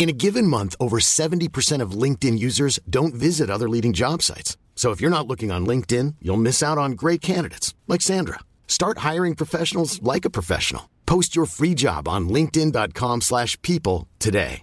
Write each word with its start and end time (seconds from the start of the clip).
In 0.00 0.08
a 0.08 0.14
given 0.14 0.46
month, 0.46 0.74
over 0.80 0.98
70% 0.98 1.82
of 1.82 1.90
LinkedIn 1.90 2.38
users 2.38 2.80
don't 2.88 3.12
visit 3.12 3.50
other 3.50 3.68
leading 3.68 3.92
job 3.92 4.22
sites. 4.22 4.56
So 4.74 4.92
if 4.92 5.00
you're 5.02 5.16
not 5.16 5.26
looking 5.26 5.52
on 5.52 5.66
LinkedIn, 5.66 6.14
you'll 6.22 6.38
miss 6.38 6.62
out 6.62 6.78
on 6.78 6.92
great 6.92 7.20
candidates 7.20 7.74
like 7.86 8.00
Sandra. 8.00 8.38
Start 8.66 9.04
hiring 9.08 9.34
professionals 9.34 10.00
like 10.02 10.24
a 10.24 10.30
professional. 10.30 10.88
Post 11.04 11.36
your 11.36 11.44
free 11.44 11.74
job 11.74 12.08
on 12.08 12.30
linkedin.com/people 12.30 13.20
slash 13.20 13.60
people 13.60 14.06
today. 14.18 14.62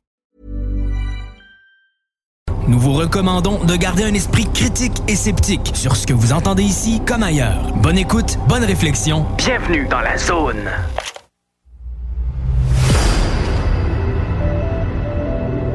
Nous 2.67 2.80
vous 2.80 2.93
recommandons 2.93 3.63
de 3.63 3.77
garder 3.77 4.03
un 4.03 4.13
esprit 4.15 4.45
critique 4.53 4.97
et 5.08 5.15
sceptique 5.15 5.71
sur 5.75 5.95
ce 5.95 6.08
que 6.08 6.13
vous 6.13 6.33
entendez 6.33 6.63
ici 6.63 6.99
comme 7.05 7.21
ailleurs. 7.21 7.71
Bonne 7.77 7.99
écoute, 7.99 8.38
bonne 8.49 8.65
réflexion. 8.65 9.25
Bienvenue 9.38 9.88
dans 9.88 10.02
la 10.02 10.17
zone. 10.17 10.69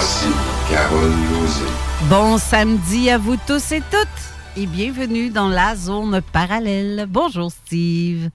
Voici 0.00 0.26
Carole 0.70 1.10
Lozé. 1.32 1.64
Bon 2.08 2.38
samedi 2.38 3.10
à 3.10 3.18
vous 3.18 3.36
tous 3.48 3.72
et 3.72 3.80
toutes 3.90 4.56
et 4.56 4.64
bienvenue 4.66 5.28
dans 5.28 5.48
la 5.48 5.74
zone 5.74 6.20
parallèle. 6.32 7.06
Bonjour 7.08 7.50
Steve. 7.50 8.28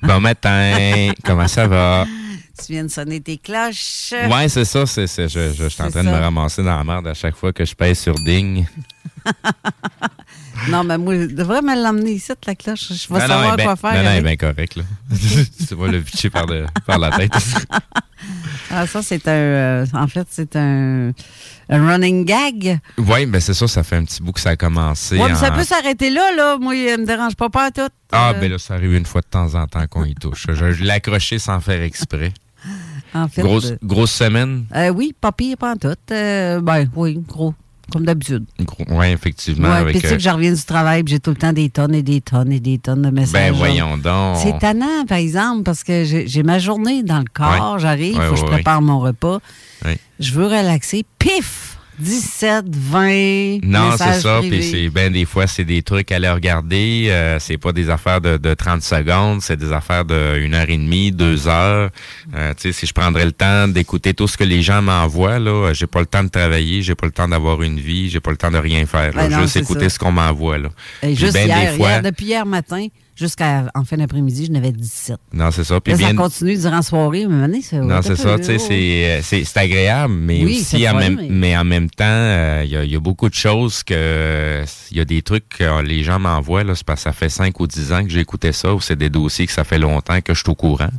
Bon 0.00 0.20
matin, 0.20 1.10
comment 1.24 1.48
ça 1.48 1.66
va? 1.66 2.06
Tu 2.64 2.70
viens 2.72 2.84
de 2.84 2.88
sonner 2.88 3.20
tes 3.20 3.36
cloches. 3.36 4.12
Ouais, 4.30 4.48
c'est 4.48 4.64
ça. 4.64 4.86
C'est, 4.86 5.08
je, 5.08 5.28
je- 5.28 5.52
je 5.64 5.68
suis 5.68 5.82
en 5.82 5.90
train 5.90 6.04
de 6.04 6.08
me 6.08 6.20
ramasser 6.20 6.62
dans 6.62 6.76
la 6.76 6.84
merde 6.84 7.08
à 7.08 7.14
chaque 7.14 7.34
fois 7.34 7.52
que 7.52 7.64
je 7.64 7.74
pèse 7.74 7.98
sur 7.98 8.14
ding. 8.14 8.64
Non, 10.70 10.84
mais 10.84 10.98
moi, 10.98 11.14
je 11.14 11.26
devrais 11.26 11.62
me 11.62 11.74
l'emmener 11.80 12.12
ici, 12.12 12.32
la 12.46 12.54
cloche. 12.54 12.88
Je 12.92 13.08
vais 13.12 13.20
Non, 13.20 13.26
savoir 13.26 13.56
ben- 13.56 13.64
quoi 13.64 13.76
faire. 13.76 13.94
Non, 13.94 14.02
non, 14.02 14.10
elle 14.10 14.18
est 14.18 14.22
bien 14.22 14.36
correcte, 14.36 14.76
là. 14.76 14.82
tu 15.68 15.74
vas 15.74 15.86
le 15.88 16.00
pitcher 16.00 16.30
par, 16.30 16.46
le- 16.46 16.66
par 16.86 16.98
la 16.98 17.10
tête. 17.10 17.32
Ah, 18.70 18.86
ça, 18.86 19.02
c'est 19.02 19.28
un. 19.28 19.32
euh, 19.32 19.86
en 19.92 20.06
fait, 20.08 20.26
c'est 20.30 20.56
un, 20.56 21.12
un 21.68 21.86
running 21.92 22.24
gag. 22.24 22.78
oui, 22.96 23.26
ben 23.26 23.40
c'est 23.40 23.52
ça, 23.54 23.68
ça 23.68 23.82
fait 23.82 23.96
un 23.96 24.04
petit 24.04 24.22
bout 24.22 24.32
que 24.32 24.40
ça 24.40 24.50
a 24.50 24.56
commencé. 24.56 25.18
Ouais, 25.18 25.28
mais 25.28 25.34
ça 25.34 25.50
peut 25.50 25.62
s'arrêter 25.62 26.08
là, 26.10 26.32
là. 26.34 26.56
Moi, 26.58 26.74
il 26.74 26.98
me 26.98 27.04
dérange 27.04 27.36
pas, 27.36 27.50
pas 27.50 27.66
à 27.66 27.70
tout. 27.70 27.82
Ah, 28.10 28.30
Euh, 28.34 28.40
ben 28.40 28.50
là, 28.50 28.58
ça 28.58 28.74
arrive 28.74 28.94
une 28.94 29.04
fois 29.06 29.20
de 29.20 29.26
temps 29.26 29.54
en 29.54 29.66
temps 29.66 29.86
qu'on 29.86 30.04
y 30.06 30.14
touche. 30.14 30.46
Je, 30.50 30.88
accroché 30.88 31.38
sans 31.38 31.60
faire 31.60 31.82
exprès. 31.82 32.32
En 33.12 33.28
fait. 33.28 33.42
Grosse, 33.42 33.72
euh, 33.72 33.76
grosse 33.82 34.10
semaine. 34.12 34.64
euh, 34.74 34.88
oui, 34.88 35.14
pas 35.20 35.30
pire, 35.32 35.56
pas 35.58 35.72
en 35.72 35.76
tout. 35.76 35.94
Ben, 36.08 36.88
oui, 36.96 37.22
gros. 37.28 37.54
Comme 37.92 38.04
d'habitude. 38.06 38.44
Oui, 38.90 39.06
effectivement. 39.08 39.68
Ouais, 39.68 39.74
avec, 39.76 39.92
puis 39.92 40.00
tu 40.00 40.06
sais 40.08 40.14
euh, 40.14 40.16
que 40.16 40.22
je 40.22 40.28
reviens 40.30 40.52
du 40.52 40.62
travail, 40.62 41.02
j'ai 41.06 41.20
tout 41.20 41.30
le 41.30 41.36
temps 41.36 41.52
des 41.52 41.68
tonnes 41.70 41.94
et 41.94 42.02
des 42.02 42.20
tonnes 42.20 42.50
et 42.52 42.60
des 42.60 42.78
tonnes 42.78 43.02
de 43.02 43.10
messages. 43.10 43.32
ben 43.50 43.52
voyons 43.52 43.96
donc. 43.98 44.38
C'est 44.42 44.58
tannant, 44.58 45.04
par 45.06 45.18
exemple, 45.18 45.62
parce 45.64 45.84
que 45.84 46.04
j'ai 46.04 46.42
ma 46.42 46.58
journée 46.58 47.02
dans 47.02 47.18
le 47.18 47.24
corps, 47.32 47.74
Ouais. 47.74 47.80
j'arrive, 47.80 48.14
il 48.14 48.18
Ouais, 48.18 48.26
faut 48.28 48.34
que 48.34 48.40
je 48.40 48.44
prépare 48.46 48.80
mon 48.82 48.98
repas. 49.00 49.38
Je 50.18 50.32
veux 50.32 50.46
relaxer, 50.46 51.04
pif! 51.18 51.73
17, 51.98 52.66
20 52.68 53.60
Non, 53.62 53.92
c'est 53.96 54.20
ça. 54.20 54.40
Puis 54.40 54.62
c'est 54.62 54.88
ben 54.88 55.12
des 55.12 55.24
fois 55.24 55.46
c'est 55.46 55.64
des 55.64 55.82
trucs 55.82 56.10
à 56.12 56.16
aller 56.16 56.30
regarder. 56.30 57.06
Euh, 57.08 57.38
c'est 57.38 57.58
pas 57.58 57.72
des 57.72 57.90
affaires 57.90 58.20
de, 58.20 58.36
de 58.36 58.54
30 58.54 58.82
secondes, 58.82 59.42
c'est 59.42 59.56
des 59.56 59.72
affaires 59.72 60.04
de 60.04 60.38
une 60.38 60.54
heure 60.54 60.68
et 60.68 60.76
demie, 60.76 61.12
deux 61.12 61.46
heures. 61.46 61.90
Euh, 62.34 62.52
tu 62.54 62.62
sais, 62.62 62.72
si 62.72 62.86
je 62.86 62.92
prendrais 62.92 63.24
le 63.24 63.32
temps 63.32 63.68
d'écouter 63.68 64.14
tout 64.14 64.28
ce 64.28 64.36
que 64.36 64.44
les 64.44 64.62
gens 64.62 64.82
m'envoient, 64.82 65.38
là, 65.38 65.72
j'ai 65.72 65.86
pas 65.86 66.00
le 66.00 66.06
temps 66.06 66.24
de 66.24 66.28
travailler, 66.30 66.82
j'ai 66.82 66.94
pas 66.94 67.06
le 67.06 67.12
temps 67.12 67.28
d'avoir 67.28 67.62
une 67.62 67.78
vie, 67.78 68.10
j'ai 68.10 68.20
pas 68.20 68.30
le 68.30 68.36
temps 68.36 68.50
de 68.50 68.58
rien 68.58 68.86
faire. 68.86 69.14
là. 69.14 69.28
Ben 69.28 69.30
non, 69.30 69.42
juste 69.42 69.56
écouter 69.56 69.88
ça. 69.88 69.90
ce 69.90 69.98
qu'on 69.98 70.12
m'envoie 70.12 70.58
là. 70.58 70.68
Et 71.02 71.14
juste 71.14 71.34
ben 71.34 71.46
hier, 71.46 71.72
des 71.72 71.76
fois, 71.76 71.90
hier, 71.90 72.02
depuis 72.02 72.26
hier 72.26 72.46
matin 72.46 72.86
jusqu'à 73.16 73.66
en 73.74 73.84
fin 73.84 73.96
d'après-midi, 73.96 74.46
je 74.46 74.52
n'avais 74.52 74.72
17. 74.72 75.16
non 75.32 75.50
c'est 75.50 75.64
ça. 75.64 75.80
Puis 75.80 75.92
Là, 75.94 76.08
ça 76.08 76.14
continue 76.14 76.56
durant 76.56 76.76
la 76.76 76.82
soirée, 76.82 77.26
mais 77.28 77.36
maintenant, 77.36 77.58
c'est 77.62 77.78
Non, 77.80 78.00
c'est 78.02 78.16
ça, 78.16 78.36
tu 78.38 78.44
sais, 78.44 78.58
c'est, 78.58 79.06
euh, 79.06 79.20
c'est, 79.22 79.44
c'est 79.44 79.58
agréable, 79.58 80.14
mais 80.14 80.42
Oui, 80.44 80.58
aussi 80.60 80.88
en 80.88 80.94
même, 80.96 81.16
mais- 81.16 81.28
mais... 81.30 81.56
en 81.56 81.64
même 81.64 81.88
temps, 81.90 82.04
euh, 82.04 82.62
il 82.64 82.70
y, 82.72 82.76
a, 82.76 82.84
il 82.84 82.90
y 82.90 82.96
a 82.96 83.00
beaucoup 83.00 83.28
de 83.28 83.34
choses 83.34 83.82
que, 83.82 83.94
euh, 83.96 84.64
il 84.90 84.96
y 84.96 85.00
a 85.00 85.04
des 85.04 85.22
trucs 85.22 85.48
que 85.48 85.82
les 85.82 86.02
gens 86.02 86.18
m'envoient, 86.18 86.64
là, 86.64 86.74
c'est 86.74 86.84
parce 86.86 87.00
que 87.00 87.04
ça 87.04 87.12
fait 87.12 87.28
5 87.28 87.58
ou 87.60 87.66
10 87.66 87.92
ans 87.92 88.04
que 88.04 88.10
écouté 88.18 88.52
ça, 88.52 88.74
ou 88.74 88.80
c'est 88.80 88.96
des 88.96 89.10
dossiers 89.10 89.46
que 89.46 89.52
ça 89.52 89.64
fait 89.64 89.78
longtemps 89.78 90.20
que 90.20 90.34
je 90.34 90.40
suis 90.40 90.50
au 90.50 90.54
courant. 90.54 90.90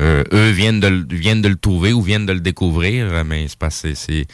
Euh, 0.00 0.24
eux 0.32 0.50
viennent 0.50 0.80
de, 0.80 0.88
le- 0.88 1.06
viennent 1.10 1.42
de 1.42 1.48
le 1.48 1.56
trouver 1.56 1.92
ou 1.92 2.00
viennent 2.02 2.26
de 2.26 2.32
le 2.32 2.40
découvrir, 2.40 3.06
euh, 3.12 3.24
mais 3.26 3.46
c'est 3.48 3.58
parce 3.58 3.82
que 3.82 3.94
c'est- 3.94 4.26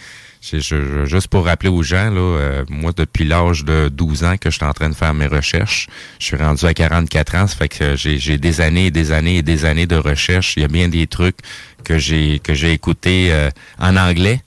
juste 1.04 1.28
pour 1.28 1.46
rappeler 1.46 1.68
aux 1.68 1.82
gens, 1.82 2.10
là, 2.10 2.20
euh, 2.20 2.64
moi, 2.68 2.92
depuis 2.96 3.24
l'âge 3.24 3.64
de 3.64 3.88
12 3.88 4.24
ans 4.24 4.36
que 4.36 4.50
je 4.50 4.56
suis 4.56 4.64
en 4.64 4.72
train 4.72 4.88
de 4.88 4.94
faire 4.94 5.14
mes 5.14 5.26
recherches, 5.26 5.88
je 6.18 6.26
suis 6.26 6.36
rendu 6.36 6.64
à 6.64 6.74
44 6.74 7.34
ans, 7.34 7.46
ça 7.46 7.56
fait 7.56 7.68
que 7.68 7.96
j'ai, 7.96 8.18
j'ai 8.18 8.38
des 8.38 8.60
années 8.60 8.86
et 8.86 8.90
des 8.90 9.12
années 9.12 9.38
et 9.38 9.42
des 9.42 9.64
années 9.64 9.86
de 9.86 9.96
recherche. 9.96 10.54
Il 10.56 10.62
y 10.62 10.64
a 10.64 10.68
bien 10.68 10.88
des 10.88 11.06
trucs 11.06 11.38
que 11.84 11.98
j'ai 11.98 12.38
que 12.38 12.54
j'ai 12.54 12.72
écoutés 12.72 13.28
euh, 13.32 13.50
en 13.78 13.96
anglais. 13.96 14.40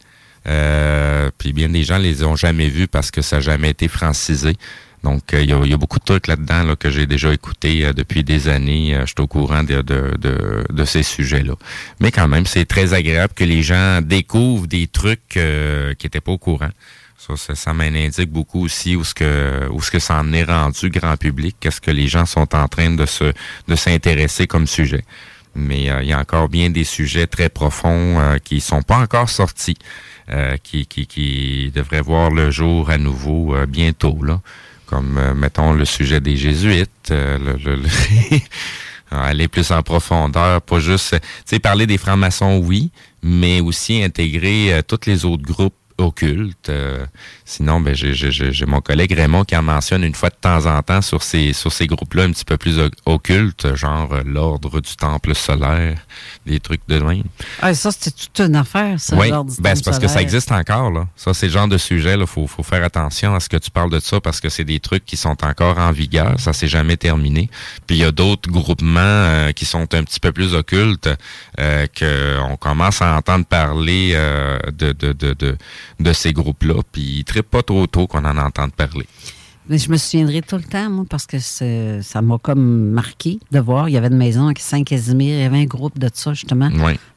Euh, 0.48 1.30
puis 1.38 1.54
bien 1.54 1.70
des 1.70 1.84
gens 1.84 1.98
les 1.98 2.24
ont 2.24 2.36
jamais 2.36 2.70
vus 2.70 2.88
parce 2.88 3.12
que 3.12 3.22
ça 3.22 3.38
n'a 3.38 3.42
jamais 3.42 3.70
été 3.70 3.88
francisé. 3.88 4.56
Donc, 5.04 5.22
il 5.34 5.46
y, 5.46 5.54
a, 5.54 5.78
beaucoup 5.78 6.00
de 6.00 6.04
trucs 6.04 6.28
là-dedans 6.28 6.64
là, 6.64 6.76
que 6.76 6.90
j'ai 6.90 7.06
déjà 7.06 7.34
écouté 7.34 7.94
depuis 7.94 8.24
des 8.24 8.50
années. 8.50 8.98
je 9.00 9.06
suis 9.06 9.16
au 9.20 9.28
courant 9.28 9.64
de, 9.64 9.82
de, 9.82 10.86
ces 10.86 11.04
sujets-là. 11.04 11.54
Mais 12.02 12.12
quand 12.12 12.28
même, 12.28 12.46
c'est 12.46 12.66
très 12.66 12.94
agréable 12.94 13.34
que 13.34 13.46
les 13.46 13.64
gens 13.64 14.02
découvrent 14.02 14.68
des 14.68 14.88
trucs 14.88 15.30
qui 15.30 16.06
n'étaient 16.06 16.20
pas 16.20 16.34
au 16.34 16.38
courant. 16.38 16.72
Ça, 17.36 17.56
ça, 17.56 17.74
m'indique 17.74 18.32
beaucoup 18.32 18.64
aussi 18.66 18.96
où 18.96 19.04
ce 19.04 19.14
que 19.14 19.68
où 19.72 19.82
ce 19.82 19.92
que 19.92 20.00
ça 20.00 20.20
en 20.20 20.34
est 20.34 20.46
rendu 20.46 20.90
grand 20.90 21.18
public, 21.18 21.56
qu'est-ce 21.60 21.82
que 21.82 21.92
les 21.92 22.08
gens 22.08 22.26
sont 22.26 22.56
en 22.56 22.68
train 22.68 22.92
de 22.92 23.06
se 23.06 23.34
de 23.68 23.76
s'intéresser 23.76 24.48
comme 24.48 24.68
sujet. 24.68 25.04
Mais 25.56 25.90
euh, 25.90 26.02
il 26.02 26.10
y 26.10 26.14
a 26.14 26.20
encore 26.20 26.50
bien 26.50 26.70
des 26.70 26.84
sujets 26.84 27.28
très 27.28 27.50
profonds 27.50 28.20
euh, 28.20 28.38
qui 28.38 28.62
sont 28.62 28.82
pas 28.82 28.98
encore 28.98 29.30
sortis, 29.30 29.78
euh, 30.30 30.58
qui, 30.64 30.86
qui, 30.86 31.08
qui 31.08 31.72
devraient 31.74 32.02
voir 32.02 32.30
le 32.30 32.52
jour 32.52 32.90
à 32.90 32.98
nouveau 32.98 33.56
euh, 33.56 33.66
bientôt 33.66 34.18
là, 34.24 34.42
comme 34.90 35.34
mettons 35.36 35.74
le 35.74 35.86
sujet 35.86 36.20
des 36.20 36.36
jésuites, 36.36 37.10
le, 37.12 37.58
aller 39.12 39.48
plus 39.48 39.72
en 39.72 39.84
profondeur, 39.84 40.62
pas 40.62 40.80
juste, 40.80 41.12
tu 41.12 41.28
sais, 41.46 41.60
parler 41.60 41.86
des 41.86 41.98
francs-maçons, 41.98 42.58
oui, 42.64 42.90
mais 43.22 43.62
aussi 43.62 44.04
intégrer 44.04 44.82
tous 44.88 45.06
les 45.06 45.26
autres 45.26 45.44
groupes 45.44 45.74
occulte. 46.00 46.70
Euh, 46.70 47.06
sinon, 47.50 47.82
ben, 47.82 47.96
j'ai 47.96 48.66
mon 48.68 48.80
collègue 48.80 49.12
Raymond 49.12 49.44
qui 49.44 49.56
en 49.56 49.64
mentionne 49.64 50.04
une 50.04 50.14
fois 50.14 50.30
de 50.30 50.36
temps 50.40 50.68
en 50.68 50.82
temps 50.84 51.02
sur 51.02 51.24
ces, 51.24 51.52
sur 51.54 51.74
ces 51.74 51.88
groupes-là 51.88 52.24
un 52.24 52.32
petit 52.32 52.46
peu 52.46 52.58
plus 52.58 52.80
occultes, 53.06 53.76
genre 53.76 54.14
euh, 54.14 54.22
l'ordre 54.24 54.80
du 54.80 54.96
temple 54.96 55.34
solaire, 55.34 55.98
des 56.46 56.60
trucs 56.60 56.82
de 56.88 57.00
même. 57.00 57.24
Ah, 57.62 57.74
ça, 57.74 57.92
c'était 57.92 58.12
toute 58.12 58.40
une 58.40 58.56
affaire, 58.56 59.00
ça, 59.00 59.18
oui. 59.18 59.32
ben, 59.60 59.76
c'est 59.76 59.84
parce 59.84 59.98
que 59.98 60.08
ça 60.08 60.22
existe 60.22 60.52
encore. 60.52 60.92
Là. 60.92 61.08
Ça, 61.16 61.34
c'est 61.34 61.48
le 61.48 61.52
genre 61.52 61.68
de 61.68 61.80
sujet, 61.80 62.16
il 62.18 62.28
faut, 62.28 62.46
faut 62.46 62.62
faire 62.62 62.84
attention 62.84 63.34
à 63.34 63.40
ce 63.40 63.50
que 63.50 63.58
tu 63.58 63.72
parles 63.72 63.90
de 63.90 64.00
ça 64.00 64.22
parce 64.22 64.40
que 64.40 64.50
c'est 64.50 64.64
des 64.64 64.80
trucs 64.80 65.06
qui 65.06 65.18
sont 65.18 65.44
encore 65.44 65.80
en 65.80 65.92
vigueur, 65.92 66.40
ça 66.40 66.54
s'est 66.54 66.68
jamais 66.68 66.98
terminé. 66.98 67.50
Puis 67.88 67.98
il 67.98 68.02
y 68.02 68.06
a 68.06 68.12
d'autres 68.12 68.50
groupements 68.50 69.00
euh, 69.00 69.52
qui 69.54 69.66
sont 69.66 69.94
un 69.96 70.04
petit 70.04 70.20
peu 70.20 70.32
plus 70.32 70.54
occultes 70.54 71.10
euh, 71.60 71.88
qu'on 71.98 72.58
commence 72.58 73.02
à 73.02 73.16
entendre 73.16 73.46
parler 73.46 74.14
de, 74.78 74.94
de, 74.94 75.14
de, 75.14 75.34
de 75.34 75.58
de 76.00 76.14
ces 76.14 76.34
groupes-là, 76.34 76.82
puis 76.92 77.24
pas 77.44 77.64
trop 77.64 77.88
tôt 77.88 78.08
qu'on 78.08 78.26
en 78.26 78.38
entende 78.38 78.74
parler. 78.74 79.08
Mais 79.70 79.78
je 79.78 79.92
me 79.92 79.98
souviendrai 79.98 80.42
tout 80.42 80.56
le 80.56 80.64
temps, 80.64 80.90
moi, 80.90 81.06
parce 81.08 81.28
que 81.28 81.38
ça 81.38 82.22
m'a 82.24 82.40
comme 82.40 82.90
marqué 82.90 83.40
de 83.52 83.60
voir. 83.60 83.88
Il 83.88 83.92
y 83.92 83.98
avait 83.98 84.08
une 84.08 84.18
maison 84.18 84.46
avec 84.46 84.58
Saint-Casimir, 84.58 85.36
il 85.36 85.42
y 85.42 85.46
avait 85.46 85.60
un 85.60 85.66
groupe 85.66 86.00
de 86.00 86.10
ça, 86.12 86.34
justement, 86.34 86.70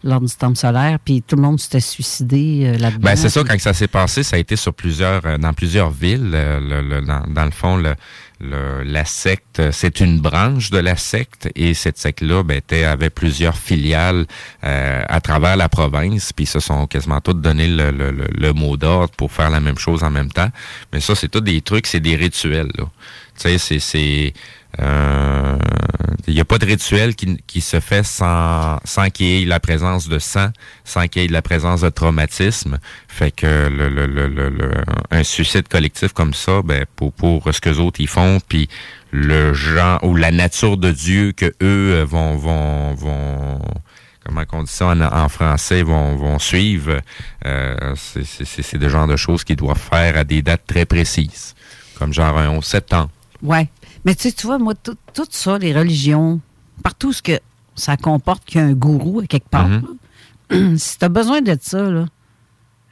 lors 0.04 0.20
du 0.20 0.34
temple 0.34 0.58
solaire, 0.58 0.98
puis 1.02 1.22
tout 1.22 1.36
le 1.36 1.42
monde 1.42 1.58
s'était 1.58 1.80
suicidé 1.80 2.64
euh, 2.64 2.78
là-dedans. 2.78 3.00
Ben, 3.00 3.16
c'est 3.16 3.30
ça, 3.30 3.42
quand 3.42 3.58
ça 3.58 3.72
s'est 3.72 3.88
passé, 3.88 4.22
ça 4.22 4.36
a 4.36 4.38
été 4.38 4.56
sur 4.56 4.74
plusieurs, 4.74 5.24
euh, 5.24 5.38
dans 5.38 5.54
plusieurs 5.54 5.90
villes. 5.90 6.32
Euh, 6.34 7.00
dans, 7.26 7.44
le 7.46 7.50
fond, 7.50 7.78
le, 7.78 7.94
la 8.42 9.04
secte, 9.04 9.70
c'est 9.70 10.00
une 10.00 10.20
branche 10.20 10.70
de 10.70 10.78
la 10.78 10.96
secte 10.96 11.48
et 11.54 11.74
cette 11.74 11.98
secte-là 11.98 12.42
ben, 12.42 12.60
avait 12.84 13.10
plusieurs 13.10 13.56
filiales 13.56 14.26
euh, 14.64 15.04
à 15.08 15.20
travers 15.20 15.56
la 15.56 15.68
province, 15.68 16.32
puis 16.32 16.46
se 16.46 16.60
sont 16.60 16.86
quasiment 16.86 17.20
tous 17.20 17.34
donné 17.34 17.68
le, 17.68 17.90
le, 17.90 18.10
le 18.10 18.52
mot 18.52 18.76
d'ordre 18.76 19.14
pour 19.16 19.30
faire 19.30 19.50
la 19.50 19.60
même 19.60 19.78
chose 19.78 20.02
en 20.02 20.10
même 20.10 20.30
temps. 20.30 20.50
Mais 20.92 21.00
ça, 21.00 21.14
c'est 21.14 21.28
tout 21.28 21.40
des 21.40 21.60
trucs, 21.60 21.86
c'est 21.86 22.00
des 22.00 22.16
rituels. 22.16 22.72
Tu 23.38 23.58
sais, 23.58 23.78
c'est 23.78 24.34
il 24.78 24.84
euh, 24.84 25.58
n'y 26.28 26.40
a 26.40 26.44
pas 26.44 26.58
de 26.58 26.64
rituel 26.64 27.14
qui, 27.14 27.36
qui 27.46 27.60
se 27.60 27.78
fait 27.80 28.04
sans, 28.04 28.78
sans 28.84 29.10
qu'il 29.10 29.26
y 29.26 29.42
ait 29.42 29.44
la 29.44 29.60
présence 29.60 30.08
de 30.08 30.18
sang, 30.18 30.48
sans 30.84 31.08
qu'il 31.08 31.22
y 31.22 31.24
ait 31.26 31.28
la 31.28 31.42
présence 31.42 31.82
de 31.82 31.90
traumatisme. 31.90 32.78
Fait 33.06 33.30
que 33.30 33.68
le, 33.68 33.88
le, 33.90 34.06
le, 34.06 34.28
le 34.28 34.70
un 35.10 35.22
suicide 35.24 35.68
collectif 35.68 36.12
comme 36.14 36.32
ça, 36.32 36.62
ben 36.62 36.86
pour, 36.96 37.12
pour 37.12 37.52
ce 37.52 37.60
que 37.60 37.68
les 37.68 37.80
autres 37.80 38.00
y 38.00 38.06
font, 38.06 38.38
puis 38.48 38.68
le 39.10 39.52
genre 39.52 40.02
ou 40.04 40.16
la 40.16 40.30
nature 40.30 40.78
de 40.78 40.90
Dieu 40.90 41.32
que 41.32 41.52
eux 41.62 42.02
vont 42.04 42.36
vont 42.36 42.94
vont 42.94 43.60
comment 44.24 44.42
on 44.52 44.62
dit 44.62 44.72
ça 44.72 44.86
en, 44.86 45.28
français 45.28 45.82
vont 45.82 46.16
vont 46.16 46.38
suivre, 46.38 47.00
euh, 47.44 47.94
c'est 47.94 48.78
des 48.78 48.88
genres 48.88 49.06
de 49.06 49.16
choses 49.16 49.44
qu'ils 49.44 49.56
doivent 49.56 49.78
faire 49.78 50.16
à 50.16 50.24
des 50.24 50.40
dates 50.40 50.66
très 50.66 50.86
précises, 50.86 51.54
comme 51.98 52.14
genre 52.14 52.38
un 52.38 52.48
11 52.48 52.64
septembre. 52.64 53.10
Ouais. 53.42 53.68
Mais 54.04 54.14
tu 54.14 54.22
sais, 54.22 54.32
tu 54.32 54.46
vois, 54.46 54.58
moi, 54.58 54.74
tout, 54.74 54.96
ça, 55.30 55.58
les 55.58 55.72
religions, 55.72 56.40
partout 56.82 57.12
ce 57.12 57.22
que 57.22 57.38
ça 57.74 57.96
comporte 57.96 58.44
qu'il 58.44 58.60
y 58.60 58.64
a 58.64 58.66
un 58.66 58.72
gourou 58.72 59.20
à 59.20 59.26
quelque 59.26 59.48
part, 59.48 59.68
mhm. 59.68 60.76
si 60.76 60.98
tu 60.98 61.04
as 61.04 61.08
besoin 61.08 61.40
de 61.40 61.56
ça, 61.60 61.88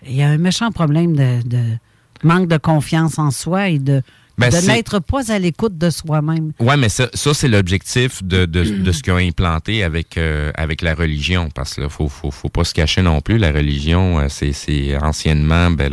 il 0.06 0.14
y 0.14 0.22
a 0.22 0.28
un 0.28 0.38
méchant 0.38 0.70
problème 0.70 1.16
de, 1.16 1.76
manque 2.22 2.48
de 2.48 2.56
confiance 2.56 3.18
en 3.18 3.30
soi 3.30 3.68
et 3.68 3.78
de, 3.78 4.02
ben, 4.38 4.50
n'être 4.66 5.00
pas 5.00 5.30
à 5.32 5.38
l'écoute 5.38 5.76
de 5.76 5.90
soi-même. 5.90 6.52
Oui, 6.60 6.74
mais 6.78 6.88
ça, 6.88 7.08
c'est 7.12 7.48
l'objectif 7.48 8.22
de, 8.24 8.46
ce 8.64 9.02
qu'ils 9.02 9.12
ont 9.12 9.16
implanté 9.16 9.82
avec, 9.82 10.16
euh, 10.16 10.52
avec 10.54 10.80
la 10.80 10.94
religion, 10.94 11.48
parce 11.54 11.74
qu'il 11.74 11.82
ne 11.82 11.88
faut, 11.88 12.08
faut, 12.08 12.48
pas 12.48 12.64
se 12.64 12.72
cacher 12.72 13.02
non 13.02 13.20
plus. 13.20 13.36
La 13.36 13.50
religion, 13.52 14.20
euh, 14.20 14.28
c'est 14.28 14.96
anciennement 15.02 15.70
ben, 15.72 15.92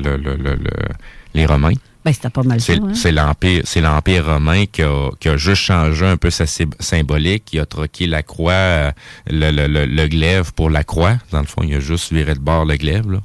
les 1.34 1.46
Romains. 1.46 1.74
Ben, 2.08 2.14
c'était 2.14 2.30
pas 2.30 2.44
mal 2.44 2.58
hein. 2.58 2.94
C'est 2.94 3.12
l'Empire, 3.12 3.64
c'est 3.66 3.82
l'Empire 3.82 4.28
romain 4.28 4.66
qui 4.66 4.82
a, 4.82 5.10
qui 5.20 5.28
a, 5.28 5.36
juste 5.36 5.62
changé 5.62 6.06
un 6.06 6.16
peu 6.16 6.30
sa 6.30 6.46
symbolique. 6.80 7.44
qui 7.44 7.60
a 7.60 7.66
troqué 7.66 8.08
la 8.08 8.24
croix, 8.24 8.54
euh, 8.54 8.92
le, 9.30 9.52
le, 9.52 9.86
le, 9.86 10.08
glaive 10.08 10.54
pour 10.54 10.70
la 10.70 10.86
croix. 10.86 11.18
Dans 11.32 11.42
le 11.42 11.48
fond, 11.48 11.64
il 11.64 11.76
a 11.76 11.82
juste 11.82 12.14
viré 12.14 12.34
de 12.34 12.40
bord 12.40 12.64
le 12.64 12.78
glaive. 12.78 13.20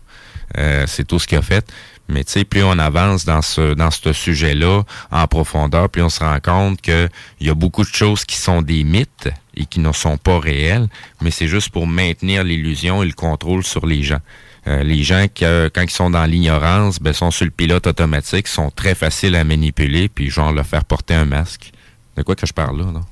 Euh, 0.58 0.84
c'est 0.88 1.06
tout 1.06 1.20
ce 1.20 1.29
qu'il 1.29 1.38
a 1.38 1.43
fait. 1.43 1.64
Mais 2.08 2.25
tu 2.25 2.32
sais, 2.32 2.44
plus 2.44 2.64
on 2.64 2.76
avance 2.81 3.25
dans 3.25 3.40
ce 3.40 3.75
dans 3.75 3.93
ce 3.93 4.12
sujet-là 4.12 4.82
en 5.12 5.26
profondeur, 5.29 5.88
plus 5.88 6.02
on 6.02 6.08
se 6.08 6.19
rend 6.19 6.40
compte 6.40 6.82
que 6.82 7.08
il 7.38 7.46
y 7.46 7.50
a 7.50 7.55
beaucoup 7.55 7.84
de 7.84 7.94
choses 7.94 8.25
qui 8.25 8.34
sont 8.34 8.62
des 8.62 8.82
mythes 8.82 9.29
et 9.55 9.64
qui 9.64 9.79
ne 9.79 9.93
sont 9.93 10.17
pas 10.17 10.40
réelles, 10.40 10.88
mais 11.20 11.31
c'est 11.31 11.46
juste 11.46 11.69
pour 11.69 11.87
maintenir 11.87 12.43
l'illusion 12.43 13.05
et 13.05 13.06
le 13.06 13.12
contrôle 13.12 13.62
sur 13.62 13.87
les 13.87 14.02
gens. 14.02 14.20
Euh, 14.68 14.82
les 14.84 15.02
gens 15.02 15.26
qui, 15.32 15.44
euh, 15.44 15.68
quand 15.74 15.82
ils 15.82 15.90
sont 15.90 16.10
dans 16.10 16.24
l'ignorance, 16.24 17.00
ben, 17.00 17.12
sont 17.12 17.30
sur 17.30 17.44
le 17.44 17.50
pilote 17.50 17.86
automatique, 17.86 18.46
sont 18.46 18.70
très 18.70 18.94
faciles 18.94 19.34
à 19.34 19.42
manipuler, 19.42 20.08
puis 20.08 20.30
genre 20.30 20.52
leur 20.52 20.66
faire 20.66 20.84
porter 20.84 21.14
un 21.14 21.24
masque. 21.24 21.72
De 22.16 22.22
quoi 22.22 22.36
que 22.36 22.46
je 22.46 22.52
parle 22.52 22.78
là, 22.78 22.84
non? 22.86 23.04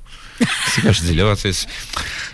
c'est 0.66 0.80
ce 0.80 0.86
que 0.86 0.92
je 0.92 1.00
dis 1.02 1.14
là? 1.14 1.34
Je 1.34 1.50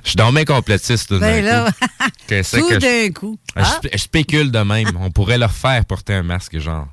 suis 0.05 0.17
dans 0.17 0.33
mes 0.33 0.45
complétiste 0.45 1.13
ben 1.15 1.45
là, 1.45 1.69
tout 2.29 2.79
d'un 2.79 3.11
coup. 3.11 3.39
Ah. 3.57 3.81
Je, 3.93 3.99
spécule 3.99 4.51
de 4.53 4.59
même. 4.61 4.91
On 5.01 5.11
pourrait 5.11 5.39
leur 5.39 5.53
faire 5.53 5.85
porter 5.85 6.15
un 6.15 6.23
masque, 6.23 6.59
genre. 6.59 6.87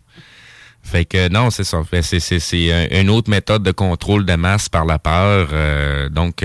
Fait 0.82 1.06
que 1.06 1.30
non, 1.30 1.50
c'est 1.50 1.64
ça. 1.64 1.82
C'est 2.02 2.90
une 2.92 3.10
autre 3.10 3.30
méthode 3.30 3.64
de 3.64 3.72
contrôle 3.72 4.26
de 4.26 4.36
masse 4.36 4.70
par 4.70 4.86
la 4.86 5.00
peur. 5.00 5.50
Euh, 5.52 6.10
donc, 6.10 6.44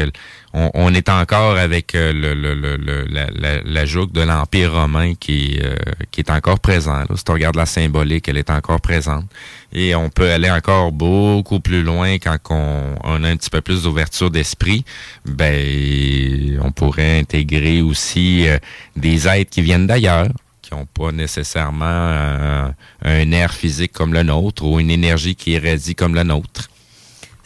on, 0.55 0.95
est 0.95 1.09
encore 1.09 1.57
avec 1.57 1.95
euh, 1.95 2.13
le, 2.13 2.35
le, 2.35 2.55
le, 2.55 3.05
la, 3.05 3.27
la, 3.63 3.85
de 3.85 4.21
l'Empire 4.23 4.73
romain 4.73 5.15
qui, 5.15 5.59
euh, 5.63 5.77
qui 6.11 6.21
est 6.21 6.31
encore 6.31 6.59
présent. 6.61 7.01
Là. 7.01 7.17
Si 7.17 7.25
tu 7.25 7.33
regardes 7.33 7.57
la 7.57 7.67
symbolique, 7.67 8.29
elle 8.29 8.39
est 8.39 8.51
encore 8.51 8.81
présente. 8.81 9.27
Et 9.73 9.95
on 9.95 10.09
peut 10.09 10.31
aller 10.31 10.51
encore 10.51 10.93
beaucoup 10.93 11.61
plus 11.61 11.83
loin 11.83 12.15
quand 12.15 12.39
on, 12.51 12.95
on 13.05 13.25
a 13.25 13.29
un 13.29 13.37
petit 13.37 13.51
peu 13.51 13.61
plus 13.61 13.83
d'ouverture 13.83 14.31
d'esprit. 14.31 14.85
Ben, 15.27 16.59
on 16.63 16.73
pourrait 16.73 17.19
intégrer 17.19 17.83
aussi 17.83 18.47
des 18.97 19.29
êtres 19.29 19.51
qui 19.51 19.63
viennent 19.63 19.87
d'ailleurs 19.87 20.29
qui 20.69 20.75
n'ont 20.75 20.87
pas 20.87 21.13
nécessairement 21.13 21.85
un, 23.03 23.33
air 23.33 23.55
physique 23.55 23.93
comme 23.93 24.13
le 24.13 24.23
nôtre 24.23 24.65
ou 24.65 24.79
une 24.79 24.91
énergie 24.91 25.35
qui 25.35 25.53
irradie 25.53 25.95
comme 25.95 26.15
la 26.15 26.25
nôtre. 26.25 26.69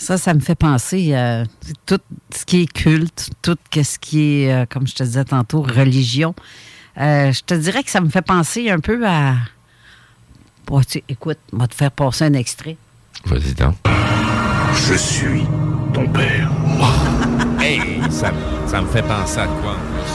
Ça, 0.03 0.19
ça 0.19 0.35
me 0.35 0.41
fait 0.41 0.57
penser 0.57 1.15
à 1.15 1.45
tout 1.87 2.01
ce 2.35 2.45
qui 2.45 2.63
est 2.63 2.67
culte, 2.67 3.31
tout 3.41 3.57
ce 3.73 4.01
qui 4.01 4.43
est, 4.43 4.53
euh, 4.53 4.67
comme 4.69 4.85
je 4.85 4.97
te 4.97 5.05
disais 5.05 5.25
tantôt, 5.25 5.63
religion. 5.63 6.35
Euh, 6.99 7.31
je 7.31 7.41
te 7.43 7.55
dirais 7.55 7.85
que 7.85 7.91
ça 7.91 8.01
me 8.01 8.09
fait 8.09 8.21
penser 8.21 8.69
un 8.69 8.81
peu 8.81 9.07
à. 9.07 9.37
écoute, 11.09 11.39
on 11.53 11.59
va 11.59 11.69
te 11.69 11.77
faire 11.77 11.93
passer 11.93 12.25
un 12.25 12.33
extrait. 12.33 12.77
Vas-y 13.27 13.55
donc. 13.55 13.77
Je 14.89 14.95
suis 14.95 15.45
ton 15.95 16.09
père. 16.09 16.51
hey, 17.61 18.01
ça, 18.11 18.33
ça 18.67 18.81
me 18.81 18.89
fait 18.89 19.03
penser 19.03 19.39
à 19.39 19.47
quoi 19.47 19.71
en 19.71 19.85
plus? 19.93 20.13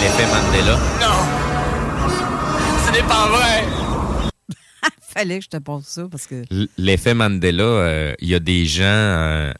L'effet 0.00 0.26
Mandela? 0.32 0.78
Non! 0.98 2.08
Ce 2.86 2.92
n'est 2.92 3.06
pas 3.06 3.26
vrai! 3.28 3.89
Fallait 5.12 5.38
que 5.38 5.44
je 5.44 5.48
te 5.48 5.56
pose 5.56 5.84
ça 5.86 6.06
parce 6.08 6.28
que. 6.28 6.44
L'effet 6.78 7.14
Mandela, 7.14 7.64
euh, 7.64 8.14
il 8.20 8.28
y 8.28 8.34
a 8.34 8.38
des 8.38 8.64
gens 8.64 8.84
euh, 8.84 9.52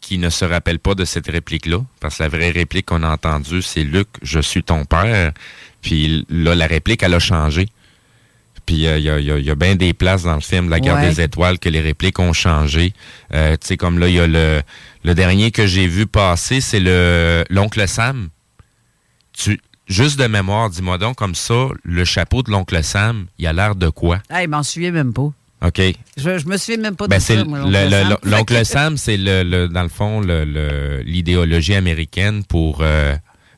qui 0.00 0.18
ne 0.18 0.30
se 0.30 0.44
rappellent 0.44 0.80
pas 0.80 0.96
de 0.96 1.04
cette 1.04 1.28
réplique-là. 1.28 1.78
Parce 2.00 2.18
que 2.18 2.24
la 2.24 2.28
vraie 2.28 2.50
réplique 2.50 2.86
qu'on 2.86 3.04
a 3.04 3.08
entendue, 3.08 3.62
c'est 3.62 3.84
Luc, 3.84 4.08
je 4.22 4.40
suis 4.40 4.64
ton 4.64 4.84
père. 4.84 5.32
Puis 5.80 6.26
là, 6.28 6.56
la 6.56 6.66
réplique, 6.66 7.04
elle 7.04 7.14
a 7.14 7.20
changé. 7.20 7.68
Puis 8.66 8.88
euh, 8.88 8.98
il 8.98 9.44
y, 9.44 9.50
a, 9.50 9.54
bien 9.54 9.76
des 9.76 9.94
places 9.94 10.24
dans 10.24 10.34
le 10.34 10.40
film 10.40 10.68
La 10.68 10.80
Guerre 10.80 11.00
des 11.00 11.20
Étoiles 11.20 11.60
que 11.60 11.68
les 11.68 11.80
répliques 11.80 12.18
ont 12.18 12.32
changé. 12.32 12.92
tu 13.30 13.38
sais, 13.60 13.76
comme 13.76 14.00
là, 14.00 14.08
il 14.08 14.16
y 14.16 14.20
a 14.20 14.26
le, 14.26 14.60
le 15.04 15.14
dernier 15.14 15.52
que 15.52 15.66
j'ai 15.66 15.86
vu 15.86 16.06
passer, 16.06 16.60
c'est 16.60 16.80
le 16.80 17.44
l'oncle 17.48 17.86
Sam. 17.86 18.28
Tu, 19.32 19.60
Juste 19.90 20.18
de 20.18 20.26
mémoire, 20.28 20.70
dis-moi 20.70 20.96
donc 20.98 21.16
comme 21.16 21.34
ça, 21.34 21.66
le 21.82 22.04
chapeau 22.04 22.42
de 22.42 22.50
l'oncle 22.50 22.82
Sam, 22.82 23.26
il 23.38 23.46
a 23.46 23.52
l'air 23.52 23.74
de 23.74 23.88
quoi? 23.90 24.20
Ah, 24.30 24.42
il 24.42 24.48
m'en 24.48 24.62
souviens 24.62 24.92
même 24.92 25.12
pas. 25.12 25.30
OK. 25.66 25.80
Je, 26.16 26.38
je 26.38 26.46
me 26.46 26.56
souviens 26.56 26.80
même 26.80 26.96
pas 26.96 27.06
Ben, 27.08 27.18
de 27.18 27.22
ça, 27.22 27.34
l'oncle 28.24 28.54
le- 28.54 28.64
Sam. 28.64 28.96
c'est 28.96 29.16
le, 29.18 29.42
le- 29.42 29.68
dans 29.68 29.82
le 29.82 29.88
fond 29.90 30.22
l'idéologie 31.04 31.74
américaine 31.74 32.44
pour 32.44 32.78
euh, 32.80 33.14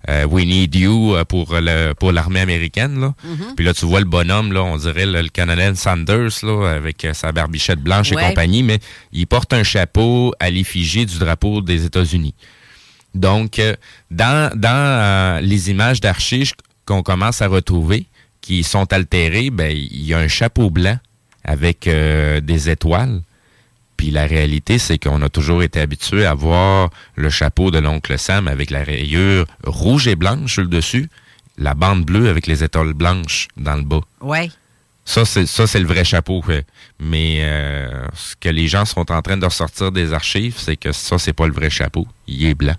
euh, 0.08 0.24
We 0.24 0.44
Need 0.46 0.74
You 0.74 1.14
euh, 1.14 1.24
pour 1.24 1.54
le 1.54 1.92
pour 1.92 2.12
l'armée 2.12 2.40
américaine 2.40 3.00
là. 3.00 3.14
Mhm. 3.24 3.54
Puis 3.56 3.64
là 3.64 3.72
tu 3.74 3.86
vois 3.86 4.00
le 4.00 4.06
bonhomme 4.06 4.52
là, 4.52 4.62
on 4.62 4.76
dirait 4.76 5.06
le, 5.06 5.22
le 5.22 5.28
colonel 5.28 5.76
Sanders 5.76 6.30
là 6.42 6.70
avec 6.74 7.06
sa 7.12 7.30
barbichette 7.32 7.80
blanche 7.80 8.10
Ouais. 8.12 8.22
et 8.24 8.28
compagnie, 8.28 8.62
mais 8.62 8.78
il 9.12 9.26
porte 9.26 9.52
un 9.52 9.62
chapeau 9.62 10.34
à 10.40 10.50
l'effigie 10.50 11.06
du 11.06 11.18
drapeau 11.18 11.60
des 11.60 11.84
États-Unis. 11.84 12.34
Donc 13.14 13.58
euh, 13.58 13.74
dans 14.10 14.50
dans 14.56 14.68
euh, 14.70 15.40
les 15.40 15.70
images 15.70 16.00
d'archives 16.00 16.52
qu'on 16.86 17.02
commence 17.02 17.42
à 17.42 17.48
retrouver 17.48 18.06
qui 18.40 18.64
sont 18.64 18.92
altérées, 18.92 19.50
ben 19.50 19.70
il 19.70 20.04
y 20.04 20.14
a 20.14 20.18
un 20.18 20.28
chapeau 20.28 20.70
blanc 20.70 20.98
avec 21.44 21.86
euh, 21.86 22.40
des 22.40 22.70
étoiles. 22.70 23.22
Puis 23.96 24.10
la 24.10 24.26
réalité, 24.26 24.78
c'est 24.78 24.98
qu'on 24.98 25.22
a 25.22 25.28
toujours 25.28 25.62
été 25.62 25.80
habitué 25.80 26.26
à 26.26 26.34
voir 26.34 26.90
le 27.14 27.30
chapeau 27.30 27.70
de 27.70 27.78
l'oncle 27.78 28.18
Sam 28.18 28.48
avec 28.48 28.70
la 28.70 28.82
rayure 28.82 29.46
rouge 29.64 30.08
et 30.08 30.16
blanche 30.16 30.54
sur 30.54 30.62
le 30.62 30.68
dessus, 30.68 31.08
la 31.56 31.74
bande 31.74 32.04
bleue 32.04 32.28
avec 32.28 32.46
les 32.46 32.64
étoiles 32.64 32.94
blanches 32.94 33.46
dans 33.56 33.76
le 33.76 33.82
bas. 33.82 34.00
Ouais. 34.20 34.50
Ça, 35.04 35.24
c'est 35.24 35.46
ça, 35.46 35.66
c'est 35.66 35.80
le 35.80 35.86
vrai 35.86 36.04
chapeau. 36.04 36.42
Mais 36.98 37.38
euh, 37.42 38.06
ce 38.14 38.34
que 38.36 38.48
les 38.48 38.68
gens 38.68 38.84
sont 38.84 39.10
en 39.10 39.22
train 39.22 39.36
de 39.36 39.44
ressortir 39.44 39.92
des 39.92 40.12
archives, 40.12 40.56
c'est 40.58 40.76
que 40.76 40.92
ça, 40.92 41.18
c'est 41.18 41.32
pas 41.32 41.46
le 41.46 41.52
vrai 41.52 41.70
chapeau. 41.70 42.06
Il 42.26 42.44
est 42.46 42.54
blanc. 42.54 42.76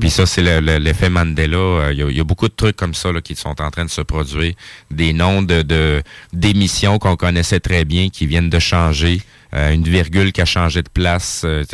Puis 0.00 0.10
ça, 0.10 0.26
c'est 0.26 0.42
le- 0.42 0.60
le- 0.60 0.78
l'effet 0.78 1.10
Mandela. 1.10 1.56
Euh, 1.56 1.92
Il 1.92 1.98
y, 1.98 2.02
a- 2.02 2.10
il 2.10 2.16
y 2.16 2.20
a 2.20 2.24
beaucoup 2.24 2.48
de 2.48 2.54
trucs 2.54 2.76
comme 2.76 2.94
ça 2.94 3.10
là, 3.12 3.20
qui 3.20 3.34
sont 3.34 3.60
en 3.60 3.70
train 3.70 3.84
de 3.84 3.90
se 3.90 4.00
produire. 4.02 4.54
Des 4.90 5.12
noms 5.12 5.42
de 5.42 5.62
de- 5.62 6.02
d'émissions 6.32 6.98
qu'on 6.98 7.16
connaissait 7.16 7.60
très 7.60 7.84
bien 7.84 8.08
qui 8.08 8.26
viennent 8.26 8.50
de 8.50 8.58
changer. 8.58 9.20
Euh, 9.54 9.72
une 9.72 9.84
virgule 9.84 10.32
qui 10.32 10.40
a 10.40 10.44
changé 10.46 10.82
de 10.82 10.88
place. 10.88 11.42
euh, 11.44 11.64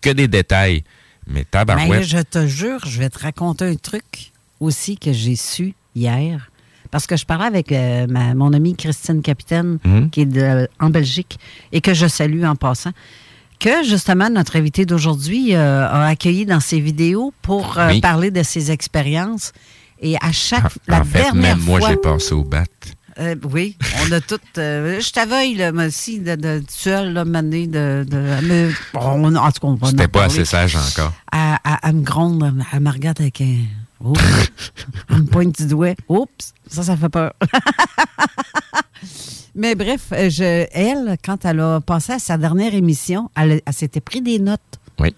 que 0.00 0.10
des 0.10 0.28
détails. 0.28 0.84
Mais 1.26 1.44
Ben 1.52 1.60
là, 1.60 1.64
tabarouette. 1.74 2.02
je 2.04 2.18
te 2.18 2.46
jure, 2.46 2.80
je 2.86 2.98
vais 2.98 3.08
te 3.10 3.18
raconter 3.20 3.64
un 3.66 3.76
truc 3.76 4.32
aussi 4.58 4.96
que 4.96 5.12
j'ai 5.12 5.36
su 5.36 5.74
hier. 5.94 6.48
Parce 6.90 7.06
que 7.06 7.16
je 7.16 7.24
parlais 7.24 7.46
avec 7.46 7.70
euh, 7.72 8.06
ma- 8.08 8.34
mon 8.34 8.52
amie 8.52 8.74
Christine 8.76 9.22
Capitaine, 9.22 9.78
Mhm. 9.84 10.10
qui 10.10 10.22
est 10.22 10.26
de- 10.26 10.68
en 10.80 10.90
Belgique, 10.90 11.38
et 11.72 11.80
que 11.80 11.94
je 11.94 12.06
salue 12.06 12.42
en 12.44 12.56
passant, 12.56 12.90
que 13.62 13.84
justement 13.84 14.28
notre 14.28 14.56
invité 14.56 14.84
d'aujourd'hui 14.86 15.54
euh, 15.54 15.86
a 15.88 16.06
accueilli 16.06 16.46
dans 16.46 16.60
ses 16.60 16.80
vidéos 16.80 17.32
pour 17.42 17.78
euh, 17.78 17.88
Oui. 17.90 18.00
parler 18.00 18.30
de 18.30 18.42
ses 18.42 18.70
expériences. 18.72 19.52
Et 20.00 20.16
à 20.16 20.32
chaque... 20.32 20.64
la 20.88 21.00
en 21.00 21.04
fait, 21.04 21.22
dernière 21.22 21.56
même 21.56 21.64
moi, 21.64 21.78
fois- 21.78 21.90
j'ai 21.90 21.96
passé 21.96 22.32
au 22.32 22.42
bat. 22.42 22.64
euh, 23.20 23.36
oui, 23.52 23.76
on 24.04 24.12
a 24.12 24.20
tout. 24.20 24.40
euh, 24.58 25.00
je 25.00 25.12
t'aveugle, 25.12 25.70
moi 25.72 25.84
aussi, 25.86 26.18
de, 26.18 26.34
de, 26.34 26.62
seul, 26.68 27.12
là, 27.12 27.24
mané, 27.24 27.68
de. 27.68 28.04
de 28.08 28.18
mais, 28.42 28.68
en 28.94 29.12
tout 29.52 29.60
cas, 29.60 29.66
on 29.68 29.74
va 29.76 29.86
en 29.86 29.90
C'était 29.90 30.08
pas 30.08 30.24
assez 30.24 30.44
sage 30.44 30.74
encore. 30.76 31.12
Elle, 31.32 31.38
elle- 31.64 31.78
elle 31.84 31.92
me 31.94 32.02
gronde, 32.02 32.42
elle, 32.58 32.64
elle 32.72 32.80
me 32.80 32.90
regarde 32.90 33.20
avec 33.20 33.40
un. 33.42 33.58
Oups. 34.00 34.20
elle 35.10 35.18
me 35.18 35.26
pointe 35.26 35.56
du 35.56 35.66
doigt. 35.68 35.94
Oups, 36.08 36.52
ça, 36.68 36.82
ça 36.82 36.96
fait 36.96 37.08
peur. 37.08 37.32
Mais 39.54 39.74
bref, 39.74 40.08
euh, 40.12 40.30
je, 40.30 40.66
elle, 40.72 41.16
quand 41.24 41.44
elle 41.44 41.60
a 41.60 41.80
passé 41.80 42.12
à 42.14 42.18
sa 42.18 42.38
dernière 42.38 42.74
émission, 42.74 43.30
elle, 43.36 43.60
elle 43.64 43.72
s'était 43.74 44.00
pris 44.00 44.22
des 44.22 44.38
notes 44.38 44.60
Oui. 44.98 45.14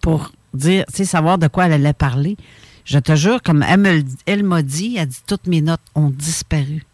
pour 0.00 0.32
dire, 0.54 0.84
tu 0.88 0.96
sais, 0.98 1.04
savoir 1.04 1.38
de 1.38 1.46
quoi 1.48 1.66
elle 1.66 1.72
allait 1.74 1.92
parler. 1.92 2.36
Je 2.84 2.98
te 2.98 3.14
jure, 3.16 3.42
comme 3.42 3.62
elle 3.62 3.80
me 3.80 4.02
elle 4.26 4.42
m'a 4.44 4.62
dit, 4.62 4.96
elle 4.98 5.08
dit 5.08 5.22
toutes 5.26 5.46
mes 5.46 5.60
notes 5.60 5.80
ont 5.94 6.10
disparu. 6.10 6.84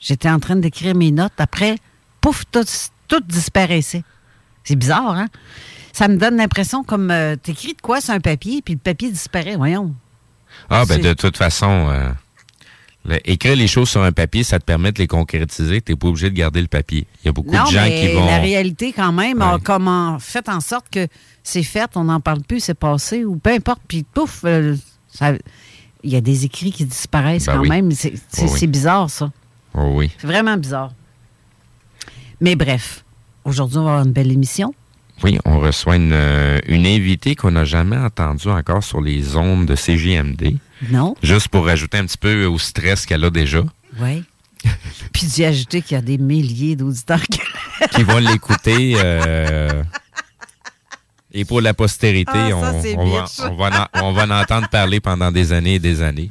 J'étais 0.00 0.28
en 0.30 0.38
train 0.40 0.56
d'écrire 0.56 0.94
mes 0.94 1.10
notes. 1.10 1.32
Après, 1.38 1.76
pouf, 2.20 2.44
tout, 2.50 2.64
tout 3.08 3.20
disparaissait. 3.20 4.02
C'est 4.64 4.76
bizarre, 4.76 5.10
hein? 5.10 5.28
Ça 5.92 6.08
me 6.08 6.16
donne 6.16 6.36
l'impression 6.36 6.84
comme 6.84 7.10
euh, 7.10 7.36
t'écris 7.36 7.74
de 7.74 7.80
quoi 7.80 8.00
sur 8.02 8.12
un 8.12 8.20
papier, 8.20 8.60
puis 8.62 8.74
le 8.74 8.80
papier 8.80 9.10
disparaît. 9.10 9.56
Voyons. 9.56 9.94
Ah, 10.68 10.84
ben 10.86 11.00
de 11.00 11.12
toute 11.14 11.36
façon, 11.36 11.88
euh, 11.90 12.10
le- 13.06 13.18
écrire 13.30 13.56
les 13.56 13.66
choses 13.68 13.88
sur 13.88 14.02
un 14.02 14.12
papier, 14.12 14.42
ça 14.44 14.58
te 14.58 14.64
permet 14.64 14.92
de 14.92 14.98
les 14.98 15.06
concrétiser. 15.06 15.80
Tu 15.80 15.92
n'es 15.92 15.96
pas 15.96 16.08
obligé 16.08 16.30
de 16.30 16.34
garder 16.36 16.60
le 16.60 16.66
papier. 16.66 17.06
Il 17.22 17.26
y 17.26 17.28
a 17.28 17.32
beaucoup 17.32 17.54
non, 17.54 17.64
de 17.64 17.70
gens 17.70 17.82
mais 17.84 18.00
qui 18.08 18.14
vont. 18.14 18.26
la 18.26 18.38
réalité, 18.38 18.92
quand 18.92 19.12
même, 19.12 19.40
a 19.42 19.54
Ouais. 19.54 19.60
comment 19.62 20.18
fait 20.18 20.48
en 20.48 20.60
sorte 20.60 20.86
que 20.90 21.06
c'est 21.42 21.62
fait, 21.62 21.90
on 21.96 22.04
n'en 22.04 22.20
parle 22.20 22.42
plus, 22.42 22.60
c'est 22.60 22.74
passé, 22.74 23.24
ou 23.24 23.36
peu 23.36 23.50
importe, 23.50 23.80
puis 23.86 24.02
pouf, 24.04 24.42
euh, 24.44 24.74
ça- 25.08 25.34
il 26.02 26.10
y 26.12 26.16
a 26.16 26.20
des 26.20 26.44
écrits 26.44 26.72
qui 26.72 26.84
disparaissent 26.84 27.46
Ben 27.46 27.54
quand 27.54 27.60
oui. 27.62 27.68
même. 27.68 27.90
C'est 27.92 28.14
Oui, 28.42 28.66
bizarre, 28.66 29.08
ça. 29.10 29.30
Oh 29.74 29.92
oui. 29.94 30.10
C'est 30.18 30.26
vraiment 30.26 30.56
bizarre. 30.56 30.92
Mais 32.40 32.54
bref, 32.56 33.04
aujourd'hui, 33.44 33.78
on 33.78 33.84
va 33.84 33.90
avoir 33.92 34.06
une 34.06 34.12
belle 34.12 34.30
émission. 34.30 34.74
Oui, 35.22 35.38
on 35.46 35.58
reçoit 35.60 35.96
une, 35.96 36.12
euh, 36.12 36.58
une 36.66 36.86
invitée 36.86 37.34
qu'on 37.34 37.52
n'a 37.52 37.64
jamais 37.64 37.96
entendue 37.96 38.48
encore 38.48 38.84
sur 38.84 39.00
les 39.00 39.34
ondes 39.36 39.64
de 39.66 39.74
CGMD. 39.74 40.56
Non? 40.90 41.14
Juste 41.22 41.48
pour 41.48 41.64
rajouter 41.66 41.98
un 41.98 42.06
petit 42.06 42.18
peu 42.18 42.44
au 42.46 42.58
stress 42.58 43.06
qu'elle 43.06 43.24
a 43.24 43.30
déjà. 43.30 43.62
Oui. 44.00 44.24
Puis 45.12 45.26
d'y 45.26 45.44
ajouter 45.44 45.80
qu'il 45.82 45.94
y 45.94 45.98
a 45.98 46.02
des 46.02 46.18
milliers 46.18 46.76
d'auditeurs 46.76 47.22
qui... 47.22 47.40
qui 47.94 48.02
vont 48.02 48.18
l'écouter. 48.18 48.94
euh, 49.02 49.82
et 51.32 51.44
pour 51.44 51.60
la 51.60 51.74
postérité, 51.74 52.32
Ah, 52.34 52.48
ça, 52.50 52.72
on, 52.96 53.06
va, 53.10 53.26
on, 53.50 53.54
va 53.56 53.88
en, 53.94 54.02
on 54.04 54.12
va 54.12 54.24
en 54.24 54.30
entendre 54.30 54.68
parler 54.68 55.00
pendant 55.00 55.30
des 55.30 55.52
années 55.52 55.74
et 55.74 55.78
des 55.78 56.00
années. 56.02 56.30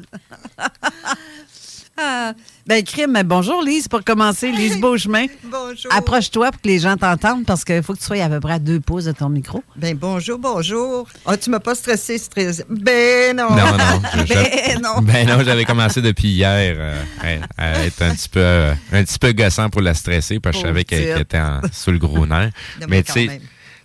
Ah, 1.98 2.34
ben, 2.68 2.84
crime, 2.84 3.22
bonjour 3.26 3.62
Lise, 3.62 3.88
pour 3.88 4.04
commencer. 4.04 4.52
Lise 4.52 4.80
Beauchemin. 4.80 5.28
Bonjour. 5.44 5.92
Approche-toi 5.94 6.52
pour 6.52 6.62
que 6.62 6.68
les 6.68 6.80
gens 6.80 6.98
t'entendent 6.98 7.46
parce 7.46 7.64
qu'il 7.64 7.84
faut 7.84 7.94
que 7.94 8.00
tu 8.00 8.06
sois 8.06 8.24
à 8.24 8.28
peu 8.30 8.40
près 8.40 8.54
à 8.54 8.60
deux 8.60 8.80
pouces 8.80 9.04
de 9.06 9.12
ton 9.12 9.30
micro. 9.30 9.64
Ben 9.76 9.96
bonjour, 9.96 10.40
bonjour. 10.40 11.08
Ah, 11.28 11.38
tu 11.38 11.52
m'as 11.52 11.60
pas 11.60 11.76
stressé, 11.76 12.18
stressé. 12.18 12.64
Ben 12.68 13.36
non. 13.36 13.52
Non, 13.52 13.78
non. 13.78 14.02
ben 14.28 14.82
non. 14.82 15.02
Ben 15.04 15.28
non, 15.28 15.44
j'avais 15.44 15.66
commencé 15.66 16.02
depuis 16.02 16.30
hier 16.30 16.76
euh, 16.76 17.40
à, 17.58 17.86
être 17.86 18.02
un 18.02 18.16
petit 18.16 18.30
peu 18.30 18.40
euh, 18.40 18.74
un 18.92 19.04
petit 19.04 19.20
peu 19.20 19.32
gossant 19.34 19.70
pour 19.70 19.82
la 19.82 19.94
stresser 19.94 20.40
parce 20.40 20.56
que 20.56 20.64
je 20.64 20.68
savais 20.68 20.86
qu'elle 20.86 21.22
était 21.22 21.38
en- 21.40 21.62
sous 21.72 21.92
le 21.92 22.00
gros 22.00 22.26
nerf. 22.26 22.50
Mais 22.90 23.04
tu 23.04 23.12
sais, 23.12 23.42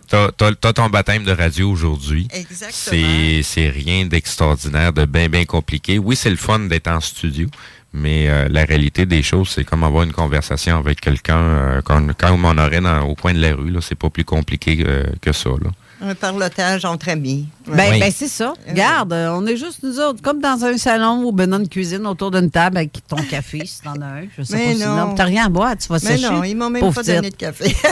t'as 0.07 0.31
t'as- 0.31 0.55
t'as 0.55 0.73
ton 0.73 0.89
baptême 0.89 1.23
de 1.23 1.33
radio 1.33 1.69
aujourd'hui. 1.69 2.27
Exactement. 2.33 2.71
C'est 2.71 3.43
c'est 3.43 3.69
rien 3.69 4.07
d'extraordinaire, 4.07 4.91
de 4.91 5.05
bien, 5.05 5.29
bien 5.29 5.45
compliqué. 5.45 5.99
Oui, 5.99 6.15
c'est 6.15 6.31
le 6.31 6.35
fun 6.35 6.59
d'être 6.61 6.87
en 6.87 6.99
studio, 6.99 7.47
mais 7.93 8.29
euh, 8.29 8.47
la 8.49 8.63
réalité 8.65 9.05
des 9.05 9.21
choses, 9.23 9.49
c'est 9.49 9.63
comme 9.65 9.83
avoir 9.83 10.03
une 10.03 10.13
conversation 10.13 10.77
avec 10.77 11.01
quelqu'un 11.01 11.37
euh, 11.39 11.81
comme 11.81 12.13
on 12.45 12.57
aurait 12.57 12.81
dans- 12.81 13.01
au 13.03 13.15
coin 13.15 13.33
de 13.33 13.39
la 13.41 13.53
rue. 13.55 13.69
là. 13.69 13.79
C'est 13.81 13.95
pas 13.95 14.09
plus 14.09 14.23
compliqué 14.25 14.83
euh, 14.87 15.03
que 15.21 15.31
ça. 15.33 15.49
Là. 15.49 15.69
Un 16.03 16.15
parlotage 16.15 16.83
entre 16.85 17.09
amis. 17.09 17.47
Ben, 17.67 17.91
Oui. 17.91 17.99
ben, 17.99 18.11
c'est 18.11 18.27
ça. 18.27 18.53
Regarde, 18.67 19.13
euh, 19.13 19.29
on 19.37 19.45
est 19.45 19.55
juste 19.55 19.83
nous 19.83 19.99
autres, 19.99 20.19
comme 20.23 20.41
dans 20.41 20.65
un 20.65 20.75
salon 20.77 21.23
ou 21.25 21.31
ben 21.31 21.47
dans 21.47 21.59
une 21.59 21.69
cuisine 21.69 22.07
autour 22.07 22.31
d'une 22.31 22.49
table 22.49 22.77
avec 22.77 22.91
ton 23.07 23.17
café, 23.17 23.61
si 23.67 23.81
t'en 23.81 24.01
as 24.01 24.05
un. 24.05 24.23
Je 24.35 24.41
sais 24.41 24.55
Mais 24.55 24.65
pas 24.73 24.79
si 24.79 24.85
non. 24.85 25.13
T'as 25.13 25.25
rien 25.25 25.45
à 25.45 25.49
boire, 25.49 25.77
tu 25.77 25.87
vas 25.89 25.99
Mais 26.03 26.17
sécher. 26.17 26.29
non, 26.31 26.43
ils 26.43 26.55
m'ont 26.55 26.71
même 26.71 26.91
pas 26.91 27.03
donné 27.03 27.29
de 27.29 27.35
café. 27.35 27.75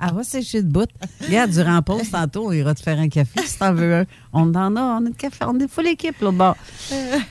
Ah, 0.00 0.12
va 0.12 0.22
sécher 0.22 0.62
de 0.62 0.68
bout. 0.68 0.88
Regarde, 1.26 1.50
durant 1.50 1.82
pause, 1.82 2.10
tantôt, 2.10 2.46
on 2.46 2.52
ira 2.52 2.72
te 2.72 2.82
faire 2.82 2.98
un 3.00 3.08
café 3.08 3.40
si 3.44 3.58
t'en 3.58 3.74
veux 3.74 3.94
un. 3.94 4.04
On 4.32 4.54
en 4.54 4.76
a, 4.76 4.80
on 4.80 5.06
a 5.06 5.08
de 5.08 5.16
café, 5.16 5.44
on 5.44 5.58
est 5.58 5.66
full 5.66 5.88
équipe, 5.88 6.20
là, 6.20 6.30
bas 6.30 6.56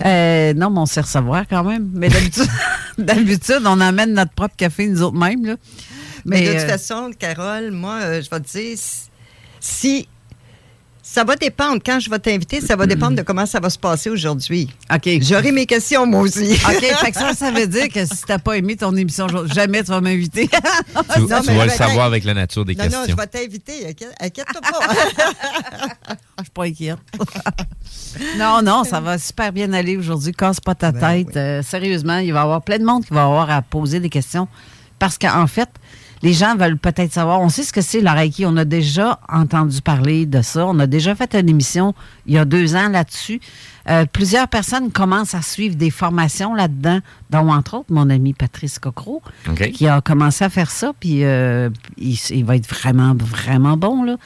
Euh, 0.05 0.53
non, 0.53 0.69
mais 0.69 0.79
on 0.79 0.85
sait 0.85 0.99
recevoir 0.99 1.47
quand 1.47 1.63
même. 1.63 1.89
Mais 1.93 2.09
d'habitude, 2.97 3.61
on 3.65 3.79
emmène 3.79 4.13
notre 4.13 4.33
propre 4.33 4.55
café 4.57 4.87
nous 4.87 5.01
autres 5.01 5.17
mêmes, 5.17 5.45
là. 5.45 5.55
Mais, 6.25 6.41
de 6.41 6.47
toute 6.47 6.61
euh, 6.63 6.67
façon, 6.67 7.11
Carole, 7.17 7.71
moi, 7.71 7.99
euh, 8.01 8.21
je 8.21 8.29
vais 8.29 8.39
te 8.41 8.51
dire, 8.51 8.77
si. 9.61 10.09
Ça 11.09 11.23
va 11.23 11.35
dépendre. 11.37 11.81
Quand 11.83 11.99
je 12.01 12.09
vais 12.09 12.19
t'inviter, 12.19 12.59
ça 12.59 12.75
va 12.75 12.85
dépendre 12.85 13.15
de 13.15 13.21
comment 13.21 13.45
ça 13.45 13.59
va 13.61 13.69
se 13.69 13.79
passer 13.79 14.09
aujourd'hui. 14.09 14.69
OK. 14.93 15.09
J'aurai 15.21 15.51
mes 15.53 15.65
questions, 15.65 16.05
moi 16.05 16.19
aussi. 16.21 16.51
OK, 16.67 16.81
fait 16.83 17.11
que 17.11 17.17
ça, 17.17 17.33
ça 17.33 17.49
veut 17.49 17.65
dire 17.65 17.87
que 17.87 18.05
si 18.05 18.23
t'as 18.27 18.37
pas 18.39 18.57
aimé 18.57 18.75
ton 18.75 18.93
émission, 18.95 19.25
aujourd'hui, 19.25 19.53
jamais 19.55 19.83
tu 19.83 19.89
vas 19.91 20.01
m'inviter. 20.01 20.47
Tu, 20.49 21.21
Non, 21.21 21.39
tu 21.41 21.47
mais 21.47 21.57
vas 21.57 21.65
le 21.65 21.71
savoir 21.71 22.05
avec 22.07 22.23
la 22.25 22.33
nature 22.33 22.65
des 22.65 22.75
non, 22.75 22.83
non, 22.83 22.89
questions. 22.89 23.15
je 23.15 23.21
vais 23.21 23.27
t'inviter. 23.27 23.87
inquiète- 23.87 24.15
Inquiète-toi 24.19 24.61
pas. 24.61 24.79
Je 26.39 26.43
suis 26.43 26.51
pas 26.53 26.63
inquiète. 26.65 26.97
non, 28.37 28.61
non, 28.61 28.83
ça 28.83 28.99
va 28.99 29.17
super 29.17 29.51
bien 29.51 29.71
aller 29.73 29.97
aujourd'hui. 29.97 30.33
Casse 30.33 30.59
pas 30.59 30.75
ta 30.75 30.91
Ben 30.91 31.23
tête. 31.25 31.35
Euh, 31.37 31.63
sérieusement, 31.63 32.17
il 32.19 32.31
va 32.33 32.39
y 32.41 32.43
avoir 32.43 32.61
plein 32.61 32.77
de 32.79 32.83
monde 32.85 33.05
qui 33.05 33.13
va 33.13 33.23
avoir 33.23 33.49
à 33.49 33.61
poser 33.61 33.99
des 33.99 34.09
questions. 34.09 34.47
Parce 34.99 35.17
qu'en 35.17 35.47
fait, 35.47 35.69
les 36.21 36.33
gens 36.33 36.55
veulent 36.55 36.77
peut-être 36.77 37.13
savoir. 37.13 37.41
On 37.41 37.49
sait 37.49 37.63
ce 37.63 37.73
que 37.73 37.81
c'est 37.81 38.01
Reiki. 38.07 38.45
On 38.45 38.57
a 38.57 38.65
déjà 38.65 39.19
entendu 39.29 39.81
parler 39.81 40.25
de 40.25 40.41
ça. 40.41 40.65
On 40.65 40.79
a 40.79 40.87
déjà 40.87 41.15
fait 41.15 41.35
une 41.35 41.49
émission 41.49 41.93
il 42.25 42.33
y 42.33 42.37
a 42.37 42.45
deux 42.45 42.75
ans 42.75 42.89
là-dessus. 42.89 43.39
Euh, 43.89 44.05
plusieurs 44.11 44.47
personnes 44.47 44.91
commencent 44.91 45.35
à 45.35 45.41
suivre 45.41 45.75
des 45.75 45.89
formations 45.89 46.53
là-dedans, 46.53 46.99
dont 47.29 47.51
entre 47.51 47.75
autres 47.75 47.93
mon 47.93 48.09
ami 48.09 48.33
Patrice 48.33 48.79
Cocro, 48.79 49.21
qui 49.73 49.87
a 49.87 50.01
commencé 50.01 50.43
à 50.43 50.49
faire 50.49 50.71
ça. 50.71 50.91
Puis 50.99 51.23
euh, 51.23 51.69
il, 51.97 52.17
il 52.31 52.45
va 52.45 52.55
être 52.55 52.67
vraiment, 52.67 53.15
vraiment 53.15 53.77
bon. 53.77 54.03
Là. 54.03 54.17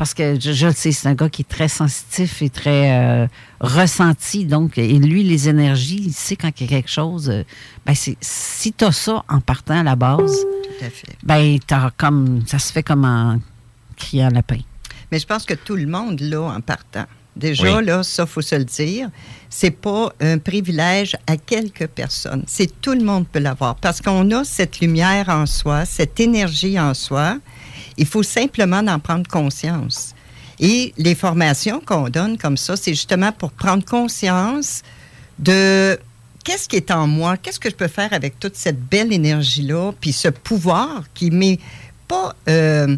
Parce 0.00 0.14
que 0.14 0.40
je, 0.40 0.52
je 0.52 0.66
le 0.66 0.72
sais, 0.72 0.92
c'est 0.92 1.08
un 1.08 1.14
gars 1.14 1.28
qui 1.28 1.42
est 1.42 1.48
très 1.48 1.68
sensitif 1.68 2.40
et 2.40 2.48
très 2.48 2.90
euh, 2.90 3.26
ressenti. 3.60 4.46
Donc, 4.46 4.78
et 4.78 4.98
lui, 4.98 5.22
les 5.22 5.50
énergies, 5.50 6.00
il 6.06 6.12
sait 6.14 6.36
quand 6.36 6.50
il 6.58 6.62
y 6.62 6.66
a 6.66 6.70
quelque 6.78 6.88
chose. 6.90 7.28
euh, 7.28 7.42
ben 7.84 7.94
c'est, 7.94 8.16
si 8.22 8.72
tu 8.72 8.82
as 8.86 8.92
ça 8.92 9.22
en 9.28 9.40
partant 9.40 9.78
à 9.78 9.82
la 9.82 9.96
base, 9.96 10.38
Tout 10.78 10.84
à 10.86 10.88
fait. 10.88 11.16
ben 11.22 11.58
t'as 11.66 11.90
comme 11.98 12.42
ça 12.46 12.58
se 12.58 12.72
fait 12.72 12.82
comme 12.82 13.04
en 13.04 13.38
criant 13.94 14.30
lapin. 14.30 14.60
Mais 15.12 15.18
je 15.18 15.26
pense 15.26 15.44
que 15.44 15.52
tout 15.52 15.76
le 15.76 15.86
monde 15.86 16.18
l'a 16.20 16.40
en 16.40 16.60
partant. 16.62 17.04
Déjà, 17.36 17.76
Oui. 17.76 17.84
là, 17.84 18.02
ça, 18.02 18.24
faut 18.24 18.40
se 18.40 18.54
le 18.54 18.64
dire, 18.64 19.10
c'est 19.50 19.70
pas 19.70 20.12
un 20.20 20.38
privilège 20.38 21.14
à 21.26 21.36
quelques 21.36 21.88
personnes. 21.88 22.42
C'est 22.46 22.80
tout 22.80 22.92
le 22.94 23.04
monde 23.04 23.26
peut 23.28 23.38
l'avoir 23.38 23.74
parce 23.76 24.00
qu'on 24.00 24.30
a 24.30 24.44
cette 24.44 24.80
lumière 24.80 25.28
en 25.28 25.44
soi, 25.44 25.84
cette 25.84 26.18
énergie 26.20 26.80
en 26.80 26.94
soi. 26.94 27.36
Il 28.00 28.06
faut 28.06 28.22
simplement 28.22 28.78
en 28.78 28.98
prendre 28.98 29.28
conscience. 29.28 30.14
Et 30.58 30.94
les 30.96 31.14
formations 31.14 31.80
qu'on 31.84 32.08
donne 32.08 32.38
comme 32.38 32.56
ça, 32.56 32.74
c'est 32.74 32.92
justement 32.92 33.30
pour 33.30 33.52
prendre 33.52 33.84
conscience 33.84 34.82
de 35.38 35.98
qu'est-ce 36.42 36.66
qui 36.66 36.76
est 36.76 36.90
en 36.90 37.06
moi, 37.06 37.36
qu'est-ce 37.36 37.60
que 37.60 37.68
je 37.68 37.74
peux 37.74 37.88
faire 37.88 38.14
avec 38.14 38.40
toute 38.40 38.56
cette 38.56 38.80
belle 38.80 39.12
énergie-là, 39.12 39.92
puis 40.00 40.14
ce 40.14 40.28
pouvoir 40.28 41.04
qui 41.12 41.30
m'est 41.30 41.58
pas 42.08 42.34
euh, 42.48 42.96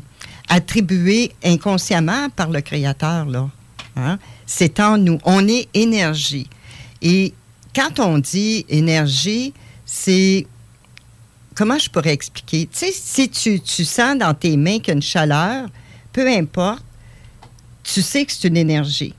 attribué 0.48 1.32
inconsciemment 1.44 2.28
par 2.30 2.50
le 2.50 2.60
Créateur, 2.60 3.26
là. 3.26 3.50
Hein? 3.96 4.20
C'est 4.46 4.78
en 4.78 4.98
nous. 4.98 5.18
On 5.24 5.48
est 5.48 5.68
énergie. 5.74 6.48
Et 7.02 7.34
quand 7.74 7.98
on 7.98 8.18
dit 8.18 8.64
énergie, 8.68 9.52
c'est... 9.84 10.46
Comment 11.54 11.78
je 11.78 11.90
pourrais 11.90 12.12
expliquer? 12.12 12.66
Tu 12.72 12.78
sais, 12.78 12.92
si 12.92 13.28
tu, 13.28 13.60
tu 13.60 13.84
sens 13.84 14.16
dans 14.18 14.34
tes 14.34 14.56
mains 14.56 14.78
qu'il 14.78 14.88
y 14.88 14.90
a 14.90 14.94
une 14.94 15.02
chaleur, 15.02 15.68
peu 16.12 16.26
importe, 16.28 16.84
tu 17.82 18.00
sais 18.02 18.24
que 18.24 18.32
c'est 18.32 18.48
une 18.48 18.56
énergie. 18.56 19.14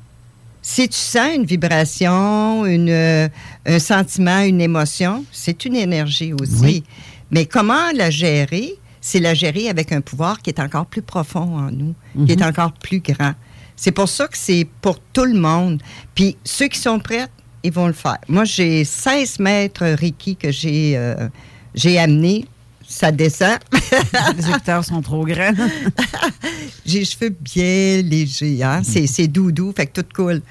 Si 0.61 0.87
tu 0.87 0.97
sens 0.97 1.35
une 1.35 1.45
vibration, 1.45 2.65
une, 2.65 2.89
euh, 2.89 3.27
un 3.65 3.79
sentiment, 3.79 4.39
une 4.41 4.61
émotion, 4.61 5.25
c'est 5.31 5.65
une 5.65 5.75
énergie 5.75 6.33
aussi. 6.33 6.61
Oui. 6.61 6.83
Mais 7.31 7.45
comment 7.45 7.91
la 7.93 8.09
gérer? 8.09 8.75
C'est 9.01 9.19
la 9.19 9.33
gérer 9.33 9.67
avec 9.67 9.91
un 9.91 9.99
pouvoir 9.99 10.41
qui 10.41 10.49
est 10.49 10.59
encore 10.61 10.85
plus 10.85 11.01
profond 11.01 11.57
en 11.57 11.69
nous, 11.71 11.93
qui 12.25 12.31
est 12.31 12.39
Mhm. 12.39 12.47
encore 12.47 12.71
plus 12.71 13.01
grand. 13.01 13.33
C'est 13.75 13.91
pour 13.91 14.07
ça 14.07 14.27
que 14.27 14.37
c'est 14.37 14.65
pour 14.81 14.99
tout 15.11 15.25
le 15.25 15.33
monde. 15.33 15.81
Puis 16.15 16.37
ceux 16.45 16.67
qui 16.69 16.79
sont 16.79 16.99
prêts, 16.99 17.27
ils 17.63 17.71
vont 17.73 17.87
le 17.87 17.93
faire. 17.93 18.17
Moi, 18.29 18.45
j'ai 18.45 18.85
16 18.85 19.39
mètres 19.39 19.83
Reiki 19.85 20.37
que 20.37 20.51
j'ai 20.51 20.93
euh, 20.95 21.27
j'ai 21.75 21.97
amené. 21.99 22.45
Ça 22.87 23.11
descend. 23.11 23.57
Les 24.37 24.49
écouteurs 24.49 24.83
sont 24.83 25.01
trop 25.01 25.25
grands. 25.25 25.53
J'ai 26.85 26.99
les 26.99 27.05
cheveux 27.05 27.29
bien 27.29 28.01
légers, 28.03 28.61
hein? 28.61 28.81
C'est, 28.83 29.27
doudou, 29.27 29.73
fait 29.75 29.87
que 29.87 30.01
tout 30.01 30.07
coule. 30.13 30.41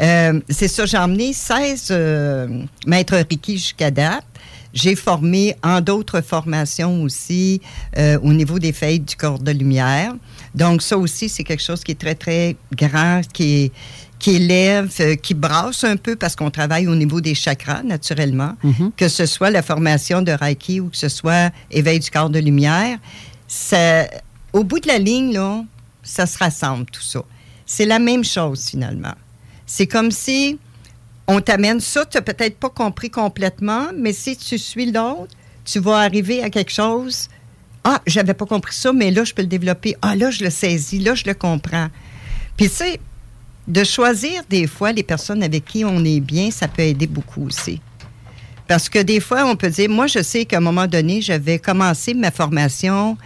Euh, 0.00 0.40
c'est 0.50 0.68
ça, 0.68 0.86
j'ai 0.86 0.98
emmené 0.98 1.32
16 1.32 1.88
euh, 1.90 2.62
maîtres 2.86 3.14
Reiki 3.14 3.54
jusqu'à 3.58 3.90
date. 3.90 4.24
J'ai 4.74 4.96
formé 4.96 5.56
en 5.62 5.80
d'autres 5.80 6.20
formations 6.20 7.02
aussi 7.02 7.60
euh, 7.96 8.18
au 8.22 8.32
niveau 8.32 8.58
des 8.58 8.72
feuilles 8.72 9.00
du 9.00 9.16
corps 9.16 9.38
de 9.38 9.52
lumière. 9.52 10.14
Donc, 10.54 10.82
ça 10.82 10.98
aussi, 10.98 11.28
c'est 11.28 11.44
quelque 11.44 11.62
chose 11.62 11.82
qui 11.82 11.92
est 11.92 11.98
très, 11.98 12.14
très 12.16 12.56
grand, 12.76 13.22
qui, 13.32 13.64
est- 13.64 13.72
qui 14.18 14.36
élève, 14.36 14.92
euh, 15.00 15.14
qui 15.14 15.34
brasse 15.34 15.84
un 15.84 15.96
peu 15.96 16.16
parce 16.16 16.34
qu'on 16.34 16.50
travaille 16.50 16.88
au 16.88 16.94
niveau 16.94 17.20
des 17.20 17.34
chakras, 17.34 17.82
naturellement. 17.82 18.54
Que 18.96 19.08
ce 19.08 19.26
soit 19.26 19.50
la 19.50 19.62
formation 19.62 20.22
de 20.22 20.32
Reiki 20.32 20.80
ou 20.80 20.88
que 20.88 20.96
ce 20.96 21.08
soit 21.08 21.52
éveil 21.70 22.00
du 22.00 22.10
corps 22.10 22.30
de 22.30 22.38
lumière. 22.38 22.98
Ça, 23.46 24.08
au 24.52 24.64
bout 24.64 24.80
de 24.80 24.88
la 24.88 24.98
ligne, 24.98 25.32
là, 25.32 25.62
ça 26.02 26.26
se 26.26 26.38
rassemble, 26.38 26.86
tout 26.86 27.02
ça. 27.02 27.22
C'est 27.66 27.86
la 27.86 27.98
même 27.98 28.24
chose, 28.24 28.66
finalement. 28.70 29.14
C'est 29.66 29.86
comme 29.86 30.10
si 30.10 30.58
on 31.26 31.40
t'amène 31.40 31.80
ça, 31.80 32.06
tu 32.06 32.16
n'as 32.16 32.22
peut-être 32.22 32.56
pas 32.56 32.70
compris 32.70 33.10
complètement, 33.10 33.88
mais 33.94 34.12
si 34.12 34.36
tu 34.36 34.58
suis 34.58 34.90
l'autre, 34.90 35.28
tu 35.64 35.78
vas 35.78 35.98
arriver 35.98 36.42
à 36.42 36.48
quelque 36.48 36.72
chose. 36.72 37.28
Ah, 37.84 38.00
j'avais 38.06 38.34
pas 38.34 38.46
compris 38.46 38.74
ça, 38.74 38.92
mais 38.92 39.10
là, 39.10 39.24
je 39.24 39.34
peux 39.34 39.42
le 39.42 39.48
développer. 39.48 39.94
Ah, 40.00 40.16
là, 40.16 40.30
je 40.30 40.42
le 40.42 40.50
saisis, 40.50 40.98
là, 40.98 41.14
je 41.14 41.24
le 41.26 41.34
comprends. 41.34 41.88
Puis, 42.56 42.70
tu 42.70 42.76
sais, 42.76 43.00
de 43.68 43.84
choisir 43.84 44.42
des 44.48 44.66
fois 44.66 44.92
les 44.92 45.02
personnes 45.04 45.42
avec 45.42 45.64
qui 45.66 45.84
on 45.84 46.04
est 46.04 46.20
bien, 46.20 46.50
ça 46.50 46.66
peut 46.68 46.82
aider 46.82 47.06
beaucoup 47.06 47.46
aussi. 47.46 47.80
Parce 48.66 48.88
que 48.88 48.98
des 48.98 49.20
fois, 49.20 49.44
on 49.46 49.56
peut 49.56 49.70
dire, 49.70 49.88
moi, 49.88 50.06
je 50.06 50.22
sais 50.22 50.44
qu'à 50.44 50.56
un 50.58 50.60
moment 50.60 50.86
donné, 50.86 51.20
j'avais 51.22 51.58
commencé 51.58 52.12
ma 52.14 52.30
formation 52.30 53.16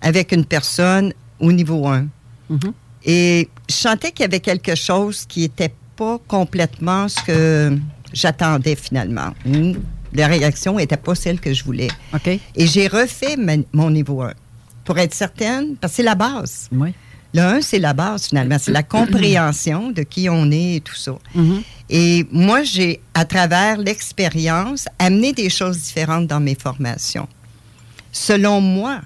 avec 0.00 0.32
une 0.32 0.44
personne 0.44 1.12
au 1.40 1.50
niveau 1.52 1.86
1. 1.86 2.06
Et 3.04 3.48
je 3.68 3.74
sentais 3.74 4.12
qu'il 4.12 4.22
y 4.22 4.26
avait 4.26 4.40
quelque 4.40 4.74
chose 4.74 5.24
qui 5.26 5.40
n'était 5.40 5.72
pas 5.96 6.18
complètement 6.28 7.08
ce 7.08 7.20
que 7.22 7.78
j'attendais 8.12 8.76
finalement. 8.76 9.32
La 10.12 10.26
réaction 10.26 10.76
n'était 10.76 10.96
pas 10.96 11.14
celle 11.14 11.40
que 11.40 11.52
je 11.52 11.64
voulais. 11.64 11.88
Et 12.54 12.66
j'ai 12.66 12.86
refait 12.86 13.36
ma- 13.36 13.56
mon 13.72 13.90
niveau 13.90 14.22
1 14.22 14.32
pour 14.84 14.98
être 14.98 15.14
certaine, 15.14 15.76
parce 15.80 15.92
que 15.92 15.96
c'est 15.98 16.02
la 16.02 16.14
base. 16.14 16.68
Oui. 16.72 16.92
Le 17.34 17.40
1, 17.40 17.60
c'est 17.62 17.78
la 17.78 17.94
base 17.94 18.28
finalement. 18.28 18.56
C'est 18.60 18.72
la 18.72 18.82
compréhension 18.82 19.90
de 19.90 20.02
qui 20.02 20.28
on 20.28 20.50
est 20.50 20.76
et 20.76 20.80
tout 20.80 20.94
ça. 20.94 21.12
Mhm. 21.34 21.62
Et 21.88 22.26
moi, 22.30 22.62
j'ai, 22.62 23.00
à 23.14 23.24
travers 23.24 23.78
l'expérience, 23.78 24.86
amené 24.98 25.32
des 25.32 25.48
choses 25.48 25.78
différentes 25.78 26.26
dans 26.26 26.40
mes 26.40 26.54
formations. 26.54 27.28
Selon 28.12 28.60
moi, 28.60 29.00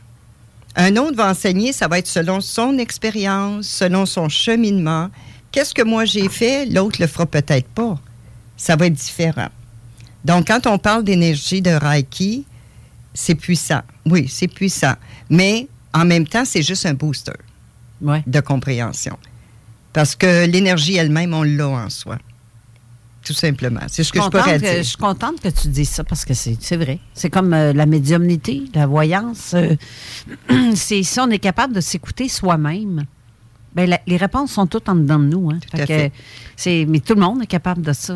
un 0.74 0.96
autre 0.96 1.16
va 1.16 1.30
enseigner, 1.30 1.72
ça 1.72 1.88
va 1.88 1.98
être 1.98 2.06
selon 2.06 2.40
son 2.40 2.78
expérience, 2.78 3.66
selon 3.66 4.06
son 4.06 4.28
cheminement. 4.28 5.08
Qu'est-ce 5.52 5.72
que 5.72 5.82
moi 5.82 6.04
j'ai 6.04 6.28
fait, 6.28 6.66
l'autre 6.66 7.00
le 7.00 7.06
fera 7.06 7.26
peut-être 7.26 7.68
pas. 7.68 7.98
Ça 8.56 8.74
va 8.76 8.86
être 8.86 8.94
différent. 8.94 9.48
Donc, 10.24 10.48
quand 10.48 10.66
on 10.66 10.78
parle 10.78 11.04
d'énergie 11.04 11.62
de 11.62 11.70
Reiki, 11.70 12.44
c'est 13.14 13.36
puissant. 13.36 13.82
Oui, 14.04 14.26
c'est 14.28 14.48
puissant. 14.48 14.94
Mais 15.30 15.68
en 15.94 16.04
même 16.04 16.26
temps, 16.26 16.44
c'est 16.44 16.62
juste 16.62 16.84
un 16.84 16.94
booster 16.94 17.32
Ouais. 18.02 18.22
de 18.26 18.40
compréhension. 18.40 19.18
Parce 19.92 20.14
que 20.14 20.46
l'énergie 20.46 20.96
elle-même, 20.96 21.32
on 21.34 21.42
l'a 21.42 21.68
en 21.68 21.88
soi. 21.90 22.18
Tout 23.24 23.32
simplement. 23.32 23.80
C'est 23.88 24.04
ce 24.04 24.12
que 24.12 24.22
je 24.22 24.28
pourrais 24.28 24.58
que- 24.60 24.64
dire. 24.64 24.76
je 24.78 24.82
suis 24.82 24.96
contente 24.98 25.40
que 25.40 25.48
tu 25.48 25.66
dises 25.68 25.88
ça 25.88 26.04
parce 26.04 26.24
que 26.24 26.32
c'est 26.34 26.56
c'est 26.60 26.76
vrai. 26.76 27.00
C'est 27.12 27.28
comme 27.30 27.52
euh, 27.54 27.72
la 27.72 27.84
médiumnité, 27.86 28.62
la 28.74 28.86
voyance. 28.86 29.54
euh, 29.54 29.74
c'est 30.76 31.02
si 31.02 31.18
on 31.20 31.28
est 31.30 31.38
capable 31.40 31.74
de 31.74 31.80
s'écouter 31.80 32.28
soi-même. 32.28 33.04
Ben, 33.74 33.90
la- 33.90 34.00
les 34.06 34.16
réponses 34.16 34.52
sont 34.52 34.66
toutes 34.66 34.88
en 34.88 34.94
dedans 34.94 35.18
de 35.18 35.24
nous. 35.26 35.50
Hein. 35.50 35.58
Fait 35.72 35.80
à 35.82 35.86
que 35.86 35.92
fait. 35.92 36.12
c'est- 36.56 36.86
mais 36.88 37.00
tout 37.00 37.14
le 37.14 37.20
monde 37.20 37.42
est 37.42 37.46
capable 37.46 37.82
de 37.82 37.92
ça. 37.92 38.14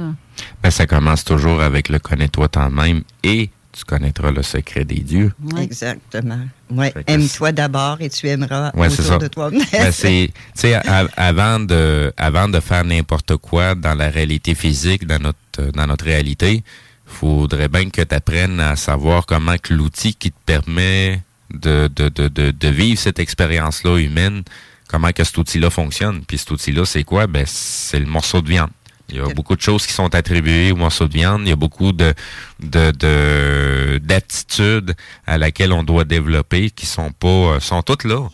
Ben, 0.63 0.71
ça 0.71 0.87
commence 0.87 1.25
toujours 1.25 1.61
avec 1.61 1.89
le 1.89 1.99
connais-toi 1.99 2.49
toi-même 2.49 3.03
et 3.25 3.51
tu 3.73 3.85
connaîtras 3.85 4.31
le 4.31 4.43
secret 4.43 4.85
des 4.85 5.01
dieux. 5.01 5.33
Exactement. 5.59 6.41
Ouais. 6.71 6.93
Aime-toi 7.07 7.53
d'abord 7.53 7.97
et 8.01 8.09
tu 8.11 8.29
aimeras 8.29 8.71
Ouais, 8.75 8.89
c'est 8.91 9.01
autour 9.03 9.13
ça. 9.13 9.19
de 9.19 9.29
toi. 9.29 9.51
Ben, 9.73 9.93
c'est, 9.93 10.31
tu 10.33 10.61
sais, 10.61 10.75
a- 10.75 11.09
avant 11.17 11.61
de, 11.61 12.13
avant 12.17 12.49
de 12.49 12.61
faire 12.61 12.85
n'importe 12.85 13.37
quoi 13.37 13.75
dans 13.75 13.95
la 13.95 14.09
réalité 14.11 14.55
physique, 14.55 15.07
dans 15.07 15.19
notre, 15.19 15.73
dans 15.73 15.87
notre 15.87 16.05
réalité, 16.05 16.63
faudrait 17.07 17.69
bien 17.69 17.91
que 17.91 18.03
tu 18.03 18.15
apprennes 18.15 18.61
à 18.61 18.77
savoir 18.77 19.27
comment 19.27 19.57
que 19.61 19.75
l'outil 19.75 20.15
qui 20.15 20.31
te 20.31 20.39
permet 20.47 21.21
de, 21.53 21.89
de, 21.95 22.09
de, 22.09 22.29
de, 22.29 22.51
de 22.53 22.69
vivre 22.69 22.99
cette 23.01 23.19
expérience-là 23.19 23.99
humaine, 23.99 24.43
comment 24.89 25.11
que 25.11 25.25
cet 25.25 25.37
outil-là 25.39 25.71
fonctionne. 25.71 26.23
Puis 26.27 26.39
cet 26.39 26.51
outil-là, 26.53 26.85
c'est 26.85 27.03
quoi? 27.03 27.27
Ben, 27.27 27.45
c'est 27.47 27.99
le 27.99 28.07
morceau 28.07 28.41
de 28.41 28.49
viande. 28.49 28.71
Il 29.11 29.17
y 29.17 29.21
a 29.21 29.25
beaucoup 29.35 29.57
de 29.57 29.61
choses 29.61 29.87
qui 29.87 29.93
sont 29.93 30.15
attribuées 30.15 30.73
au 30.73 30.77
morceau 30.77 31.07
de 31.09 31.13
viande. 31.13 31.43
Il 31.43 31.49
y 31.49 31.53
a 31.53 31.57
beaucoup 31.57 31.93
de, 31.93 32.15
de, 32.63 32.91
de- 32.93 33.99
d'aptitudes 34.03 34.95
à 35.27 35.39
laquelle 35.39 35.73
on 35.73 35.83
doit 35.83 36.05
développer 36.05 36.71
qui 36.71 36.87
sont 36.87 37.11
pas, 37.13 37.29
euh, 37.29 37.61
sont 37.61 37.83
toutes 37.83 38.05
là, 38.05 38.29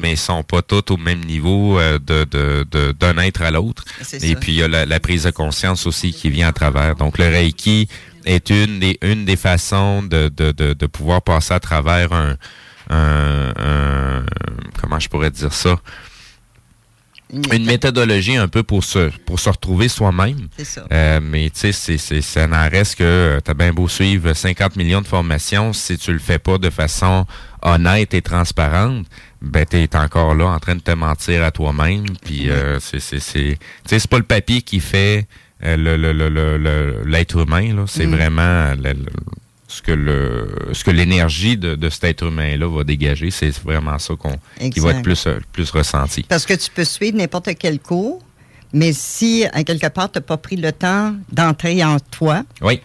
mais 0.00 0.16
sont 0.16 0.42
pas 0.42 0.62
toutes 0.62 0.90
au 0.90 0.96
même 0.96 1.20
niveau 1.20 1.78
euh, 1.78 1.98
de, 1.98 2.92
d'un 2.92 3.18
être 3.18 3.42
à 3.42 3.50
l'autre. 3.50 3.84
Et 4.16 4.32
ça. 4.32 4.40
puis 4.40 4.52
il 4.52 4.58
y 4.58 4.62
a 4.62 4.68
la, 4.68 4.86
la 4.86 5.00
prise 5.00 5.24
de 5.24 5.30
conscience 5.30 5.86
aussi 5.86 6.12
qui 6.12 6.30
vient 6.30 6.48
à 6.48 6.52
travers. 6.52 6.96
Donc 6.96 7.18
le 7.18 7.26
Reiki 7.26 7.86
est 8.24 8.48
une 8.48 8.78
des, 8.80 8.98
une 9.02 9.26
des 9.26 9.36
façons 9.36 10.02
de, 10.02 10.28
de, 10.34 10.52
de, 10.52 10.72
de 10.72 10.86
pouvoir 10.86 11.20
passer 11.20 11.52
à 11.52 11.60
travers 11.60 12.12
un, 12.14 12.36
un, 12.88 13.52
un- 13.58 14.26
comment 14.80 14.98
je 14.98 15.08
pourrais 15.10 15.30
dire 15.30 15.52
ça? 15.52 15.76
Une 17.32 17.64
méthodologie 17.64 18.36
un 18.36 18.46
peu 18.48 18.62
pour 18.62 18.84
se, 18.84 19.10
pour 19.24 19.40
se 19.40 19.48
retrouver 19.50 19.88
soi-même. 19.88 20.48
C'est 20.56 20.64
ça. 20.64 20.86
Euh, 20.92 21.20
mais 21.22 21.50
tu 21.50 21.58
sais, 21.60 21.72
c'est, 21.72 21.98
c'est, 21.98 22.20
ça 22.22 22.46
n'en 22.46 22.68
reste 22.68 22.96
que 22.96 23.40
tu 23.44 23.50
as 23.50 23.54
bien 23.54 23.72
beau 23.72 23.88
suivre 23.88 24.32
50 24.32 24.76
millions 24.76 25.00
de 25.02 25.06
formations, 25.08 25.72
si 25.72 25.98
tu 25.98 26.12
le 26.12 26.18
fais 26.20 26.38
pas 26.38 26.58
de 26.58 26.70
façon 26.70 27.26
honnête 27.62 28.14
et 28.14 28.22
transparente, 28.22 29.06
ben 29.42 29.66
tu 29.68 29.76
es 29.76 29.96
encore 29.96 30.34
là 30.36 30.46
en 30.46 30.58
train 30.60 30.76
de 30.76 30.80
te 30.80 30.92
mentir 30.92 31.42
à 31.42 31.50
toi-même. 31.50 32.04
Puis 32.24 32.48
euh, 32.48 32.78
c'est, 32.80 33.00
c'est, 33.00 33.18
c'est, 33.20 33.58
tu 33.58 33.88
sais, 33.88 33.98
c'est 33.98 34.10
pas 34.10 34.18
le 34.18 34.24
papier 34.24 34.62
qui 34.62 34.78
fait 34.78 35.26
euh, 35.64 35.76
le, 35.76 35.96
le, 35.96 36.12
le, 36.12 37.02
l'être 37.06 37.38
humain, 37.38 37.74
là. 37.74 37.84
C'est 37.88 38.06
Mm. 38.06 38.14
vraiment 38.14 38.70
le- 38.74 38.92
le- 38.92 39.06
ce 39.76 39.82
que 39.82 39.92
le 39.92 40.48
ce 40.72 40.82
que 40.84 40.90
l'énergie 40.90 41.56
de, 41.56 41.74
de 41.74 41.90
cet 41.90 42.04
être 42.04 42.26
humain-là 42.26 42.66
va 42.68 42.84
dégager. 42.84 43.30
C'est 43.30 43.56
vraiment 43.58 43.98
ça 43.98 44.14
qu'on 44.14 44.36
qui 44.70 44.80
va 44.80 44.90
être 44.90 45.02
plus, 45.02 45.26
euh, 45.26 45.38
plus 45.52 45.70
ressenti. 45.70 46.22
Parce 46.22 46.46
que 46.46 46.54
tu 46.54 46.70
peux 46.70 46.84
suivre 46.84 47.16
n'importe 47.18 47.50
quel 47.58 47.78
cours, 47.78 48.22
mais 48.72 48.92
si, 48.92 49.44
à 49.52 49.64
quelque 49.64 49.88
part, 49.88 50.10
tu 50.10 50.18
n'as 50.18 50.22
pas 50.22 50.38
pris 50.38 50.56
le 50.56 50.72
temps 50.72 51.14
d'entrer 51.30 51.84
en 51.84 51.98
toi, 51.98 52.42
oui 52.62 52.80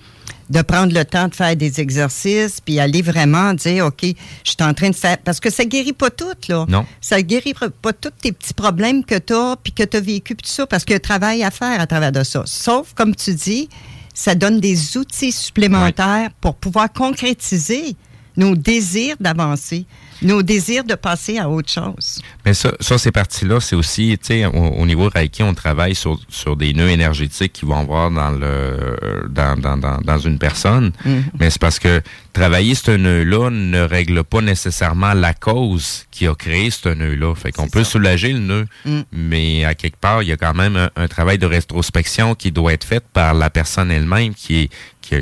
de 0.50 0.62
prendre 0.62 0.94
le 0.94 1.06
temps 1.06 1.30
de 1.30 1.34
faire 1.34 1.56
des 1.56 1.80
exercices, 1.80 2.60
puis 2.60 2.78
aller 2.82 3.02
vraiment 3.02 3.54
dire, 3.54 3.86
OK, 3.86 4.02
je 4.04 4.50
suis 4.50 4.58
en 4.60 4.74
train 4.74 4.90
de 4.90 4.96
faire... 4.96 5.18
Parce 5.20 5.40
que 5.40 5.50
ça 5.50 5.64
guérit 5.64 5.94
pas 5.94 6.10
tout, 6.10 6.26
là. 6.50 6.66
Non. 6.68 6.86
Ça 7.00 7.22
guérit 7.22 7.54
pas 7.82 7.94
tous 7.94 8.12
tes 8.22 8.34
petits 8.34 8.54
problèmes 8.54 9.06
que 9.06 9.18
tu 9.18 9.34
as, 9.34 9.56
puis 9.64 9.72
que 9.72 9.84
tu 9.84 9.96
as 9.96 10.02
vécu, 10.02 10.36
puis 10.36 10.44
tout 10.46 10.54
ça, 10.54 10.68
parce 10.68 10.84
qu'il 10.84 10.92
y 10.92 10.96
a 10.96 10.98
un 10.98 11.00
travail 11.00 11.44
à 11.44 11.52
faire 11.52 11.80
à 11.80 11.88
travers 11.88 12.12
de 12.12 12.24
ça. 12.24 12.44
Sauf, 12.46 12.94
comme 12.96 13.16
tu 13.16 13.34
dis, 13.34 13.70
ça 14.14 14.36
donne 14.36 14.60
des 14.60 14.98
outils 14.98 15.32
supplémentaires 15.32 16.32
pour 16.42 16.56
pouvoir 16.56 16.92
concrétiser 16.92 17.96
nos 18.38 18.56
désirs 18.56 19.16
d'avancer 19.20 19.86
nos 20.22 20.44
désirs 20.44 20.84
de 20.84 20.96
passer 20.96 21.38
à 21.38 21.50
autre 21.50 21.72
chose. 21.72 22.22
Mais 22.46 22.54
ça, 22.54 22.74
ça 22.80 22.98
ces 22.98 23.12
parties-là, 23.12 23.60
c'est 23.60 23.76
aussi, 23.76 24.18
tu 24.22 24.28
sais, 24.28 24.46
au, 24.46 24.86
niveau 24.86 25.10
Reiki, 25.14 25.44
on 25.44 25.54
travaille 25.54 25.96
sur, 25.96 26.20
sur 26.30 26.56
des 26.56 26.74
nœuds 26.74 26.90
énergétiques 26.90 27.54
qui 27.54 27.66
vont 27.66 27.80
avoir 27.80 28.12
dans 28.12 28.32
le 28.32 29.28
dans, 29.30 29.60
dans, 29.60 29.78
dans, 29.78 29.98
dans 30.00 30.18
une 30.18 30.38
personne. 30.38 30.92
Mm-hmm. 31.06 31.24
Mais 31.40 31.50
c'est 31.50 31.62
parce 31.62 31.80
que 31.80 32.02
travailler 32.34 32.76
ce 32.76 32.92
nœud-là 32.92 33.50
ne 33.50 33.82
règle 33.82 34.24
pas 34.24 34.42
nécessairement 34.42 35.14
la 35.14 35.34
cause 35.34 36.06
qui 36.12 36.28
a 36.28 36.36
créé 36.36 36.70
ce 36.70 36.90
nœud-là. 36.90 37.36
Fait 37.36 37.52
qu'on 37.52 37.68
peut 37.68 37.84
soulager 37.84 38.34
le 38.34 38.40
nœud, 38.40 38.68
mm. 38.86 39.02
mais 39.12 39.66
à 39.66 39.76
quelque 39.76 39.98
part, 39.98 40.24
il 40.24 40.30
y 40.30 40.32
a 40.32 40.38
quand 40.38 40.54
même 40.54 40.90
un, 40.96 41.08
travail 41.08 41.38
de 41.38 41.46
rétrospection 41.46 42.36
qui 42.36 42.52
doit 42.52 42.74
être 42.74 42.86
fait 42.86 43.04
par 43.14 43.34
la 43.34 43.50
personne 43.50 43.92
elle-même 43.92 44.34
qui 44.34 44.62
est 44.64 44.70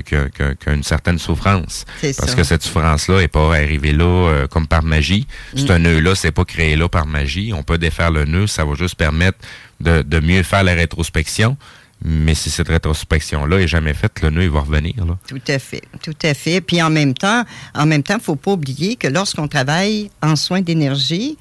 qui 0.01 0.15
a, 0.15 0.73
une 0.73 0.83
certaine 0.83 1.19
souffrance. 1.19 1.85
Parce 2.01 2.35
que 2.35 2.43
cette 2.43 2.63
souffrance-là 2.63 3.19
n'est 3.19 3.27
pas 3.27 3.55
arrivée 3.55 3.93
là 3.93 4.05
euh, 4.05 4.47
comme 4.47 4.67
par 4.67 4.83
magie. 4.83 5.27
Mm. 5.53 5.57
Ce 5.57 5.73
nœud-là, 5.73 6.15
c'est 6.15 6.31
pas 6.31 6.45
créé 6.45 6.75
là 6.75 6.87
par 6.87 7.05
magie. 7.05 7.51
On 7.53 7.63
peut 7.63 7.77
défaire 7.77 8.11
le 8.11 8.25
nœud, 8.25 8.47
ça 8.47 8.65
va 8.65 8.75
juste 8.75 8.95
permettre 8.95 9.39
de, 9.79 10.01
de 10.01 10.19
mieux 10.19 10.43
faire 10.43 10.63
la 10.63 10.73
rétrospection. 10.73 11.57
Mais 12.03 12.33
si 12.33 12.49
cette 12.49 12.69
rétrospection-là 12.69 13.59
est 13.59 13.67
jamais 13.67 13.93
faite, 13.93 14.21
le 14.21 14.29
nœud 14.29 14.43
il 14.43 14.49
va 14.49 14.61
revenir. 14.61 15.05
Là. 15.05 15.17
Tout 15.27 15.41
à 15.47 15.59
fait, 15.59 15.83
tout 16.01 16.15
à 16.23 16.33
fait. 16.33 16.61
Puis 16.61 16.81
en 16.81 16.89
même 16.89 17.13
temps, 17.13 17.43
en 17.75 17.85
même 17.85 18.03
temps, 18.03 18.19
faut 18.19 18.37
pas 18.37 18.51
oublier 18.51 18.95
que 18.95 19.07
lorsqu'on 19.07 19.49
travaille 19.49 20.09
en 20.21 20.37
soins 20.37 20.61
d'énergie, 20.61 21.37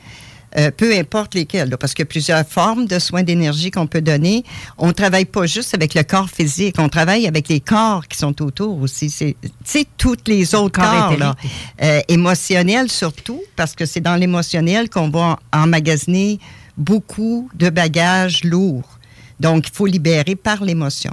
euh, 0.56 0.70
peu 0.70 0.96
importe 0.96 1.34
lesquels, 1.34 1.76
parce 1.78 1.92
qu'il 1.92 2.02
y 2.04 2.08
a 2.08 2.10
plusieurs 2.10 2.46
formes 2.46 2.86
de 2.86 2.98
soins 2.98 3.22
d'énergie 3.22 3.70
qu'on 3.70 3.86
peut 3.86 4.00
donner. 4.00 4.44
On 4.78 4.92
travaille 4.92 5.26
pas 5.26 5.46
juste 5.46 5.74
avec 5.74 5.94
le 5.94 6.02
corps 6.02 6.30
physique, 6.30 6.76
on 6.78 6.88
travaille 6.88 7.26
avec 7.26 7.48
les 7.48 7.60
corps 7.60 8.06
qui 8.08 8.16
sont 8.16 8.40
autour 8.42 8.80
aussi. 8.80 9.10
C'est, 9.10 9.36
tu 9.64 9.84
toutes 9.96 10.28
les 10.28 10.54
autres 10.54 10.80
corps, 10.80 11.16
là, 11.16 11.34
euh, 11.82 12.00
émotionnels 12.08 12.90
surtout, 12.90 13.42
parce 13.56 13.74
que 13.74 13.84
c'est 13.84 14.00
dans 14.00 14.16
l'émotionnel 14.16 14.88
qu'on 14.88 15.10
va 15.10 15.38
emmagasiner 15.52 16.38
beaucoup 16.76 17.50
de 17.54 17.68
bagages 17.70 18.44
lourds. 18.44 18.98
Donc, 19.40 19.68
il 19.68 19.74
faut 19.74 19.86
libérer 19.86 20.34
par 20.34 20.64
l'émotion. 20.64 21.12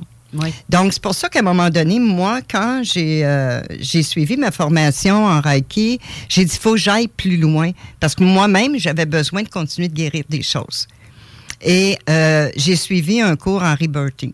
Donc, 0.69 0.93
c'est 0.93 1.01
pour 1.01 1.15
ça 1.15 1.29
qu'à 1.29 1.39
un 1.39 1.43
moment 1.43 1.69
donné, 1.69 1.99
moi, 1.99 2.39
quand 2.49 2.81
euh, 2.97 3.61
j'ai 3.79 4.03
suivi 4.03 4.37
ma 4.37 4.51
formation 4.51 5.25
en 5.25 5.41
Reiki, 5.41 5.99
j'ai 6.29 6.45
dit, 6.45 6.53
il 6.53 6.59
faut 6.59 6.73
que 6.73 6.79
j'aille 6.79 7.07
plus 7.07 7.37
loin. 7.37 7.71
Parce 7.99 8.15
que 8.15 8.23
moi-même, 8.23 8.77
j'avais 8.77 9.05
besoin 9.05 9.43
de 9.43 9.49
continuer 9.49 9.87
de 9.87 9.93
guérir 9.93 10.23
des 10.29 10.43
choses. 10.43 10.87
Et 11.61 11.97
euh, 12.09 12.49
j'ai 12.55 12.75
suivi 12.75 13.21
un 13.21 13.35
cours 13.35 13.63
en 13.63 13.75
rebirthing. 13.75 14.33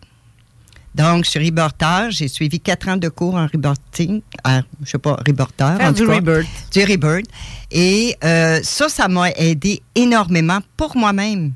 Donc, 0.94 1.24
je 1.24 1.30
suis 1.30 1.40
rebirtheur. 1.40 2.10
J'ai 2.10 2.28
suivi 2.28 2.60
quatre 2.60 2.88
ans 2.88 2.96
de 2.96 3.08
cours 3.08 3.34
en 3.34 3.46
rebirthing. 3.46 4.20
Je 4.44 4.60
je 4.84 4.90
sais 4.90 4.98
pas, 4.98 5.16
rebirtheur. 5.26 5.80
en 5.80 5.92
du 5.92 6.04
rebirth. 6.06 6.46
Du 6.72 6.84
rebirth. 6.84 7.26
Et 7.70 8.14
euh, 8.22 8.60
ça, 8.62 8.88
ça 8.88 9.08
m'a 9.08 9.30
aidé 9.30 9.82
énormément 9.94 10.58
pour 10.76 10.96
moi-même. 10.96 11.52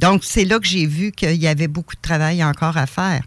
Donc, 0.00 0.22
c'est 0.24 0.44
là 0.44 0.58
que 0.58 0.66
j'ai 0.66 0.86
vu 0.86 1.12
qu'il 1.12 1.40
y 1.40 1.46
avait 1.46 1.68
beaucoup 1.68 1.94
de 1.94 2.00
travail 2.00 2.44
encore 2.44 2.76
à 2.76 2.86
faire. 2.86 3.22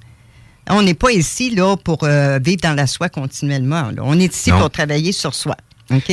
On 0.70 0.82
n'est 0.82 0.94
pas 0.94 1.12
ici 1.12 1.50
là 1.50 1.76
pour 1.78 2.04
euh, 2.04 2.40
vivre 2.44 2.62
dans 2.62 2.74
la 2.74 2.88
soie 2.88 3.10
continuellement. 3.10 3.90
On 4.00 4.20
est 4.20 4.34
ici 4.34 4.52
pour 4.52 4.70
travailler 4.70 5.12
sur 5.12 5.34
soi. 5.34 5.56
OK? 5.92 6.12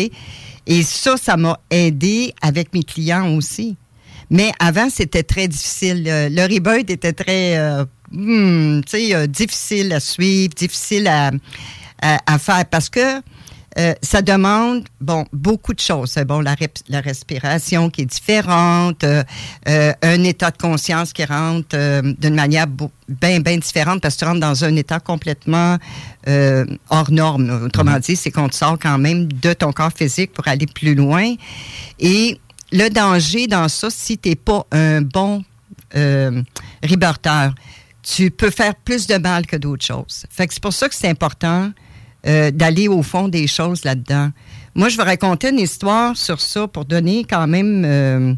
Et 0.67 0.83
ça, 0.83 1.17
ça 1.17 1.37
m'a 1.37 1.59
aidé 1.71 2.35
avec 2.40 2.73
mes 2.73 2.83
clients 2.83 3.37
aussi. 3.37 3.77
Mais 4.31 4.53
avant, 4.59 4.88
c'était 4.88 5.23
très 5.23 5.49
difficile. 5.49 6.05
Le 6.07 6.43
rebirth 6.43 6.88
était 6.88 7.12
très 7.12 7.59
euh, 7.59 7.85
hmm, 8.11 8.81
euh, 8.95 9.27
difficile 9.27 9.93
à 9.93 10.01
suivre, 10.01 10.55
difficile 10.55 11.09
à, 11.09 11.31
à 12.01 12.38
faire 12.38 12.64
parce 12.71 12.88
que 12.88 13.21
euh, 13.79 13.95
ça 14.03 14.23
demande, 14.23 14.85
bon, 15.01 15.25
beaucoup 15.33 15.75
de 15.75 15.81
choses. 15.81 16.15
Bon, 16.27 16.41
la, 16.41 16.55
la 16.89 17.01
respiration 17.01 17.91
qui 17.91 18.03
est 18.03 18.07
différente, 18.07 19.05
euh, 19.05 19.23
euh, 19.69 19.93
un 20.03 20.23
état 20.25 20.51
de 20.51 20.59
conscience 20.59 21.13
qui 21.13 21.25
rentre 21.25 21.77
d'une 22.03 22.35
manière 22.35 22.67
bien, 22.67 23.41
bien 23.41 23.59
différente 23.59 24.01
parce 24.01 24.15
que 24.15 24.21
tu 24.21 24.25
rentres 24.27 24.41
dans 24.41 24.65
un 24.65 24.77
état 24.77 25.01
complètement 25.01 25.79
hors 26.91 27.11
norme. 27.11 27.65
Autrement 27.65 27.93
mm-hmm. 27.93 28.07
dit, 28.07 28.17
c'est 28.17 28.31
qu'on 28.31 28.49
te 28.49 28.55
sort 28.55 28.79
quand 28.81 28.99
même 28.99 29.31
de 29.31 29.53
ton 29.53 29.73
corps 29.73 29.93
physique 29.95 30.33
pour 30.33 30.49
aller 30.49 30.67
plus 30.67 30.95
loin. 30.95 31.35
Et 31.99 32.39
le 32.73 32.89
danger 32.89 33.47
dans 33.47 33.69
ça, 33.69 33.89
si 33.91 34.19
tu 34.19 34.31
n'es 34.31 34.37
pas 34.37 34.67
un 34.73 35.03
bon 35.03 35.45
euh, 35.97 36.43
tu 38.03 38.31
peux 38.31 38.51
faire 38.51 38.75
plus 38.75 39.07
de 39.07 39.17
mal 39.17 39.47
que 39.47 39.57
d'autres 39.57 39.85
choses. 39.85 40.27
Fait 40.29 40.47
que 40.47 40.55
c'est 40.55 40.63
pour 40.63 40.73
ça 40.73 40.89
que 40.89 40.95
c'est 40.95 41.09
important 41.09 41.73
euh, 42.27 42.51
d'aller 42.51 42.89
au 42.89 43.03
fond 43.03 43.29
des 43.29 43.47
choses 43.47 43.85
là-dedans. 43.85 44.31
Moi, 44.75 44.89
je 44.89 44.97
vais 44.97 45.03
raconter 45.03 45.51
une 45.51 45.59
histoire 45.59 46.17
sur 46.17 46.41
ça 46.41 46.67
pour 46.67 46.85
donner 46.85 47.25
quand 47.25 47.47
même, 47.47 47.85
euh, 47.85 48.35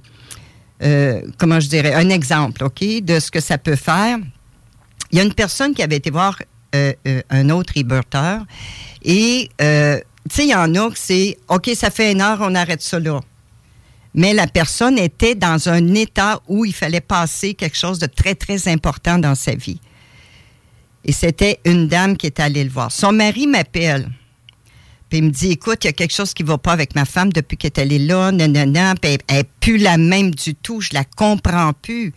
euh, 0.83 1.23
comment 1.39 1.61
je 1.61 1.69
dirais, 1.69 1.95
un 1.95 2.11
exemple, 2.11 2.65
OK, 2.65 2.85
de 3.03 3.21
ce 3.21 3.31
que 3.31 3.41
ça 3.41 3.59
peut 3.59 3.77
faire. 3.77 4.19
Il 5.13 5.19
y 5.19 5.21
a 5.21 5.25
une 5.25 5.35
personne 5.35 5.75
qui 5.75 5.83
avait 5.83 5.97
été 5.97 6.11
voir 6.11 6.39
un 7.31 7.49
autre 7.49 7.73
héberteur 7.77 8.43
et, 9.03 9.49
tu 9.59 9.65
sais, 9.65 10.45
il 10.45 10.51
y 10.51 10.55
en 10.55 10.75
a 10.75 10.91
que 10.91 10.99
c'est, 10.99 11.39
OK, 11.49 11.71
ça 11.75 11.89
fait 11.89 12.13
une 12.13 12.21
heure, 12.21 12.39
on 12.43 12.55
arrête 12.55 12.83
ça 12.83 13.01
là 13.01 13.21
mais 14.17 14.33
la 14.33 14.47
personne 14.47 14.99
était 14.99 15.35
dans 15.35 15.69
un 15.69 15.95
état 15.95 16.41
où 16.49 16.65
il 16.65 16.75
fallait 16.75 17.03
passer 17.03 17.55
quelque 17.55 17.77
chose 17.77 17.99
de 17.99 18.07
très, 18.07 18.35
très 18.35 18.67
important 18.67 19.19
dans 19.19 19.35
sa 19.35 19.55
vie. 19.55 19.79
Et 21.07 21.13
c'était 21.13 21.61
une 21.65 21.87
dame 21.87 22.17
qui 22.17 22.27
est 22.27 22.41
allée 22.41 22.65
le 22.65 22.71
voir. 22.71 22.91
Son 22.93 23.13
mari 23.13 23.47
m'appelle. 23.47 24.11
Puis 25.09 25.19
il 25.19 25.25
me 25.25 25.31
dit, 25.31 25.53
écoute, 25.53 25.85
il 25.85 25.87
y 25.87 25.91
a 25.91 25.93
quelque 25.93 26.13
chose 26.13 26.35
qui 26.35 26.43
ne 26.43 26.49
va 26.49 26.59
pas 26.59 26.73
avec 26.73 26.97
ma 26.97 27.05
femme 27.05 27.33
depuis 27.33 27.57
qu'elle 27.57 27.71
est 27.77 27.79
allée 27.79 28.01
là, 28.01 28.33
nanana, 28.33 28.97
puis 29.01 29.17
elle 29.29 29.37
n'est 29.37 29.45
plus 29.61 29.79
la 29.79 29.99
même 29.99 30.35
du 30.35 30.57
tout, 30.57 30.81
je 30.81 30.91
la 30.93 31.05
comprends 31.05 31.73
plus. 31.73 32.13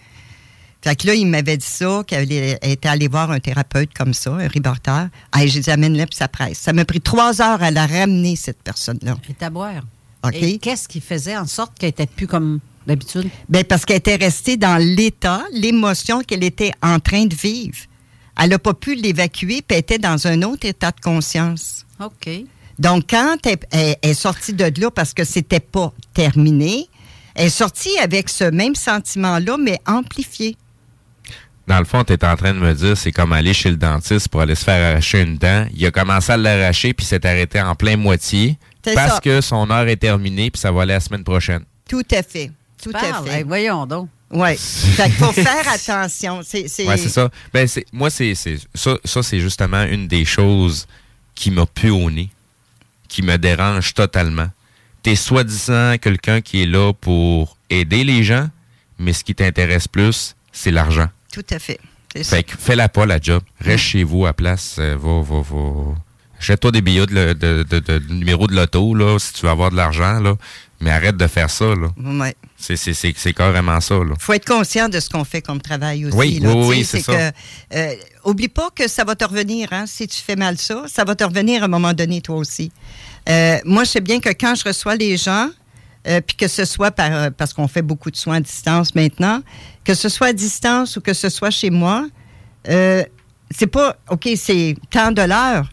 Fait 0.82 0.95
que 0.95 1.06
là, 1.06 1.13
il 1.13 1.28
m'avait 1.28 1.58
dit 1.58 1.65
ça, 1.65 2.04
qu'elle 2.08 2.32
était 2.32 2.88
allée 2.88 3.08
voir 3.08 3.30
un 3.30 3.39
thérapeute 3.39 3.93
comme 3.93 4.13
ça, 4.13 4.32
un 4.32 4.47
reporter. 4.47 5.10
Ah, 5.32 5.45
j'ai 5.45 5.60
dit, 5.60 5.69
amène-le, 5.69 6.06
puis 6.06 6.15
ça 6.15 6.28
presse. 6.28 6.58
Ça 6.58 6.73
m'a 6.73 6.84
pris 6.84 7.02
trois 7.02 7.41
heures 7.41 7.62
à 7.62 7.69
la 7.69 7.86
ramener, 7.86 8.36
cette 8.36 8.63
personne-là. 8.63 9.17
Et 9.30 9.43
à 9.43 9.49
boire. 9.52 9.84
OK. 10.23 10.36
Et 10.36 10.58
qu'est-ce 10.58 10.88
qui 10.88 11.02
faisait 11.02 11.38
en 11.38 11.45
sorte 11.45 11.78
qu'elle 11.78 11.89
était 11.89 12.08
plus 12.08 12.28
comme 12.28 12.60
d'habitude? 12.88 13.30
Bien, 13.49 13.63
parce 13.63 13.86
qu'elle 13.86 13.97
était 13.97 14.15
restée 14.15 14.58
dans 14.58 14.78
l'état, 14.78 15.43
l'émotion 15.52 16.21
qu'elle 16.21 16.43
était 16.43 16.71
en 16.82 16.99
train 16.99 17.25
de 17.25 17.36
vivre. 17.36 17.78
Elle 18.41 18.49
n'a 18.49 18.60
pas 18.60 18.73
pu 18.73 18.95
l'évacuer, 18.95 19.62
puis 19.62 19.75
elle 19.75 19.80
était 19.80 19.97
dans 19.97 20.28
un 20.28 20.41
autre 20.43 20.65
état 20.65 20.91
de 20.91 20.99
conscience. 21.02 21.86
OK. 21.99 22.30
Donc, 22.78 23.06
quand 23.10 23.36
elle, 23.45 23.95
est 24.02 24.13
sortie 24.13 24.54
de 24.54 24.71
là 24.80 24.89
parce 24.89 25.13
que 25.13 25.25
c'était 25.25 25.60
pas 25.60 25.91
terminé, 26.13 26.88
elle 27.36 27.47
est 27.47 27.49
sortie 27.49 27.97
avec 28.02 28.30
ce 28.30 28.45
même 28.45 28.75
sentiment-là, 28.75 29.58
mais 29.58 29.80
amplifié. 29.86 30.56
Dans 31.67 31.80
le 31.80 31.86
fond, 31.86 32.04
tu 32.04 32.13
es 32.13 32.25
en 32.25 32.36
train 32.36 32.54
de 32.54 32.60
me 32.60 32.73
dire, 32.73 32.97
c'est 32.97 33.12
comme 33.12 33.34
aller 33.34 33.54
chez 33.54 33.69
le 33.69 33.78
dentiste 33.78 34.30
pour 34.30 34.41
aller 34.41 34.56
se 34.56 34.63
faire 34.63 34.91
arracher 34.91 35.21
une 35.21 35.38
dent. 35.38 35.67
Il 35.75 35.86
a 35.86 35.91
commencé 35.91 36.32
à 36.32 36.38
l'arracher, 36.38 36.93
puis 36.93 37.06
s'est 37.06 37.25
arrêté 37.25 37.62
en 37.62 37.75
plein 37.75 37.97
moitié. 37.97 38.58
Parce 38.95 39.19
que 39.19 39.41
son 39.41 39.69
heure 39.69 39.88
est 39.88 39.97
terminée, 39.97 40.49
puis 40.49 40.60
ça 40.60 40.71
va 40.71 40.84
aller 40.84 40.93
la 40.93 40.99
semaine 40.99 41.23
prochaine. 41.23 41.63
Tout 41.88 42.06
à 42.12 42.23
fait. 42.23 42.52
Tout 42.82 42.93
à 42.95 43.21
fait. 43.23 43.43
voyons 43.43 43.86
donc. 43.86 44.10
Oui. 44.31 44.51
Il 44.53 45.11
faut 45.13 45.31
faire 45.31 45.67
attention. 45.67 46.41
Oui, 46.53 46.69
c'est 46.69 47.09
ça. 47.09 47.29
Ben, 47.53 47.67
moi, 47.91 48.09
c'est, 48.09 48.33
ça, 48.35 48.97
ça 49.03 49.23
c'est 49.23 49.39
justement 49.39 49.83
une 49.83 50.07
des 50.07 50.25
choses 50.25 50.87
qui 51.35 51.51
m'a 51.51 51.65
pu 51.65 51.89
au 51.89 52.11
nez, 52.11 52.29
qui 53.07 53.21
me 53.21 53.37
dérange 53.37 53.93
totalement. 53.93 54.49
Tu 55.03 55.11
es 55.11 55.15
soi-disant 55.15 55.97
quelqu'un 55.99 56.41
qui 56.41 56.63
est 56.63 56.65
là 56.65 56.93
pour 56.93 57.57
aider 57.69 58.03
les 58.03 58.23
gens, 58.23 58.49
mais 58.99 59.13
ce 59.13 59.23
qui 59.23 59.33
t'intéresse 59.33 59.87
plus, 59.87 60.35
c'est 60.51 60.71
l'argent. 60.71 61.07
Tout 61.31 61.45
à 61.49 61.59
fait. 61.59 61.79
Fait 62.15 62.43
que 62.43 62.57
fais-la 62.57 62.89
pas, 62.89 63.05
la 63.05 63.19
job. 63.21 63.43
Reste 63.61 63.83
chez 63.83 64.03
vous 64.03 64.25
à 64.25 64.33
place. 64.33 64.77
Euh, 64.79 64.97
va, 64.99 65.21
va, 65.21 65.41
va. 65.41 65.95
Achète-toi 66.39 66.71
des 66.71 66.81
billets 66.81 67.05
de, 67.05 67.33
de, 67.33 67.63
de, 67.63 68.13
numéro 68.13 68.47
de 68.47 68.55
loto, 68.55 68.95
là, 68.95 69.19
si 69.19 69.33
tu 69.33 69.45
veux 69.45 69.51
avoir 69.51 69.71
de 69.71 69.75
l'argent, 69.75 70.19
là. 70.19 70.35
Mais 70.81 70.91
arrête 70.91 71.17
de 71.17 71.27
faire 71.27 71.49
ça, 71.49 71.75
là. 71.75 71.89
Ouais. 71.97 72.35
C'est, 72.55 72.77
c'est, 72.77 72.93
c'est, 72.93 73.13
c'est 73.15 73.33
carrément 73.33 73.79
ça, 73.81 73.95
là. 73.95 74.13
faut 74.17 74.33
être 74.33 74.45
conscient 74.45 74.87
de 74.87 74.99
ce 74.99 75.09
qu'on 75.09 75.25
fait 75.25 75.41
comme 75.41 75.61
travail 75.61 76.05
aussi. 76.05 76.15
Oui, 76.15 76.39
là, 76.39 76.53
oui, 76.53 76.65
oui, 76.67 76.85
c'est 76.85 77.01
ça. 77.01 77.13
que, 77.13 77.77
euh, 77.77 77.95
oublie 78.23 78.47
pas 78.47 78.69
que 78.73 78.87
ça 78.87 79.03
va 79.03 79.15
te 79.15 79.25
revenir. 79.25 79.73
Hein, 79.73 79.85
si 79.87 80.07
tu 80.07 80.21
fais 80.21 80.35
mal 80.37 80.57
ça, 80.57 80.83
ça 80.87 81.03
va 81.03 81.15
te 81.15 81.23
revenir 81.23 81.63
à 81.63 81.65
un 81.65 81.69
moment 81.69 81.93
donné, 81.93 82.21
toi 82.21 82.37
aussi. 82.37 82.71
Euh, 83.27 83.57
moi, 83.65 83.83
je 83.83 83.91
sais 83.91 84.01
bien 84.01 84.19
que 84.19 84.29
quand 84.29 84.55
je 84.55 84.63
reçois 84.63 84.95
les 84.95 85.17
gens, 85.17 85.49
euh, 86.07 86.21
puis 86.21 86.37
que 86.37 86.47
ce 86.47 86.63
soit 86.63 86.91
par, 86.91 87.31
parce 87.33 87.53
qu'on 87.53 87.67
fait 87.67 87.81
beaucoup 87.81 88.09
de 88.09 88.15
soins 88.15 88.37
à 88.37 88.39
distance 88.39 88.95
maintenant, 88.95 89.41
que 89.83 89.93
ce 89.93 90.07
soit 90.07 90.27
à 90.27 90.33
distance 90.33 90.95
ou 90.95 91.01
que 91.01 91.13
ce 91.13 91.27
soit 91.27 91.51
chez 91.51 91.69
moi, 91.69 92.07
c'est 92.65 93.67
pas, 93.67 93.97
OK, 94.09 94.29
c'est 94.35 94.75
tant 94.89 95.11
de 95.11 95.23
l'heure, 95.23 95.69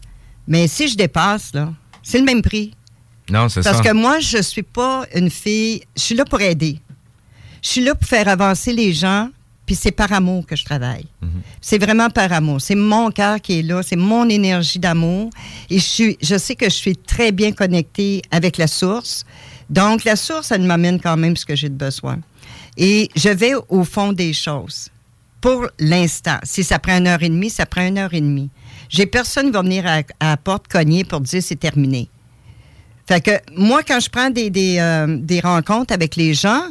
mais 0.48 0.66
si 0.66 0.88
je 0.88 0.96
dépasse, 0.96 1.52
là, 1.54 1.72
c'est 2.02 2.18
le 2.18 2.24
même 2.24 2.42
prix. 2.42 2.72
Non, 3.30 3.48
c'est 3.48 3.62
Parce 3.62 3.78
ça. 3.78 3.82
que 3.82 3.92
moi, 3.92 4.20
je 4.20 4.40
suis 4.40 4.62
pas 4.62 5.04
une 5.14 5.30
fille. 5.30 5.82
Je 5.96 6.02
suis 6.02 6.14
là 6.14 6.24
pour 6.24 6.40
aider. 6.40 6.78
Je 7.62 7.68
suis 7.70 7.80
là 7.80 7.94
pour 7.94 8.08
faire 8.08 8.28
avancer 8.28 8.72
les 8.72 8.92
gens, 8.92 9.28
puis 9.64 9.74
c'est 9.74 9.90
par 9.90 10.12
amour 10.12 10.46
que 10.46 10.54
je 10.54 10.64
travaille. 10.64 11.06
C'est 11.60 11.78
vraiment 11.78 12.08
par 12.10 12.32
amour. 12.32 12.60
C'est 12.60 12.76
mon 12.76 13.10
cœur 13.10 13.40
qui 13.40 13.58
est 13.58 13.62
là, 13.62 13.82
c'est 13.82 13.96
mon 13.96 14.28
énergie 14.28 14.78
d'amour. 14.78 15.30
Et 15.70 15.78
je, 15.80 15.84
suis, 15.84 16.18
je 16.22 16.38
sais 16.38 16.54
que 16.54 16.66
je 16.66 16.74
suis 16.74 16.96
très 16.96 17.32
bien 17.32 17.50
connectée 17.50 18.22
avec 18.30 18.56
la 18.58 18.68
source. 18.68 19.24
Donc, 19.68 20.04
la 20.04 20.14
source, 20.14 20.52
elle 20.52 20.62
m'amène 20.62 21.00
quand 21.00 21.16
même 21.16 21.36
ce 21.36 21.44
que 21.44 21.56
j'ai 21.56 21.68
de 21.68 21.74
besoin. 21.74 22.18
Et 22.76 23.08
je 23.16 23.30
vais 23.30 23.54
au 23.68 23.82
fond 23.82 24.12
des 24.12 24.32
choses. 24.32 24.90
Pour 25.40 25.66
l'instant, 25.80 26.38
si 26.44 26.62
ça 26.62 26.78
prend 26.78 26.98
une 26.98 27.08
heure 27.08 27.22
et 27.22 27.28
demie, 27.28 27.50
ça 27.50 27.66
prend 27.66 27.84
une 27.84 27.98
heure 27.98 28.14
et 28.14 28.20
demie. 28.20 28.50
J'ai 28.88 29.06
personne 29.06 29.46
qui 29.46 29.52
va 29.52 29.62
venir 29.62 29.84
à, 29.86 30.02
à 30.20 30.30
la 30.30 30.36
porte 30.36 30.68
cogner 30.68 31.02
pour 31.02 31.20
dire 31.20 31.42
c'est 31.42 31.56
terminé. 31.58 32.08
Fait 33.06 33.20
que 33.20 33.30
moi, 33.56 33.82
quand 33.82 34.00
je 34.00 34.10
prends 34.10 34.30
des, 34.30 34.50
euh, 34.78 35.06
des 35.20 35.40
rencontres 35.40 35.94
avec 35.94 36.16
les 36.16 36.34
gens, 36.34 36.62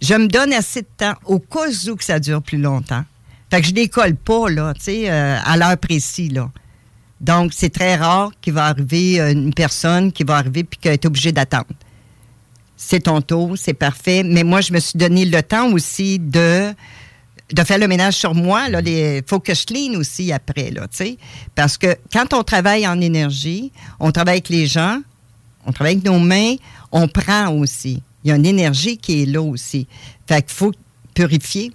je 0.00 0.14
me 0.14 0.26
donne 0.26 0.52
assez 0.52 0.82
de 0.82 0.88
temps 0.96 1.14
au 1.24 1.38
cas 1.38 1.68
où 1.88 1.96
que 1.96 2.04
ça 2.04 2.18
dure 2.18 2.42
plus 2.42 2.58
longtemps. 2.58 3.04
Fait 3.50 3.60
que 3.60 3.68
je 3.68 3.72
décolle 3.72 4.16
pas, 4.16 4.50
là, 4.50 4.74
tu 4.74 4.82
sais, 4.82 5.10
euh, 5.10 5.38
à 5.44 5.56
l'heure 5.56 5.78
précise, 5.78 6.32
là. 6.32 6.50
Donc, 7.20 7.52
c'est 7.54 7.70
très 7.70 7.94
rare 7.94 8.32
qu'il 8.40 8.52
va 8.52 8.66
arriver 8.66 9.20
euh, 9.20 9.32
une 9.32 9.54
personne 9.54 10.12
qui 10.12 10.24
va 10.24 10.36
arriver 10.36 10.64
puis 10.64 10.78
qui 10.80 10.88
est 10.88 11.06
obligée 11.06 11.32
d'attendre. 11.32 11.66
C'est 12.76 13.04
ton 13.04 13.22
tour, 13.22 13.56
c'est 13.56 13.72
parfait. 13.74 14.22
Mais 14.24 14.42
moi, 14.42 14.60
je 14.60 14.72
me 14.72 14.80
suis 14.80 14.98
donné 14.98 15.24
le 15.24 15.42
temps 15.42 15.72
aussi 15.72 16.18
de, 16.18 16.74
de 17.52 17.62
faire 17.62 17.78
le 17.78 17.86
ménage 17.86 18.14
sur 18.14 18.34
moi. 18.34 18.66
Il 18.84 19.22
faut 19.26 19.38
que 19.38 19.54
je 19.54 19.64
clean 19.64 19.98
aussi 19.98 20.32
après, 20.32 20.70
tu 20.70 20.80
sais. 20.90 21.18
Parce 21.54 21.78
que 21.78 21.96
quand 22.12 22.34
on 22.34 22.42
travaille 22.42 22.86
en 22.86 23.00
énergie, 23.00 23.72
on 24.00 24.10
travaille 24.10 24.34
avec 24.34 24.48
les 24.48 24.66
gens, 24.66 25.00
on 25.66 25.72
travaille 25.72 25.94
avec 25.94 26.04
nos 26.04 26.18
mains, 26.18 26.54
on 26.92 27.08
prend 27.08 27.48
aussi. 27.52 28.02
Il 28.24 28.28
y 28.28 28.32
a 28.32 28.36
une 28.36 28.46
énergie 28.46 28.96
qui 28.98 29.22
est 29.22 29.26
là 29.26 29.42
aussi. 29.42 29.86
Fait 30.26 30.42
qu'il 30.42 30.52
faut 30.54 30.72
purifier. 31.14 31.72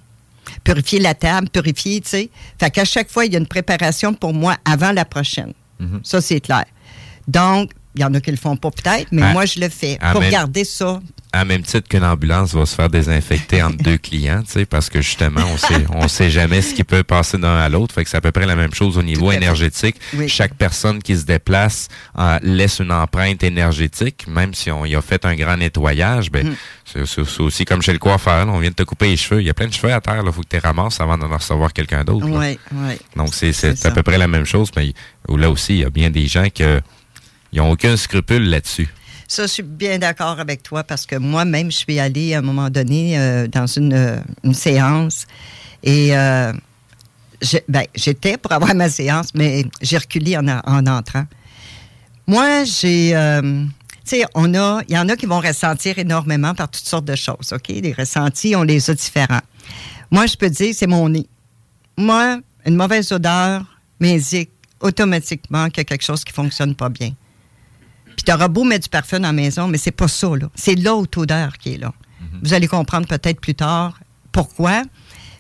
Purifier 0.64 1.00
la 1.00 1.14
table, 1.14 1.50
purifier, 1.50 2.02
tu 2.02 2.10
sais. 2.10 2.30
Fait 2.60 2.72
qu'à 2.72 2.86
chaque 2.86 3.10
fois, 3.12 3.26
il 3.26 3.34
y 3.34 3.36
a 3.36 3.40
une 3.40 3.46
préparation 3.48 4.14
pour 4.14 4.34
moi 4.34 4.58
avant 4.66 4.92
la 4.92 5.06
prochaine. 5.06 5.54
Mhm. 5.80 6.02
Ça, 6.04 6.22
c'est 6.22 6.40
clair. 6.40 6.66
Donc, 7.28 7.72
il 7.96 8.02
y 8.02 8.04
en 8.04 8.14
a 8.16 8.20
qui 8.22 8.32
le 8.32 8.38
font 8.38 8.58
pas 8.58 8.72
peut-être, 8.72 9.08
mais 9.12 9.22
Ah, 9.24 9.34
moi, 9.34 9.46
je 9.46 9.60
le 9.60 9.70
fais 9.70 9.98
ah, 10.02 10.12
pour 10.12 10.22
mais- 10.22 10.32
garder 10.32 10.64
ça. 10.64 11.00
À 11.32 11.46
même 11.46 11.62
titre 11.62 11.88
qu'une 11.88 12.04
ambulance 12.04 12.56
va 12.56 12.66
se 12.66 12.74
faire 12.74 12.90
désinfecter 12.90 13.62
entre 13.62 13.78
deux 13.78 14.00
clients, 14.00 14.42
tu 14.42 14.52
sais, 14.54 14.66
parce 14.66 14.90
que 14.90 15.00
justement, 15.00 15.42
on 15.54 15.58
sait, 15.58 15.86
on 15.94 16.08
sait 16.08 16.32
jamais 16.32 16.64
ce 16.64 16.74
qui 16.74 16.84
peut 16.84 17.04
passer 17.04 17.38
d'un 17.38 17.56
à 17.56 17.70
l'autre. 17.70 17.94
Fait 17.94 18.04
que 18.04 18.10
c'est 18.10 18.18
à 18.18 18.22
peu 18.22 18.32
près 18.32 18.48
la 18.48 18.56
même 18.56 18.74
chose 18.74 18.98
au 18.98 19.04
niveau 19.04 19.32
énergétique. 19.32 19.98
Oui. 20.16 20.28
Chaque 20.28 20.56
personne 20.56 21.04
qui 21.04 21.16
se 21.16 21.26
déplace 21.26 21.88
euh, 22.18 22.40
laisse 22.42 22.80
une 22.80 22.92
empreinte 22.92 23.44
énergétique, 23.44 24.26
même 24.28 24.56
si 24.56 24.72
on 24.72 24.86
y 24.86 24.96
a 24.96 25.02
fait 25.04 25.24
un 25.24 25.36
grand 25.36 25.56
nettoyage. 25.58 26.32
Ben, 26.32 26.48
Mm. 26.48 26.56
c'est, 26.84 27.06
c'est- 27.06 27.24
c'est 27.26 27.42
aussi 27.42 27.64
comme 27.64 27.84
chez 27.84 27.94
le 27.94 28.00
coiffeur. 28.00 28.48
là, 28.48 28.52
on 28.52 28.58
vient 28.60 28.72
de 28.72 28.76
te 28.76 28.82
couper 28.84 29.10
les 29.10 29.18
cheveux. 29.18 29.42
Il 29.42 29.46
y 29.46 29.52
a 29.52 29.54
plein 29.54 29.68
de 29.68 29.74
cheveux 29.74 29.94
à 29.94 30.02
terre. 30.02 30.24
Il 30.26 30.32
faut 30.32 30.42
que 30.42 30.48
tu 30.50 30.56
les 30.56 30.60
ramasses 30.60 31.00
avant 31.00 31.16
d'en 31.18 31.28
recevoir 31.28 31.74
quelqu'un 31.74 32.04
d'autre. 32.04 32.26
Oui, 32.28 32.58
oui. 32.72 32.94
Donc, 33.16 33.36
c'est, 33.36 33.54
c'est 33.54 33.76
C'est 33.78 33.88
à 33.88 33.92
peu 33.92 34.02
près 34.02 34.18
la 34.18 34.28
même 34.28 34.46
chose. 34.46 34.72
Mais 34.76 34.94
là 35.30 35.52
aussi, 35.52 35.74
il 35.76 35.80
y 35.82 35.86
a 35.86 35.92
bien 35.92 36.10
des 36.10 36.26
gens 36.26 36.48
qui 36.50 36.64
n'ont 37.54 37.70
aucun 37.70 37.96
scrupule 37.98 38.50
là-dessus. 38.50 38.88
Ça, 39.32 39.44
je 39.44 39.48
suis 39.48 39.64
bien 39.64 40.00
d'accord 40.00 40.40
avec 40.40 40.64
toi 40.64 40.84
parce 40.84 41.06
que 41.06 41.16
moi-même, 41.16 41.72
je 41.72 41.78
suis 41.78 42.00
allée 42.00 42.34
à 42.34 42.40
un 42.40 42.42
moment 42.42 42.72
donné 42.72 43.18
euh, 43.20 43.48
dans 43.48 43.68
une, 43.68 43.94
euh, 43.94 44.20
une 44.44 44.56
séance 44.56 45.28
et 45.84 46.18
euh, 46.18 46.52
ben, 47.68 47.84
j'étais 47.94 48.38
pour 48.38 48.52
avoir 48.52 48.74
ma 48.74 48.90
séance, 48.90 49.28
mais 49.36 49.66
j'ai 49.84 50.00
reculé 50.00 50.36
en, 50.36 50.48
en- 50.48 50.62
en 50.66 50.88
entrant. 50.88 51.26
Moi, 52.26 52.64
j'ai. 52.64 53.12
tu 53.14 53.70
sais, 54.04 54.26
on 54.34 54.54
a, 54.56 54.82
il 54.90 54.96
y 54.96 54.98
en 54.98 55.08
a 55.10 55.16
qui 55.16 55.28
vont 55.28 55.40
ressentir 55.40 56.00
énormément 56.00 56.56
par 56.56 56.70
toutes 56.70 56.86
sortes 56.86 57.06
de 57.06 57.16
choses, 57.16 57.54
OK? 57.54 57.68
Les 57.70 57.94
ressentis, 57.94 58.56
on 58.56 58.64
les 58.64 58.90
a 58.90 58.94
différents. 58.96 59.42
Moi, 60.10 60.26
je 60.26 60.36
peux 60.38 60.50
dire, 60.50 60.74
c'est 60.76 60.88
mon 60.88 61.08
nez. 61.08 61.28
Moi, 61.98 62.40
une 62.66 62.76
mauvaise 62.76 63.12
odeur 63.12 63.64
m'indique 64.00 64.50
automatiquement 64.80 65.68
qu'il 65.70 65.78
y 65.78 65.82
a 65.82 65.84
quelque 65.86 66.04
chose 66.06 66.24
qui 66.24 66.34
fonctionne 66.34 66.74
pas 66.74 66.90
bien. 66.90 67.12
Puis 68.20 68.26
tu 68.26 68.34
auras 68.34 68.50
beau 68.50 68.66
mettre 68.66 68.84
du 68.84 68.90
parfum 68.90 69.22
dans 69.22 69.30
la 69.30 69.32
maison, 69.32 69.70
mais 69.70 69.78
c'est 69.78 69.94
pas 69.94 70.10
ça, 70.10 70.28
là. 70.36 70.50
C'est 70.54 70.76
l'autre 70.76 71.22
odeur 71.22 71.58
qui 71.58 71.76
est 71.76 71.78
là. 71.78 71.94
Vous 72.44 72.54
allez 72.54 72.68
comprendre 72.68 73.08
peut-être 73.08 73.40
plus 73.40 73.56
tard 73.56 73.98
pourquoi. 74.34 74.82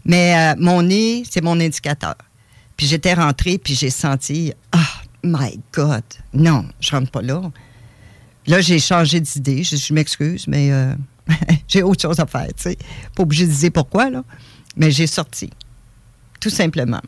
Mais 0.06 0.34
euh, 0.38 0.56
mon 0.58 0.82
nez, 0.84 1.26
c'est 1.30 1.42
mon 1.42 1.60
indicateur. 1.60 2.15
Puis 2.78 2.88
j'étais 2.88 3.15
rentrée, 3.15 3.58
puis 3.58 3.76
j'ai 3.76 3.89
senti, 3.89 4.54
ah, 4.72 4.88
my 5.26 5.60
God, 5.74 6.06
non, 6.34 6.68
je 6.80 6.92
rentre 6.92 7.12
pas 7.12 7.22
là. 7.22 7.42
Là, 8.48 8.62
j'ai 8.62 8.80
changé 8.80 9.20
d'idée. 9.20 9.62
Je, 9.62 9.76
je 9.76 9.94
m'excuse, 9.94 10.48
mais 10.48 10.72
euh, 10.72 10.96
j'ai 11.68 11.84
autre 11.84 12.02
chose 12.02 12.22
à 12.22 12.28
faire, 12.28 12.48
tu 12.48 12.63
sais. 12.63 12.78
Pas 13.13 13.24
obligé 13.24 13.46
de 13.46 13.52
dire 13.52 13.72
pourquoi, 13.74 14.10
là. 14.10 14.24
Mais 14.78 14.89
j'ai 14.89 15.08
sorti. 15.08 15.50
Tout 16.39 16.50
simplement. 16.50 17.02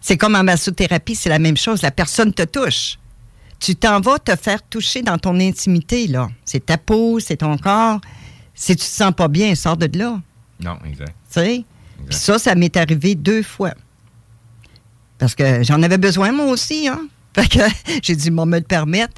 C'est 0.00 0.16
comme 0.16 0.34
en 0.34 0.42
massothérapie, 0.42 1.14
c'est 1.14 1.30
la 1.30 1.38
même 1.38 1.56
chose. 1.56 1.82
La 1.82 1.92
personne 1.92 2.34
te 2.34 2.42
touche. 2.42 2.98
Tu 3.64 3.74
t'en 3.74 3.98
vas 3.98 4.18
te 4.18 4.36
faire 4.36 4.62
toucher 4.62 5.00
dans 5.00 5.16
ton 5.16 5.40
intimité, 5.40 6.06
là. 6.06 6.28
C'est 6.44 6.66
ta 6.66 6.76
peau, 6.76 7.18
c'est 7.18 7.38
ton 7.38 7.56
corps. 7.56 7.98
Si 8.54 8.76
tu 8.76 8.84
te 8.84 8.90
sens 8.90 9.14
pas 9.16 9.26
bien, 9.26 9.54
sors 9.54 9.78
de 9.78 9.88
là. 9.96 10.20
Non, 10.60 10.76
exact. 10.84 11.14
Tu 11.32 11.40
sais? 11.40 11.64
Ça, 12.10 12.38
ça 12.38 12.54
m'est 12.54 12.76
arrivé 12.76 13.14
deux 13.14 13.42
fois. 13.42 13.72
Parce 15.16 15.34
que 15.34 15.62
j'en 15.62 15.82
avais 15.82 15.96
besoin, 15.96 16.30
moi 16.30 16.44
aussi, 16.44 16.88
hein? 16.88 17.08
Fait 17.34 17.48
que 17.48 17.60
j'ai 18.02 18.14
dû 18.14 18.30
me 18.30 18.44
le 18.44 18.60
permettre. 18.60 19.14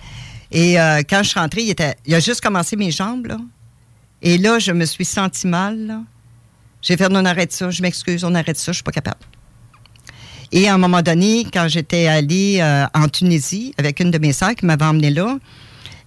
Et 0.53 0.79
euh, 0.79 1.03
quand 1.03 1.25
je 1.25 1.31
suis 1.31 1.41
rentrée, 1.41 1.63
il, 1.63 1.71
était, 1.71 1.97
il 2.07 2.15
a 2.15 2.21
juste 2.21 2.41
commencé 2.41 2.77
mes 2.77 2.93
jambes, 2.93 3.27
là. 3.27 3.39
Et 4.23 4.39
là, 4.39 4.61
je 4.61 4.71
me 4.71 4.85
suis 4.85 5.05
sentie 5.05 5.49
mal, 5.49 5.77
là. 5.89 6.03
J'ai 6.83 6.97
fait, 6.97 7.09
on 7.11 7.25
arrête 7.25 7.53
ça, 7.53 7.71
je 7.71 7.83
m'excuse, 7.83 8.23
on 8.23 8.33
arrête 8.37 8.59
ça, 8.59 8.71
je 8.71 8.77
suis 8.77 8.85
pas 8.85 8.93
capable. 8.93 9.19
Et 10.53 10.69
à 10.69 10.75
un 10.75 10.79
moment 10.79 11.03
donné, 11.03 11.45
quand 11.53 11.67
j'étais 11.69 12.07
allée 12.07 12.59
euh, 12.61 12.87
en 12.95 13.09
Tunisie 13.09 13.75
avec 13.79 14.01
une 14.01 14.11
de 14.11 14.19
mes 14.19 14.33
sœurs 14.33 14.55
qui 14.55 14.65
m'avait 14.67 14.85
emmenée 14.85 15.11
là, 15.11 15.39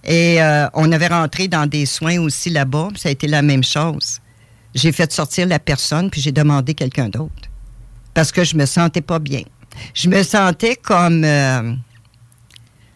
et 0.04 0.40
euh, 0.42 0.66
on 0.74 0.90
avait 0.92 1.08
rentré 1.08 1.46
dans 1.46 1.66
des 1.66 1.84
soins 1.86 2.18
aussi 2.18 2.48
là-bas, 2.50 2.88
puis 2.92 3.00
ça 3.00 3.10
a 3.10 3.12
été 3.12 3.26
la 3.26 3.42
même 3.42 3.62
chose. 3.62 4.18
J'ai 4.74 4.92
fait 4.92 5.12
sortir 5.12 5.46
la 5.46 5.58
personne, 5.58 6.10
puis 6.10 6.20
j'ai 6.20 6.32
demandé 6.32 6.74
quelqu'un 6.74 7.08
d'autre. 7.08 7.32
Parce 8.14 8.32
que 8.32 8.42
je 8.44 8.56
me 8.56 8.66
sentais 8.66 9.02
pas 9.02 9.18
bien. 9.18 9.42
Je 9.94 10.08
me 10.08 10.22
sentais 10.22 10.76
comme 10.76 11.22
euh, 11.24 11.74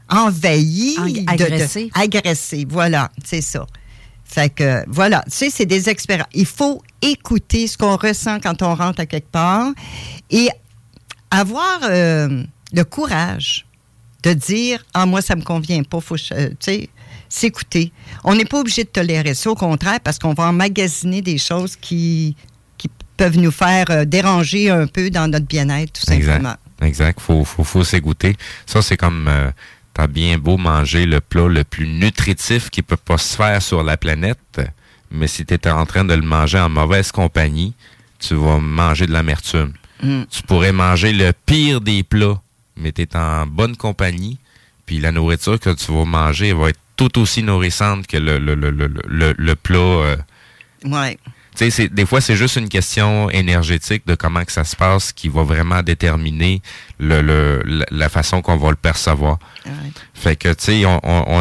envahie. 0.09 0.97
Ag- 0.99 1.13
de- 1.13 1.21
de- 1.21 1.31
agressée. 1.45 1.91
agressée, 1.95 2.67
voilà, 2.69 3.11
c'est 3.25 3.41
ça. 3.41 3.67
Fait 4.25 4.49
que, 4.49 4.83
voilà, 4.89 5.23
tu 5.27 5.37
sais, 5.37 5.51
c'est 5.51 5.67
des 5.67 5.89
expériences. 5.89 6.29
Il 6.35 6.47
faut 6.47 6.83
écouter 7.03 7.67
ce 7.67 7.77
qu'on 7.77 7.97
ressent 7.97 8.41
quand 8.41 8.63
on 8.63 8.75
rentre 8.75 9.01
à 9.01 9.07
quelque 9.07 9.31
part 9.31 9.69
et 10.31 10.49
avoir 11.35 11.81
euh, 11.85 12.43
le 12.73 12.85
courage 12.85 13.67
de 14.23 14.33
dire 14.33 14.85
Ah, 14.95 15.07
moi, 15.07 15.21
ça 15.23 15.37
me 15.37 15.43
convient 15.43 15.83
pas, 15.83 16.01
faut, 16.01 16.17
euh, 16.33 16.49
tu 16.49 16.57
sais, 16.61 16.89
s'écouter. 17.29 17.93
On 18.23 18.35
n'est 18.35 18.45
pas 18.45 18.61
obligé 18.61 18.85
de 18.85 18.89
tolérer 18.89 19.35
ça, 19.35 19.51
au 19.51 19.55
contraire, 19.55 20.01
parce 20.01 20.19
qu'on 20.19 20.35
va 20.35 20.45
emmagasiner 20.45 21.23
des 21.23 21.39
choses 21.39 21.77
qui, 21.77 22.37
qui 22.79 22.89
peuvent 23.17 23.39
nous 23.39 23.51
faire 23.51 23.87
euh, 23.91 24.05
déranger 24.05 24.71
un 24.71 24.87
peu 24.87 25.11
dans 25.11 25.29
notre 25.31 25.47
bien-être, 25.47 25.93
tout 25.93 26.07
simplement. 26.07 26.35
Exact. 26.35 26.61
Exact. 26.83 27.21
Faut, 27.21 27.45
faut, 27.45 27.65
faut 27.65 27.85
s'écouter. 27.85 28.37
Ça, 28.67 28.83
c'est 28.83 28.97
comme, 28.97 29.31
t'as 29.95 30.07
bien 30.07 30.39
beau 30.39 30.57
manger 30.57 31.07
le 31.07 31.21
plat 31.21 31.49
le 31.49 31.65
plus 31.65 31.87
nutritif 31.87 32.69
qui 32.69 32.83
peut 32.83 32.97
pas 32.97 33.17
se 33.17 33.37
faire 33.37 33.63
sur 33.63 33.83
la 33.83 33.97
planète, 33.97 34.61
mais 35.11 35.29
si 35.29 35.47
tu 35.47 35.57
en 35.71 35.87
train 35.87 36.05
de 36.05 36.15
le 36.15 36.23
manger 36.23 36.59
en 36.59 36.69
mauvaise 36.69 37.13
compagnie, 37.13 37.75
tu 38.19 38.35
vas 38.35 38.59
manger 38.59 39.07
de 39.07 39.13
l'amertume. 39.13 39.73
Mm. 40.03 40.23
Tu 40.31 40.43
pourrais 40.43 40.73
manger 40.73 41.13
le 41.13 41.33
pire 41.47 41.81
des 41.81 42.03
plats, 42.03 42.41
mais 42.77 42.93
tu 42.93 43.03
es 43.03 43.17
en 43.17 43.47
bonne 43.47 43.77
compagnie, 43.77 44.39
puis 44.87 44.99
la 44.99 45.13
nourriture 45.13 45.59
que 45.61 45.71
tu 45.71 45.93
vas 45.93 46.05
manger 46.05 46.53
va 46.53 46.71
être 46.71 46.81
tout 46.97 47.19
aussi 47.19 47.43
nourrissante 47.43 48.07
que 48.07 48.17
le, 48.17 48.39
le, 48.39 48.55
le, 48.55 48.71
le, 48.71 48.89
le, 49.07 49.35
le 49.37 49.55
plat. 49.57 49.79
euh, 49.79 50.17
Ouais. 50.85 51.17
tu 51.25 51.59
sais, 51.59 51.71
c'est- 51.71 51.89
des 51.89 52.05
fois, 52.07 52.21
c'est 52.21 52.37
juste 52.37 52.57
une 52.57 52.69
question 52.69 53.31
énergétique 53.31 54.07
de 54.07 54.15
comment 54.15 54.45
que 54.45 54.53
ça 54.53 54.65
se 54.65 54.77
passe 54.77 55.13
qui 55.13 55.29
va 55.29 55.43
vraiment 55.45 55.83
déterminer 55.83 56.61
le, 56.99 57.23
le- 57.23 57.85
la, 57.91 58.09
façon 58.09 58.43
qu'on 58.43 58.57
va 58.59 58.71
le 58.71 58.77
percevoir. 58.77 59.39
Ouais. 59.65 59.73
Fait 60.13 60.37
que, 60.37 60.49
tu 60.53 60.65
sais, 60.65 60.85
on, 60.85 60.99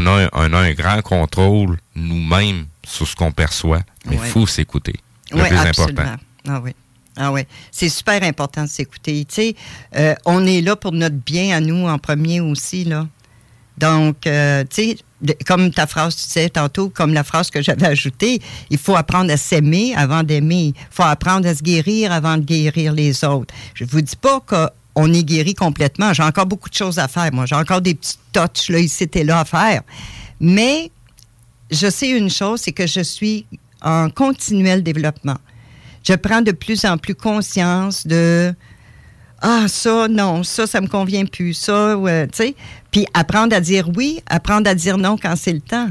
a, 0.07 0.23
un, 0.23 0.29
on 0.31 0.53
a 0.53 0.59
un 0.59 0.73
grand 0.73 1.01
contrôle 1.01 1.77
nous-mêmes 1.95 2.65
sur 2.85 3.07
ce 3.07 3.15
qu'on 3.15 3.31
perçoit, 3.31 3.81
mais 4.05 4.15
il 4.15 4.21
Ouais. 4.21 4.27
faut 4.29 4.47
s'écouter. 4.47 4.95
Le 5.31 5.43
plus 5.43 5.57
absolument. 5.57 6.01
important. 6.01 6.23
Ah 6.47 6.61
oui. 6.63 6.71
Ah 7.17 7.31
oui. 7.31 7.41
C'est 7.71 7.89
super 7.89 8.23
important 8.23 8.63
de 8.63 8.69
s'écouter. 8.69 9.25
Tu 9.25 9.35
sais, 9.35 9.55
euh, 9.95 10.15
on 10.25 10.45
est 10.45 10.61
là 10.61 10.75
pour 10.75 10.91
notre 10.91 11.15
bien 11.15 11.55
à 11.55 11.59
nous 11.59 11.87
en 11.87 11.97
premier 11.99 12.41
aussi, 12.41 12.83
là. 12.83 13.07
Donc, 13.77 14.27
euh, 14.27 14.63
tu 14.69 14.95
sais, 14.95 15.35
comme 15.45 15.71
ta 15.71 15.87
phrase, 15.87 16.15
tu 16.15 16.27
disais 16.27 16.49
tantôt, 16.49 16.89
comme 16.89 17.13
la 17.13 17.23
phrase 17.23 17.49
que 17.49 17.61
j'avais 17.61 17.87
ajoutée, 17.87 18.41
il 18.69 18.77
faut 18.77 18.95
apprendre 18.95 19.31
à 19.31 19.37
s'aimer 19.37 19.93
avant 19.95 20.23
d'aimer. 20.23 20.73
Il 20.75 20.87
faut 20.91 21.03
apprendre 21.03 21.47
à 21.47 21.55
se 21.55 21.63
guérir 21.63 22.11
avant 22.11 22.37
de 22.37 22.43
guérir 22.43 22.93
les 22.93 23.23
autres. 23.23 23.53
Je 23.73 23.85
vous 23.85 24.01
dis 24.01 24.15
pas 24.15 24.39
qu'on 24.41 25.13
est 25.13 25.23
guéri 25.23 25.53
complètement. 25.53 26.13
J'ai 26.13 26.23
encore 26.23 26.45
beaucoup 26.45 26.69
de 26.69 26.75
choses 26.75 26.99
à 26.99 27.07
faire. 27.07 27.31
Moi, 27.33 27.45
j'ai 27.45 27.55
encore 27.55 27.81
des 27.81 27.95
petits 27.95 28.17
touches 28.31 28.69
là, 28.69 28.79
ici 28.79 29.09
et 29.13 29.23
là 29.23 29.39
à 29.39 29.45
faire. 29.45 29.81
Mais 30.39 30.91
je 31.71 31.89
sais 31.89 32.09
une 32.09 32.29
chose, 32.29 32.61
c'est 32.61 32.73
que 32.73 32.85
je 32.85 33.01
suis 33.01 33.45
en 33.81 34.09
continuel 34.09 34.83
développement. 34.83 35.37
Je 36.03 36.13
prends 36.13 36.41
de 36.41 36.51
plus 36.51 36.83
en 36.85 36.97
plus 36.97 37.15
conscience 37.15 38.05
de 38.05 38.53
ah 39.41 39.65
ça 39.67 40.07
non, 40.07 40.43
ça 40.43 40.67
ça 40.67 40.79
me 40.81 40.87
convient 40.87 41.25
plus, 41.25 41.53
ça 41.53 41.97
ouais, 41.97 42.27
tu 42.27 42.37
sais, 42.37 42.55
puis 42.91 43.05
apprendre 43.13 43.55
à 43.55 43.59
dire 43.59 43.89
oui, 43.95 44.21
apprendre 44.27 44.69
à 44.69 44.75
dire 44.75 44.97
non 44.97 45.17
quand 45.21 45.35
c'est 45.35 45.53
le 45.53 45.61
temps. 45.61 45.89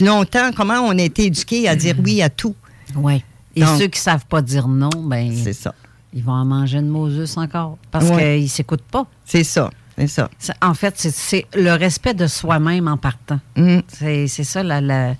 Longtemps, 0.00 0.50
comment 0.56 0.80
on 0.80 0.98
a 0.98 1.02
été 1.02 1.26
éduqué 1.26 1.68
à 1.68 1.76
dire 1.76 1.96
oui 2.02 2.22
à 2.22 2.28
tout? 2.30 2.54
Oui. 2.94 3.22
Et 3.54 3.60
Donc- 3.60 3.78
ceux 3.78 3.86
qui 3.88 4.00
savent 4.00 4.26
pas 4.26 4.42
dire 4.42 4.68
non, 4.68 4.90
ben 5.02 5.32
C'est 5.42 5.52
ça. 5.52 5.74
ils 6.12 6.22
vont 6.22 6.32
en 6.32 6.44
manger 6.44 6.78
une 6.78 6.88
Moses 6.88 7.36
encore 7.36 7.78
parce 7.90 8.06
Ouais. 8.10 8.38
qu'ils 8.40 8.50
s'écoutent 8.50 8.82
pas. 8.82 9.06
C'est 9.24 9.44
ça, 9.44 9.70
c'est 9.98 10.06
ça. 10.08 10.28
En 10.62 10.74
fait, 10.74 10.94
c'est- 10.98 11.46
le 11.54 11.72
respect 11.72 12.14
de 12.14 12.26
soi-même 12.26 12.88
en 12.88 12.96
partant. 12.96 13.40
Mm. 13.56 13.78
C'est 13.88 14.26
c'est 14.28 14.44
ça 14.44 14.62
la, 14.62 14.80
la, 14.80 15.14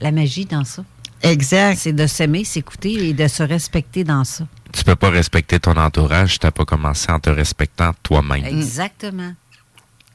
la 0.00 0.12
magie 0.12 0.44
dans 0.46 0.64
ça. 0.64 0.84
Exact. 1.22 1.78
C'est 1.78 1.92
de 1.92 2.06
s'aimer, 2.06 2.44
s'écouter 2.44 3.08
et 3.08 3.12
de 3.12 3.28
se 3.28 3.42
respecter 3.42 4.04
dans 4.04 4.24
ça. 4.24 4.46
Tu 4.72 4.84
peux 4.84 4.96
pas 4.96 5.10
respecter 5.10 5.58
ton 5.58 5.76
entourage 5.76 6.34
si 6.34 6.38
tu 6.38 6.46
n'as 6.46 6.50
pas 6.50 6.64
commencé 6.64 7.10
en 7.10 7.18
te 7.18 7.30
respectant 7.30 7.92
toi-même. 8.02 8.44
Exactement. 8.44 9.32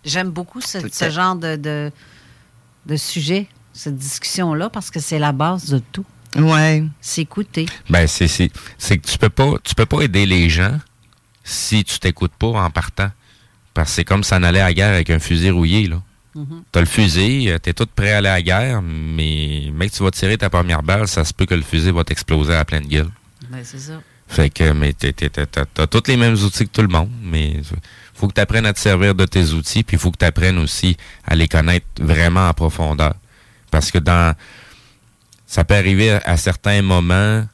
J'aime 0.03 0.29
beaucoup 0.29 0.61
ce, 0.61 1.09
genre 1.09 1.35
de, 1.35 1.55
de, 1.55 1.91
de 2.85 2.95
sujet, 2.95 3.47
cette 3.73 3.97
discussion-là, 3.97 4.69
parce 4.69 4.89
que 4.89 4.99
c'est 4.99 5.19
la 5.19 5.31
base 5.31 5.69
de 5.69 5.79
tout. 5.91 6.05
Ouais. 6.35 6.83
S'écouter. 7.01 7.65
Ben, 7.89 8.07
c'est, 8.07 8.27
que 8.27 9.07
tu 9.07 9.17
peux 9.17 9.29
pas, 9.29 9.53
tu 9.63 9.75
peux 9.75 9.85
pas 9.85 10.01
aider 10.01 10.25
les 10.25 10.49
gens 10.49 10.77
si 11.43 11.83
tu 11.83 11.99
t'écoutes 11.99 12.33
pas 12.33 12.47
en 12.47 12.69
partant. 12.69 13.11
Parce 13.73 13.89
que 13.89 13.95
c'est 13.95 14.05
comme 14.05 14.23
s'en 14.23 14.43
aller 14.43 14.59
à 14.59 14.65
la 14.65 14.73
guerre 14.73 14.93
avec 14.93 15.09
un 15.09 15.19
fusil 15.19 15.49
rouillé, 15.49 15.87
là. 15.87 16.01
Mhm. 16.33 16.63
T'as 16.71 16.79
le 16.79 16.85
fusil, 16.85 17.49
euh, 17.49 17.59
t'es 17.59 17.73
tout 17.73 17.87
prêt 17.93 18.13
à 18.13 18.17
aller 18.17 18.29
à 18.29 18.33
la 18.33 18.41
guerre, 18.41 18.81
mais 18.81 19.69
mec, 19.73 19.91
tu 19.91 20.03
vas 20.03 20.11
tirer 20.11 20.37
ta 20.37 20.49
première 20.49 20.81
balle, 20.81 21.07
ça 21.07 21.25
se 21.25 21.33
peut 21.33 21.45
que 21.45 21.55
le 21.55 21.61
fusil 21.61 21.91
va 21.91 22.03
t'exploser 22.03 22.53
à 22.53 22.63
pleine 22.63 22.87
gueule. 22.87 23.09
Ben, 23.49 23.61
c'est 23.63 23.79
ça. 23.79 24.01
Fait 24.27 24.49
que, 24.49 24.71
mais 24.71 24.93
t'as, 24.93 25.87
tous 25.87 26.03
les 26.07 26.15
mêmes 26.15 26.35
outils 26.35 26.65
que 26.65 26.71
tout 26.71 26.81
le 26.81 26.87
monde, 26.87 27.09
mais 27.21 27.59
faut 28.13 28.29
que 28.29 28.33
tu 28.33 28.39
apprennes 28.39 28.65
à 28.65 28.71
te 28.71 28.79
servir 28.79 29.13
de 29.13 29.25
tes 29.25 29.51
outils, 29.51 29.83
puis 29.83 29.97
il 29.97 29.99
faut 29.99 30.09
que 30.09 30.17
tu 30.17 30.25
apprennes 30.25 30.57
aussi 30.57 30.95
à 31.25 31.35
les 31.35 31.49
connaître 31.49 31.85
vraiment 31.99 32.47
en 32.47 32.53
profondeur. 32.53 33.15
Parce 33.71 33.91
que 33.91 33.97
dans 33.97 34.33
ça 35.47 35.65
peut 35.65 35.75
arriver 35.75 36.11
à 36.23 36.37
certains 36.37 36.81
moments 36.81 37.45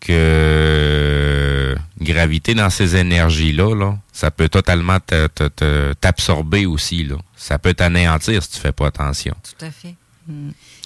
que 0.00 1.55
graviter 2.00 2.54
dans 2.54 2.70
ces 2.70 2.96
énergies-là, 2.96 3.74
là, 3.74 3.98
ça 4.12 4.30
peut 4.30 4.48
totalement 4.48 4.98
te- 5.00 5.26
te- 5.28 5.48
te- 5.48 5.92
t'absorber 5.94 6.66
aussi. 6.66 7.04
Là. 7.04 7.16
Ça 7.36 7.58
peut 7.58 7.74
t'anéantir 7.74 8.42
si 8.42 8.50
tu 8.50 8.58
fais 8.58 8.72
pas 8.72 8.86
attention. 8.88 9.34
Tout 9.42 9.64
à 9.64 9.70
fait. 9.70 9.94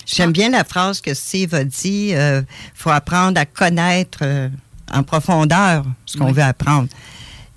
J'aime 0.07 0.33
bien 0.33 0.51
la 0.51 0.65
phrase 0.65 1.01
que 1.01 1.15
Steve 1.15 1.55
a 1.55 1.65
dit 1.65 2.11
il 2.11 2.45
faut 2.75 2.91
apprendre 2.91 3.41
à 3.41 3.47
connaître 3.47 4.19
euh, 4.23 4.49
en 4.93 5.03
profondeur 5.03 5.85
ce 6.05 6.19
qu'on 6.19 6.27
Oui. 6.27 6.33
veut 6.33 6.43
apprendre. 6.43 6.89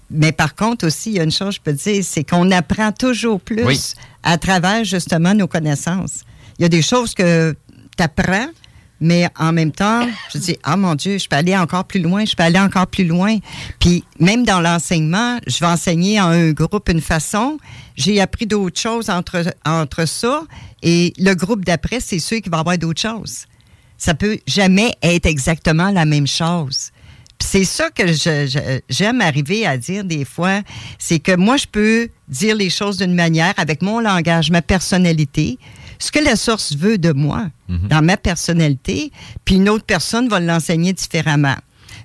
Mais 0.10 0.32
par 0.32 0.54
contre 0.56 0.86
aussi, 0.88 1.10
il 1.12 1.16
y 1.16 1.20
a 1.20 1.24
une 1.24 1.32
chose, 1.32 1.56
je 1.56 1.60
peux 1.62 1.74
dire, 1.74 2.04
c'est 2.06 2.24
qu'on 2.24 2.52
apprend 2.52 2.92
toujours 2.92 3.42
plus 3.42 3.64
Oui. 3.66 3.80
à 4.22 4.38
travers 4.38 4.84
justement 4.84 5.34
nos 5.34 5.48
connaissances. 5.48 6.22
Il 6.60 6.62
y 6.62 6.66
a 6.66 6.70
des 6.70 6.84
choses 6.84 7.14
que 7.16 7.56
tu 7.98 8.04
apprends, 8.04 8.48
mais 9.00 9.28
en 9.38 9.52
même 9.52 9.72
temps, 9.72 10.08
je 10.34 10.38
dis, 10.38 10.58
ah 10.64 10.78
mon 10.78 10.96
Dieu, 10.96 11.18
je 11.18 11.28
peux 11.28 11.36
aller 11.36 11.58
encore 11.58 11.86
plus 11.86 12.00
loin, 12.00 12.26
je 12.26 12.36
peux 12.36 12.44
aller 12.44 12.60
encore 12.60 12.88
plus 12.88 13.06
loin. 13.06 13.38
Puis 13.80 14.04
même 14.20 14.46
dans 14.46 14.62
l'enseignement, 14.62 15.40
je 15.46 15.60
vais 15.60 15.66
enseigner 15.66 16.22
en 16.22 16.28
un 16.28 16.52
groupe 16.52 16.90
une 16.90 17.02
façon. 17.02 17.58
J'ai 17.98 18.22
appris 18.22 18.46
d'autres 18.46 18.80
choses 18.80 19.10
entre, 19.10 19.44
entre 19.66 20.06
ça. 20.08 20.44
Et 20.82 21.14
le 21.18 21.34
groupe 21.34 21.66
d'après, 21.66 22.00
c'est 22.00 22.20
sûr 22.20 22.42
qu'il 22.42 22.52
va 22.52 22.60
avoir 22.60 22.78
d'autres 22.78 23.02
choses. 23.02 23.46
Ça 23.98 24.14
peut 24.14 24.40
jamais 24.48 24.96
être 25.02 25.26
exactement 25.26 25.92
la 25.92 26.06
même 26.06 26.28
chose. 26.28 26.92
C'est 27.40 27.66
ça 27.66 27.90
que 27.90 28.06
j'aime 28.90 29.22
arriver 29.22 29.66
à 29.66 29.78
dire 29.78 30.06
des 30.06 30.24
fois, 30.24 30.62
c'est 30.98 31.20
que 31.20 31.36
moi, 31.36 31.58
je 31.58 31.66
peux 31.70 32.08
dire 32.30 32.56
les 32.56 32.70
choses 32.70 32.98
d'une 32.98 33.14
manière 33.14 33.54
avec 33.58 33.82
mon 33.82 34.00
langage, 34.00 34.50
ma 34.50 34.62
personnalité, 34.62 35.60
ce 36.04 36.12
que 36.12 36.20
la 36.20 36.36
source 36.36 36.76
veut 36.76 36.98
de 36.98 37.12
moi, 37.14 37.48
dans 37.70 38.04
ma 38.04 38.18
personnalité, 38.18 39.12
puis 39.46 39.56
une 39.56 39.70
autre 39.70 39.86
personne 39.86 40.28
va 40.28 40.40
l'enseigner 40.40 40.94
différemment. 40.94 41.56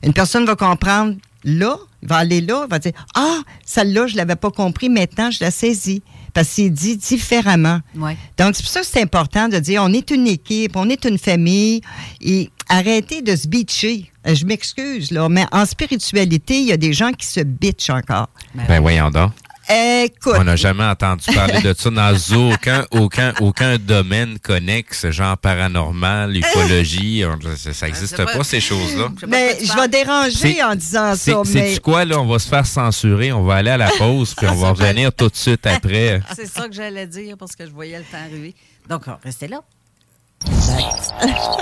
Une 0.03 0.13
personne 0.13 0.45
va 0.47 0.55
comprendre 0.57 1.17
là, 1.45 1.77
il 2.03 2.09
va 2.09 2.17
aller 2.17 2.41
là, 2.41 2.65
il 2.67 2.71
va 2.71 2.79
dire 2.79 2.93
Ah, 3.15 3.39
celle-là, 3.65 4.07
je 4.07 4.13
ne 4.13 4.19
l'avais 4.19 4.37
pas 4.37 4.51
compris, 4.51 4.89
maintenant, 4.89 5.31
je 5.31 5.39
la 5.43 5.51
saisis. 5.51 6.03
Parce 6.35 6.49
que 6.49 6.55
c'est 6.55 6.71
dit 6.71 6.97
différemment. 6.97 7.81
Ouais. 7.97 8.17
Donc, 8.37 8.55
c'est 8.55 8.63
pour 8.63 8.71
ça 8.71 8.81
que 8.81 8.87
c'est 8.87 9.03
important 9.03 9.49
de 9.49 9.59
dire 9.59 9.83
on 9.83 9.93
est 9.93 10.11
une 10.11 10.27
équipe, 10.29 10.77
on 10.77 10.89
est 10.89 11.05
une 11.05 11.19
famille 11.19 11.81
et 12.21 12.51
arrêtez 12.69 13.23
de 13.23 13.35
se 13.35 13.49
bitcher. 13.49 14.13
Euh, 14.27 14.35
Je 14.35 14.45
m'excuse, 14.45 15.11
là, 15.11 15.29
mais 15.29 15.47
en 15.51 15.65
spiritualité, 15.67 16.61
il 16.61 16.67
y 16.67 16.73
a 16.73 16.77
des 16.77 16.93
gens 16.93 17.13
qui 17.13 17.27
se 17.27 17.41
bitchent 17.41 17.91
encore. 17.91 18.29
Ben 18.55 18.81
voyons 18.81 19.11
donc. 19.11 19.33
Écoute. 19.70 20.35
On 20.38 20.44
n'a 20.44 20.57
jamais 20.57 20.85
entendu 20.85 21.24
parler 21.35 21.61
de 21.61 21.74
ça 21.76 21.90
dans 21.90 22.14
aucun, 22.52 22.87
aucun, 22.90 23.35
aucun 23.40 23.76
domaine 23.78 24.38
connexe, 24.38 25.11
genre 25.11 25.37
paranormal, 25.37 26.35
ufologie. 26.37 27.22
on- 27.26 27.38
Ça, 27.57 27.74
ça 27.74 27.88
existe 27.88 28.16
sais 28.16 28.24
pas, 28.24 28.33
pas. 28.38 28.44
ces 28.44 28.61
choses-là. 28.61 29.09
Mais 29.28 29.59
je 29.62 29.72
vais 29.74 29.88
déranger 29.88 30.54
C'est- 30.54 30.62
en 30.62 30.74
disant 30.74 31.14
C'est 31.16 31.33
ça, 31.33 31.42
mais 31.44 31.68
c'est-tu 31.68 31.81
quoi, 31.81 32.04
là? 32.07 32.18
On 32.18 32.26
va 32.26 32.38
se 32.38 32.48
faire 32.48 32.64
censurer, 32.66 33.31
on 33.33 33.42
va 33.44 33.57
aller 33.57 33.70
à 33.70 33.76
la 33.76 33.90
pause, 33.90 34.35
puis 34.35 34.46
on 34.48 34.54
va 34.54 34.70
revenir 34.72 35.12
tout 35.12 35.28
de 35.28 35.37
suite 35.37 35.66
après. 35.66 36.20
C'est 36.35 36.46
ça 36.46 36.66
que 36.68 36.74
j'allais 36.74 37.07
dire 37.07 37.37
parce 37.38 37.54
que 37.54 37.66
je 37.66 37.70
voyais 37.70 37.98
le 37.98 38.04
temps 38.04 38.18
arriver. 38.24 38.54
Donc, 38.88 39.02
restez 39.22 39.48
là. 39.48 39.61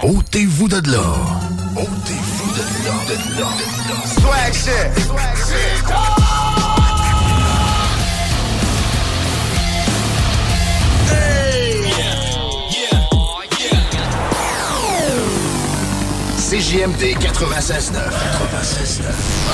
Ôtez-vous 0.03 0.69
de 0.69 0.91
là. 0.91 1.03
Ôtez-vous 1.75 2.53
de 2.53 2.87
là, 2.87 2.95
de 3.09 3.41
là, 3.41 3.49
de 3.59 3.91
là. 3.91 4.07
Swag 4.21 4.53
shit. 4.53 5.05
Swag 5.07 5.37
shit. 5.37 6.26
CJMD 16.49 17.19
96.9. 17.19 17.97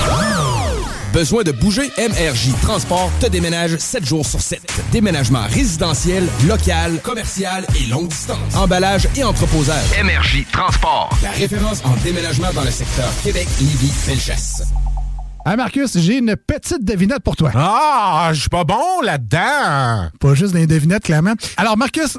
96.9. 0.04 1.14
Besoin 1.14 1.42
de 1.42 1.50
bouger? 1.50 1.90
MRJ 1.96 2.50
Transport 2.60 3.10
te 3.18 3.28
déménage 3.28 3.78
7 3.78 4.04
jours 4.04 4.26
sur 4.26 4.42
7. 4.42 4.60
Déménagement 4.92 5.44
résidentiel, 5.48 6.28
local, 6.46 7.00
commercial 7.02 7.64
et 7.80 7.86
longue 7.88 8.08
distance. 8.08 8.54
Emballage 8.54 9.08
et 9.16 9.24
entreposage. 9.24 9.86
MRJ 10.04 10.44
Transport. 10.52 11.08
La 11.22 11.30
référence 11.30 11.82
en 11.86 11.96
déménagement 12.04 12.52
dans 12.54 12.64
le 12.64 12.70
secteur 12.70 13.08
Québec, 13.24 13.48
Lévis, 13.58 13.88
Felchasse. 13.88 14.62
Hein, 15.46 15.56
Marcus, 15.56 15.96
j'ai 15.96 16.18
une 16.18 16.36
petite 16.36 16.84
devinette 16.84 17.22
pour 17.24 17.36
toi. 17.36 17.52
Ah, 17.54 18.32
je 18.34 18.40
suis 18.40 18.50
pas 18.50 18.64
bon 18.64 19.00
là-dedans. 19.02 20.10
Pas 20.20 20.34
juste 20.34 20.52
des 20.52 20.66
devinettes, 20.66 21.04
clairement. 21.04 21.32
Alors, 21.56 21.78
Marcus, 21.78 22.18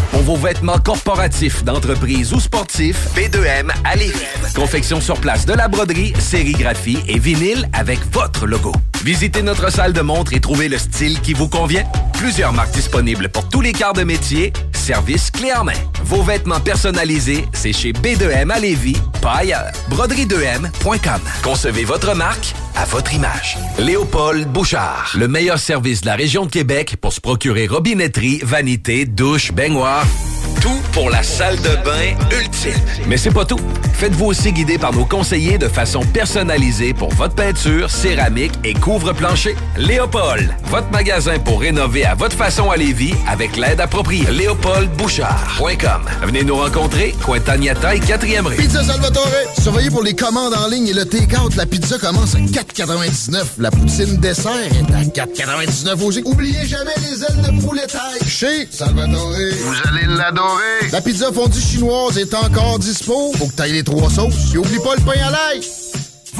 Pour 0.11 0.21
vos 0.21 0.35
vêtements 0.35 0.77
corporatifs, 0.77 1.63
d'entreprise 1.63 2.33
ou 2.33 2.39
sportifs, 2.39 3.07
B2M 3.15 3.71
à 3.85 3.95
Lévis. 3.95 4.19
Confection 4.53 4.99
sur 4.99 5.15
place 5.19 5.45
de 5.45 5.53
la 5.53 5.67
broderie, 5.67 6.13
sérigraphie 6.19 6.99
et 7.07 7.17
vinyle 7.17 7.69
avec 7.73 7.99
votre 8.11 8.45
logo. 8.45 8.73
Visitez 9.03 9.41
notre 9.41 9.71
salle 9.71 9.93
de 9.93 10.01
montre 10.01 10.33
et 10.33 10.39
trouvez 10.39 10.67
le 10.69 10.77
style 10.77 11.21
qui 11.21 11.33
vous 11.33 11.47
convient. 11.47 11.85
Plusieurs 12.13 12.53
marques 12.53 12.73
disponibles 12.73 13.29
pour 13.29 13.47
tous 13.49 13.61
les 13.61 13.71
quarts 13.71 13.93
de 13.93 14.03
métier. 14.03 14.53
service 14.73 15.31
clé 15.31 15.53
en 15.53 15.63
main. 15.63 15.73
Vos 16.03 16.21
vêtements 16.23 16.59
personnalisés, 16.59 17.45
c'est 17.53 17.73
chez 17.73 17.93
B2M 17.93 18.51
à 18.51 18.59
Lévis, 18.59 18.97
pas 19.21 19.37
ailleurs. 19.37 19.71
Broderie2M.com. 19.89 21.21
Concevez 21.41 21.83
votre 21.85 22.15
marque 22.15 22.53
à 22.75 22.85
votre 22.85 23.13
image. 23.13 23.57
Léopold 23.79 24.47
Bouchard. 24.47 25.13
Le 25.17 25.27
meilleur 25.27 25.57
service 25.59 26.01
de 26.01 26.07
la 26.07 26.15
région 26.15 26.45
de 26.45 26.51
Québec 26.51 26.97
pour 26.99 27.13
se 27.13 27.21
procurer 27.21 27.67
robinetterie, 27.67 28.41
vanité, 28.43 29.05
douche, 29.05 29.51
baignoire. 29.51 30.00
Rock. 30.01 30.30
Tout 30.61 30.79
pour 30.93 31.09
la 31.09 31.23
salle 31.23 31.55
de 31.57 31.75
bain 31.83 32.15
ultime. 32.39 32.79
Mais 33.07 33.17
c'est 33.17 33.31
pas 33.31 33.45
tout. 33.45 33.59
Faites-vous 33.93 34.25
aussi 34.25 34.51
guider 34.51 34.77
par 34.77 34.93
nos 34.93 35.05
conseillers 35.05 35.57
de 35.57 35.67
façon 35.67 36.01
personnalisée 36.01 36.93
pour 36.93 37.09
votre 37.13 37.33
peinture, 37.33 37.89
céramique 37.89 38.51
et 38.63 38.73
couvre-plancher. 38.73 39.55
Léopold, 39.77 40.53
votre 40.65 40.89
magasin 40.91 41.39
pour 41.39 41.61
rénover 41.61 42.05
à 42.05 42.13
votre 42.13 42.35
façon 42.35 42.69
à 42.69 42.77
Lévis 42.77 43.13
avec 43.27 43.57
l'aide 43.57 43.81
appropriée. 43.81 44.29
LéopoldBouchard.com. 44.29 46.01
Venez 46.23 46.43
nous 46.43 46.55
rencontrer, 46.57 47.15
Cointagnata 47.25 47.95
et 47.95 47.99
4e 47.99 48.45
rue. 48.45 48.55
Pizza 48.55 48.83
Salvatore. 48.83 49.27
Surveillez 49.59 49.89
pour 49.89 50.03
les 50.03 50.15
commandes 50.15 50.53
en 50.53 50.67
ligne 50.67 50.87
et 50.87 50.93
le 50.93 51.05
take-out. 51.05 51.55
La 51.55 51.65
pizza 51.65 51.97
commence 51.97 52.35
à 52.35 52.39
4,99. 52.39 53.43
La 53.57 53.71
poutine 53.71 54.17
dessert 54.17 54.51
est 54.51 54.93
à 54.93 55.25
4,99 55.25 56.03
aussi. 56.03 56.21
Oubliez 56.25 56.67
jamais 56.67 56.91
les 57.09 57.23
ailes 57.23 57.41
de 57.41 57.61
poulet 57.65 57.87
taille. 57.87 58.27
Chez 58.27 58.67
Salvatore. 58.71 59.31
Vous 59.31 59.89
allez 59.89 60.05
l'adorer. 60.07 60.50
La 60.91 61.01
pizza 61.01 61.31
fondue 61.31 61.59
chinoise 61.59 62.17
est 62.17 62.33
encore 62.33 62.79
dispo. 62.79 63.31
Faut 63.37 63.47
que 63.47 63.53
t'ailles 63.53 63.73
les 63.73 63.83
trois 63.83 64.09
sauces. 64.09 64.53
Et 64.53 64.57
oublie 64.57 64.79
pas 64.79 64.95
le 64.95 65.01
pain 65.01 65.19
à 65.25 65.31
l'ail. 65.31 65.61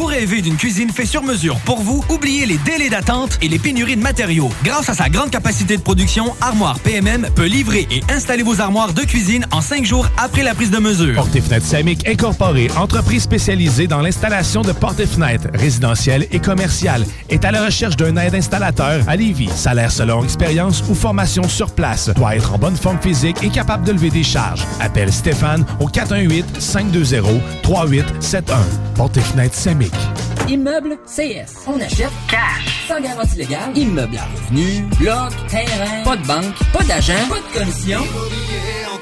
Vous 0.01 0.07
rêvez 0.07 0.41
d'une 0.41 0.57
cuisine 0.57 0.89
faite 0.89 1.05
sur 1.05 1.21
mesure 1.21 1.59
pour 1.59 1.79
vous? 1.79 2.03
Oubliez 2.09 2.47
les 2.47 2.57
délais 2.57 2.89
d'attente 2.89 3.37
et 3.43 3.47
les 3.47 3.59
pénuries 3.59 3.95
de 3.95 4.01
matériaux. 4.01 4.49
Grâce 4.63 4.89
à 4.89 4.95
sa 4.95 5.09
grande 5.09 5.29
capacité 5.29 5.77
de 5.77 5.81
production, 5.83 6.33
Armoire 6.41 6.79
PMM 6.79 7.27
peut 7.35 7.45
livrer 7.45 7.87
et 7.91 8.01
installer 8.11 8.41
vos 8.41 8.61
armoires 8.61 8.93
de 8.93 9.03
cuisine 9.03 9.45
en 9.51 9.61
cinq 9.61 9.85
jours 9.85 10.07
après 10.17 10.41
la 10.41 10.55
prise 10.55 10.71
de 10.71 10.79
mesure. 10.79 11.13
Porte 11.13 11.35
et 11.35 11.41
fenêtres 11.41 11.67
Samic 11.67 12.09
Incorporée, 12.09 12.71
entreprise 12.77 13.21
spécialisée 13.21 13.85
dans 13.85 14.01
l'installation 14.01 14.63
de 14.63 14.71
portes 14.71 14.99
et 14.99 15.05
fenêtres 15.05 15.49
résidentielles 15.53 16.25
et 16.31 16.39
commerciales, 16.39 17.05
est 17.29 17.45
à 17.45 17.51
la 17.51 17.63
recherche 17.63 17.95
d'un 17.95 18.17
aide 18.17 18.33
installateur 18.33 19.07
à 19.07 19.15
Lévis. 19.15 19.51
Salaire 19.55 19.91
selon 19.91 20.23
expérience 20.23 20.83
ou 20.89 20.95
formation 20.95 21.47
sur 21.47 21.75
place. 21.75 22.09
Doit 22.15 22.35
être 22.35 22.55
en 22.55 22.57
bonne 22.57 22.75
forme 22.75 22.97
physique 22.99 23.37
et 23.43 23.49
capable 23.49 23.85
de 23.85 23.91
lever 23.91 24.09
des 24.09 24.23
charges. 24.23 24.65
Appelle 24.79 25.13
Stéphane 25.13 25.63
au 25.79 25.87
418-520-3871. 25.89 28.41
Porte 28.95 29.17
et 29.17 29.21
fenêtres 29.21 29.90
Immeuble 30.49 30.97
CS. 31.05 31.65
On 31.67 31.79
achète 31.79 32.11
cash. 32.29 32.85
Sans 32.87 32.99
garantie 32.99 33.37
légale. 33.37 33.71
Immeuble 33.75 34.17
à 34.17 34.25
revenu. 34.25 34.81
Bloc. 34.99 35.31
Terrain. 35.47 36.03
Pas 36.03 36.17
de 36.17 36.25
banque. 36.27 36.55
Pas 36.73 36.83
d'agent. 36.83 37.13
Pas 37.29 37.35
de 37.39 37.59
commission. 37.59 37.99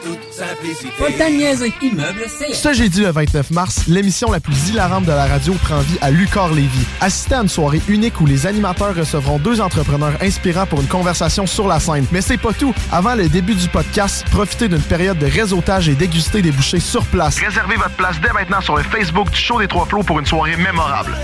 De 0.03 1.37
niaiser. 1.37 1.73
Immeuble. 1.81 2.21
Ce 2.53 2.73
jeudi 2.73 3.01
le 3.01 3.11
29 3.11 3.51
mars, 3.51 3.87
l'émission 3.87 4.31
la 4.31 4.39
plus 4.39 4.69
hilarante 4.69 5.05
de 5.05 5.11
la 5.11 5.25
radio 5.25 5.53
prend 5.63 5.79
vie 5.79 5.97
à 6.01 6.11
Lucor 6.11 6.49
Lévis. 6.49 6.85
Assistez 7.01 7.35
à 7.35 7.41
une 7.41 7.49
soirée 7.49 7.81
unique 7.87 8.19
où 8.21 8.25
les 8.25 8.47
animateurs 8.47 8.95
recevront 8.95 9.39
deux 9.39 9.61
entrepreneurs 9.61 10.13
inspirants 10.21 10.65
pour 10.65 10.81
une 10.81 10.87
conversation 10.87 11.45
sur 11.45 11.67
la 11.67 11.79
scène. 11.79 12.05
Mais 12.11 12.21
c'est 12.21 12.37
pas 12.37 12.53
tout. 12.53 12.73
Avant 12.91 13.15
le 13.15 13.29
début 13.29 13.55
du 13.55 13.67
podcast, 13.67 14.25
profitez 14.31 14.67
d'une 14.67 14.81
période 14.81 15.17
de 15.17 15.25
réseautage 15.25 15.89
et 15.89 15.95
dégustez 15.95 16.41
des 16.41 16.51
bouchées 16.51 16.79
sur 16.79 17.05
place. 17.05 17.39
Réservez 17.39 17.75
votre 17.75 17.95
place 17.95 18.19
dès 18.21 18.31
maintenant 18.33 18.61
sur 18.61 18.77
le 18.77 18.83
Facebook 18.83 19.29
du 19.31 19.39
Show 19.39 19.59
des 19.59 19.67
Trois 19.67 19.85
Flots 19.85 20.03
pour 20.03 20.19
une 20.19 20.25
soirée 20.25 20.55
mémorable. 20.57 21.15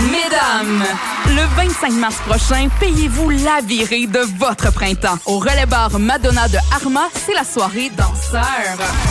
Mesdames, 0.00 0.82
le 1.28 1.42
25 1.56 1.92
mars 1.92 2.16
prochain, 2.26 2.66
payez-vous 2.80 3.30
la 3.30 3.60
virée 3.64 4.08
de 4.08 4.18
votre 4.38 4.72
printemps. 4.72 5.18
Au 5.24 5.38
relais 5.38 5.66
bar 5.66 6.00
Madonna 6.00 6.48
de 6.48 6.58
Arma, 6.74 7.04
c'est 7.14 7.32
la 7.32 7.44
soirée 7.44 7.92
danseur. 7.96 8.42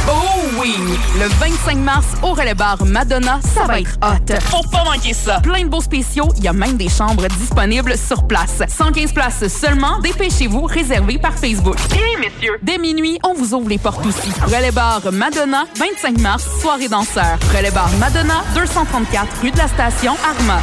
Oh 0.09 0.41
oui! 0.61 0.75
Le 1.17 1.27
25 1.39 1.77
mars, 1.77 2.05
au 2.21 2.33
relais 2.33 2.53
bar 2.53 2.83
Madonna, 2.83 3.39
ça 3.55 3.63
va 3.63 3.79
être 3.79 3.97
hot. 4.01 4.35
Faut 4.51 4.67
pas 4.69 4.83
manquer 4.83 5.13
ça! 5.13 5.39
Plein 5.39 5.63
de 5.63 5.69
beaux 5.69 5.79
spéciaux, 5.79 6.27
il 6.35 6.43
y 6.43 6.49
a 6.49 6.53
même 6.53 6.75
des 6.75 6.89
chambres 6.89 7.27
disponibles 7.27 7.97
sur 7.97 8.27
place. 8.27 8.61
115 8.67 9.13
places 9.13 9.47
seulement, 9.47 9.99
dépêchez-vous, 9.99 10.63
réservé 10.63 11.17
par 11.17 11.33
Facebook. 11.35 11.77
Et 11.95 12.17
messieurs, 12.17 12.59
dès 12.61 12.77
minuit, 12.77 13.19
on 13.23 13.33
vous 13.33 13.53
ouvre 13.53 13.69
les 13.69 13.77
portes 13.77 14.05
aussi. 14.05 14.33
Relais 14.45 14.71
bar 14.71 14.99
Madonna, 15.13 15.63
25 15.77 16.19
mars, 16.19 16.45
soirée 16.61 16.89
danseur. 16.89 17.37
Relais 17.55 17.71
bar 17.71 17.89
Madonna, 18.01 18.43
234 18.53 19.27
rue 19.41 19.51
de 19.51 19.57
la 19.57 19.69
Station, 19.69 20.17
Arma. 20.29 20.59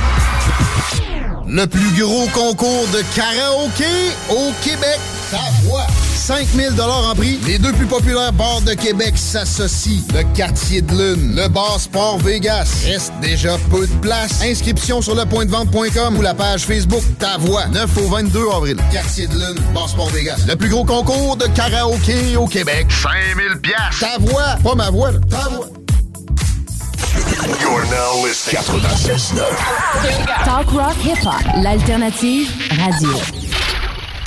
Le 1.52 1.66
plus 1.66 2.00
gros 2.00 2.28
concours 2.28 2.86
de 2.92 3.02
karaoké 3.14 3.84
au 4.30 4.52
Québec. 4.62 5.00
Ta 5.30 5.38
voix. 5.64 5.86
5000 6.14 6.80
en 6.80 7.14
prix. 7.16 7.40
Les 7.44 7.58
deux 7.58 7.72
plus 7.72 7.86
populaires 7.86 8.32
bars 8.32 8.60
de 8.60 8.74
Québec 8.74 9.14
s'associent. 9.16 10.02
Le 10.14 10.22
Quartier 10.36 10.80
de 10.80 10.92
Lune, 10.92 11.34
le 11.34 11.48
Bar 11.48 11.80
Sport 11.80 12.18
Vegas. 12.18 12.84
Reste 12.86 13.12
déjà 13.20 13.56
peu 13.68 13.84
de 13.84 13.92
place. 14.00 14.40
Inscription 14.42 15.02
sur 15.02 15.16
lepointdevente.com 15.16 16.18
ou 16.18 16.22
la 16.22 16.34
page 16.34 16.66
Facebook 16.66 17.02
Ta 17.18 17.36
Voix. 17.38 17.66
9 17.66 17.96
au 17.96 18.08
22 18.08 18.44
avril. 18.54 18.76
Quartier 18.92 19.26
de 19.26 19.34
Lune, 19.34 19.60
Bar 19.74 19.88
Sport 19.88 20.10
Vegas. 20.10 20.44
Le 20.46 20.54
plus 20.54 20.68
gros 20.68 20.84
concours 20.84 21.36
de 21.36 21.46
karaoké 21.46 22.36
au 22.36 22.46
Québec. 22.46 22.86
5000 22.90 23.60
piastres. 23.60 23.98
Ta 23.98 24.18
voix. 24.20 24.56
Pas 24.62 24.74
ma 24.76 24.90
voix, 24.90 25.10
là. 25.10 25.18
Ta 25.28 25.48
voix. 25.48 25.66
You're 27.60 27.84
now 27.86 28.22
listening. 28.22 28.62
96.9. 28.62 30.44
Talk 30.44 30.72
rock 30.72 30.96
hip 30.96 31.18
hop, 31.18 31.42
l'alternative 31.64 32.48
radio. 32.76 33.49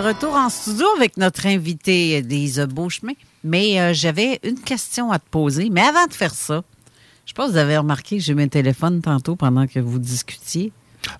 Retour 0.00 0.34
en 0.34 0.48
studio 0.48 0.86
avec 0.96 1.16
notre 1.16 1.46
invité 1.46 2.22
Lise 2.22 2.60
Beauchemin. 2.70 3.12
Mais 3.44 3.80
euh, 3.80 3.92
j'avais 3.94 4.40
une 4.42 4.58
question 4.60 5.12
à 5.12 5.18
te 5.18 5.28
poser. 5.30 5.68
Mais 5.70 5.82
avant 5.82 6.06
de 6.06 6.12
faire 6.12 6.34
ça, 6.34 6.62
je 7.26 7.32
pas 7.32 7.46
si 7.46 7.52
vous 7.52 7.58
avez 7.58 7.76
remarqué 7.78 8.18
que 8.18 8.22
j'ai 8.22 8.34
mis 8.34 8.42
un 8.42 8.48
téléphone 8.48 9.00
tantôt 9.00 9.36
pendant 9.36 9.66
que 9.66 9.78
vous 9.78 9.98
discutiez. 9.98 10.72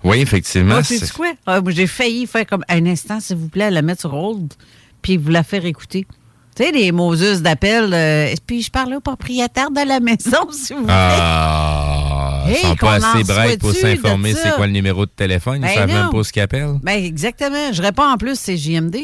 Oui, 0.03 0.19
effectivement. 0.19 0.75
Ah, 0.79 0.83
c'est 0.83 1.11
quoi? 1.11 1.31
Ah, 1.45 1.59
j'ai 1.67 1.87
failli 1.87 2.27
faire 2.27 2.45
comme 2.45 2.63
un 2.69 2.85
instant, 2.85 3.19
s'il 3.19 3.37
vous 3.37 3.49
plaît, 3.49 3.71
la 3.71 3.81
mettre 3.81 4.01
sur 4.01 4.13
hold, 4.13 4.53
puis 5.01 5.17
vous 5.17 5.29
la 5.29 5.43
faire 5.43 5.65
écouter. 5.65 6.05
Tu 6.55 6.63
sais, 6.63 6.71
les 6.71 6.91
Moses 6.91 7.41
d'appel. 7.41 7.93
euh, 7.93 8.33
puis 8.45 8.61
je 8.61 8.69
parle 8.69 8.93
au 8.95 8.99
propriétaire 8.99 9.71
de 9.71 9.87
la 9.87 9.99
maison, 9.99 10.49
s'il 10.51 10.75
vous 10.77 10.83
plaît. 10.83 10.93
Ah, 10.93 11.70
Hey, 12.47 12.61
sont 12.61 12.75
pas 12.75 12.95
assez 12.95 13.23
brefs 13.23 13.57
pour 13.59 13.73
s'informer 13.73 14.33
c'est 14.33 14.51
quoi 14.55 14.67
le 14.67 14.73
numéro 14.73 15.05
de 15.05 15.11
téléphone. 15.11 15.57
Ils 15.57 15.61
Ben 15.61 15.75
savent 15.75 15.87
même 15.87 16.09
pas 16.09 16.23
ce 16.23 16.31
qu'ils 16.31 16.41
appellent. 16.41 16.79
Ben, 16.83 17.03
exactement. 17.03 17.71
Je 17.73 17.81
réponds 17.81 18.03
en 18.03 18.17
plus, 18.17 18.39
c'est 18.39 18.57
JMD. 18.57 18.95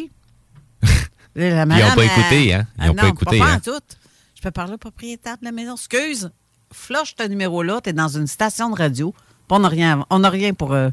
La 1.36 1.64
Ils 1.64 1.68
n'ont 1.68 1.96
pas 1.96 2.04
écouté, 2.06 2.54
hein? 2.54 2.68
Ils 2.78 2.82
Ah 2.84 2.88
n'ont 2.88 2.94
pas 2.96 3.04
non, 3.04 3.10
écouté, 3.10 3.38
Pas 3.40 3.46
hein? 3.54 3.60
tout. 3.64 3.72
Je 4.36 4.42
peux 4.42 4.52
parler 4.52 4.74
au 4.74 4.78
propriétaire 4.78 5.38
de 5.38 5.46
la 5.46 5.52
maison. 5.52 5.76
Excuse, 5.76 6.32
flush 6.74 7.14
ce 7.20 7.28
numéro-là. 7.28 7.80
Tu 7.84 7.92
es 7.92 7.94
dans 7.94 8.08
une 8.08 8.28
station 8.28 8.70
de 8.72 8.76
radio. 8.76 9.14
On 9.50 9.60
n'a 9.60 9.68
rien, 9.70 10.06
on 10.10 10.20
n'a 10.20 10.30
rien 10.30 10.54
pour. 10.54 10.74
euh, 10.74 10.90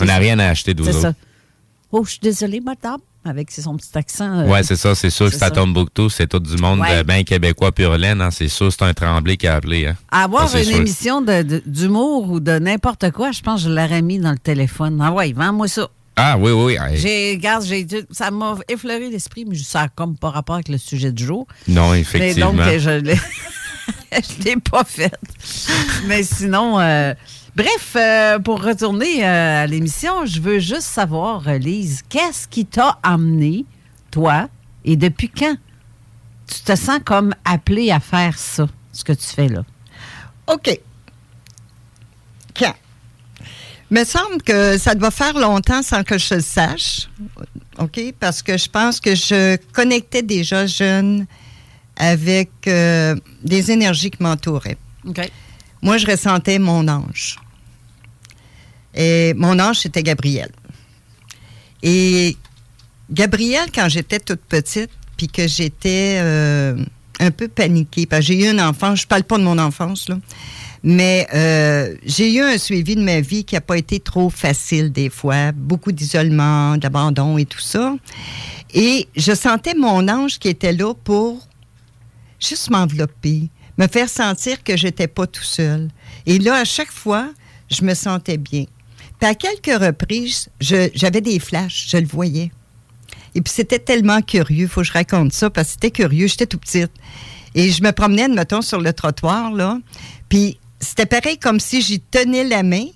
On 0.00 0.04
n'a 0.04 0.16
rien 0.18 0.38
à 0.38 0.48
acheter 0.48 0.70
c'est 0.72 0.74
d'eux 0.74 0.92
ça. 0.92 1.12
Oh, 1.90 2.04
je 2.04 2.10
suis 2.10 2.20
désolée, 2.20 2.60
madame. 2.60 2.98
Avec 3.24 3.50
son 3.50 3.76
petit 3.76 3.90
accent. 3.98 4.38
euh, 4.40 4.46
Ouais, 4.46 4.62
c'est 4.62 4.76
ça. 4.76 4.94
C'est 4.94 5.10
sûr 5.10 5.26
que 5.30 5.36
c'est 5.36 5.44
à. 5.44 5.50
Tombouctou. 5.50 6.08
C'est 6.08 6.28
tout 6.28 6.38
du 6.38 6.56
monde 6.56 6.80
Ouais. 6.80 6.98
de 6.98 7.02
bien 7.02 7.24
québécois 7.24 7.72
pur 7.72 7.96
laine. 7.98 8.20
Hein? 8.20 8.30
C'est 8.30 8.48
sûr 8.48 8.72
c'est 8.72 8.82
un 8.82 8.94
Tremblay 8.94 9.36
qui 9.36 9.46
a 9.46 9.56
appelé. 9.56 9.86
Hein? 9.88 9.96
Avoir 10.10 10.48
Ça, 10.48 10.60
une 10.60 10.64
sûr. 10.66 10.76
émission 10.76 11.24
d'humour 11.66 12.30
ou 12.30 12.40
de 12.40 12.58
n'importe 12.58 13.10
quoi, 13.10 13.32
je 13.32 13.40
pense 13.42 13.62
que 13.64 13.68
je 13.68 13.74
l'aurais 13.74 14.02
mis 14.02 14.18
dans 14.18 14.30
le 14.32 14.38
téléphone. 14.38 14.98
Ah 15.02 15.12
ouais, 15.12 15.32
vends-moi 15.32 15.68
ça. 15.68 15.88
Ah 16.16 16.36
oui, 16.38 16.50
oui. 16.52 16.76
J'ai, 16.94 17.32
regarde, 17.32 17.64
j'ai, 17.64 17.86
ça 18.10 18.30
m'a 18.30 18.56
effleuré 18.68 19.08
l'esprit, 19.10 19.44
mais 19.46 19.56
ça 19.56 19.82
a 19.82 19.88
comme 19.88 20.16
pas 20.16 20.30
rapport 20.30 20.56
avec 20.56 20.68
le 20.68 20.78
sujet 20.78 21.12
du 21.12 21.24
jour. 21.24 21.46
Non, 21.68 21.90
Mais 21.92 22.00
effectivement. 22.00 22.52
donc, 22.52 22.60
euh, 22.62 22.78
je 22.80 22.90
l'ai, 22.90 23.14
je 24.12 24.44
l'ai 24.44 24.56
pas 24.56 24.84
fait. 24.84 25.12
Mais 26.06 26.22
sinon, 26.24 26.80
euh, 26.80 27.14
bref, 27.58 27.96
euh, 27.96 28.38
pour 28.38 28.62
retourner 28.62 29.24
euh, 29.24 29.64
à 29.64 29.66
l'émission, 29.66 30.24
je 30.24 30.40
veux 30.40 30.60
juste 30.60 30.82
savoir, 30.82 31.46
euh, 31.48 31.58
Lise, 31.58 32.02
qu'est-ce 32.08 32.46
qui 32.46 32.64
t'a 32.64 32.98
amené, 33.02 33.66
toi, 34.12 34.48
et 34.84 34.96
depuis 34.96 35.28
quand, 35.28 35.56
tu 36.46 36.60
te 36.60 36.76
sens 36.76 37.00
comme 37.04 37.34
appelé 37.44 37.90
à 37.90 37.98
faire 37.98 38.38
ça, 38.38 38.68
ce 38.92 39.02
que 39.02 39.12
tu 39.12 39.26
fais 39.26 39.48
là? 39.48 39.64
OK. 40.46 40.80
Quand? 42.56 42.74
Me 43.90 44.04
semble 44.04 44.40
que 44.42 44.78
ça 44.78 44.94
doit 44.94 45.10
faire 45.10 45.36
longtemps 45.36 45.82
sans 45.82 46.04
que 46.04 46.16
je 46.16 46.34
le 46.36 46.40
sache. 46.40 47.08
OK? 47.78 48.00
Parce 48.20 48.42
que 48.42 48.56
je 48.56 48.68
pense 48.68 49.00
que 49.00 49.14
je 49.14 49.56
connectais 49.72 50.22
déjà 50.22 50.66
jeune 50.66 51.26
avec 51.96 52.50
euh, 52.68 53.16
des 53.42 53.72
énergies 53.72 54.10
qui 54.10 54.22
m'entouraient. 54.22 54.78
OK. 55.06 55.28
Moi, 55.82 55.96
je 55.96 56.06
ressentais 56.06 56.58
mon 56.58 56.86
ange. 56.86 57.38
Et 58.98 59.32
mon 59.34 59.58
ange, 59.60 59.78
c'était 59.78 60.02
Gabriel. 60.02 60.50
Et 61.84 62.36
Gabriel, 63.10 63.68
quand 63.72 63.88
j'étais 63.88 64.18
toute 64.18 64.40
petite, 64.40 64.90
puis 65.16 65.28
que 65.28 65.46
j'étais 65.46 66.18
euh, 66.20 66.84
un 67.20 67.30
peu 67.30 67.46
paniquée, 67.46 68.06
parce 68.06 68.26
que 68.26 68.26
j'ai 68.26 68.44
eu 68.44 68.48
un 68.48 68.68
enfant, 68.68 68.96
je 68.96 69.06
parle 69.06 69.22
pas 69.22 69.38
de 69.38 69.44
mon 69.44 69.56
enfance, 69.56 70.08
là, 70.08 70.18
mais 70.82 71.28
euh, 71.32 71.94
j'ai 72.04 72.34
eu 72.34 72.40
un 72.40 72.58
suivi 72.58 72.96
de 72.96 73.02
ma 73.02 73.20
vie 73.20 73.44
qui 73.44 73.54
n'a 73.54 73.60
pas 73.60 73.78
été 73.78 74.00
trop 74.00 74.30
facile 74.30 74.90
des 74.92 75.10
fois, 75.10 75.52
beaucoup 75.52 75.92
d'isolement, 75.92 76.76
d'abandon 76.76 77.38
et 77.38 77.46
tout 77.46 77.60
ça. 77.60 77.94
Et 78.74 79.08
je 79.16 79.32
sentais 79.32 79.74
mon 79.74 80.08
ange 80.08 80.38
qui 80.38 80.48
était 80.48 80.72
là 80.72 80.92
pour 80.92 81.46
juste 82.40 82.70
m'envelopper, 82.70 83.48
me 83.78 83.86
faire 83.86 84.08
sentir 84.08 84.62
que 84.64 84.76
j'étais 84.76 85.08
pas 85.08 85.26
tout 85.28 85.44
seul. 85.44 85.88
Et 86.26 86.38
là, 86.38 86.56
à 86.56 86.64
chaque 86.64 86.92
fois, 86.92 87.28
je 87.70 87.84
me 87.84 87.94
sentais 87.94 88.38
bien. 88.38 88.64
Puis 89.18 89.28
à 89.28 89.34
quelques 89.34 89.80
reprises, 89.80 90.48
j'avais 90.60 91.20
des 91.20 91.38
flashs, 91.38 91.88
je 91.90 91.96
le 91.96 92.06
voyais. 92.06 92.52
Et 93.34 93.40
puis 93.40 93.52
c'était 93.52 93.78
tellement 93.78 94.22
curieux, 94.22 94.66
faut 94.68 94.80
que 94.80 94.86
je 94.86 94.92
raconte 94.92 95.32
ça, 95.32 95.50
parce 95.50 95.68
que 95.68 95.72
c'était 95.74 95.90
curieux, 95.90 96.26
j'étais 96.26 96.46
tout 96.46 96.58
petite. 96.58 96.92
Et 97.54 97.70
je 97.70 97.82
me 97.82 97.92
promenais, 97.92 98.28
mettons, 98.28 98.62
sur 98.62 98.80
le 98.80 98.92
trottoir, 98.92 99.52
là. 99.52 99.78
Puis 100.28 100.58
c'était 100.80 101.06
pareil 101.06 101.38
comme 101.38 101.60
si 101.60 101.82
j'y 101.82 102.00
tenais 102.00 102.44
la 102.44 102.62
main. 102.62 102.86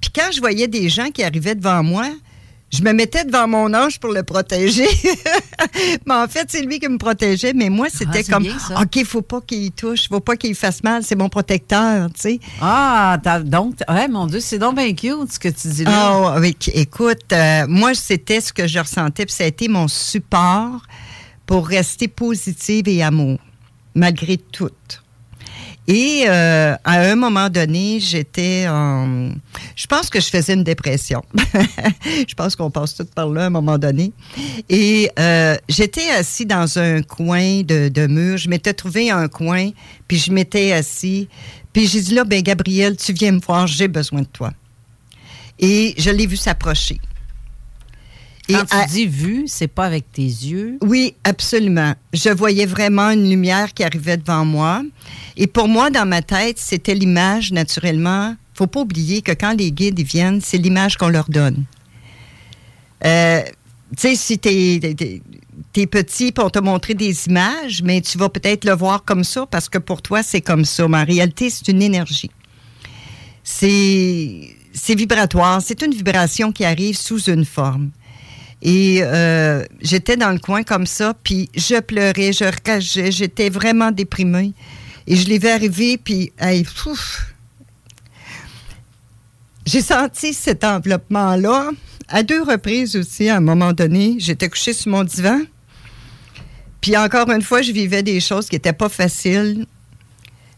Puis 0.00 0.10
quand 0.14 0.30
je 0.32 0.40
voyais 0.40 0.68
des 0.68 0.88
gens 0.88 1.10
qui 1.10 1.22
arrivaient 1.22 1.54
devant 1.54 1.82
moi, 1.82 2.08
je 2.70 2.82
me 2.82 2.92
mettais 2.92 3.24
devant 3.24 3.48
mon 3.48 3.72
ange 3.72 3.98
pour 3.98 4.12
le 4.12 4.22
protéger. 4.22 4.86
mais 6.06 6.14
en 6.14 6.28
fait, 6.28 6.46
c'est 6.48 6.62
lui 6.62 6.78
qui 6.78 6.88
me 6.88 6.98
protégeait. 6.98 7.54
Mais 7.54 7.70
moi, 7.70 7.88
c'était 7.90 8.22
c'est 8.22 8.32
comme, 8.32 8.42
bien, 8.42 8.58
ça. 8.58 8.80
OK, 8.80 9.04
faut 9.04 9.22
pas 9.22 9.40
qu'il 9.40 9.72
touche, 9.72 10.08
faut 10.08 10.20
pas 10.20 10.36
qu'il 10.36 10.54
fasse 10.54 10.82
mal, 10.82 11.02
c'est 11.02 11.16
mon 11.16 11.28
protecteur, 11.28 12.08
tu 12.12 12.20
sais. 12.20 12.40
Ah, 12.60 13.18
donc, 13.44 13.76
ouais, 13.88 14.08
mon 14.08 14.26
Dieu, 14.26 14.40
c'est 14.40 14.58
donc 14.58 14.76
bien 14.76 14.92
cute 14.94 15.32
ce 15.32 15.38
que 15.38 15.48
tu 15.48 15.68
dis 15.68 15.84
là. 15.84 16.34
Ah, 16.34 16.36
oui, 16.40 16.56
écoute, 16.74 17.32
euh, 17.32 17.64
moi, 17.68 17.94
c'était 17.94 18.40
ce 18.40 18.52
que 18.52 18.66
je 18.66 18.78
ressentais, 18.78 19.24
puis 19.24 19.34
ça 19.34 19.44
a 19.44 19.46
été 19.46 19.68
mon 19.68 19.88
support 19.88 20.82
pour 21.46 21.66
rester 21.66 22.08
positive 22.08 22.86
et 22.88 23.02
amour, 23.02 23.38
malgré 23.94 24.36
tout. 24.36 24.68
Et 25.90 26.24
euh, 26.28 26.74
à 26.84 27.00
un 27.00 27.16
moment 27.16 27.48
donné, 27.48 27.98
j'étais 27.98 28.66
en... 28.68 29.30
Je 29.74 29.86
pense 29.86 30.10
que 30.10 30.20
je 30.20 30.26
faisais 30.26 30.52
une 30.52 30.62
dépression. 30.62 31.22
je 32.28 32.34
pense 32.34 32.54
qu'on 32.56 32.70
passe 32.70 32.94
tout 32.94 33.06
par 33.06 33.30
là 33.30 33.44
à 33.44 33.46
un 33.46 33.50
moment 33.50 33.78
donné. 33.78 34.12
Et 34.68 35.10
euh, 35.18 35.56
j'étais 35.66 36.10
assis 36.10 36.44
dans 36.44 36.78
un 36.78 37.00
coin 37.00 37.62
de, 37.62 37.88
de 37.88 38.06
mur. 38.06 38.36
Je 38.36 38.50
m'étais 38.50 38.74
trouvé 38.74 39.10
un 39.10 39.28
coin, 39.28 39.70
puis 40.06 40.18
je 40.18 40.30
m'étais 40.30 40.72
assis. 40.72 41.26
Puis 41.72 41.86
j'ai 41.86 42.02
dit 42.02 42.14
là, 42.14 42.24
ben 42.24 42.42
Gabriel, 42.42 42.94
tu 42.98 43.14
viens 43.14 43.32
me 43.32 43.40
voir, 43.40 43.66
j'ai 43.66 43.88
besoin 43.88 44.20
de 44.20 44.26
toi. 44.26 44.52
Et 45.58 45.94
je 45.96 46.10
l'ai 46.10 46.26
vu 46.26 46.36
s'approcher. 46.36 47.00
Quand 48.54 48.64
à- 48.70 48.84
tu 48.86 48.90
dis 48.92 49.06
vu, 49.06 49.44
c'est 49.46 49.68
pas 49.68 49.84
avec 49.86 50.10
tes 50.12 50.22
yeux? 50.22 50.78
oui, 50.82 51.14
absolument. 51.24 51.94
Je 52.12 52.30
voyais 52.30 52.66
vraiment 52.66 53.10
une 53.10 53.28
lumière 53.28 53.74
qui 53.74 53.84
arrivait 53.84 54.16
devant 54.16 54.44
moi. 54.44 54.82
Et 55.36 55.46
pour 55.46 55.68
moi, 55.68 55.90
dans 55.90 56.06
ma 56.08 56.22
tête, 56.22 56.58
c'était 56.58 56.94
l'image, 56.94 57.52
naturellement. 57.52 58.34
faut 58.54 58.66
pas 58.66 58.80
oublier 58.80 59.22
que 59.22 59.32
quand 59.32 59.52
les 59.56 59.70
guides 59.70 60.00
viennent, 60.00 60.40
c'est 60.40 60.58
l'image 60.58 60.96
qu'on 60.96 61.08
leur 61.10 61.28
donne. 61.28 61.64
Euh, 63.04 63.42
tu 63.96 64.08
sais, 64.08 64.16
si 64.16 64.38
t'es 64.38 64.80
t'es- 65.72 65.86
petit, 65.86 66.34
on 66.38 66.50
t'a 66.50 66.60
montré 66.60 66.94
des 66.94 67.26
images, 67.28 67.82
mais 67.84 68.00
tu 68.00 68.18
vas 68.18 68.28
peut-être 68.28 68.64
le 68.64 68.72
voir 68.74 69.04
comme 69.04 69.22
ça 69.22 69.46
parce 69.46 69.68
que 69.68 69.78
pour 69.78 70.02
toi, 70.02 70.24
c'est 70.24 70.40
comme 70.40 70.64
ça. 70.64 70.88
Mais 70.88 70.98
en 70.98 71.04
réalité, 71.04 71.50
c'est 71.50 71.68
une 71.68 71.82
énergie. 71.82 72.30
C'est 73.44 74.54
c'est 74.72 74.94
vibratoire. 74.94 75.60
C'est 75.62 75.82
une 75.82 75.92
vibration 75.92 76.52
qui 76.52 76.64
arrive 76.64 76.96
sous 76.96 77.22
une 77.30 77.44
forme. 77.44 77.90
Et 78.60 79.00
euh, 79.02 79.64
j'étais 79.80 80.16
dans 80.16 80.30
le 80.30 80.38
coin 80.38 80.62
comme 80.64 80.86
ça, 80.86 81.14
puis 81.22 81.48
je 81.54 81.80
pleurais, 81.80 82.32
je 82.32 82.44
rageais, 82.66 83.12
j'étais 83.12 83.50
vraiment 83.50 83.92
déprimée. 83.92 84.52
Et 85.06 85.16
je 85.16 85.28
l'ai 85.28 85.38
vu 85.38 85.48
arriver, 85.48 85.96
puis 85.96 86.32
hey, 86.38 86.66
j'ai 89.64 89.80
senti 89.80 90.34
cet 90.34 90.64
enveloppement-là. 90.64 91.70
À 92.08 92.22
deux 92.22 92.42
reprises 92.42 92.96
aussi, 92.96 93.28
à 93.28 93.36
un 93.36 93.40
moment 93.40 93.72
donné, 93.72 94.16
j'étais 94.18 94.48
couchée 94.48 94.72
sur 94.72 94.90
mon 94.90 95.04
divan. 95.04 95.40
Puis 96.80 96.96
encore 96.96 97.30
une 97.30 97.42
fois, 97.42 97.62
je 97.62 97.72
vivais 97.72 98.02
des 98.02 98.20
choses 98.20 98.48
qui 98.48 98.56
n'étaient 98.56 98.72
pas 98.72 98.88
faciles. 98.88 99.66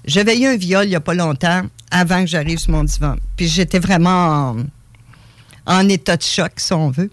J'avais 0.05 0.39
eu 0.39 0.47
un 0.47 0.57
viol 0.57 0.85
il 0.85 0.91
n'y 0.91 0.95
a 0.95 1.01
pas 1.01 1.15
longtemps, 1.15 1.63
avant 1.91 2.21
que 2.21 2.27
j'arrive 2.29 2.59
sur 2.59 2.71
mon 2.71 2.85
divan. 2.85 3.17
Puis 3.37 3.49
j'étais 3.49 3.79
vraiment 3.79 4.51
en, 4.51 4.57
en 5.67 5.89
état 5.89 6.17
de 6.17 6.23
choc, 6.23 6.53
si 6.57 6.73
on 6.73 6.91
veut. 6.91 7.11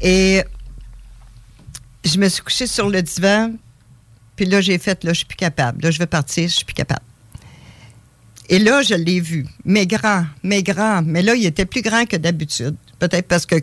Et 0.00 0.42
je 2.04 2.18
me 2.18 2.28
suis 2.28 2.42
couchée 2.42 2.66
sur 2.66 2.88
le 2.88 3.02
divan, 3.02 3.52
puis 4.36 4.46
là, 4.46 4.60
j'ai 4.60 4.78
fait, 4.78 5.02
là, 5.04 5.12
je 5.12 5.18
suis 5.18 5.26
plus 5.26 5.36
capable. 5.36 5.82
Là, 5.82 5.90
je 5.90 5.98
vais 5.98 6.06
partir, 6.06 6.48
je 6.48 6.54
suis 6.54 6.64
plus 6.64 6.74
capable. 6.74 7.02
Et 8.48 8.58
là, 8.58 8.82
je 8.82 8.94
l'ai 8.94 9.20
vu. 9.20 9.46
Mais 9.64 9.86
grand, 9.86 10.26
mais 10.42 10.62
grand. 10.62 11.02
Mais 11.02 11.22
là, 11.22 11.34
il 11.34 11.44
était 11.46 11.66
plus 11.66 11.82
grand 11.82 12.06
que 12.06 12.16
d'habitude. 12.16 12.76
Peut-être 12.98 13.26
parce 13.26 13.46
que 13.46 13.56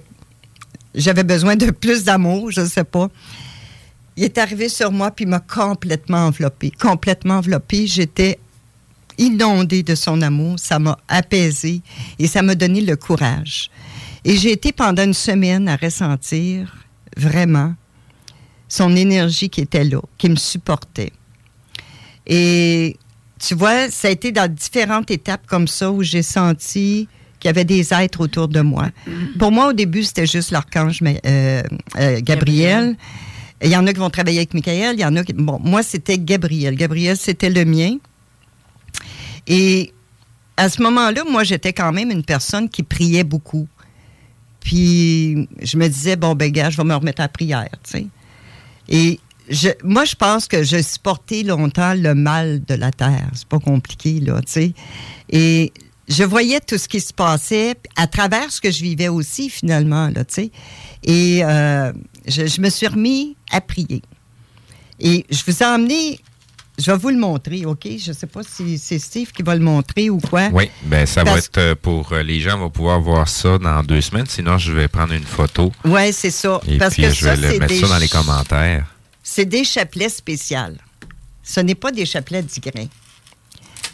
j'avais 0.94 1.24
besoin 1.24 1.56
de 1.56 1.72
plus 1.72 2.04
d'amour, 2.04 2.52
je 2.52 2.62
ne 2.62 2.66
sais 2.66 2.84
pas. 2.84 3.10
Il 4.18 4.24
est 4.24 4.38
arrivé 4.38 4.70
sur 4.70 4.92
moi, 4.92 5.12
puis 5.12 5.26
il 5.26 5.30
m'a 5.30 5.40
complètement 5.40 6.26
enveloppée. 6.28 6.72
Complètement 6.72 7.36
enveloppée. 7.36 7.88
J'étais 7.88 8.40
inondée 9.18 9.84
de 9.84 9.96
son 9.96 10.22
amour. 10.22 10.60
Ça 10.60 10.80
m'a 10.80 11.00
apaisée 11.08 11.82
et 12.20 12.28
ça 12.28 12.42
m'a 12.42 12.56
donné 12.56 12.82
le 12.82 12.96
courage. 12.96 13.72
Et 14.26 14.38
j'ai 14.38 14.52
été 14.52 14.72
pendant 14.72 15.04
une 15.04 15.14
semaine 15.14 15.68
à 15.68 15.76
ressentir 15.76 16.76
vraiment 17.18 17.74
son 18.68 18.96
énergie 18.96 19.50
qui 19.50 19.62
était 19.62 19.84
là, 19.84 20.00
qui 20.18 20.30
me 20.30 20.36
supportait. 20.36 21.12
Et 22.26 22.98
tu 23.40 23.56
vois, 23.56 23.90
ça 23.92 24.08
a 24.08 24.12
été 24.12 24.32
dans 24.32 24.52
différentes 24.52 25.12
étapes 25.12 25.46
comme 25.46 25.68
ça 25.68 25.92
où 25.92 26.02
j'ai 26.02 26.24
senti 26.24 27.08
qu'il 27.40 27.50
y 27.50 27.52
avait 27.52 27.66
des 27.66 27.94
êtres 27.94 28.22
autour 28.22 28.48
de 28.48 28.62
moi. 28.62 28.90
Pour 29.38 29.52
moi, 29.52 29.68
au 29.68 29.74
début, 29.74 30.04
c'était 30.04 30.26
juste 30.26 30.52
l'archange 30.52 31.02
euh, 31.04 31.62
euh, 31.98 32.22
Gabriel. 32.22 32.96
Il 33.62 33.70
y 33.70 33.76
en 33.76 33.86
a 33.86 33.92
qui 33.94 34.00
vont 34.00 34.10
travailler 34.10 34.40
avec 34.40 34.54
Michael, 34.54 34.96
il 34.96 35.02
y 35.02 35.06
en 35.06 35.16
a 35.18 35.24
qui... 35.24 35.34
Bon, 35.34 35.60
moi, 35.62 35.84
c'était 35.84 36.18
Gabriel. 36.18 36.76
Gabriel, 36.76 37.18
c'était 37.18 37.50
le 37.50 37.66
mien. 37.66 37.98
Et 39.48 39.92
à 40.56 40.70
ce 40.70 40.82
moment-là, 40.82 41.24
moi, 41.30 41.44
j'étais 41.44 41.74
quand 41.74 41.92
même 41.92 42.12
une 42.12 42.24
personne 42.24 42.70
qui 42.70 42.84
priait 42.84 43.24
beaucoup. 43.26 43.68
Puis 44.64 45.48
je 45.62 45.78
me 45.78 45.88
disais, 45.88 46.16
bon, 46.16 46.36
ben, 46.36 46.52
gars, 46.52 46.70
je 46.70 46.78
vais 46.78 46.84
me 46.84 46.96
remettre 46.96 47.22
à 47.22 47.26
la 47.26 47.30
prière, 47.30 47.70
tu 47.84 47.92
sais. 47.92 48.08
Et 48.90 49.20
moi, 49.84 50.06
je 50.06 50.16
pense 50.16 50.48
que 50.48 50.64
j'ai 50.64 50.82
supporté 50.82 51.44
longtemps 51.44 51.94
le 51.94 52.16
mal 52.16 52.64
de 52.64 52.74
la 52.74 52.92
terre. 52.92 53.30
C'est 53.34 53.48
pas 53.48 53.60
compliqué, 53.60 54.20
là, 54.22 54.40
tu 54.42 54.52
sais. 54.52 54.74
Et 55.30 55.74
je 56.08 56.24
voyais 56.24 56.60
tout 56.62 56.78
ce 56.78 56.88
qui 56.88 57.02
se 57.02 57.14
passait 57.14 57.76
à 57.96 58.08
travers 58.08 58.52
ce 58.52 58.62
que 58.62 58.72
je 58.72 58.84
vivais 58.84 59.10
aussi, 59.10 59.50
finalement, 59.50 60.08
là, 60.08 60.24
tu 60.24 60.34
sais. 60.34 60.52
Et 61.04 61.44
euh, 61.44 61.92
je, 62.26 62.48
je 62.48 62.62
me 62.62 62.70
suis 62.70 62.88
remis 62.88 63.36
à 63.52 63.60
prier. 63.60 64.02
Et 65.00 65.26
je 65.30 65.44
vous 65.46 65.62
ai 65.62 65.66
emmené, 65.66 66.20
je 66.80 66.92
vais 66.92 66.98
vous 66.98 67.10
le 67.10 67.18
montrer, 67.18 67.66
OK? 67.66 67.88
Je 67.98 68.10
ne 68.12 68.16
sais 68.16 68.28
pas 68.28 68.42
si 68.44 68.78
c'est 68.78 69.00
Steve 69.00 69.32
qui 69.32 69.44
va 69.44 69.56
le 69.56 69.62
montrer 69.62 70.10
ou 70.10 70.18
quoi. 70.18 70.50
Oui, 70.52 70.70
ben 70.84 71.06
ça 71.06 71.24
va 71.24 71.38
être 71.38 71.58
euh, 71.58 71.76
pour 71.80 72.12
euh, 72.14 72.24
les 72.24 72.40
gens 72.40 72.58
vont 72.58 72.70
pouvoir 72.70 73.00
voir 73.00 73.28
ça 73.28 73.58
dans 73.58 73.84
deux 73.84 74.02
semaines. 74.02 74.26
Sinon, 74.28 74.58
je 74.58 74.72
vais 74.72 74.88
prendre 74.88 75.14
une 75.14 75.24
photo 75.24 75.72
Oui, 75.86 76.12
c'est 76.12 76.32
ça. 76.32 76.60
et 76.68 76.78
Parce 76.78 76.94
puis 76.96 77.04
que 77.04 77.10
je 77.12 77.26
ça, 77.26 77.36
vais 77.36 77.54
le 77.54 77.60
mettre 77.60 77.74
des 77.74 77.80
ça 77.80 77.88
dans 77.88 77.98
les 77.98 78.10
commentaires. 78.10 78.86
C'est 79.22 79.46
des 79.46 79.64
chapelets 79.64 80.10
spéciaux. 80.10 80.58
Ce 81.44 81.60
n'est 81.60 81.76
pas 81.76 81.92
des 81.92 82.06
chapelets 82.06 82.42
dix 82.42 82.60
grains. 82.60 82.88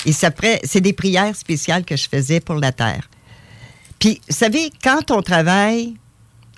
Et 0.06 0.14
c'est 0.14 0.82
des 0.82 0.94
prières 0.94 1.36
spéciales 1.36 1.84
que 1.84 1.98
je 1.98 2.08
faisais 2.10 2.40
pour 2.40 2.56
la 2.56 2.72
terre. 2.72 3.10
Puis, 4.00 4.22
vous 4.30 4.36
savez, 4.36 4.72
quand 4.82 5.12
on 5.12 5.22
travaille, 5.22 5.96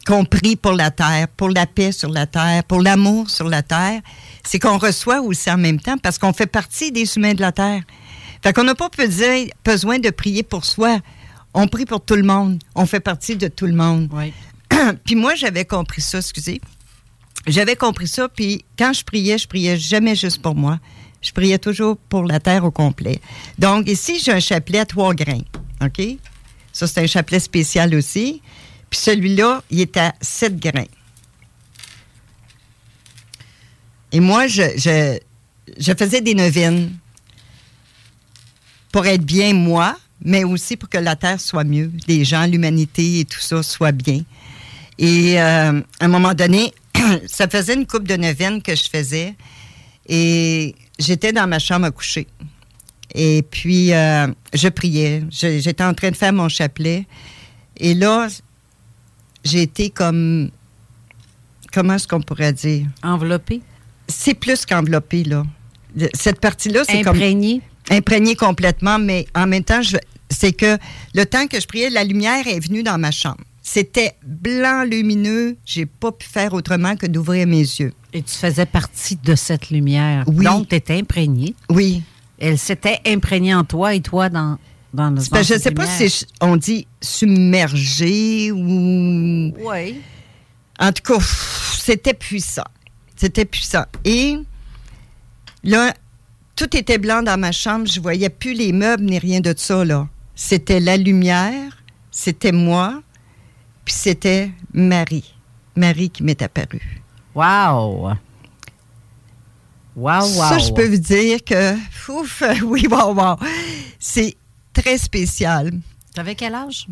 qu'on 0.03 0.25
prie 0.25 0.55
pour 0.55 0.73
la 0.73 0.91
terre, 0.91 1.27
pour 1.29 1.49
la 1.49 1.65
paix 1.65 1.91
sur 1.91 2.09
la 2.09 2.25
terre, 2.25 2.63
pour 2.63 2.81
l'amour 2.81 3.29
sur 3.29 3.47
la 3.47 3.61
terre, 3.61 4.01
c'est 4.43 4.59
qu'on 4.59 4.77
reçoit 4.77 5.21
aussi 5.21 5.49
en 5.51 5.57
même 5.57 5.79
temps 5.79 5.97
parce 5.97 6.17
qu'on 6.17 6.33
fait 6.33 6.47
partie 6.47 6.91
des 6.91 7.15
humains 7.15 7.33
de 7.33 7.41
la 7.41 7.51
terre. 7.51 7.81
Fait 8.43 8.53
qu'on 8.53 8.63
n'a 8.63 8.75
pas 8.75 8.89
besoin, 8.89 9.99
de 9.99 10.09
prier 10.09 10.43
pour 10.43 10.65
soi. 10.65 10.99
On 11.53 11.67
prie 11.67 11.85
pour 11.85 12.03
tout 12.03 12.15
le 12.15 12.23
monde. 12.23 12.59
On 12.75 12.85
fait 12.85 12.99
partie 12.99 13.35
de 13.35 13.47
tout 13.47 13.67
le 13.67 13.73
monde. 13.73 14.09
Puis 15.05 15.15
moi, 15.15 15.35
j'avais 15.35 15.65
compris 15.65 16.01
ça, 16.01 16.17
excusez. 16.19 16.59
j'avais 17.45 17.75
compris 17.75 18.07
ça, 18.07 18.29
puis 18.29 18.63
quand 18.77 18.93
je 18.93 19.03
priais, 19.03 19.37
je 19.37 19.47
priais 19.47 19.77
jamais 19.77 20.15
juste 20.15 20.41
pour 20.41 20.55
moi. 20.55 20.79
Je 21.21 21.31
priais 21.31 21.59
toujours 21.59 21.97
pour 21.97 22.23
la 22.23 22.39
terre 22.39 22.63
au 22.65 22.71
complet. 22.71 23.19
Donc, 23.59 23.87
ici, 23.87 24.19
j'ai 24.23 24.31
un 24.31 24.39
chapelet 24.39 24.79
à 24.79 24.85
trois 24.85 25.13
grains. 25.13 25.43
OK? 25.83 26.01
Ça, 26.73 26.87
c'est 26.87 27.01
un 27.01 27.07
chapelet 27.07 27.39
spécial 27.39 27.93
aussi. 27.93 28.41
Puis 28.91 28.99
celui-là, 28.99 29.63
il 29.71 29.79
est 29.79 29.97
à 29.97 30.13
sept 30.21 30.59
grains. 30.59 30.85
Et 34.11 34.19
moi, 34.19 34.47
je, 34.47 34.61
faisais 35.97 36.19
des 36.19 36.35
neuvaines 36.35 36.91
pour 38.91 39.07
être 39.07 39.23
bien 39.23 39.53
moi, 39.53 39.97
mais 40.21 40.43
aussi 40.43 40.75
pour 40.75 40.89
que 40.89 40.97
la 40.97 41.15
Terre 41.15 41.39
soit 41.39 41.63
mieux, 41.63 41.89
les 42.09 42.25
gens, 42.25 42.45
l'humanité 42.45 43.21
et 43.21 43.25
tout 43.25 43.39
ça 43.39 43.63
soit 43.63 43.93
bien. 43.93 44.23
Et 44.99 45.39
euh, 45.39 45.81
à 46.01 46.05
un 46.05 46.07
moment 46.09 46.33
donné, 46.33 46.73
ça 47.27 47.47
faisait 47.47 47.75
une 47.75 47.87
coupe 47.87 48.05
de 48.05 48.17
neuvaine 48.17 48.61
que 48.61 48.75
je 48.75 48.89
faisais 48.89 49.35
et 50.09 50.75
j'étais 50.99 51.31
dans 51.31 51.47
ma 51.47 51.59
chambre 51.59 51.85
à 51.85 51.91
coucher. 51.91 52.27
Et 53.15 53.43
puis, 53.49 53.93
euh, 53.93 54.27
je 54.53 54.67
priais. 54.67 55.23
J'étais 55.31 55.83
en 55.83 55.93
train 55.93 56.11
de 56.11 56.17
faire 56.17 56.33
mon 56.33 56.49
chapelet. 56.49 57.05
Et 57.77 57.93
là, 57.93 58.27
j'ai 59.43 59.61
été 59.63 59.89
comme. 59.89 60.49
Comment 61.73 61.93
est-ce 61.95 62.07
qu'on 62.07 62.21
pourrait 62.21 62.53
dire? 62.53 62.85
Enveloppé? 63.03 63.61
C'est 64.07 64.33
plus 64.33 64.65
qu'enveloppé, 64.65 65.23
là. 65.23 65.43
Cette 66.13 66.39
partie-là, 66.39 66.83
c'est 66.87 67.01
comme. 67.01 67.15
Imprégné? 67.15 67.61
Imprégné 67.89 68.35
complètement, 68.35 68.99
mais 68.99 69.25
en 69.35 69.47
même 69.47 69.63
temps, 69.63 69.81
je- 69.81 69.97
c'est 70.29 70.51
que 70.53 70.77
le 71.15 71.25
temps 71.25 71.47
que 71.47 71.59
je 71.59 71.65
priais, 71.67 71.89
la 71.89 72.03
lumière 72.03 72.47
est 72.47 72.59
venue 72.59 72.83
dans 72.83 72.97
ma 72.97 73.11
chambre. 73.11 73.41
C'était 73.61 74.13
blanc, 74.25 74.83
lumineux. 74.83 75.55
J'ai 75.65 75.85
pas 75.85 76.11
pu 76.11 76.27
faire 76.27 76.53
autrement 76.53 76.95
que 76.95 77.05
d'ouvrir 77.05 77.47
mes 77.47 77.59
yeux. 77.59 77.93
Et 78.13 78.21
tu 78.21 78.33
faisais 78.33 78.65
partie 78.65 79.17
de 79.17 79.35
cette 79.35 79.69
lumière. 79.69 80.23
Oui. 80.27 80.43
Donc, 80.45 80.69
tu 80.69 80.75
étais 80.75 80.97
imprégné. 80.99 81.55
Oui. 81.69 82.01
Elle 82.39 82.57
s'était 82.57 82.99
imprégnée 83.05 83.53
en 83.53 83.63
toi 83.63 83.93
et 83.93 84.01
toi 84.01 84.29
dans, 84.29 84.57
dans, 84.93 85.15
je 85.15 85.21
cette 85.21 85.63
sais 85.63 85.71
pas 85.71 85.85
si 85.85 86.25
on 86.41 86.57
dit 86.57 86.87
submergé 87.01 88.51
ou. 88.51 89.53
Oui. 89.59 90.01
En 90.79 90.91
tout 90.91 91.03
cas, 91.03 91.23
c'était 91.77 92.13
puissant. 92.13 92.65
C'était 93.15 93.45
puissant. 93.45 93.85
Et 94.03 94.37
là, 95.63 95.93
tout 96.55 96.75
était 96.75 96.97
blanc 96.97 97.23
dans 97.23 97.39
ma 97.39 97.51
chambre. 97.51 97.85
Je 97.87 98.01
voyais 98.01 98.29
plus 98.29 98.53
les 98.53 98.73
meubles 98.73 99.03
ni 99.03 99.19
rien 99.19 99.39
de 99.39 99.53
ça, 99.55 99.85
là. 99.85 100.07
C'était 100.35 100.79
la 100.79 100.97
lumière, 100.97 101.83
c'était 102.09 102.51
moi, 102.51 103.01
puis 103.85 103.93
c'était 103.93 104.51
Marie. 104.73 105.35
Marie 105.75 106.09
qui 106.09 106.23
m'est 106.23 106.41
apparue. 106.41 107.01
Wow! 107.35 108.13
Wow, 109.95 110.21
wow! 110.21 110.49
Ça, 110.49 110.57
je 110.57 110.71
peux 110.71 110.87
vous 110.87 110.97
dire 110.97 111.43
que, 111.43 111.75
ouf, 112.09 112.43
oui, 112.63 112.87
wow, 112.89 113.13
wow. 113.13 113.35
C'est 113.99 114.35
très 114.73 114.97
spécial. 114.97 115.71
T'avais 116.13 116.35
quel 116.35 116.55
âge? 116.55 116.87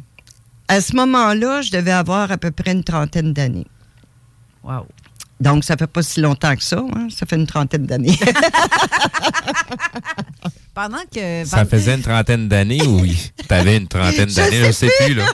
À 0.67 0.81
ce 0.81 0.95
moment-là, 0.95 1.61
je 1.61 1.71
devais 1.71 1.91
avoir 1.91 2.31
à 2.31 2.37
peu 2.37 2.51
près 2.51 2.71
une 2.73 2.83
trentaine 2.83 3.33
d'années. 3.33 3.67
Wow. 4.63 4.85
Donc, 5.39 5.63
ça 5.63 5.77
fait 5.77 5.87
pas 5.87 6.03
si 6.03 6.19
longtemps 6.19 6.55
que 6.55 6.63
ça. 6.63 6.83
hein? 6.95 7.07
Ça 7.09 7.25
fait 7.25 7.37
une 7.37 7.47
trentaine 7.47 7.85
d'années. 7.85 8.17
Pendant 10.73 11.01
que. 11.13 11.43
Ça 11.45 11.65
faisait 11.65 11.95
une 11.95 12.01
trentaine 12.01 12.47
d'années 12.47 12.81
ou 12.85 13.05
t'avais 13.47 13.77
une 13.77 13.87
trentaine 13.87 14.29
d'années, 14.33 14.65
je 14.65 14.71
sais 14.71 14.89
sais 14.89 15.05
plus, 15.05 15.13
là. 15.15 15.25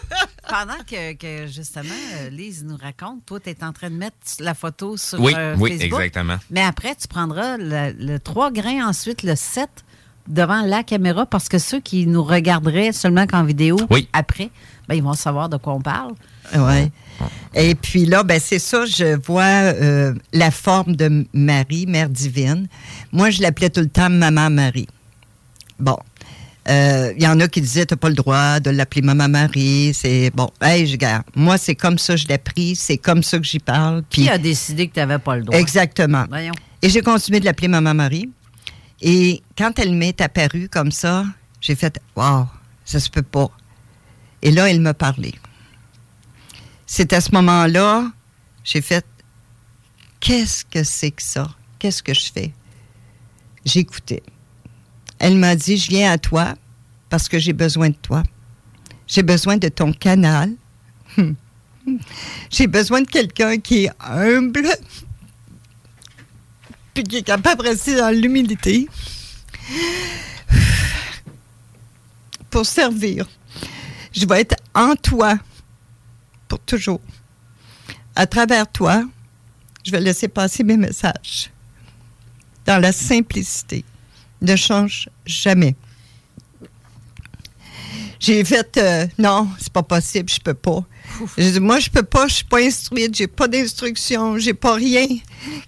Pendant 0.47 0.77
que, 0.89 1.13
que, 1.13 1.47
justement, 1.51 1.89
euh, 2.17 2.29
Lise 2.29 2.63
nous 2.63 2.77
raconte, 2.77 3.25
toi, 3.25 3.39
tu 3.39 3.49
es 3.49 3.63
en 3.63 3.73
train 3.73 3.89
de 3.89 3.95
mettre 3.95 4.15
la 4.39 4.53
photo 4.53 4.95
sur 4.95 5.19
Oui, 5.19 5.33
euh, 5.35 5.55
oui, 5.57 5.71
Facebook. 5.71 5.99
exactement. 5.99 6.37
Mais 6.51 6.61
après, 6.61 6.95
tu 6.95 7.07
prendras 7.07 7.57
le, 7.57 7.93
le 7.97 8.19
3 8.19 8.51
grains, 8.51 8.87
ensuite 8.87 9.23
le 9.23 9.35
7 9.35 9.67
devant 10.27 10.61
la 10.61 10.83
caméra 10.83 11.25
parce 11.25 11.47
que 11.49 11.57
ceux 11.57 11.79
qui 11.79 12.07
nous 12.07 12.23
regarderaient 12.23 12.91
seulement 12.91 13.27
qu'en 13.27 13.43
vidéo, 13.43 13.77
Oui. 13.89 14.07
après, 14.13 14.49
ben, 14.87 14.95
ils 14.95 15.03
vont 15.03 15.13
savoir 15.13 15.49
de 15.49 15.57
quoi 15.57 15.73
on 15.73 15.81
parle. 15.81 16.13
Ouais. 16.55 16.91
Et 17.53 17.75
puis 17.75 18.05
là, 18.05 18.23
ben 18.23 18.39
c'est 18.43 18.59
ça, 18.59 18.85
je 18.85 19.15
vois 19.25 19.43
euh, 19.43 20.13
la 20.33 20.51
forme 20.51 20.95
de 20.95 21.25
Marie, 21.33 21.85
Mère 21.87 22.09
divine. 22.09 22.67
Moi, 23.11 23.29
je 23.29 23.41
l'appelais 23.41 23.69
tout 23.69 23.79
le 23.81 23.87
temps 23.89 24.09
Maman 24.09 24.49
Marie. 24.49 24.87
Bon. 25.79 25.97
Euh, 26.67 27.13
Il 27.15 27.21
y 27.23 27.27
en 27.27 27.39
a 27.39 27.47
qui 27.47 27.61
disaient, 27.61 27.85
t'as 27.85 27.95
pas 27.95 28.09
le 28.09 28.15
droit 28.15 28.59
de 28.59 28.71
l'appeler 28.71 29.01
Maman 29.03 29.29
Marie. 29.29 29.93
C'est 29.93 30.31
bon. 30.33 30.49
Hey, 30.61 30.87
je 30.87 30.93
regarde. 30.93 31.23
Moi, 31.35 31.57
c'est 31.57 31.75
comme 31.75 31.97
ça 31.99 32.15
que 32.15 32.21
je 32.21 32.27
l'ai 32.27 32.39
pris. 32.39 32.75
C'est 32.75 32.97
comme 32.97 33.21
ça 33.23 33.37
que 33.37 33.43
j'y 33.45 33.59
parle. 33.59 34.03
Qui 34.09 34.21
Puis 34.21 34.29
a 34.29 34.37
décidé 34.39 34.87
que 34.87 34.93
tu 34.95 34.99
n'avais 34.99 35.19
pas 35.19 35.37
le 35.37 35.43
droit? 35.43 35.57
Exactement. 35.57 36.25
Voyons. 36.27 36.53
Et 36.81 36.89
j'ai 36.89 37.01
continué 37.01 37.39
de 37.39 37.45
l'appeler 37.45 37.67
Maman 37.67 37.93
Marie. 37.93 38.29
Et 39.01 39.41
quand 39.57 39.77
elle 39.79 39.93
m'est 39.93 40.19
apparue 40.21 40.69
comme 40.69 40.91
ça, 40.91 41.25
j'ai 41.61 41.75
fait 41.75 41.99
Waouh, 42.15 42.47
ça 42.85 42.99
se 42.99 43.09
peut 43.09 43.21
pas. 43.21 43.49
Et 44.41 44.51
là, 44.51 44.69
elle 44.69 44.81
m'a 44.81 44.93
parlé. 44.93 45.33
C'est 46.85 47.13
à 47.13 47.21
ce 47.21 47.31
moment-là, 47.31 48.11
j'ai 48.63 48.81
fait 48.81 49.05
Qu'est-ce 50.19 50.65
que 50.65 50.83
c'est 50.83 51.11
que 51.11 51.21
ça? 51.21 51.49
Qu'est-ce 51.77 52.01
que 52.01 52.13
je 52.13 52.31
fais? 52.31 52.53
J'écoutais. 53.63 54.23
Elle 55.19 55.37
m'a 55.37 55.55
dit 55.55 55.77
Je 55.77 55.89
viens 55.89 56.11
à 56.11 56.17
toi 56.17 56.55
parce 57.09 57.29
que 57.29 57.37
j'ai 57.39 57.53
besoin 57.53 57.89
de 57.89 57.95
toi. 57.95 58.23
J'ai 59.07 59.23
besoin 59.23 59.57
de 59.57 59.67
ton 59.67 59.93
canal. 59.93 60.53
J'ai 62.49 62.65
besoin 62.65 63.01
de 63.01 63.07
quelqu'un 63.07 63.57
qui 63.59 63.85
est 63.85 63.91
humble, 63.99 64.67
puis 66.95 67.03
qui 67.03 67.17
est 67.17 67.23
capable 67.23 67.61
de 67.61 67.67
rester 67.69 67.95
dans 67.95 68.09
l'humilité 68.09 68.87
pour 72.49 72.65
servir. 72.65 73.29
Je 74.13 74.25
vais 74.25 74.41
être 74.41 74.55
en 74.73 74.95
toi 74.95 75.37
pour 76.47 76.59
toujours. 76.59 77.01
À 78.15 78.25
travers 78.25 78.71
toi, 78.71 79.03
je 79.83 79.91
vais 79.91 79.99
laisser 79.99 80.29
passer 80.29 80.63
mes 80.63 80.77
messages 80.77 81.51
dans 82.65 82.79
la 82.81 82.93
simplicité. 82.93 83.83
Ne 84.41 84.55
change 84.55 85.09
jamais. 85.25 85.75
J'ai 88.19 88.43
fait 88.45 88.77
euh, 88.77 89.05
non, 89.17 89.49
c'est 89.59 89.71
pas 89.71 89.83
possible, 89.83 90.29
je 90.31 90.39
peux 90.39 90.53
pas. 90.53 90.83
J'ai 91.37 91.51
dit, 91.51 91.59
moi 91.59 91.79
je 91.79 91.89
peux 91.89 92.03
pas, 92.03 92.27
je 92.27 92.35
suis 92.35 92.45
pas 92.45 92.59
instruite, 92.59 93.15
j'ai 93.15 93.27
pas 93.27 93.47
d'instruction, 93.49 94.37
j'ai 94.37 94.53
pas 94.53 94.75
rien 94.75 95.07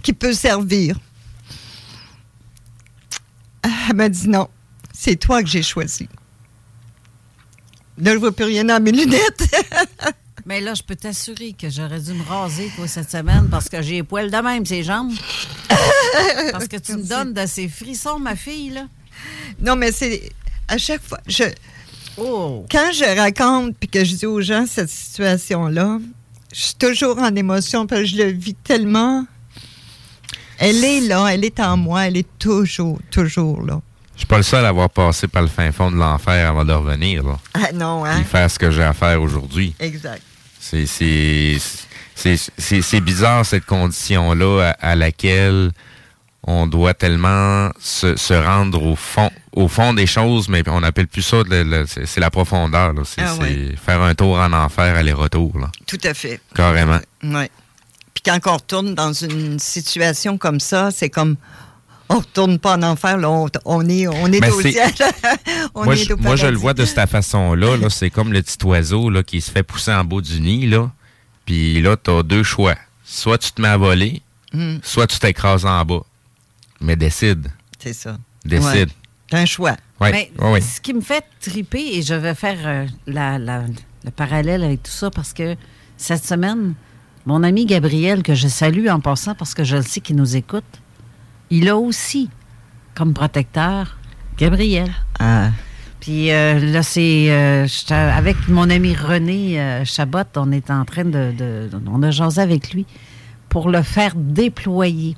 qui 0.01 0.13
peut 0.13 0.33
servir. 0.33 0.97
Elle 3.89 3.95
m'a 3.95 4.09
dit 4.09 4.29
non, 4.29 4.47
c'est 4.93 5.15
toi 5.15 5.41
que 5.43 5.49
j'ai 5.49 5.63
choisi. 5.63 6.07
Là, 7.97 8.13
je 8.13 8.17
vois 8.17 8.31
plus 8.31 8.45
rien 8.45 8.63
dans 8.63 8.81
mes 8.81 8.91
lunettes. 8.91 9.55
Mais 10.45 10.61
là, 10.61 10.73
je 10.75 10.83
peux 10.83 10.95
t'assurer 10.95 11.53
que 11.53 11.69
j'aurais 11.69 11.99
dû 11.99 12.13
me 12.13 12.23
raser, 12.23 12.71
toi, 12.75 12.87
cette 12.87 13.11
semaine, 13.11 13.49
parce 13.49 13.67
que 13.67 13.81
j'ai 13.81 13.95
les 13.95 14.03
poils 14.03 14.31
de 14.31 14.37
même, 14.37 14.65
ces 14.65 14.83
jambes. 14.83 15.11
parce 16.51 16.67
que 16.67 16.77
tu 16.77 16.93
me 16.93 17.03
donnes 17.03 17.33
de 17.33 17.45
ces 17.45 17.67
frissons, 17.67 18.19
ma 18.19 18.35
fille, 18.35 18.69
là. 18.69 18.87
Non, 19.59 19.75
mais 19.75 19.91
c'est 19.91 20.29
à 20.69 20.77
chaque 20.77 21.01
fois. 21.01 21.19
Je, 21.27 21.43
Oh. 22.17 22.65
Quand 22.71 22.91
je 22.93 23.15
raconte 23.15 23.77
puis 23.77 23.87
que 23.87 24.03
je 24.03 24.15
dis 24.15 24.25
aux 24.25 24.41
gens 24.41 24.65
cette 24.65 24.89
situation-là, 24.89 25.99
je 26.51 26.61
suis 26.61 26.75
toujours 26.75 27.19
en 27.19 27.35
émotion 27.35 27.85
parce 27.85 28.01
que 28.01 28.07
je 28.07 28.17
le 28.17 28.31
vis 28.31 28.55
tellement. 28.55 29.25
Elle 30.59 30.83
est 30.83 31.01
là, 31.01 31.27
elle 31.27 31.45
est 31.45 31.59
en 31.59 31.77
moi, 31.77 32.07
elle 32.07 32.17
est 32.17 32.27
toujours, 32.39 32.99
toujours 33.11 33.63
là. 33.65 33.79
Je 34.15 34.21
suis 34.21 34.27
pas 34.27 34.37
le 34.37 34.43
seul 34.43 34.65
à 34.65 34.69
avoir 34.69 34.89
passé 34.89 35.27
par 35.27 35.43
le 35.43 35.47
fin 35.47 35.71
fond 35.71 35.91
de 35.91 35.95
l'enfer 35.97 36.49
avant 36.49 36.65
de 36.65 36.73
revenir, 36.73 37.23
là. 37.23 37.37
Ah 37.53 37.71
non, 37.73 38.03
hein? 38.03 38.15
Puis 38.15 38.25
faire 38.25 38.49
ce 38.49 38.57
que 38.57 38.71
j'ai 38.71 38.81
à 38.83 38.93
faire 38.93 39.21
aujourd'hui. 39.21 39.75
Exact. 39.79 40.21
C'est 40.59 40.89
bizarre 43.01 43.45
cette 43.45 43.65
condition-là 43.65 44.73
à, 44.81 44.91
à 44.91 44.95
laquelle 44.95 45.71
on 46.43 46.65
doit 46.65 46.93
tellement 46.93 47.69
se, 47.79 48.15
se 48.15 48.33
rendre 48.33 48.81
au 48.83 48.95
fond, 48.95 49.29
au 49.53 49.67
fond 49.67 49.93
des 49.93 50.07
choses, 50.07 50.49
mais 50.49 50.63
on 50.67 50.81
appelle 50.81 51.07
plus 51.07 51.21
ça, 51.21 51.37
c'est 52.05 52.19
la 52.19 52.31
profondeur. 52.31 52.93
C'est 53.05 53.21
Ah 53.21 53.35
ouais. 53.35 53.75
faire 53.85 54.01
un 54.01 54.15
tour 54.15 54.39
en 54.39 54.51
enfer 54.53 54.95
aller-retour. 54.95 55.53
Tout 55.85 55.99
à 56.03 56.13
fait. 56.13 56.39
carrément. 56.55 56.99
Oui. 57.23 57.45
Puis 58.17 58.23
quand 58.25 58.39
on 58.51 58.53
retourne 58.55 58.95
dans 58.95 59.13
une 59.13 59.59
situation 59.59 60.39
comme 60.39 60.59
ça, 60.59 60.89
c'est 60.89 61.09
comme. 61.11 61.35
On 62.09 62.19
retourne 62.19 62.57
pas 62.57 62.75
en 62.77 62.81
enfer, 62.83 63.17
là, 63.17 63.29
on, 63.29 63.47
on 63.65 63.87
est, 63.89 64.07
on 64.07 64.31
est 64.31 64.49
au 64.49 64.61
c'est- 64.61 64.71
ciel. 64.71 64.91
on 65.75 65.83
moi, 65.83 65.93
est 65.93 65.97
je, 65.97 66.13
au 66.13 66.17
moi, 66.17 66.35
je 66.37 66.47
le 66.47 66.57
vois 66.57 66.73
de 66.73 66.83
cette 66.85 67.07
façon-là. 67.09 67.75
Là, 67.77 67.89
c'est 67.91 68.09
comme 68.09 68.31
le 68.33 68.41
petit 68.41 68.57
oiseau 68.65 69.09
là, 69.09 69.21
qui 69.23 69.39
se 69.41 69.51
fait 69.51 69.61
pousser 69.61 69.91
en 69.93 70.03
bas 70.05 70.21
du 70.21 70.39
nid. 70.41 70.65
Là. 70.67 70.89
Puis 71.45 71.79
là, 71.81 71.95
tu 71.97 72.09
as 72.09 72.23
deux 72.23 72.43
choix. 72.43 72.75
Soit 73.03 73.37
tu 73.37 73.51
te 73.51 73.61
mets 73.61 73.67
à 73.67 73.77
voler, 73.77 74.21
Mm. 74.53 74.77
soit 74.81 75.05
tu 75.07 75.19
t'écrases 75.19 75.65
en 75.65 75.83
bas. 75.85 75.99
Mais 76.81 76.95
décide. 76.95 77.49
C'est 77.77 77.93
ça. 77.93 78.17
Décide. 78.45 78.65
Ouais. 78.65 78.87
T'as 79.29 79.39
un 79.39 79.45
choix. 79.45 79.75
Ouais. 79.99 80.11
Mais 80.11 80.31
Ouais, 80.39 80.51
ouais. 80.53 80.61
ce 80.61 80.79
qui 80.81 80.93
me 80.93 81.01
fait 81.01 81.25
triper, 81.41 81.97
et 81.97 82.01
je 82.01 82.13
vais 82.13 82.33
faire 82.35 82.57
euh, 82.65 82.85
la- 83.05 83.37
la- 83.37 83.65
le 84.05 84.11
parallèle 84.11 84.63
avec 84.63 84.81
tout 84.81 84.91
ça, 84.91 85.11
parce 85.11 85.33
que 85.33 85.55
cette 85.97 86.23
semaine, 86.25 86.73
Mon 87.27 87.43
ami 87.43 87.65
Gabriel, 87.65 88.23
que 88.23 88.33
je 88.33 88.47
salue 88.47 88.87
en 88.87 88.99
passant 89.01 89.35
parce 89.35 89.53
que 89.53 89.63
je 89.65 89.75
le 89.75 89.81
sais 89.83 89.99
qu'il 89.99 90.15
nous 90.15 90.35
écoute, 90.37 90.63
il 91.49 91.67
a 91.69 91.77
aussi 91.77 92.29
comme 92.95 93.13
protecteur 93.13 93.97
Gabriel. 94.37 94.89
Ah. 95.19 95.49
Puis 95.99 96.31
euh, 96.31 96.57
là, 96.71 96.83
c'est. 96.83 97.27
euh, 97.29 97.67
avec 97.91 98.37
mon 98.47 98.69
ami 98.69 98.95
René 98.95 99.59
euh, 99.59 99.83
Chabot, 99.83 100.19
on 100.37 100.51
est 100.53 100.71
en 100.71 100.85
train 100.85 101.03
de, 101.03 101.33
de- 101.37 101.69
On 101.91 102.01
a 102.01 102.11
jasé 102.11 102.39
avec 102.41 102.71
lui 102.73 102.85
pour 103.49 103.69
le 103.69 103.81
faire 103.81 104.13
déployer. 104.15 105.15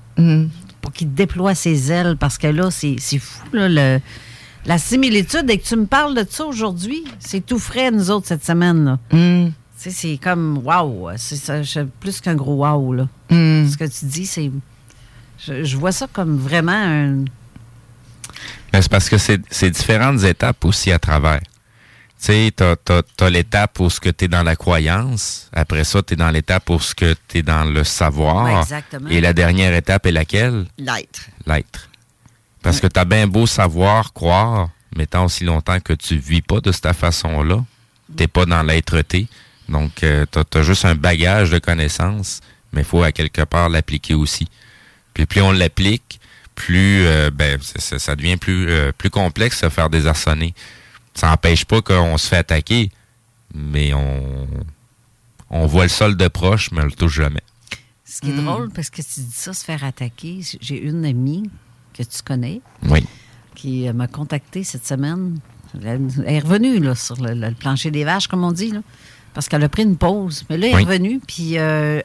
Pour 0.82 0.92
qu'il 0.94 1.14
déploie 1.14 1.54
ses 1.54 1.92
ailes, 1.92 2.16
parce 2.20 2.38
que 2.40 2.48
là, 2.48 2.72
c'est 2.72 2.98
fou, 3.20 3.44
là, 3.54 3.70
le- 3.70 4.00
la 4.66 4.78
similitude. 4.80 5.48
Et 5.50 5.60
que 5.60 5.64
tu 5.68 5.76
me 5.76 5.86
parles 5.86 6.16
de 6.16 6.26
ça 6.28 6.46
aujourd'hui, 6.46 7.04
c'est 7.20 7.46
tout 7.46 7.60
frais, 7.60 7.92
nous 7.92 8.10
autres, 8.10 8.26
cette 8.28 8.44
semaine. 8.46 8.84
là. 8.86 8.98
Sais, 9.12 9.52
c'est 9.80 10.18
comme. 10.18 10.60
Waouh! 10.64 11.10
C'est 11.18 11.90
plus 12.00 12.20
qu'un 12.22 12.36
gros 12.36 12.66
wow, 12.66 12.94
là. 12.94 13.08
Ce 13.30 13.78
que 13.78 13.86
tu 13.86 14.06
dis, 14.06 14.26
c'est. 14.26 14.52
Je, 15.38 15.64
je 15.64 15.78
vois 15.78 15.94
ça 15.94 16.08
comme 16.12 16.38
vraiment 16.38 16.72
un. 16.74 17.24
Mais 18.74 18.82
c'est 18.82 18.92
parce 18.92 19.10
que 19.10 19.18
c'est 19.18 19.42
c'est 19.50 19.70
différentes 19.70 20.24
étapes 20.24 20.64
aussi 20.66 20.92
à 20.92 21.00
travers. 21.00 21.40
Tu 21.40 22.26
sais, 22.26 22.52
t'as, 22.54 22.76
t'as, 22.76 23.02
t'as 23.16 23.30
l'étape 23.30 23.80
où 23.80 23.90
ce 23.90 24.02
que 24.02 24.10
t'es 24.10 24.28
dans 24.28 24.44
la 24.44 24.58
croyance. 24.58 25.50
Après 25.54 25.86
ça, 25.86 26.04
t'es 26.04 26.18
dans 26.18 26.30
l'étape 26.30 26.70
où 26.70 26.78
ce 26.78 26.94
que 26.94 27.16
t'es 27.30 27.42
dans 27.42 27.64
le 27.64 27.86
savoir. 27.86 28.44
Ouais, 28.44 28.60
exactement. 28.60 29.10
Et 29.10 29.22
la 29.22 29.32
dernière 29.32 29.74
étape 29.74 30.06
est 30.06 30.12
laquelle? 30.12 30.66
L'être. 30.78 31.30
L'être. 31.48 31.90
Parce 32.62 32.82
que 32.82 32.88
t'as 32.88 33.06
bien 33.06 33.26
beau 33.26 33.48
savoir, 33.48 34.12
croire, 34.12 34.70
mais 34.98 35.06
tant 35.06 35.24
aussi 35.24 35.46
longtemps 35.46 35.80
que 35.80 35.94
tu 35.94 36.18
vis 36.18 36.42
pas 36.42 36.60
de 36.60 36.74
cette 36.74 36.92
façon-là, 36.92 37.64
t'es 38.18 38.28
pas 38.28 38.46
dans 38.46 38.64
l'être-té. 38.64 39.28
Donc, 39.70 40.04
euh, 40.04 40.26
t'as, 40.30 40.44
t'as 40.44 40.64
juste 40.64 40.84
un 40.86 40.96
bagage 40.96 41.52
de 41.52 41.60
connaissances, 41.60 42.42
mais 42.74 42.82
il 42.82 42.86
faut 42.86 43.04
à 43.04 43.12
quelque 43.12 43.44
part 43.44 43.70
l'appliquer 43.70 44.16
aussi. 44.16 44.48
Puis 45.14 45.26
plus 45.26 45.42
on 45.42 45.52
l'applique, 45.52 46.20
plus 46.56 47.06
euh, 47.06 47.30
ben, 47.32 47.60
ça 47.62 48.16
devient 48.16 48.38
plus, 48.38 48.70
euh, 48.70 48.92
plus 48.92 49.10
complexe 49.10 49.64
de 49.64 49.70
faire 49.70 49.90
désarçonner. 49.90 50.54
Ça 51.14 51.28
n'empêche 51.30 51.66
pas 51.66 51.82
qu'on 51.82 52.18
se 52.18 52.28
fait 52.28 52.38
attaquer, 52.38 52.92
mais 53.54 53.94
on, 53.94 54.48
on 55.50 55.66
voit 55.66 55.84
le 55.84 55.90
sol 55.90 56.16
de 56.18 56.28
proche, 56.28 56.72
mais 56.72 56.82
on 56.82 56.86
le 56.86 56.92
touche 56.92 57.16
jamais. 57.16 57.42
Ce 58.06 58.22
qui 58.22 58.32
est 58.32 58.36
drôle, 58.42 58.70
parce 58.72 58.90
que 58.90 59.02
tu 59.04 59.20
dis 59.22 59.32
ça, 59.34 59.54
se 59.54 59.64
faire 59.64 59.84
attaquer. 59.84 60.40
J'ai 60.62 60.82
une 60.82 61.06
amie 61.06 61.50
que 61.94 62.02
tu 62.04 62.22
connais 62.26 62.62
Oui. 62.84 63.06
qui 63.56 63.88
euh, 63.88 63.94
m'a 63.94 64.08
contacté 64.08 64.64
cette 64.64 64.86
semaine. 64.88 65.40
Elle 65.84 66.02
elle 66.26 66.34
est 66.34 66.40
revenue 66.40 66.80
là, 66.80 66.96
sur 66.96 67.18
le, 67.22 67.34
le 67.36 67.54
plancher 67.54 67.92
des 67.92 68.04
vaches, 68.04 68.28
comme 68.28 68.44
on 68.44 68.52
dit, 68.52 68.72
là, 68.72 68.80
parce 69.34 69.48
qu'elle 69.48 69.64
a 69.64 69.70
pris 69.70 69.84
une 69.84 69.98
pause. 69.98 70.44
Mais 70.50 70.58
là, 70.58 70.68
elle 70.68 70.74
est 70.74 70.84
revenue, 70.86 71.22
puis 71.26 71.58
euh, 71.58 72.02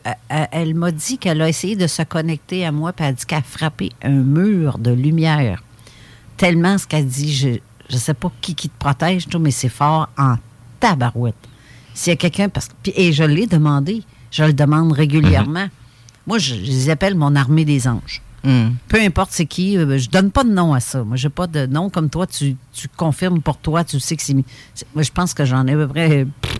elle- 0.53 0.75
m'a 0.75 0.91
dit 0.91 1.19
qu'elle 1.19 1.41
a 1.43 1.49
essayé 1.49 1.77
de 1.77 1.87
se 1.87 2.03
connecter 2.03 2.65
à 2.67 2.73
moi, 2.73 2.93
puis 2.93 3.05
elle 3.05 3.11
a 3.11 3.15
dit 3.15 3.25
qu'elle 3.27 3.39
a 3.39 3.43
frappé 3.43 3.91
un 4.03 4.11
mur 4.11 4.79
de 4.79 4.91
lumière. 4.91 5.63
Tellement 6.37 6.79
ce 6.79 6.87
qu'elle 6.87 7.07
dit, 7.07 7.35
je 7.35 7.49
ne 7.93 7.99
sais 7.99 8.15
pas 8.15 8.31
qui 8.41 8.55
qui 8.55 8.69
te 8.69 8.79
protège, 8.79 9.29
tout, 9.29 9.39
mais 9.39 9.51
c'est 9.51 9.69
fort 9.69 10.09
en 10.19 10.37
tabarouette. 10.81 11.35
S'il 11.95 12.11
y 12.11 12.15
a 12.15 12.17
quelqu'un, 12.17 12.49
parce 12.49 12.69
que. 12.69 12.91
Et 12.97 13.13
je 13.13 13.23
l'ai 13.25 13.47
demandé, 13.47 14.03
je 14.31 14.43
le 14.45 14.53
demande 14.53 14.93
régulièrement. 14.93 15.69
Moi, 16.27 16.39
je, 16.39 16.55
je 16.55 16.61
les 16.61 16.91
appelle 16.91 17.15
mon 17.15 17.37
armée 17.37 17.65
des 17.65 17.87
anges. 17.87 18.21
Peu 18.89 19.01
importe 19.01 19.31
c'est 19.33 19.47
qui, 19.47 19.79
euh, 19.79 19.97
je 19.97 20.11
donne 20.11 20.31
pas 20.31 20.45
de 20.45 20.51
nom 20.51 20.75
à 20.75 20.81
ça. 20.81 21.03
Moi, 21.03 21.17
j'ai 21.17 21.31
pas 21.31 21.47
de 21.47 21.65
nom 21.65 21.89
comme 21.89 22.11
toi. 22.11 22.27
Tu, 22.27 22.57
tu 22.75 22.89
confirmes 22.89 23.41
pour 23.41 23.57
toi, 23.57 23.85
tu 23.85 23.99
sais 24.01 24.17
que 24.17 24.23
c'est. 24.23 24.35
Moi, 24.35 24.45
je 25.03 25.11
pense 25.13 25.33
que 25.33 25.45
j'en 25.47 25.67
ai 25.67 25.73
à 25.73 25.77
peu 25.77 25.89
près. 25.89 26.27
pff, 26.43 26.57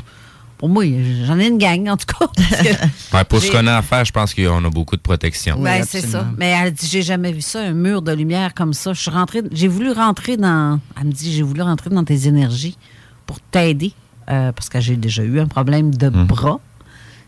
Pour 0.65 0.71
moi, 0.71 0.85
j'en 1.27 1.39
ai 1.39 1.49
une 1.49 1.59
gang, 1.59 1.87
en 1.91 1.99
tout 1.99 2.07
cas. 2.07 2.27
parce 2.27 2.63
que 2.63 2.69
Ouais, 3.15 3.25
pour 3.25 3.39
ce 3.43 3.53
qu'on 3.53 3.67
a 3.67 3.77
à 3.77 3.83
faire, 3.83 4.03
je 4.03 4.13
pense 4.13 4.33
qu'on 4.33 4.65
a 4.65 4.71
beaucoup 4.71 4.97
de 4.97 5.03
protection. 5.03 5.61
Ouais, 5.61 5.83
c'est 5.87 6.01
ça. 6.01 6.27
Mais 6.39 6.57
elle 6.59 6.73
dit 6.73 6.89
j'ai 6.91 7.03
jamais 7.03 7.33
vu 7.33 7.43
ça, 7.43 7.61
un 7.61 7.75
mur 7.75 8.01
de 8.01 8.13
lumière 8.13 8.55
comme 8.55 8.73
ça. 8.73 8.95
Je 8.95 9.01
suis 9.03 9.11
rentrée, 9.11 9.43
j'ai 9.53 9.69
voulu 9.69 9.93
rentrer 9.93 10.39
dans. 10.39 10.81
Elle 10.99 11.09
me 11.09 11.13
dit 11.13 11.35
j'ai 11.35 11.43
voulu 11.43 11.61
rentrer 11.61 11.91
dans 11.91 12.03
tes 12.03 12.29
énergies 12.29 12.79
pour 13.27 13.41
t'aider 13.41 13.93
euh, 14.31 14.53
parce 14.53 14.71
que 14.71 14.81
j'ai 14.81 14.97
déjà 14.97 15.23
eu 15.23 15.39
un 15.39 15.49
problème 15.49 15.95
de 15.95 16.09
bras 16.09 16.61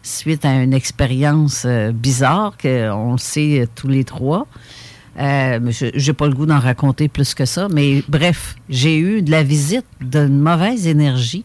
suite 0.03 0.47
à 0.47 0.63
une 0.63 0.73
expérience 0.73 1.65
euh, 1.67 1.93
bizarre 1.93 2.57
qu'on 2.57 3.13
le 3.13 3.19
sait 3.19 3.61
euh, 3.61 3.67
tous 3.75 3.89
les 3.89 4.05
trois. 4.05 4.47
Euh, 5.19 5.61
j'ai 5.71 6.13
pas 6.15 6.27
le 6.27 6.33
goût 6.33 6.47
d'en 6.47 6.59
raconter 6.59 7.09
plus 7.09 7.35
que 7.35 7.45
ça. 7.45 7.69
Mais 7.71 8.03
bref, 8.09 8.57
j'ai 8.71 8.99
eu 8.99 9.21
de 9.21 9.31
la 9.31 9.43
visite 9.43 9.85
d'une 10.01 10.39
mauvaise 10.39 10.87
énergie 10.87 11.45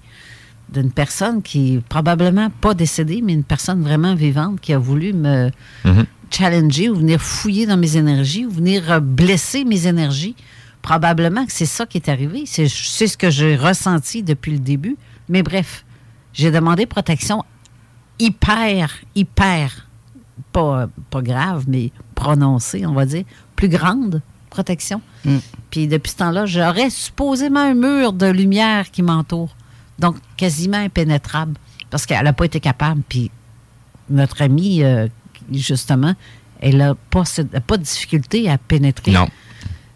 d'une 0.71 0.91
personne 0.91 1.41
qui 1.41 1.75
est 1.75 1.81
probablement 1.81 2.49
pas 2.49 2.73
décédée, 2.73 3.21
mais 3.21 3.33
une 3.33 3.43
personne 3.43 3.81
vraiment 3.81 4.15
vivante 4.15 4.59
qui 4.61 4.73
a 4.73 4.77
voulu 4.77 5.13
me 5.13 5.51
challenger 6.29 6.89
ou 6.89 6.95
venir 6.95 7.21
fouiller 7.21 7.65
dans 7.65 7.77
mes 7.77 7.97
énergies 7.97 8.45
ou 8.45 8.51
venir 8.51 8.91
euh, 8.91 8.99
blesser 8.99 9.65
mes 9.65 9.87
énergies. 9.87 10.35
Probablement 10.81 11.45
que 11.45 11.51
c'est 11.51 11.65
ça 11.65 11.85
qui 11.85 11.97
est 11.97 12.09
arrivé. 12.09 12.43
C'est 12.45 12.67
c'est 12.67 13.07
ce 13.07 13.17
que 13.17 13.29
j'ai 13.29 13.55
ressenti 13.55 14.23
depuis 14.23 14.53
le 14.53 14.59
début. 14.59 14.97
Mais 15.29 15.43
bref, 15.43 15.85
j'ai 16.33 16.49
demandé 16.49 16.85
protection 16.85 17.43
hyper, 18.17 18.91
hyper, 19.15 19.87
pas, 20.51 20.87
pas 21.09 21.21
grave, 21.21 21.65
mais 21.67 21.91
prononcée, 22.15 22.85
on 22.85 22.93
va 22.93 23.05
dire, 23.05 23.25
plus 23.55 23.69
grande 23.69 24.21
protection. 24.49 25.01
Puis 25.69 25.87
depuis 25.87 26.11
ce 26.11 26.17
temps-là, 26.17 26.45
j'aurais 26.45 26.89
supposément 26.89 27.61
un 27.61 27.73
mur 27.73 28.13
de 28.13 28.27
lumière 28.27 28.91
qui 28.91 29.01
m'entoure. 29.01 29.55
Donc, 30.01 30.17
quasiment 30.35 30.77
impénétrable. 30.77 31.53
Parce 31.89 32.05
qu'elle 32.05 32.23
n'a 32.23 32.33
pas 32.33 32.45
été 32.45 32.59
capable. 32.59 33.01
Puis 33.07 33.31
notre 34.09 34.41
amie, 34.41 34.83
euh, 34.83 35.07
justement, 35.51 36.15
elle 36.59 36.77
n'a 36.77 36.95
pas, 37.09 37.23
pas 37.67 37.77
de 37.77 37.83
difficulté 37.83 38.49
à 38.49 38.57
pénétrer. 38.57 39.11
Non. 39.11 39.27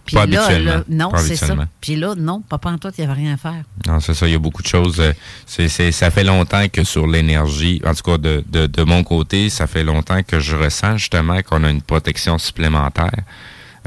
Puis 0.05 0.15
pas 0.15 0.27
là, 0.27 0.43
habituellement. 0.45 0.71
là, 0.71 0.83
non, 0.87 1.11
c'est 1.17 1.35
ça. 1.35 1.55
Puis 1.81 1.95
là, 1.95 2.13
non, 2.15 2.41
papa 2.41 2.69
en 2.69 2.77
toi, 2.77 2.91
il 2.95 3.01
n'y 3.03 3.09
avait 3.09 3.21
rien 3.21 3.33
à 3.33 3.37
faire. 3.37 3.63
Non, 3.87 3.99
c'est 3.99 4.13
ça, 4.13 4.27
il 4.27 4.33
y 4.33 4.35
a 4.35 4.39
beaucoup 4.39 4.61
de 4.61 4.67
choses. 4.67 4.99
euh, 4.99 5.13
c'est- 5.47 5.91
ça 5.91 6.11
fait 6.11 6.23
longtemps 6.23 6.67
que 6.71 6.83
sur 6.83 7.07
l'énergie, 7.07 7.81
en 7.83 7.93
tout 7.95 8.03
cas 8.03 8.19
de, 8.19 8.43
de, 8.47 8.67
de 8.67 8.83
mon 8.83 9.03
côté, 9.03 9.49
ça 9.49 9.65
fait 9.65 9.83
longtemps 9.83 10.21
que 10.21 10.39
je 10.39 10.55
ressens 10.55 10.97
justement 10.97 11.41
qu'on 11.41 11.63
a 11.63 11.71
une 11.71 11.81
protection 11.81 12.37
supplémentaire. 12.37 13.09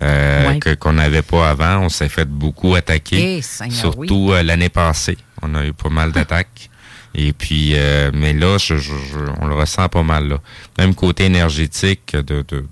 Euh, 0.03 0.49
Ouais. 0.49 0.59
que, 0.59 0.75
qu'on 0.75 0.93
n'avait 0.95 1.23
pas 1.23 1.51
avant. 1.51 1.79
On 1.81 1.89
s'est 1.89 2.09
fait 2.09 2.29
beaucoup 2.29 2.75
attaquer. 2.75 3.37
Eh, 3.39 3.43
Seigneur, 3.43 3.77
surtout 3.79 4.31
euh, 4.33 4.43
l'année 4.43 4.69
passée. 4.69 5.19
On 5.43 5.55
a 5.55 5.65
eu 5.65 5.73
pas 5.73 5.89
mal 5.91 6.13
d'attaques. 6.13 6.71
Et 7.15 7.33
puis, 7.33 7.73
euh, 7.75 8.11
mais 8.15 8.33
là, 8.33 8.59
je- 8.59 8.77
je- 8.77 8.93
je- 8.93 9.33
on 9.41 9.47
le 9.47 9.55
ressent 9.55 9.89
pas 9.89 10.03
mal. 10.03 10.29
Là. 10.29 10.39
Même 10.79 10.95
côté 10.95 11.25
énergétique, 11.25 12.13
de, 12.15 12.21
de- 12.23 12.43
de- 12.47 12.67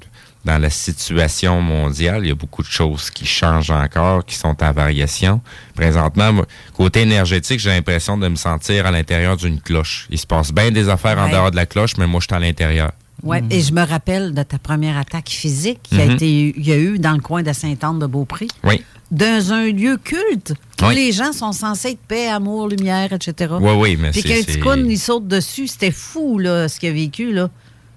dans 0.44 0.58
la 0.58 0.70
situation 0.70 1.60
mondiale, 1.60 2.20
il 2.22 2.28
y 2.28 2.30
a 2.30 2.34
beaucoup 2.36 2.62
de 2.62 2.68
choses 2.68 3.10
qui 3.10 3.26
changent 3.26 3.70
encore, 3.72 4.24
qui 4.24 4.36
sont 4.36 4.62
en 4.62 4.72
variation. 4.72 5.40
Présentement, 5.74 6.32
moi, 6.32 6.46
côté 6.76 7.00
énergétique, 7.00 7.58
j'ai 7.58 7.70
l'impression 7.70 8.16
de 8.16 8.28
me 8.28 8.36
sentir 8.36 8.86
à 8.86 8.92
l'intérieur 8.92 9.36
d'une 9.36 9.60
cloche. 9.60 10.06
Il 10.10 10.18
se 10.18 10.26
passe 10.26 10.52
bien 10.52 10.70
des 10.70 10.88
affaires 10.88 11.18
en 11.18 11.28
dehors 11.28 11.50
de 11.50 11.56
la 11.56 11.66
cloche, 11.66 11.96
mais 11.98 12.06
moi, 12.06 12.20
je 12.20 12.26
suis 12.26 12.34
à 12.36 12.38
l'intérieur. 12.38 12.92
Ouais, 13.26 13.42
et 13.50 13.60
je 13.60 13.72
me 13.72 13.84
rappelle 13.84 14.32
de 14.34 14.42
ta 14.42 14.58
première 14.58 14.96
attaque 14.96 15.28
physique 15.28 15.80
qui 15.82 16.00
a 16.00 16.06
Mhm. 16.06 16.10
été, 16.12 16.54
il 16.56 16.66
y 16.66 16.72
a 16.72 16.76
eu 16.78 16.98
dans 16.98 17.12
le 17.12 17.20
coin 17.20 17.42
de 17.42 17.52
Sainte-Anne-de-Beaupré. 17.52 18.46
Oui. 18.64 18.82
Dans 19.10 19.52
un 19.52 19.66
lieu 19.66 19.98
culte, 20.02 20.54
où 20.82 20.86
Oui. 20.86 20.94
les 20.94 21.12
gens 21.12 21.32
sont 21.32 21.52
censés 21.52 21.90
être 21.90 22.00
paix, 22.08 22.28
amour, 22.28 22.68
lumière, 22.68 23.12
etc. 23.12 23.54
Oui, 23.60 23.72
oui, 23.76 23.96
mais 24.00 24.10
Puis 24.10 24.22
c'est- 24.22 24.28
qu'un 24.28 24.34
c'est- 24.36 24.52
ticoun, 24.54 24.86
il 24.90 24.98
saute 24.98 25.28
dessus, 25.28 25.66
c'était 25.68 25.90
fou, 25.92 26.38
là, 26.38 26.68
ce 26.68 26.80
qu'il 26.80 26.88
a 26.88 26.92
vécu, 26.92 27.32
là. 27.32 27.48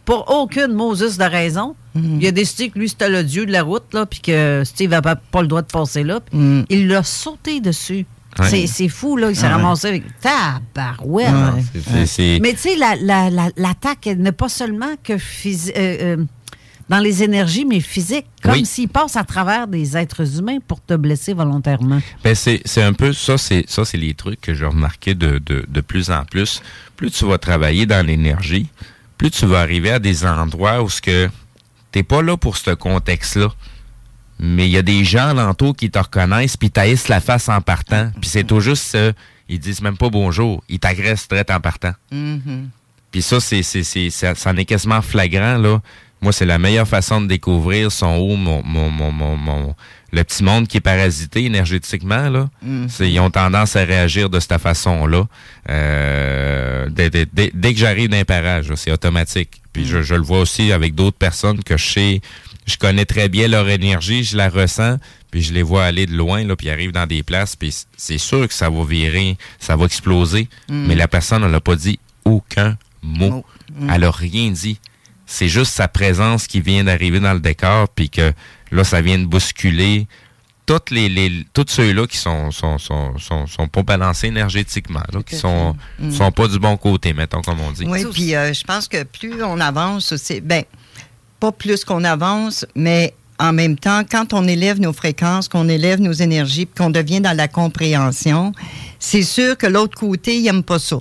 Pour 0.05 0.25
aucune 0.35 0.73
Moses 0.73 1.17
de 1.17 1.23
raison. 1.23 1.75
Il 1.95 2.25
a 2.25 2.31
décidé 2.31 2.69
que 2.69 2.79
lui, 2.79 2.87
c'était 2.89 3.09
le 3.09 3.23
dieu 3.23 3.45
de 3.45 3.51
la 3.51 3.61
route, 3.63 3.93
là, 3.93 4.05
puis 4.05 4.21
que 4.21 4.61
Steve 4.63 4.89
n'avait 4.91 5.15
pas 5.31 5.41
le 5.41 5.47
droit 5.47 5.61
de 5.61 5.67
passer 5.67 6.03
là. 6.03 6.19
puis 6.21 6.65
Il 6.69 6.87
l'a 6.87 7.03
sauté 7.03 7.59
dessus. 7.59 8.05
Ouais. 8.39 8.49
C'est- 8.49 8.67
C'est 8.67 8.87
fou, 8.89 9.17
là. 9.17 9.29
Il 9.29 9.35
s'est 9.35 9.43
Ouais. 9.47 9.53
ramassé 9.53 9.87
avec. 9.87 10.03
Tabarouette! 10.21 11.27
Ouais, 11.29 12.39
Mais 12.41 12.53
tu 12.53 12.57
sais, 12.59 12.75
la- 12.75 12.95
la- 12.95 13.29
la- 13.29 13.49
l'attaque, 13.57 14.07
elle 14.07 14.19
n'est 14.19 14.31
pas 14.31 14.49
seulement 14.49 14.95
que 15.03 15.13
euh, 15.13 15.17
euh, 15.77 16.17
dans 16.89 16.99
les 16.99 17.21
énergies, 17.23 17.65
mais 17.65 17.79
physique. 17.81 18.25
Comme 18.41 18.53
Oui. 18.53 18.65
s'il 18.65 18.89
passe 18.89 19.15
à 19.15 19.23
travers 19.23 19.67
des 19.67 19.95
êtres 19.95 20.39
humains 20.39 20.57
pour 20.67 20.81
te 20.83 20.95
blesser 20.95 21.33
volontairement. 21.33 22.01
Ben 22.23 22.33
c'est 22.33 22.61
c'est 22.65 22.81
un 22.81 22.93
peu 22.93 23.13
ça, 23.13 23.37
c'est 23.37 23.65
ça, 23.67 23.85
c'est 23.85 23.97
les 23.97 24.13
trucs 24.15 24.41
que 24.41 24.53
j'ai 24.55 24.65
remarqué 24.65 25.13
de, 25.13 25.37
de, 25.39 25.65
de 25.67 25.81
plus 25.81 26.09
en 26.09 26.23
plus. 26.25 26.61
Plus 26.95 27.11
tu 27.11 27.25
vas 27.25 27.37
travailler 27.37 27.85
dans 27.85 28.03
l'énergie, 28.05 28.67
plus 29.17 29.29
tu 29.29 29.45
vas 29.45 29.59
arriver 29.59 29.91
à 29.91 29.99
des 29.99 30.25
endroits 30.25 30.81
où 30.81 30.89
ce 30.89 31.01
que 31.01 31.29
t'es 31.91 32.03
pas 32.03 32.21
là 32.21 32.37
pour 32.37 32.57
ce 32.57 32.71
contexte-là. 32.71 33.49
Mais 34.39 34.67
il 34.67 34.71
y 34.71 34.77
a 34.77 34.81
des 34.81 35.03
gens 35.03 35.29
alentour 35.29 35.75
qui 35.75 35.89
te 35.91 35.99
reconnaissent 35.99 36.55
puis 36.57 36.71
taillissent 36.71 37.09
la 37.09 37.19
face 37.19 37.49
en 37.49 37.59
partant. 37.61 38.09
Puis 38.21 38.29
c'est 38.29 38.43
tout 38.45 38.61
juste 38.61 38.83
ça. 38.83 39.11
Ils 39.49 39.59
disent 39.59 39.81
même 39.81 39.97
pas 39.97 40.09
bonjour. 40.09 40.63
Ils 40.69 40.79
t'agressent 40.79 41.27
direct 41.27 41.51
en 41.51 41.59
partant. 41.59 41.91
Puis 43.11 43.21
ça, 43.21 43.39
c'est, 43.39 43.63
c'est, 43.63 43.83
c'est, 43.83 44.09
ça, 44.09 44.35
ça 44.35 44.51
en 44.51 44.57
est 44.57 44.65
quasiment 44.65 45.01
flagrant, 45.01 45.57
là. 45.57 45.81
Moi, 46.21 46.33
c'est 46.33 46.45
la 46.45 46.59
meilleure 46.59 46.87
façon 46.87 47.21
de 47.21 47.27
découvrir 47.27 47.91
son 47.91 48.15
haut, 48.17 48.35
mon, 48.35 48.61
mon, 48.63 48.89
mon, 48.91 49.11
mon, 49.37 49.73
le 50.11 50.23
petit 50.23 50.43
monde 50.43 50.67
qui 50.67 50.77
est 50.77 50.81
parasité 50.81 51.45
énergétiquement, 51.45 52.29
là. 52.29 52.49
Mhm. 52.61 52.87
C'est- 52.89 53.09
Ils 53.09 53.19
ont 53.21 53.31
tendance 53.31 53.75
à 53.77 53.83
réagir 53.85 54.29
de 54.29 54.39
cette 54.39 54.57
façon-là. 54.57 55.23
Euh, 55.89 56.87
dès, 56.89 57.09
dès- 57.09 57.25
dès- 57.31 57.51
dès 57.53 57.73
que 57.73 57.79
j'arrive 57.79 58.09
d'un 58.09 58.25
parage, 58.25 58.71
c'est 58.75 58.91
automatique. 58.91 59.61
Puis 59.73 59.85
je, 59.85 60.01
je 60.01 60.15
le 60.15 60.21
vois 60.21 60.39
aussi 60.39 60.71
avec 60.71 60.93
d'autres 60.95 61.17
personnes 61.17 61.63
que 61.63 61.77
je 61.77 61.85
sais, 61.91 62.21
je 62.69 62.77
connais 62.77 63.05
très 63.05 63.29
bien 63.29 63.47
leur 63.47 63.67
énergie, 63.67 64.23
je 64.23 64.37
la 64.37 64.49
ressens, 64.49 64.97
puis 65.31 65.41
je 65.41 65.53
les 65.53 65.63
vois 65.63 65.83
aller 65.85 66.05
de 66.05 66.13
loin, 66.15 66.43
là, 66.45 66.55
puis 66.55 66.67
ils 66.67 66.71
arrivent 66.71 66.91
dans 66.91 67.07
des 67.07 67.23
places, 67.23 67.55
puis 67.55 67.75
c'est 67.97 68.17
sûr 68.17 68.47
que 68.47 68.53
ça 68.53 68.69
va 68.69 68.83
virer, 68.83 69.37
ça 69.59 69.75
va 69.75 69.85
exploser. 69.85 70.47
Mm. 70.69 70.85
Mais 70.87 70.95
la 70.95 71.07
personne, 71.07 71.43
elle 71.43 71.51
n'a 71.51 71.59
pas 71.59 71.75
dit 71.75 71.99
aucun 72.25 72.77
mot. 73.01 73.45
Mm. 73.75 73.89
Elle 73.93 74.01
n'a 74.01 74.11
rien 74.11 74.51
dit. 74.51 74.79
C'est 75.25 75.49
juste 75.49 75.73
sa 75.73 75.87
présence 75.87 76.47
qui 76.47 76.61
vient 76.61 76.83
d'arriver 76.83 77.19
dans 77.19 77.33
le 77.33 77.39
décor, 77.39 77.89
puis 77.89 78.09
que 78.09 78.33
là, 78.71 78.83
ça 78.83 79.01
vient 79.01 79.19
de 79.19 79.25
bousculer 79.25 80.07
toutes 80.65 80.91
les, 80.91 81.09
les 81.09 81.45
tous 81.51 81.65
ceux-là 81.67 82.05
qui 82.05 82.17
sont 82.17 82.51
sont, 82.51 82.77
sont, 82.77 83.17
sont, 83.17 83.47
sont 83.47 83.67
pas 83.67 83.81
balancés 83.81 84.27
énergétiquement, 84.27 85.01
là, 85.11 85.23
qui 85.23 85.35
sont 85.35 85.75
Mm. 85.99 86.11
sont 86.11 86.31
pas 86.31 86.47
du 86.47 86.59
bon 86.59 86.77
côté, 86.77 87.13
mettons 87.13 87.41
comme 87.41 87.59
on 87.61 87.71
dit. 87.71 87.85
Oui, 87.87 88.05
puis 88.13 88.35
euh, 88.35 88.53
je 88.53 88.63
pense 88.63 88.87
que 88.87 89.03
plus 89.03 89.43
on 89.43 89.59
avance 89.59 90.11
aussi, 90.11 90.41
ben, 90.41 90.63
pas 91.39 91.51
plus 91.51 91.85
qu'on 91.85 92.03
avance, 92.03 92.65
mais 92.75 93.13
en 93.39 93.53
même 93.53 93.77
temps, 93.77 94.01
quand 94.09 94.33
on 94.33 94.47
élève 94.47 94.81
nos 94.81 94.93
fréquences, 94.93 95.47
qu'on 95.47 95.69
élève 95.69 96.01
nos 96.01 96.11
énergies, 96.11 96.67
qu'on 96.67 96.89
devient 96.89 97.21
dans 97.21 97.35
la 97.35 97.47
compréhension, 97.47 98.51
c'est 98.99 99.23
sûr 99.23 99.57
que 99.57 99.65
l'autre 99.65 99.97
côté, 99.97 100.37
ils 100.37 100.43
n'aiment 100.43 100.63
pas 100.63 100.79
ça. 100.79 100.97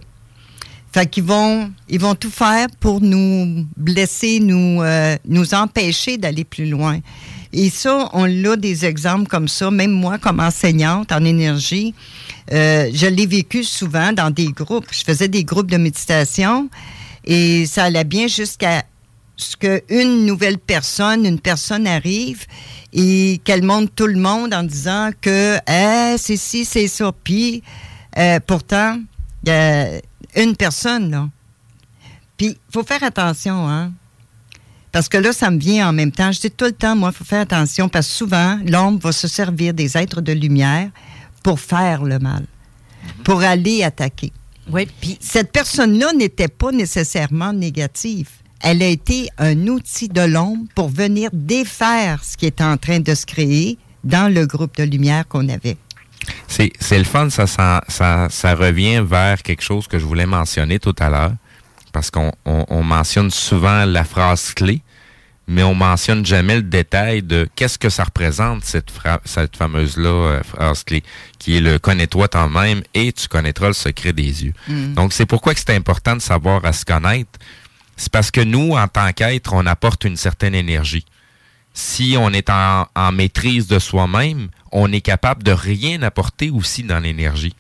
Fait 0.93 1.07
qu'ils 1.07 1.25
vont, 1.25 1.71
ils 1.89 2.01
vont 2.01 2.15
tout 2.15 2.31
faire 2.31 2.69
pour 2.81 3.01
nous 3.01 3.67
blesser, 3.77 4.41
nous, 4.41 4.83
euh, 4.83 5.17
nous 5.27 5.53
empêcher 5.53 6.17
d'aller 6.17 6.45
plus 6.45 6.67
loin. 6.71 7.01
Et 7.53 7.71
ça, 7.71 8.09
on 8.13 8.45
a 8.45 8.57
des 8.57 8.85
exemples 8.85 9.27
comme 9.27 9.49
ça. 9.49 9.71
Même 9.71 9.91
moi, 9.91 10.19
comme 10.19 10.41
enseignante 10.41 11.13
en 11.13 11.25
énergie, 11.25 11.95
euh, 12.53 12.89
je 12.93 13.07
l'ai 13.07 13.27
vécu 13.27 13.65
souvent 13.65 14.13
dans 14.13 14.31
des 14.31 14.49
groupes. 14.49 14.87
Je 14.91 15.03
faisais 15.03 15.29
des 15.29 15.45
groupes 15.45 15.71
de 15.71 15.77
méditation 15.77 16.69
et 17.25 17.67
ça 17.67 17.85
allait 17.85 18.05
bien 18.05 18.27
jusqu'à 18.27 18.85
qu'une 19.57 20.27
nouvelle 20.27 20.59
personne, 20.59 21.25
une 21.25 21.41
personne 21.41 21.87
arrive 21.87 22.47
et 22.93 23.41
qu'elle 23.45 23.63
montre 23.63 23.93
tout 23.95 24.07
le 24.07 24.19
monde 24.19 24.53
en 24.53 24.63
disant 24.63 25.11
que 25.21 25.57
Eh, 25.69 26.17
c'est 26.19 26.37
ci, 26.37 26.65
c'est 26.65 26.89
ça. 26.89 27.13
Puis, 27.25 27.63
euh, 28.17 28.41
pourtant, 28.47 28.99
il 29.45 29.49
y 29.49 29.53
a 29.53 30.01
une 30.37 30.57
personne, 30.57 31.11
là. 31.11 31.29
Puis, 32.37 32.49
il 32.49 32.73
faut 32.73 32.85
faire 32.85 33.03
attention, 33.03 33.69
hein. 33.69 33.93
Parce 34.93 35.09
que 35.09 35.19
là, 35.19 35.33
ça 35.33 35.51
me 35.51 35.59
vient 35.59 35.89
en 35.89 35.93
même 35.93 36.13
temps. 36.13 36.33
Je 36.33 36.41
dis 36.41 36.51
tout 36.51 36.65
le 36.65 36.73
temps, 36.73 36.97
moi, 36.97 37.11
il 37.13 37.17
faut 37.17 37.25
faire 37.25 37.43
attention 37.43 37.89
parce 37.89 38.07
que 38.09 38.15
souvent, 38.15 38.59
l'ombre 38.67 38.99
va 39.01 39.13
se 39.13 39.29
servir 39.29 39.75
des 39.75 39.97
êtres 39.97 40.21
de 40.21 40.33
lumière 40.33 40.91
pour 41.43 41.61
faire 41.61 42.03
le 42.05 42.19
mal, 42.19 42.47
pour 43.23 43.43
aller 43.43 43.85
attaquer. 43.85 44.33
Oui, 44.71 44.89
puis 45.01 45.19
cette 45.21 45.53
personne-là 45.53 46.13
n'était 46.15 46.49
pas 46.49 46.73
nécessairement 46.73 47.53
négative. 47.53 48.29
Elle 48.61 48.83
a 48.83 48.87
été 48.89 49.29
un 49.39 49.67
outil 49.69 50.09
de 50.09 50.21
l'ombre 50.23 50.67
pour 50.75 50.89
venir 50.89 51.31
défaire 51.33 52.25
ce 52.25 52.37
qui 52.37 52.47
est 52.47 52.61
en 52.61 52.77
train 52.77 53.01
de 53.01 53.15
se 53.15 53.25
créer 53.25 53.79
dans 54.05 54.33
le 54.33 54.47
groupe 54.47 54.77
de 54.77 54.85
lumière 54.85 55.27
qu'on 55.29 55.49
avait. 55.49 55.77
C'est, 56.49 56.73
c'est 56.81 56.99
le 56.99 57.05
fun, 57.05 57.31
ça, 57.31 57.47
ça, 57.47 57.83
ça, 57.89 58.29
ça 58.31 58.55
revient 58.55 59.03
vers 59.05 59.43
quelque 59.43 59.63
chose 59.63 59.87
que 59.87 59.99
je 59.99 60.05
voulais 60.05 60.27
mentionner 60.27 60.79
tout 60.79 60.95
à 60.99 61.09
l'heure, 61.09 61.33
parce 61.93 62.11
qu'on 62.11 62.33
on, 62.45 62.65
on 62.69 62.83
mentionne 62.83 63.31
souvent 63.31 63.85
la 63.85 64.05
phrase 64.05 64.53
clé, 64.55 64.83
mais 65.47 65.63
on 65.63 65.75
mentionne 65.75 66.27
jamais 66.27 66.57
le 66.57 66.63
détail 66.63 67.23
de 67.23 67.49
qu'est-ce 67.55 67.79
que 67.79 67.89
ça 67.89 68.05
représente, 68.05 68.65
cette, 68.65 68.91
fra- 68.91 69.21
cette 69.25 69.57
fameuse-là 69.57 70.09
euh, 70.11 70.43
phrase 70.43 70.85
clé, 70.85 71.03
qui 71.39 71.57
est 71.57 71.61
le 71.61 71.79
connais-toi 71.79 72.29
toi-même 72.29 72.83
et 72.93 73.13
tu 73.13 73.29
connaîtras 73.29 73.69
le 73.69 73.73
secret 73.73 74.13
des 74.13 74.45
yeux. 74.45 74.53
Mm. 74.69 74.95
Donc, 74.95 75.13
c'est 75.15 75.27
pourquoi 75.27 75.55
que 75.55 75.61
c'est 75.61 75.75
important 75.75 76.17
de 76.17 76.21
savoir 76.21 76.65
à 76.67 76.73
se 76.75 76.85
connaître. 76.85 77.31
C'est 77.99 78.11
parce 78.11 78.31
que 78.31 78.41
nous, 78.41 78.77
en 78.77 78.89
tant 78.89 79.13
qu'être, 79.13 79.53
on 79.53 79.67
apporte 79.67 80.05
une 80.05 80.17
certaine 80.17 80.55
énergie 80.55 81.05
si 81.79 82.17
on 82.19 82.33
est 82.33 82.51
en, 82.51 82.89
en 82.97 83.13
maîtrise 83.13 83.69
de 83.69 83.79
soi-même, 83.79 84.49
on 84.73 84.93
est 84.93 85.01
capable 85.01 85.45
de 85.45 85.53
rien 85.53 86.03
apporter 86.03 86.51
aussi 86.51 86.83
dans 86.83 86.99
l'énergie. 86.99 87.55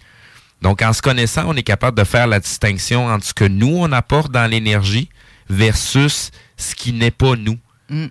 Donc, 0.60 0.82
en 0.82 0.92
se 0.92 1.00
connaissant, 1.00 1.44
on 1.46 1.54
est 1.54 1.62
capable 1.62 1.96
de 1.96 2.02
faire 2.02 2.26
la 2.26 2.40
distinction 2.40 3.06
entre 3.06 3.24
ce 3.24 3.32
que 3.32 3.44
nous, 3.44 3.76
on 3.78 3.92
apporte 3.92 4.32
dans 4.32 4.50
l'énergie 4.50 5.08
versus 5.48 6.32
ce 6.56 6.74
qui 6.74 6.92
n'est 6.92 7.12
pas 7.12 7.36
nous. 7.36 7.58
Mm, 7.88 8.06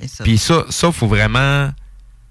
c'est 0.00 0.08
ça. 0.08 0.24
Puis 0.24 0.36
ça, 0.36 0.64
ça, 0.68 0.90
faut 0.90 1.06
vraiment 1.06 1.70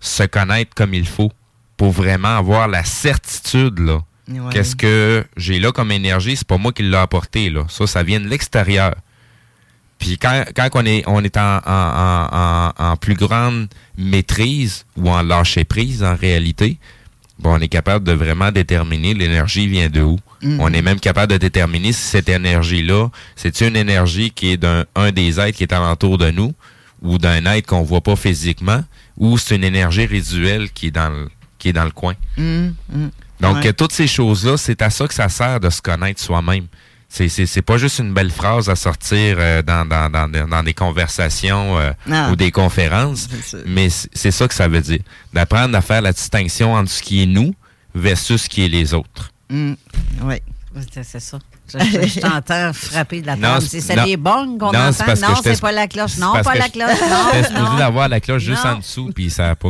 se 0.01 0.23
connaître 0.23 0.75
comme 0.75 0.93
il 0.93 1.07
faut 1.07 1.31
pour 1.77 1.91
vraiment 1.91 2.37
avoir 2.37 2.67
la 2.67 2.83
certitude, 2.83 3.79
là. 3.79 4.01
Ouais. 4.27 4.51
Qu'est-ce 4.51 4.75
que 4.75 5.25
j'ai 5.37 5.59
là 5.59 5.71
comme 5.71 5.91
énergie, 5.91 6.35
c'est 6.35 6.47
pas 6.47 6.57
moi 6.57 6.73
qui 6.73 6.83
l'ai 6.83 6.97
apporté, 6.97 7.49
là. 7.49 7.65
Ça, 7.69 7.87
ça 7.87 8.03
vient 8.03 8.19
de 8.19 8.27
l'extérieur. 8.27 8.95
Puis 10.01 10.17
quand, 10.17 10.43
quand 10.55 10.67
on 10.73 10.85
est, 10.85 11.03
on 11.05 11.23
est 11.23 11.37
en, 11.37 11.59
en- 11.63 12.71
en- 12.77 12.95
plus 12.97 13.13
grande 13.13 13.67
maîtrise 13.97 14.85
ou 14.97 15.09
en 15.11 15.21
lâcher 15.21 15.63
prise 15.63 16.03
en 16.03 16.15
réalité, 16.15 16.77
bon, 17.37 17.53
on 17.55 17.59
est 17.59 17.67
capable 17.67 18.03
de 18.05 18.11
vraiment 18.11 18.51
déterminer 18.51 19.13
l'énergie 19.13 19.67
vient 19.67 19.89
de 19.89 20.01
où. 20.01 20.19
Mhm. 20.41 20.59
On 20.59 20.73
est 20.73 20.81
même 20.81 20.99
capable 20.99 21.31
de 21.33 21.37
déterminer 21.37 21.91
si 21.93 22.01
cette 22.01 22.29
énergie-là, 22.29 23.09
c'est 23.35 23.61
une 23.61 23.75
énergie 23.75 24.31
qui 24.31 24.51
est 24.53 24.57
d'un 24.57 24.85
un 24.95 25.11
des 25.11 25.39
êtres 25.39 25.55
qui 25.57 25.63
est 25.63 25.71
alentour 25.73 26.17
de 26.17 26.31
nous 26.31 26.53
ou 27.03 27.19
d'un 27.19 27.45
être 27.45 27.67
qu'on 27.67 27.83
voit 27.83 28.01
pas 28.01 28.15
physiquement 28.15 28.83
ou 29.17 29.37
c'est 29.37 29.55
une 29.55 29.63
énergie 29.63 30.07
résiduelle 30.07 30.71
qui 30.71 30.87
est 30.87 30.91
dans 30.91 31.09
le, 31.09 31.29
qui 31.59 31.69
est 31.69 31.73
dans 31.73 31.85
le 31.85 31.91
coin. 31.91 32.15
Mm, 32.37 32.69
mm. 32.91 33.09
Donc, 33.39 33.57
Ouais. 33.63 33.73
toutes 33.73 33.91
ces 33.91 34.07
choses-là, 34.07 34.57
c'est 34.57 34.81
à 34.81 34.89
ça 34.89 35.07
que 35.07 35.13
ça 35.13 35.29
sert 35.29 35.59
de 35.59 35.69
se 35.69 35.81
connaître 35.81 36.19
soi-même. 36.21 36.65
C'est, 37.13 37.27
c'est, 37.27 37.45
c'est 37.45 37.61
pas 37.61 37.77
juste 37.77 37.99
une 37.99 38.13
belle 38.13 38.31
phrase 38.31 38.69
à 38.69 38.77
sortir 38.77 39.35
euh, 39.37 39.61
dans, 39.61 39.85
dans, 39.85 40.09
dans, 40.09 40.29
dans 40.47 40.63
des 40.63 40.73
conversations 40.73 41.77
euh, 41.77 41.91
Ah. 42.09 42.29
ou 42.31 42.37
des 42.37 42.51
conférences, 42.51 43.27
mais 43.65 43.89
c'est 43.89 44.31
ça 44.31 44.47
que 44.47 44.53
ça 44.53 44.69
veut 44.69 44.79
dire. 44.79 44.99
D'apprendre 45.33 45.77
à 45.77 45.81
faire 45.81 46.01
la 46.01 46.13
distinction 46.13 46.73
entre 46.73 46.89
ce 46.89 47.01
qui 47.03 47.21
est 47.23 47.25
nous 47.25 47.53
versus 47.93 48.43
ce 48.43 48.49
qui 48.49 48.63
est 48.63 48.69
les 48.69 48.93
autres. 48.93 49.29
Mm, 49.49 49.73
oui. 50.23 50.35
C'est 51.03 51.19
ça. 51.19 51.37
Je, 51.67 51.79
je- 51.79 52.07
je 52.07 52.19
t'entends 52.21 52.71
frapper 52.71 53.19
de 53.21 53.27
la 53.27 53.35
table. 53.37 53.65
c'est- 53.67 54.05
les 54.05 54.15
bonnes 54.15 54.57
qu'on 54.57 54.71
Non, 54.71 54.79
entend? 54.79 55.05
non, 55.07 55.35
c'est 55.43 55.59
pas 55.59 55.71
la 55.73 55.87
cloche. 55.87 56.15
Non, 56.17 56.31
pas 56.41 56.55
la 56.55 56.69
cloche. 56.69 56.91
J'étais 57.33 57.41
Non, 57.41 57.59
supposé 57.59 57.77
d'avoir 57.77 58.07
la 58.07 58.21
cloche 58.21 58.43
juste 58.43 58.63
Non. 58.63 58.71
en 58.71 58.77
dessous, 58.77 59.11
puis 59.13 59.29
ça 59.29 59.49
a 59.49 59.55
pas... 59.55 59.67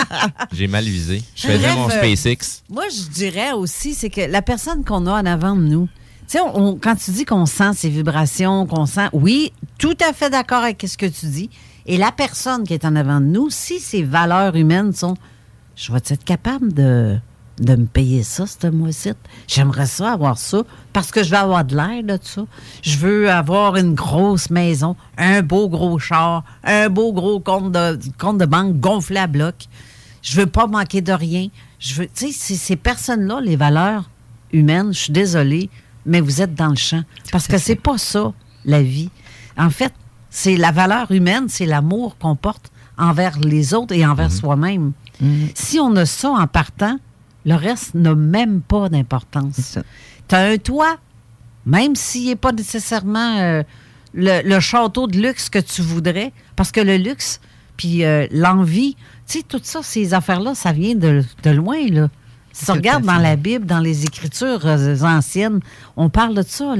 J'ai 0.52 0.66
mal 0.68 0.84
visé. 0.84 1.22
Je 1.34 1.46
faisais 1.46 1.58
Bref, 1.60 1.74
mon 1.76 1.88
euh, 1.90 2.14
SpaceX. 2.14 2.62
Moi, 2.68 2.84
je 2.94 3.08
dirais 3.10 3.52
aussi, 3.52 3.94
c'est 3.94 4.10
que 4.10 4.20
la 4.20 4.42
personne 4.42 4.84
qu'on 4.84 5.06
a 5.06 5.12
en 5.12 5.24
avant 5.24 5.56
de 5.56 5.62
nous, 5.62 5.88
tu 6.28 6.38
sais, 6.38 6.44
quand 6.80 6.96
tu 6.96 7.10
dis 7.10 7.24
qu'on 7.24 7.46
sent 7.46 7.72
ces 7.74 7.88
vibrations, 7.88 8.66
qu'on 8.66 8.86
sent, 8.86 9.08
oui, 9.12 9.52
tout 9.78 9.96
à 10.06 10.12
fait 10.12 10.30
d'accord 10.30 10.62
avec 10.62 10.84
ce 10.86 10.96
que 10.96 11.06
tu 11.06 11.26
dis. 11.26 11.50
Et 11.86 11.96
la 11.96 12.12
personne 12.12 12.64
qui 12.64 12.74
est 12.74 12.84
en 12.84 12.96
avant 12.96 13.20
de 13.20 13.26
nous, 13.26 13.50
si 13.50 13.78
ses 13.78 14.02
valeurs 14.02 14.56
humaines 14.56 14.92
sont, 14.92 15.14
je 15.76 15.92
vais 15.92 15.98
être 15.98 16.24
capable 16.24 16.72
de, 16.72 17.18
de 17.60 17.76
me 17.76 17.86
payer 17.86 18.22
ça, 18.22 18.46
ce 18.46 18.66
mois-ci? 18.66 19.12
J'aimerais 19.46 19.86
ça, 19.86 20.12
avoir 20.12 20.38
ça, 20.38 20.62
parce 20.92 21.10
que 21.10 21.22
je 21.22 21.30
veux 21.30 21.36
avoir 21.36 21.64
de 21.64 21.76
l'air 21.76 22.02
de 22.02 22.18
ça. 22.22 22.46
Je 22.82 22.96
veux 22.96 23.30
avoir 23.30 23.76
une 23.76 23.94
grosse 23.94 24.50
maison, 24.50 24.96
un 25.18 25.42
beau 25.42 25.68
gros 25.68 25.98
char, 25.98 26.44
un 26.64 26.88
beau 26.88 27.12
gros 27.12 27.40
compte 27.40 27.72
de, 27.72 27.98
compte 28.18 28.38
de 28.38 28.46
banque 28.46 28.80
gonflé 28.80 29.18
à 29.18 29.26
bloc. 29.26 29.54
Je 30.22 30.40
veux 30.40 30.46
pas 30.46 30.66
manquer 30.66 31.02
de 31.02 31.12
rien. 31.12 31.48
Je 31.78 31.94
veux, 31.94 32.06
tu 32.06 32.32
sais, 32.32 32.54
ces 32.54 32.76
personnes-là, 32.76 33.40
les 33.40 33.56
valeurs 33.56 34.08
humaines, 34.52 34.92
je 34.92 34.98
suis 35.00 35.12
désolée, 35.12 35.68
mais 36.06 36.20
vous 36.20 36.42
êtes 36.42 36.54
dans 36.54 36.68
le 36.68 36.76
champ. 36.76 37.02
Parce 37.32 37.46
que 37.46 37.58
c'est 37.58 37.74
pas 37.76 37.98
ça, 37.98 38.32
la 38.64 38.82
vie. 38.82 39.10
En 39.56 39.70
fait, 39.70 39.92
c'est 40.30 40.56
la 40.56 40.72
valeur 40.72 41.10
humaine, 41.12 41.44
c'est 41.48 41.66
l'amour 41.66 42.18
qu'on 42.18 42.36
porte 42.36 42.70
envers 42.98 43.38
les 43.40 43.74
autres 43.74 43.94
et 43.94 44.06
envers 44.06 44.32
soi-même. 44.32 44.92
Si 45.54 45.78
on 45.80 45.94
a 45.96 46.06
ça 46.06 46.30
en 46.30 46.46
partant, 46.46 46.98
le 47.44 47.54
reste 47.54 47.94
n'a 47.94 48.14
même 48.14 48.60
pas 48.60 48.88
d'importance. 48.88 49.78
Tu 50.28 50.34
as 50.34 50.40
un 50.40 50.56
toit, 50.56 50.96
même 51.66 51.94
s'il 51.94 52.26
n'est 52.26 52.36
pas 52.36 52.52
nécessairement 52.52 53.38
euh, 53.38 53.62
le, 54.12 54.42
le 54.42 54.60
château 54.60 55.06
de 55.06 55.18
luxe 55.18 55.48
que 55.48 55.58
tu 55.58 55.82
voudrais, 55.82 56.32
parce 56.56 56.72
que 56.72 56.80
le 56.80 56.96
luxe, 56.96 57.40
puis 57.76 58.04
euh, 58.04 58.26
l'envie, 58.30 58.96
tu 59.26 59.38
sais, 59.38 59.44
tout 59.46 59.60
ça, 59.62 59.82
ces 59.82 60.14
affaires-là, 60.14 60.54
ça 60.54 60.72
vient 60.72 60.94
de, 60.94 61.22
de 61.42 61.50
loin, 61.50 61.86
là. 61.88 62.08
Si 62.56 62.70
à 62.70 62.74
regardes 62.74 63.04
dans 63.04 63.18
la 63.18 63.36
Bible, 63.36 63.66
dans 63.66 63.80
les 63.80 64.04
Écritures 64.04 64.64
euh, 64.64 64.96
anciennes, 65.02 65.60
on 65.96 66.08
parle 66.08 66.34
de 66.34 66.42
ça, 66.46 66.74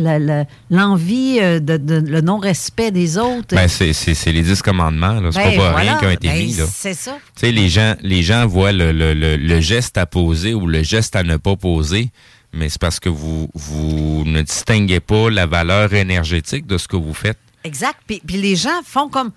l'envie, 0.71 1.39
euh, 1.41 1.61
de, 1.61 1.77
de- 1.77 2.03
le 2.07 2.21
non-respect 2.21 2.91
des 2.91 3.19
autres. 3.19 3.55
Ben, 3.55 3.69
c'est, 3.69 3.93
les 4.33 4.43
dix 4.43 4.63
commandements. 4.63 5.19
C'est 5.33 5.39
Ben, 5.39 5.57
pas 5.57 5.71
voilà. 5.71 5.77
rien 5.77 5.99
qui 5.99 6.07
ont 6.07 6.11
été 6.11 6.29
Ben, 6.29 6.39
mis. 6.47 6.53
C'est 6.73 6.95
ça. 6.95 7.19
Tu 7.35 7.41
sais, 7.47 7.53
les 7.53 7.69
gens, 7.69 7.95
les 8.03 8.23
gens 8.23 8.47
voient 8.47 8.73
le, 8.73 8.93
le- 8.93 9.15
le- 9.15 9.37
le 9.37 9.61
geste 9.61 9.99
à 9.99 10.07
poser 10.07 10.55
ou 10.55 10.67
le 10.67 10.83
geste 10.83 11.17
à 11.17 11.23
ne 11.23 11.37
pas 11.37 11.57
poser, 11.57 12.11
mais 12.53 12.69
c'est 12.69 12.81
parce 12.81 13.01
que 13.01 13.09
vous, 13.09 13.49
vous 13.55 14.23
ne 14.27 14.43
distinguez 14.43 15.01
pas 15.01 15.29
la 15.31 15.47
valeur 15.47 15.93
énergétique 15.93 16.67
de 16.67 16.79
ce 16.79 16.87
que 16.89 16.97
vous 16.97 17.15
faites. 17.15 17.39
Exact. 17.65 17.97
Puis, 18.07 18.23
puis 18.25 18.37
les 18.37 18.57
gens 18.57 18.83
font 18.85 19.09
comme 19.09 19.31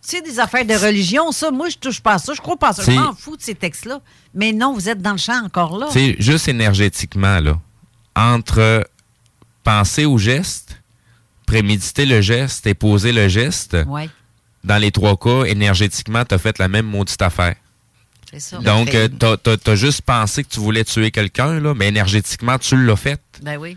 C'est 0.00 0.22
des 0.22 0.38
affaires 0.40 0.64
de 0.64 0.74
religion, 0.74 1.32
ça. 1.32 1.50
Moi, 1.50 1.68
je 1.68 1.76
touche 1.76 2.00
pas 2.00 2.14
à 2.14 2.18
ça. 2.18 2.32
Je 2.34 2.40
crois 2.40 2.56
pas 2.56 2.68
à 2.70 2.72
ça. 2.72 2.82
Je 2.82 2.90
m'en 2.92 3.12
fous 3.14 3.36
de 3.36 3.42
ces 3.42 3.54
textes-là. 3.54 4.00
Mais 4.34 4.52
non, 4.52 4.72
vous 4.72 4.88
êtes 4.88 5.02
dans 5.02 5.12
le 5.12 5.18
champ 5.18 5.44
encore 5.44 5.78
là. 5.78 5.88
C'est 5.90 6.16
juste 6.18 6.48
énergétiquement, 6.48 7.40
là. 7.40 7.58
Entre 8.16 8.88
penser 9.64 10.06
au 10.06 10.16
geste, 10.18 10.80
préméditer 11.46 12.06
le 12.06 12.20
geste 12.20 12.66
et 12.66 12.74
poser 12.74 13.12
le 13.12 13.28
geste, 13.28 13.76
Ouais, 13.86 14.08
dans 14.64 14.78
les 14.78 14.90
trois 14.90 15.16
cas, 15.16 15.44
énergétiquement, 15.44 16.24
tu 16.24 16.34
as 16.34 16.38
fait 16.38 16.58
la 16.58 16.68
même 16.68 16.86
maudite 16.86 17.20
affaire. 17.22 17.56
c'est 18.30 18.40
ça. 18.40 18.58
Donc, 18.58 18.94
euh, 18.94 19.08
t'as 19.08 19.36
t'as- 19.36 19.72
as 19.72 19.74
juste 19.76 20.02
pensé 20.02 20.42
que 20.44 20.48
tu 20.48 20.60
voulais 20.60 20.84
tuer 20.84 21.10
quelqu'un, 21.10 21.60
là, 21.60 21.74
mais 21.74 21.88
énergétiquement, 21.88 22.58
tu 22.58 22.76
l'as 22.82 22.96
fait. 22.96 23.20
Ben 23.42 23.56
oui. 23.58 23.76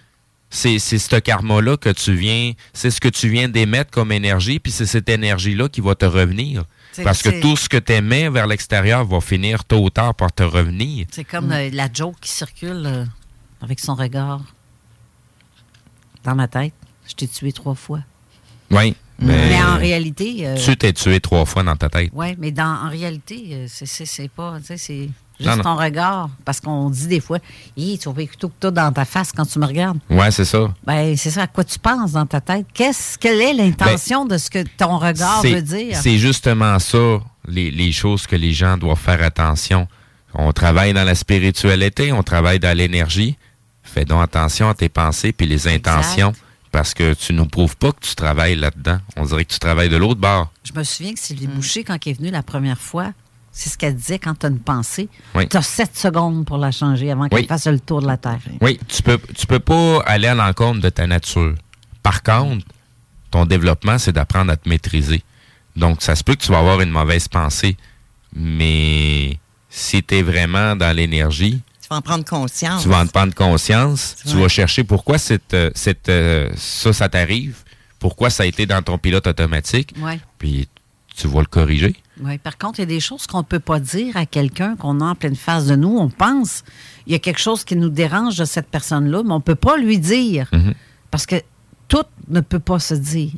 C'est 0.53 0.79
c'est 0.79 0.99
ce 0.99 1.15
karma-là 1.15 1.77
que 1.77 1.89
tu 1.89 2.13
viens, 2.13 2.51
c'est 2.73 2.91
ce 2.91 2.99
que 2.99 3.07
tu 3.07 3.29
viens 3.29 3.47
d'émettre 3.47 3.89
comme 3.89 4.11
énergie, 4.11 4.59
puis 4.59 4.71
c'est 4.71 4.85
cette 4.85 5.07
énergie-là 5.07 5.69
qui 5.69 5.79
va 5.81 5.95
te 5.95 6.05
revenir. 6.05 6.65
Parce 7.03 7.21
que 7.23 7.39
tout 7.41 7.55
ce 7.55 7.69
que 7.69 7.77
tu 7.77 7.93
émets 7.93 8.29
vers 8.29 8.47
l'extérieur 8.47 9.05
va 9.05 9.21
finir 9.21 9.63
tôt 9.63 9.81
ou 9.85 9.89
tard 9.89 10.13
par 10.13 10.33
te 10.33 10.43
revenir. 10.43 11.05
C'est 11.09 11.23
comme 11.23 11.53
euh, 11.53 11.69
la 11.71 11.87
joke 11.91 12.17
qui 12.19 12.29
circule 12.29 12.83
euh, 12.85 13.05
avec 13.61 13.79
son 13.79 13.95
regard 13.95 14.41
dans 16.23 16.35
ma 16.35 16.47
tête. 16.49 16.73
Je 17.07 17.13
t'ai 17.15 17.27
tué 17.27 17.51
trois 17.53 17.75
fois. 17.75 17.99
Oui. 18.69 18.95
Mais, 19.19 19.55
en 19.63 19.77
réalité. 19.77 20.47
euh, 20.47 20.57
Tu 20.57 20.75
t'es 20.75 20.91
tué 20.93 21.19
trois 21.19 21.45
fois 21.45 21.61
dans 21.63 21.75
ta 21.75 21.89
tête. 21.89 22.09
Oui, 22.13 22.35
mais 22.39 22.51
dans, 22.51 22.85
en 22.85 22.89
réalité, 22.89 23.49
euh, 23.51 23.65
c'est- 23.69 23.85
c'est 23.85 24.05
c'est 24.05 24.27
pas. 24.29 24.57
tu 24.59 24.65
sais, 24.65 24.77
C'est 24.77 25.09
juste 25.41 25.57
non. 25.57 25.63
ton 25.63 25.75
regard. 25.75 26.29
Parce 26.45 26.59
qu'on 26.59 26.89
dit 26.89 27.07
des 27.07 27.19
fois, 27.19 27.39
Hi, 27.77 27.97
tu 27.97 28.07
vas 28.09 28.13
plutôt 28.13 28.49
que 28.49 28.53
toi 28.59 28.71
dans 28.71 28.91
ta 28.91 29.05
face 29.05 29.31
quand 29.31 29.45
tu 29.45 29.59
me 29.59 29.65
regardes. 29.65 29.99
Ouais, 30.09 30.31
c'est 30.31 30.45
ça. 30.45 30.73
Ben, 30.85 31.15
c'est 31.17 31.31
ça, 31.31 31.43
à 31.43 31.47
quoi 31.47 31.63
tu 31.63 31.79
penses 31.79 32.13
dans 32.13 32.25
ta 32.25 32.41
tête? 32.41 32.65
Qu'est-ce, 32.73 33.17
quelle 33.17 33.41
est 33.41 33.53
l'intention 33.53 34.25
de 34.25 34.37
ce 34.37 34.49
que 34.49 34.63
ton 34.77 34.97
regard 34.97 35.41
veut 35.43 35.61
dire? 35.61 35.97
C'est 36.01 36.17
justement 36.17 36.79
ça, 36.79 37.19
les, 37.47 37.71
les 37.71 37.91
choses 37.91 38.27
que 38.27 38.35
les 38.35 38.53
gens 38.53 38.77
doivent 38.77 38.99
faire 38.99 39.21
attention. 39.23 39.87
On 40.33 40.51
travaille 40.53 40.93
dans 40.93 41.03
la 41.03 41.15
spiritualité, 41.15 42.11
on 42.11 42.23
travaille 42.23 42.59
dans 42.59 42.75
l'énergie. 42.75 43.37
Fais 43.83 44.05
donc 44.05 44.23
attention 44.23 44.69
à 44.69 44.73
tes 44.73 44.89
pensées 44.89 45.33
puis 45.33 45.45
les 45.45 45.67
intentions. 45.67 46.33
Parce 46.71 46.93
que 46.93 47.13
tu 47.13 47.33
nous 47.33 47.47
prouves 47.47 47.75
pas 47.75 47.91
que 47.91 47.99
tu 47.99 48.15
travailles 48.15 48.55
là-dedans. 48.55 48.99
On 49.17 49.25
dirait 49.25 49.43
que 49.43 49.51
tu 49.51 49.59
travailles 49.59 49.89
de 49.89 49.97
l'autre 49.97 50.21
bord. 50.21 50.49
Je 50.63 50.71
me 50.73 50.83
souviens 50.85 51.13
que 51.13 51.19
Sylvie 51.19 51.47
Boucher, 51.47 51.83
quand 51.83 51.97
elle 52.05 52.11
est 52.13 52.15
venue 52.17 52.31
la 52.31 52.43
première 52.43 52.79
fois, 52.79 53.11
c'est 53.51 53.69
ce 53.69 53.77
qu'elle 53.77 53.95
disait 53.95 54.17
quand 54.19 54.33
tu 54.39 54.45
as 54.45 54.49
une 54.49 54.59
pensée. 54.59 55.09
Oui. 55.35 55.47
Tu 55.49 55.57
as 55.57 55.61
sept 55.61 55.97
secondes 55.97 56.45
pour 56.45 56.57
la 56.57 56.71
changer 56.71 57.11
avant 57.11 57.27
qu'elle 57.27 57.39
Oui. 57.41 57.47
fasse 57.47 57.67
le 57.67 57.79
tour 57.79 58.01
de 58.01 58.07
la 58.07 58.17
Terre. 58.17 58.39
Oui, 58.61 58.79
tu 58.87 59.01
peux, 59.03 59.19
tu 59.35 59.45
peux 59.47 59.59
pas 59.59 60.01
aller 60.05 60.27
à 60.27 60.35
l'encontre 60.35 60.79
de 60.81 60.89
ta 60.89 61.05
nature. 61.07 61.55
Par 62.03 62.23
contre, 62.23 62.65
ton 63.29 63.45
développement, 63.45 63.97
c'est 63.97 64.11
d'apprendre 64.13 64.51
à 64.51 64.57
te 64.57 64.67
maîtriser. 64.69 65.21
Donc, 65.75 66.01
ça 66.01 66.15
se 66.15 66.23
peut 66.23 66.35
que 66.35 66.43
tu 66.43 66.51
vas 66.51 66.59
avoir 66.59 66.81
une 66.81 66.89
mauvaise 66.89 67.27
pensée, 67.27 67.77
mais 68.33 69.37
si 69.69 70.03
tu 70.03 70.15
es 70.15 70.21
vraiment 70.21 70.75
dans 70.75 70.95
l'énergie, 70.95 71.61
Tu 71.81 71.87
vas 71.89 71.97
en 71.97 72.01
prendre 72.01 72.25
conscience. 72.25 72.83
tu 72.83 72.89
vas 72.89 72.99
en 72.99 73.07
prendre 73.07 73.33
conscience, 73.33 74.15
tu 74.25 74.35
vas 74.37 74.47
chercher 74.47 74.83
pourquoi 74.83 75.17
cette, 75.17 75.53
euh, 75.53 75.71
cette, 75.75 76.09
euh, 76.09 76.49
ça, 76.55 76.91
ça 76.93 77.09
t'arrive, 77.09 77.57
pourquoi 77.99 78.29
ça 78.29 78.43
a 78.43 78.45
été 78.45 78.65
dans 78.65 78.81
ton 78.81 78.97
pilote 78.97 79.27
automatique, 79.27 79.93
Ouais. 80.01 80.19
puis 80.37 80.67
tu 81.15 81.27
vas 81.27 81.39
le 81.41 81.45
corriger. 81.45 81.95
Oui, 82.23 82.37
par 82.37 82.57
contre, 82.57 82.79
il 82.79 82.83
y 82.83 82.83
a 82.83 82.87
des 82.87 82.99
choses 82.99 83.25
qu'on 83.27 83.39
ne 83.39 83.43
peut 83.43 83.59
pas 83.59 83.79
dire 83.79 84.15
à 84.15 84.25
quelqu'un 84.25 84.75
qu'on 84.75 85.01
a 85.01 85.05
en 85.05 85.15
pleine 85.15 85.35
face 85.35 85.65
de 85.65 85.75
nous. 85.75 85.97
On 85.97 86.09
pense 86.09 86.63
il 87.05 87.13
y 87.13 87.15
a 87.15 87.19
quelque 87.19 87.39
chose 87.39 87.63
qui 87.63 87.75
nous 87.75 87.89
dérange 87.89 88.37
de 88.37 88.45
cette 88.45 88.67
personne-là, 88.67 89.23
mais 89.23 89.31
on 89.31 89.37
ne 89.37 89.43
peut 89.43 89.55
pas 89.55 89.77
lui 89.77 89.97
dire. 89.97 90.47
Mhm. 90.51 90.73
Parce 91.09 91.25
que 91.25 91.35
tout 91.87 92.05
ne 92.27 92.41
peut 92.41 92.59
pas 92.59 92.79
se 92.79 92.93
dire. 92.93 93.33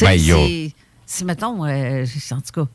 Ben, 0.00 0.18
Si, 1.06 1.24
mettons, 1.24 1.64
euh, 1.64 2.04
en 2.30 2.40
tout 2.40 2.52
cas, 2.52 2.68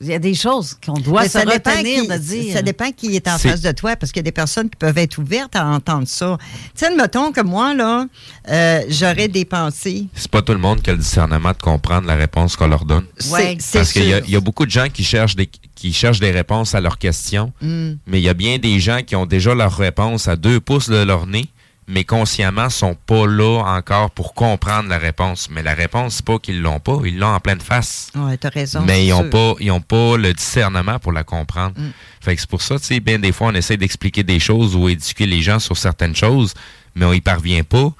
il 0.00 0.08
y 0.08 0.14
a 0.14 0.18
des 0.18 0.34
choses 0.34 0.76
qu'on 0.84 0.94
doit 0.94 1.22
Mais 1.22 1.26
se 1.28 1.32
ça 1.38 1.44
dépend 1.44 1.70
retenir 1.70 2.02
qui- 2.02 2.08
de 2.08 2.16
dire. 2.18 2.52
Ça 2.54 2.62
dépend 2.62 2.90
qui 2.92 3.14
est 3.16 3.28
en 3.28 3.38
face 3.38 3.60
de 3.60 3.70
toi, 3.72 3.96
parce 3.96 4.10
qu'il 4.12 4.20
y 4.20 4.24
a 4.24 4.24
des 4.24 4.32
personnes 4.32 4.68
qui 4.68 4.76
peuvent 4.76 4.98
être 4.98 5.18
ouvertes 5.18 5.54
à 5.56 5.64
entendre 5.66 6.08
ça. 6.08 6.36
Tu 6.76 6.84
sais, 6.84 6.94
mettons 6.94 7.30
que 7.32 7.40
moi, 7.40 7.74
là, 7.74 8.06
euh, 8.50 8.80
j'aurais 8.88 9.28
des 9.28 9.44
pensées. 9.44 10.06
C'est 10.14 10.30
pas 10.30 10.42
tout 10.42 10.52
le 10.52 10.58
monde 10.58 10.82
qui 10.82 10.90
a 10.90 10.94
le 10.94 10.98
discernement 10.98 11.52
de 11.52 11.62
comprendre 11.62 12.06
la 12.06 12.16
réponse 12.16 12.56
qu'on 12.56 12.66
leur 12.66 12.84
donne. 12.84 13.06
Ouais, 13.30 13.56
c'est 13.60 13.78
Parce 13.78 13.92
qu'il 13.92 14.04
y, 14.04 14.12
a- 14.12 14.18
sûr. 14.18 14.24
il 14.26 14.32
y 14.32 14.36
a 14.36 14.40
beaucoup 14.40 14.66
de 14.66 14.70
gens 14.70 14.88
qui 14.92 15.04
cherchent 15.04 15.36
des, 15.36 15.48
qui 15.74 15.92
cherchent 15.92 16.20
des 16.20 16.30
réponses 16.32 16.74
à 16.74 16.80
leurs 16.80 16.98
questions, 16.98 17.52
Mm. 17.62 17.92
mais 18.06 18.20
il 18.20 18.24
y 18.24 18.28
a 18.28 18.34
bien 18.34 18.58
des 18.58 18.80
gens 18.80 19.00
qui 19.06 19.14
ont 19.16 19.26
déjà 19.26 19.54
leur 19.54 19.76
réponse 19.76 20.28
à 20.28 20.36
deux 20.36 20.60
pouces 20.60 20.88
de 20.90 21.02
leur 21.02 21.26
nez, 21.26 21.46
mais 21.86 22.04
consciemment 22.04 22.70
sont 22.70 22.94
pas 22.94 23.26
là 23.26 23.62
encore 23.64 24.10
pour 24.10 24.32
comprendre 24.34 24.88
la 24.88 24.98
réponse. 24.98 25.48
Mais 25.50 25.62
la 25.62 25.74
réponse, 25.74 26.14
c'est 26.16 26.24
pas 26.24 26.38
qu'ils 26.38 26.62
l'ont 26.62 26.80
pas, 26.80 26.98
ils 27.04 27.18
l'ont 27.18 27.34
en 27.34 27.40
pleine 27.40 27.60
face. 27.60 28.10
Oui, 28.14 28.38
tu 28.38 28.46
as 28.46 28.50
raison. 28.50 28.82
mais 28.86 29.06
ils 29.06 29.12
ont 29.12 29.20
sûr. 29.20 29.30
pas, 29.30 29.54
ils 29.60 29.70
ont 29.70 29.80
pas 29.80 30.16
le 30.16 30.32
discernement 30.32 30.98
pour 30.98 31.12
la 31.12 31.24
comprendre. 31.24 31.78
Mm. 31.78 31.90
Fait 32.20 32.34
que 32.34 32.40
c'est 32.40 32.48
pour 32.50 32.62
ça, 32.62 32.78
tu 32.78 32.84
sais, 32.86 33.00
bien 33.00 33.18
des 33.18 33.32
fois, 33.32 33.48
on 33.48 33.54
essaie 33.54 33.76
d'expliquer 33.76 34.22
des 34.22 34.40
choses 34.40 34.74
ou 34.76 34.88
éduquer 34.88 35.26
les 35.26 35.42
gens 35.42 35.58
sur 35.58 35.76
certaines 35.76 36.16
choses, 36.16 36.54
mais 36.94 37.04
on 37.04 37.12
y 37.12 37.20
parvient 37.20 37.64
pas 37.64 37.92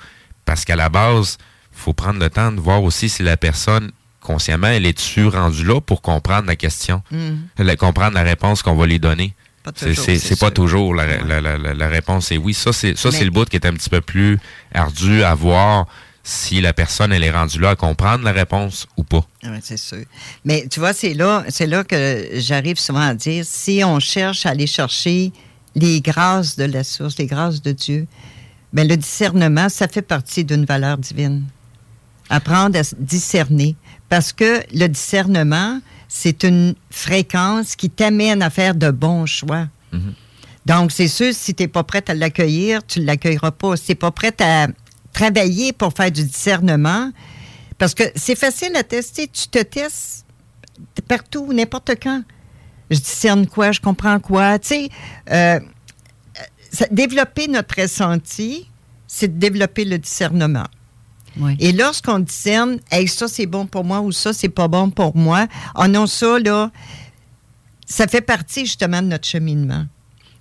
parce 0.44 0.64
qu'à 0.64 0.76
la 0.76 0.88
base, 0.88 1.36
faut 1.72 1.92
prendre 1.92 2.20
le 2.20 2.30
temps 2.30 2.52
de 2.52 2.60
voir 2.60 2.82
aussi 2.82 3.08
si 3.08 3.22
la 3.22 3.36
personne 3.36 3.90
consciemment, 4.20 4.68
elle 4.68 4.86
est-tu 4.86 5.26
rendue 5.26 5.64
là 5.64 5.80
pour 5.82 6.00
comprendre 6.00 6.46
la 6.46 6.56
question, 6.56 7.02
Mm. 7.10 7.34
la- 7.58 7.76
comprendre 7.76 8.14
la 8.14 8.22
réponse 8.22 8.62
qu'on 8.62 8.74
va 8.74 8.86
lui 8.86 8.98
donner. 8.98 9.34
Pas 9.64 9.72
C'est- 9.74 9.94
toujours, 9.94 10.38
pas 10.38 10.50
toujours 10.50 10.94
la, 10.94 11.06
la- 11.24 11.40
la- 11.40 11.56
la- 11.58 11.74
la 11.74 11.88
réponse 11.88 12.30
est 12.30 12.36
oui. 12.36 12.52
Ça, 12.54 12.72
c'est 12.72 12.94
Mais- 13.02 13.24
le 13.24 13.30
bout 13.30 13.48
qui 13.48 13.56
est 13.56 13.64
un 13.66 13.72
petit 13.72 13.88
peu 13.90 14.00
plus 14.02 14.38
ardu 14.74 15.22
à 15.24 15.34
voir 15.34 15.86
si 16.22 16.60
la 16.60 16.72
personne 16.74 17.12
elle 17.12 17.24
est 17.24 17.30
rendue 17.30 17.58
là 17.58 17.70
à 17.70 17.76
comprendre 17.76 18.24
la 18.24 18.32
réponse 18.32 18.86
ou 18.98 19.04
pas. 19.04 19.26
Oui, 19.42 19.56
c'est 19.62 19.78
sûr. 19.78 20.04
Mais 20.44 20.66
tu 20.70 20.80
vois, 20.80 20.92
c'est 20.92 21.14
là, 21.14 21.44
c'est 21.48 21.66
là 21.66 21.82
que 21.82 22.28
j'arrive 22.34 22.78
souvent 22.78 23.00
à 23.08 23.14
dire, 23.14 23.44
si 23.46 23.82
on 23.84 23.98
cherche 24.00 24.44
à 24.46 24.50
aller 24.50 24.66
chercher 24.66 25.32
les 25.74 26.00
grâces 26.02 26.56
de 26.56 26.64
la 26.64 26.84
source, 26.84 27.16
les 27.18 27.26
grâces 27.26 27.60
de 27.62 27.72
Dieu, 27.72 28.06
bien, 28.72 28.84
le 28.84 28.96
discernement, 28.98 29.68
ça 29.70 29.88
fait 29.88 30.02
partie 30.02 30.44
d'une 30.44 30.66
valeur 30.66 30.98
divine. 30.98 31.44
Apprendre 32.30 32.78
à 32.78 32.82
discerner. 32.98 33.76
Parce 34.10 34.32
que 34.32 34.62
le 34.74 34.86
discernement, 34.88 35.80
c'est 36.08 36.44
une 36.44 36.74
fréquence 36.90 37.76
qui 37.76 37.90
t'amène 37.90 38.42
à 38.42 38.50
faire 38.50 38.74
de 38.74 38.90
bons 38.90 39.26
choix. 39.26 39.66
Donc, 40.66 40.92
c'est 40.92 41.08
sûr, 41.08 41.32
si 41.34 41.54
tu 41.54 41.62
n'es 41.62 41.68
pas 41.68 41.84
prête 41.84 42.08
à 42.08 42.14
l'accueillir, 42.14 42.86
tu 42.86 43.00
ne 43.00 43.04
l'accueilleras 43.04 43.50
pas. 43.50 43.76
Si 43.76 43.84
tu 43.84 43.90
n'es 43.92 43.96
pas 43.96 44.10
prête 44.10 44.40
à 44.40 44.68
travailler 45.12 45.72
pour 45.72 45.92
faire 45.92 46.10
du 46.10 46.24
discernement, 46.24 47.10
parce 47.78 47.94
que 47.94 48.04
c'est 48.14 48.36
facile 48.36 48.74
à 48.76 48.82
tester. 48.82 49.28
Tu 49.28 49.48
te 49.48 49.62
testes 49.62 50.24
partout, 51.08 51.52
n'importe 51.52 51.92
quand. 52.02 52.22
Je 52.90 52.98
discerne 52.98 53.46
quoi, 53.46 53.72
je 53.72 53.80
comprends 53.80 54.18
quoi. 54.20 54.58
Tu 54.58 54.68
sais, 54.68 54.88
euh, 55.30 55.60
développer 56.90 57.48
notre 57.48 57.80
ressenti, 57.80 58.68
c'est 59.06 59.28
de 59.28 59.38
développer 59.38 59.84
le 59.84 59.98
discernement. 59.98 60.66
Et 61.58 61.72
lorsqu'on 61.72 62.20
discerne, 62.20 62.78
hey, 62.90 63.08
ça 63.08 63.28
c'est 63.28 63.46
bon 63.46 63.66
pour 63.66 63.84
moi 63.84 64.00
ou 64.00 64.12
ça 64.12 64.32
c'est 64.32 64.48
pas 64.48 64.68
bon 64.68 64.90
pour 64.90 65.16
moi, 65.16 65.46
oh 65.76 65.86
non, 65.86 66.06
ça 66.06 66.38
là, 66.38 66.70
ça 67.86 68.06
fait 68.06 68.20
partie 68.20 68.66
justement 68.66 69.02
de 69.02 69.08
notre 69.08 69.26
cheminement. 69.26 69.86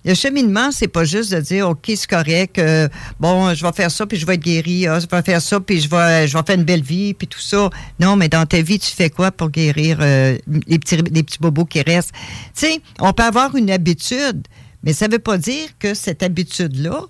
Le 0.06 0.12
cheminement, 0.12 0.70
c'est 0.70 0.88
pas 0.88 1.04
juste 1.04 1.32
de 1.32 1.40
dire, 1.40 1.66
OK, 1.66 1.84
c'est 1.86 2.06
correct, 2.06 2.58
euh, 2.58 2.88
bon, 3.18 3.54
je 3.54 3.64
vais 3.64 3.72
faire 3.72 3.90
ça, 3.90 4.04
puis 4.04 4.18
je 4.18 4.26
vais 4.26 4.34
être 4.34 4.42
guéri, 4.42 4.86
ah, 4.86 5.00
je 5.00 5.06
vais 5.06 5.22
faire 5.22 5.40
ça, 5.40 5.60
puis 5.60 5.80
je 5.80 5.88
vais, 5.88 6.28
je 6.28 6.36
vais 6.36 6.44
faire 6.46 6.56
une 6.56 6.64
belle 6.64 6.82
vie, 6.82 7.14
puis 7.14 7.26
tout 7.26 7.40
ça. 7.40 7.70
Non, 7.98 8.14
mais 8.14 8.28
dans 8.28 8.44
ta 8.44 8.60
vie, 8.60 8.78
tu 8.78 8.90
fais 8.90 9.08
quoi 9.08 9.32
pour 9.32 9.48
guérir 9.48 9.98
euh, 10.02 10.36
les, 10.46 10.78
petits, 10.78 10.96
les 10.96 11.22
petits 11.22 11.38
bobos 11.40 11.64
qui 11.64 11.80
restent? 11.80 12.12
Tu 12.54 12.66
sais, 12.66 12.80
on 13.00 13.14
peut 13.14 13.22
avoir 13.22 13.56
une 13.56 13.70
habitude, 13.70 14.46
mais 14.82 14.92
ça 14.92 15.08
veut 15.08 15.18
pas 15.18 15.38
dire 15.38 15.70
que 15.78 15.94
cette 15.94 16.22
habitude-là, 16.22 17.06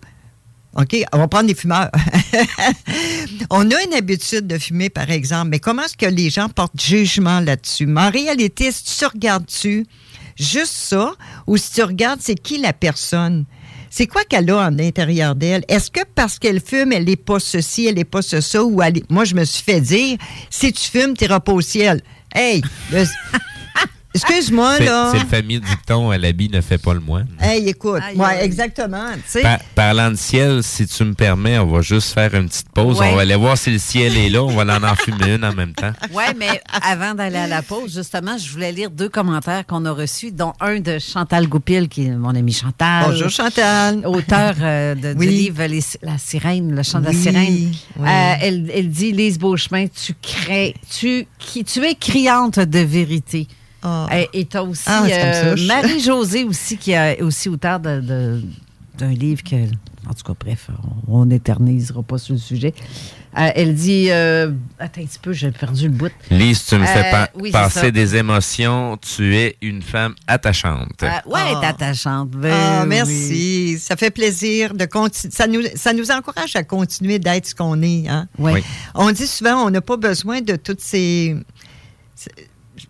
OK, 0.77 0.97
on 1.13 1.19
va 1.19 1.29
prendre 1.29 1.47
des 1.47 1.55
fumeurs. 1.55 1.91
on 3.51 3.71
a 3.71 3.83
une 3.85 3.95
habitude 3.95 4.47
de 4.47 4.59
fumer, 4.59 4.91
par 4.91 5.11
exemple, 5.11 5.51
mais 5.51 5.61
comment 5.61 5.85
est-ce 5.85 5.97
que 5.97 6.07
les 6.07 6.31
gens 6.31 6.49
portent 6.49 6.81
jugement 6.81 7.41
là-dessus? 7.41 7.87
Mais 7.87 8.01
en 8.01 8.11
réalité, 8.11 8.73
si 8.73 8.85
tu 8.85 9.05
regardes-tu 9.07 9.87
juste 10.37 10.73
ça, 10.73 11.13
ou 11.47 11.57
si 11.57 11.73
tu 11.73 11.83
regardes 11.83 12.21
c'est 12.21 12.35
qui 12.35 12.59
la 12.59 12.73
personne, 12.73 13.45
c'est 13.89 14.09
quoi 14.09 14.25
qu'elle 14.25 14.51
a 14.51 14.67
en 14.67 14.71
l'intérieur 14.71 15.37
d'elle? 15.37 15.65
Est-ce 15.69 15.93
que 15.93 16.01
parce 16.17 16.41
qu'elle 16.41 16.61
fume, 16.61 16.93
elle 16.93 17.05
n'est 17.05 17.15
pas 17.15 17.39
ceci, 17.39 17.87
elle 17.87 17.95
n'est 17.95 18.05
pas 18.05 18.23
ce, 18.23 18.59
ou 18.59 18.83
elle 18.83 18.95
moi, 19.09 19.25
je 19.25 19.37
me 19.37 19.45
suis 19.45 19.63
fait 19.63 19.81
dire, 19.81 20.19
si 20.51 20.73
tu 20.73 20.91
fumes, 20.91 21.17
tu 21.17 21.23
n'iras 21.23 21.39
pas 21.39 21.53
au 21.53 21.61
ciel. 21.61 22.03
Hey! 22.35 22.63
Excuse-moi, 24.15 24.79
là. 24.79 25.11
c'est 25.13 25.19
le 25.19 25.27
famille 25.27 25.59
dicton, 25.61 26.13
euh, 26.13 26.17
l'habit 26.17 26.49
ne 26.49 26.61
fait 26.61 26.79
pas 26.79 26.95
le 26.95 27.01
moine. 27.01 27.27
Hey, 27.41 27.69
écoute. 27.69 28.01
Aïe, 28.01 28.17
ouais, 28.17 28.25
aïe. 28.27 28.45
exactement. 28.45 29.07
Par- 29.43 29.59
parlant 29.75 30.11
de 30.13 30.17
ciel, 30.17 30.63
si 30.63 30.87
tu 30.87 31.03
me 31.05 31.15
permets, 31.15 31.59
on 31.59 31.67
va 31.67 31.81
juste 31.83 32.13
faire 32.15 32.33
une 32.35 32.49
petite 32.49 32.69
pause. 32.71 33.01
Ouais. 33.01 33.09
On 33.11 33.17
va 33.17 33.23
aller 33.23 33.35
voir 33.35 33.59
si 33.59 33.71
le 33.73 33.79
ciel 33.79 34.17
est 34.17 34.29
là. 34.29 34.45
On 34.45 34.55
va 34.55 34.63
en 34.79 34.83
enfumer 34.85 35.35
une 35.35 35.45
en 35.45 35.53
même 35.53 35.73
temps. 35.75 35.93
Oui, 36.13 36.23
mais 36.39 36.61
avant 36.83 37.15
d'aller 37.15 37.39
à 37.39 37.49
la 37.49 37.63
pause, 37.63 37.93
justement, 37.97 38.39
je 38.39 38.49
voulais 38.53 38.71
lire 38.71 38.91
deux 38.91 39.09
commentaires 39.09 39.67
qu'on 39.67 39.85
a 39.85 39.91
reçus, 39.91 40.31
dont 40.31 40.53
un 40.61 40.79
de 40.79 40.99
Chantal 41.01 41.49
Goupil, 41.49 41.89
qui 41.89 42.07
est 42.07 42.11
mon 42.11 42.37
ami 42.37 42.53
Chantal. 42.53 43.07
Bonjour, 43.09 43.31
Chantal. 43.31 44.07
Auteur 44.07 44.55
euh, 44.61 44.95
de, 44.95 45.15
Oui. 45.19 45.27
du 45.27 45.33
livre 45.33 45.65
Les- 45.65 45.83
La 46.03 46.19
sirène, 46.19 46.73
le 46.75 46.83
chant 46.85 47.01
de 47.01 47.07
la 47.07 47.13
sirène. 47.13 47.47
oui. 47.53 47.79
Euh, 48.01 48.35
elle, 48.41 48.71
elle 48.73 48.91
dit 48.91 49.11
Lise 49.11 49.39
Beauchemin, 49.41 49.87
tu 49.89 50.15
crées, 50.23 50.75
tu, 50.89 51.27
qui, 51.41 51.65
tu 51.65 51.85
es 51.85 51.97
criante 51.97 52.61
de 52.61 52.79
vérité. 52.79 53.49
Et- 54.13 54.29
Et 54.41 54.45
tu 54.47 54.57
as 54.57 54.65
aussi 54.65 54.83
Ah, 54.87 55.03
c'est 55.07 55.11
comme 55.43 55.59
euh, 55.59 55.67
Marie-Josée 55.67 56.45
aussi, 56.45 56.77
qui 56.77 56.93
est 56.93 57.21
aussi 57.23 57.49
auteur 57.49 57.81
de- 57.81 58.01
de- 58.01 58.43
d'un 58.99 59.13
livre 59.13 59.43
que. 59.43 59.57
En 60.07 60.13
tout 60.13 60.23
cas, 60.23 60.35
bref, 60.39 60.69
on 61.09 61.25
n'éternisera 61.25 62.03
pas 62.03 62.19
sur 62.19 62.35
le 62.35 62.39
sujet. 62.39 62.75
Euh, 63.39 63.49
elle 63.55 63.75
dit. 63.75 64.09
euh, 64.11 64.53
attends 64.79 65.01
un 65.01 65.07
petit 65.07 65.19
peu, 65.19 65.33
j'ai 65.33 65.51
perdu 65.51 65.85
le 65.85 65.95
bout. 65.95 66.13
Lise, 66.31 66.67
tu 66.67 66.77
me 66.77 66.85
fais 66.85 67.11
pa- 67.11 67.31
oui, 67.35 67.51
c'est 67.51 67.59
ça. 67.59 67.65
passer 67.65 67.91
des 67.93 68.15
émotions. 68.15 68.99
Tu 68.99 69.35
es 69.37 69.57
une 69.63 69.81
femme 69.83 70.15
attachante. 70.27 71.03
Euh, 71.03 71.09
ouais, 71.27 71.41
Ah. 71.57 71.69
attachante. 71.69 72.31
Ben 72.33 72.53
Ah, 72.55 72.81
oui. 72.83 72.89
merci. 72.91 73.79
Ça 73.81 73.97
fait 73.97 74.11
plaisir 74.11 74.75
de 74.75 74.85
continuer. 74.85 75.33
Ça 75.35 75.47
nous, 75.47 75.63
ça 75.75 75.93
nous 75.95 76.11
encourage 76.11 76.55
à 76.55 76.63
continuer 76.65 77.19
d'être 77.19 77.47
ce 77.47 77.55
qu'on 77.55 77.81
est. 77.83 78.07
Hein? 78.07 78.29
Oui. 78.39 78.53
Oui. 78.57 78.63
On 78.95 79.11
dit 79.11 79.27
souvent, 79.27 79.65
on 79.67 79.71
n'a 79.71 79.81
pas 79.81 79.97
besoin 79.97 80.43
de 80.43 80.57
toutes 80.57 80.83
ces, 80.83 81.35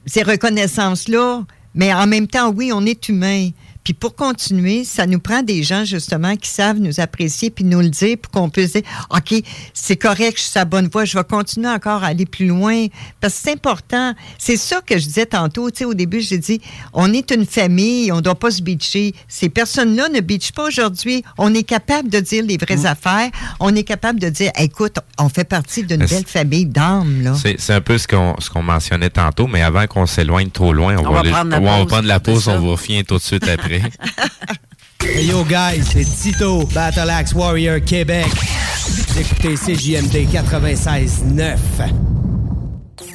ces 0.06 0.22
reconnaissances-là, 0.22 1.44
mais 1.74 1.92
en 1.92 2.06
même 2.06 2.26
temps, 2.26 2.50
oui, 2.50 2.70
on 2.72 2.84
est 2.86 3.08
humain. 3.08 3.50
Puis 3.84 3.92
pour 3.92 4.14
continuer, 4.16 4.82
ça 4.84 5.06
nous 5.06 5.18
prend 5.18 5.42
des 5.42 5.62
gens, 5.62 5.84
justement, 5.84 6.36
qui 6.36 6.48
savent 6.48 6.78
nous 6.78 7.00
apprécier 7.00 7.50
puis 7.50 7.64
nous 7.64 7.80
le 7.80 7.90
dire 7.90 8.16
pour 8.20 8.32
qu'on 8.32 8.48
puisse 8.48 8.72
dire, 8.72 8.82
OK, 9.10 9.34
c'est 9.74 9.96
correct, 9.96 10.36
je 10.36 10.42
suis 10.42 10.50
sur 10.52 10.60
la 10.60 10.64
bonne 10.64 10.88
voie, 10.88 11.04
je 11.04 11.16
vais 11.16 11.24
continuer 11.24 11.68
encore 11.68 12.02
à 12.02 12.08
aller 12.08 12.24
plus 12.24 12.46
loin. 12.46 12.86
Parce 13.20 13.34
que 13.34 13.40
c'est 13.44 13.52
important. 13.52 14.14
C'est 14.38 14.56
ça 14.56 14.80
que 14.80 14.98
je 14.98 15.04
disais 15.04 15.26
tantôt, 15.26 15.70
tu 15.70 15.78
sais, 15.78 15.84
au 15.84 15.92
début, 15.92 16.20
j'ai 16.20 16.38
dit, 16.38 16.60
on 16.94 17.12
est 17.12 17.30
une 17.30 17.44
famille, 17.44 18.10
on 18.10 18.16
ne 18.16 18.20
doit 18.22 18.34
pas 18.34 18.50
se 18.50 18.62
bitcher. 18.62 19.14
Ces 19.28 19.50
personnes-là 19.50 20.08
ne 20.08 20.20
bitchent 20.20 20.52
pas 20.52 20.64
aujourd'hui. 20.64 21.22
On 21.36 21.54
est 21.54 21.62
capable 21.62 22.08
de 22.08 22.20
dire 22.20 22.42
les 22.42 22.56
vraies 22.56 22.86
affaires. 22.86 23.30
On 23.60 23.74
est 23.76 23.84
capable 23.84 24.18
de 24.18 24.30
dire, 24.30 24.50
écoute, 24.58 24.96
on 25.18 25.28
fait 25.28 25.44
partie 25.44 25.82
d'une 25.82 26.06
belle 26.06 26.24
famille 26.26 26.66
d'âmes, 26.66 27.22
là. 27.22 27.34
C'est 27.34 27.56
c'est 27.58 27.74
un 27.74 27.80
peu 27.80 27.98
ce 27.98 28.08
qu'on 28.08 28.34
ce 28.38 28.48
qu'on 28.48 28.62
mentionnait 28.62 29.10
tantôt, 29.10 29.46
mais 29.46 29.62
avant 29.62 29.86
qu'on 29.86 30.06
s'éloigne 30.06 30.48
trop 30.48 30.72
loin, 30.72 30.96
on, 30.96 31.06
On 31.06 31.12
va, 31.12 31.22
va 31.22 31.30
prendre 31.30 31.50
la 31.50 31.58
on 31.58 31.64
va 31.64 31.76
pause 31.76 31.86
prendre 31.88 32.08
la 32.08 32.20
pause, 32.20 32.48
on 32.48 32.70
va 32.70 32.76
finir 32.76 33.04
tout 33.04 33.16
de 33.16 33.22
suite 33.22 33.46
après. 33.46 33.73
Hey 35.02 35.26
yo 35.26 35.44
guys, 35.44 35.84
c'est 35.92 36.04
Tito, 36.04 36.66
Battle 36.72 37.10
Axe 37.10 37.34
Warrior 37.34 37.78
Québec. 37.84 38.26
Vous 38.26 39.20
écoutez 39.20 39.54
CJMD 39.54 40.26
96.9. 40.32 41.56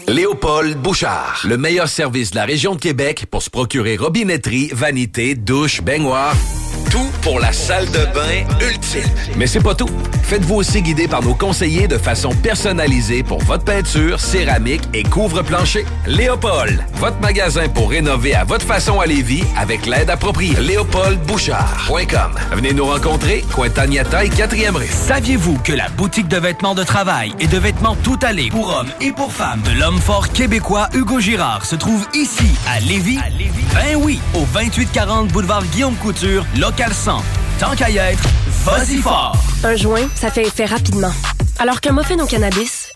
Léopold 0.07 0.77
Bouchard, 0.77 1.41
le 1.45 1.57
meilleur 1.57 1.89
service 1.89 2.31
de 2.31 2.35
la 2.35 2.45
région 2.45 2.75
de 2.75 2.79
Québec 2.79 3.25
pour 3.29 3.41
se 3.41 3.49
procurer 3.49 3.97
robinetterie, 3.97 4.69
vanité, 4.71 5.33
douche, 5.35 5.81
baignoire. 5.81 6.35
Tout 6.91 7.11
pour 7.21 7.39
la 7.39 7.51
salle 7.51 7.85
de 7.87 8.05
bain 8.13 8.45
ultime. 8.61 9.03
Mais 9.35 9.47
c'est 9.47 9.59
pas 9.59 9.75
tout. 9.75 9.89
Faites-vous 10.23 10.55
aussi 10.55 10.81
guider 10.81 11.07
par 11.07 11.21
nos 11.23 11.33
conseillers 11.33 11.87
de 11.87 11.97
façon 11.97 12.29
personnalisée 12.29 13.23
pour 13.23 13.41
votre 13.43 13.63
peinture, 13.63 14.19
céramique 14.19 14.81
et 14.93 15.03
couvre-plancher. 15.03 15.85
Léopold, 16.05 16.83
votre 16.95 17.19
magasin 17.19 17.67
pour 17.69 17.89
rénover 17.91 18.35
à 18.35 18.43
votre 18.43 18.65
façon 18.65 18.99
à 18.99 19.05
Lévis 19.05 19.43
avec 19.57 19.85
l'aide 19.85 20.09
appropriée. 20.09 20.55
LéopoldBouchard.com. 20.59 22.31
Venez 22.51 22.73
nous 22.73 22.85
rencontrer, 22.85 23.43
Cointagnata 23.53 24.25
et 24.25 24.29
4e 24.29 24.75
rue. 24.75 24.87
Saviez-vous 24.87 25.57
que 25.59 25.73
la 25.73 25.89
boutique 25.89 26.27
de 26.27 26.37
vêtements 26.37 26.75
de 26.75 26.83
travail 26.83 27.33
et 27.39 27.47
de 27.47 27.57
vêtements 27.57 27.95
tout 28.03 28.19
allés 28.21 28.49
pour 28.49 28.69
hommes 28.69 28.89
et 29.01 29.11
pour 29.11 29.31
femmes 29.33 29.61
de 29.61 29.79
l'homme 29.79 29.99
fort 29.99 30.29
québécois 30.29 30.89
Hugo 30.93 31.19
Girard 31.19 31.65
se 31.65 31.75
trouve 31.75 32.07
ici 32.13 32.49
à 32.67 32.79
Lévis? 32.79 33.19
Ben 33.73 33.95
oui, 33.97 34.19
au 34.33 34.45
2840 34.53 35.29
boulevard 35.29 35.63
Guillaume 35.65 35.95
Couture, 35.95 36.45
local 36.69 36.93
100. 36.93 37.23
Tant 37.59 37.75
qu'à 37.75 37.89
y 37.89 37.97
être, 37.97 38.21
vas-y 38.63 38.97
fort! 38.97 39.35
Un 39.63 39.75
joint, 39.75 40.07
ça 40.13 40.29
fait 40.29 40.43
effet 40.43 40.65
rapidement. 40.65 41.11
Alors 41.57 41.81
qu'un 41.81 41.93
muffin 41.93 42.19
au 42.19 42.27
cannabis 42.27 42.93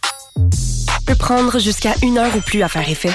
peut 1.08 1.16
prendre 1.16 1.58
jusqu'à 1.58 1.94
une 2.04 2.20
heure 2.20 2.36
ou 2.36 2.42
plus 2.42 2.62
à 2.62 2.68
faire 2.68 2.88
effet. 2.88 3.14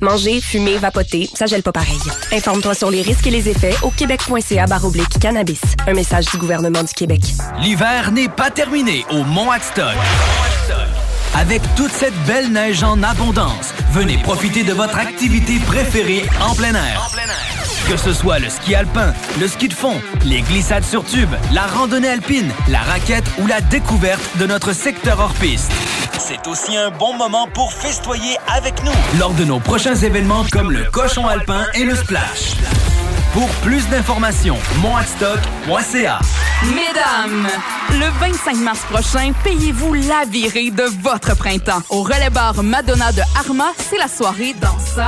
Manger, 0.00 0.40
fumer, 0.40 0.78
vapoter, 0.78 1.28
ça 1.34 1.46
gèle 1.46 1.64
pas 1.64 1.72
pareil. 1.72 1.98
Informe-toi 2.32 2.74
sur 2.74 2.90
les 2.90 3.02
risques 3.02 3.26
et 3.26 3.30
les 3.30 3.48
effets 3.48 3.74
au 3.82 3.90
québec.ca 3.90 4.66
baroblique 4.66 5.18
cannabis. 5.18 5.60
Un 5.88 5.94
message 5.94 6.26
du 6.26 6.38
gouvernement 6.38 6.84
du 6.84 6.94
Québec. 6.94 7.22
L'hiver 7.60 8.12
n'est 8.12 8.28
pas 8.28 8.50
terminé 8.50 9.04
au 9.10 9.24
Mont 9.24 9.50
Axtoc. 9.50 9.96
Avec 11.34 11.62
toute 11.76 11.92
cette 11.92 12.16
belle 12.26 12.50
neige 12.50 12.82
en 12.82 13.02
abondance, 13.02 13.72
venez 13.92 14.18
profiter 14.18 14.64
de 14.64 14.72
votre 14.72 14.98
activité 14.98 15.58
préférée 15.60 16.24
en 16.40 16.54
plein 16.54 16.74
air. 16.74 17.08
Que 17.88 17.96
ce 17.96 18.12
soit 18.12 18.40
le 18.40 18.48
ski 18.48 18.74
alpin, 18.74 19.14
le 19.38 19.46
ski 19.46 19.68
de 19.68 19.74
fond, 19.74 20.00
les 20.24 20.42
glissades 20.42 20.84
sur 20.84 21.04
tube, 21.04 21.30
la 21.52 21.66
randonnée 21.66 22.08
alpine, 22.08 22.50
la 22.68 22.80
raquette 22.80 23.24
ou 23.38 23.46
la 23.46 23.60
découverte 23.60 24.22
de 24.38 24.46
notre 24.46 24.72
secteur 24.72 25.20
hors 25.20 25.34
piste. 25.34 25.72
C'est 26.30 26.48
aussi 26.48 26.76
un 26.76 26.90
bon 26.92 27.12
moment 27.14 27.48
pour 27.52 27.72
festoyer 27.72 28.36
avec 28.46 28.84
nous 28.84 29.18
lors 29.18 29.32
de 29.32 29.42
nos 29.42 29.58
prochains 29.58 29.96
événements 29.96 30.44
comme 30.52 30.70
le 30.70 30.84
cochon 30.84 31.26
alpin 31.26 31.66
et 31.74 31.82
le 31.82 31.96
splash. 31.96 32.54
Pour 33.32 33.48
plus 33.62 33.88
d'informations, 33.88 34.56
monadstock.ca. 34.80 36.20
Mesdames, 36.62 37.48
le 37.92 38.06
25 38.20 38.56
mars 38.56 38.80
prochain, 38.90 39.32
payez-vous 39.44 39.94
la 39.94 40.24
virée 40.28 40.70
de 40.70 40.82
votre 41.02 41.36
printemps. 41.36 41.80
Au 41.88 42.02
relais 42.02 42.28
bar 42.28 42.62
Madonna 42.62 43.12
de 43.12 43.22
Arma, 43.38 43.72
c'est 43.78 43.96
la 43.96 44.08
soirée 44.08 44.54
danseur. 44.60 45.06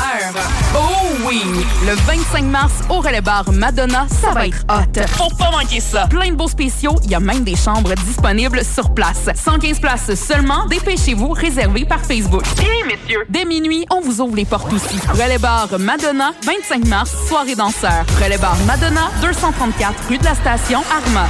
Oh 0.75 1.09
oui! 1.27 1.43
Le 1.85 1.95
25 1.95 2.45
mars, 2.45 2.73
au 2.89 3.01
relais 3.01 3.21
bar 3.21 3.51
Madonna, 3.53 4.07
ça 4.09 4.31
va 4.31 4.47
être 4.47 4.65
hot. 4.71 5.01
Faut 5.19 5.37
pas 5.37 5.51
manquer 5.51 5.81
ça. 5.81 6.07
Plein 6.07 6.31
de 6.31 6.37
beaux 6.37 6.49
spéciaux, 6.49 6.95
il 7.05 7.11
y 7.11 7.15
a 7.15 7.21
même 7.21 7.43
des 7.43 7.57
chambres 7.57 7.93
disponibles 8.07 8.65
sur 8.65 8.95
place. 8.95 9.29
115 9.35 9.81
places 9.81 10.15
seulement, 10.15 10.67
dépêchez-vous, 11.13 11.33
réservé 11.33 11.85
par 11.85 12.05
Facebook. 12.05 12.43
Bien, 12.57 12.87
messieurs! 12.87 13.25
Dès 13.29 13.45
minuit, 13.45 13.85
on 13.91 14.01
vous 14.01 14.21
ouvre 14.21 14.37
les 14.37 14.45
portes 14.45 14.73
aussi. 14.73 14.99
Relais 15.09 15.39
bar 15.39 15.69
Madonna, 15.79 16.33
25 16.45 16.87
mars, 16.87 17.15
soirée 17.29 17.55
danseur. 17.55 18.05
Relais 18.23 18.39
bar 18.39 18.57
Madonna, 18.67 19.11
234 19.21 20.09
rue 20.09 20.19
de 20.19 20.25
la 20.25 20.35
Station, 20.35 20.83
Arma. 20.91 21.29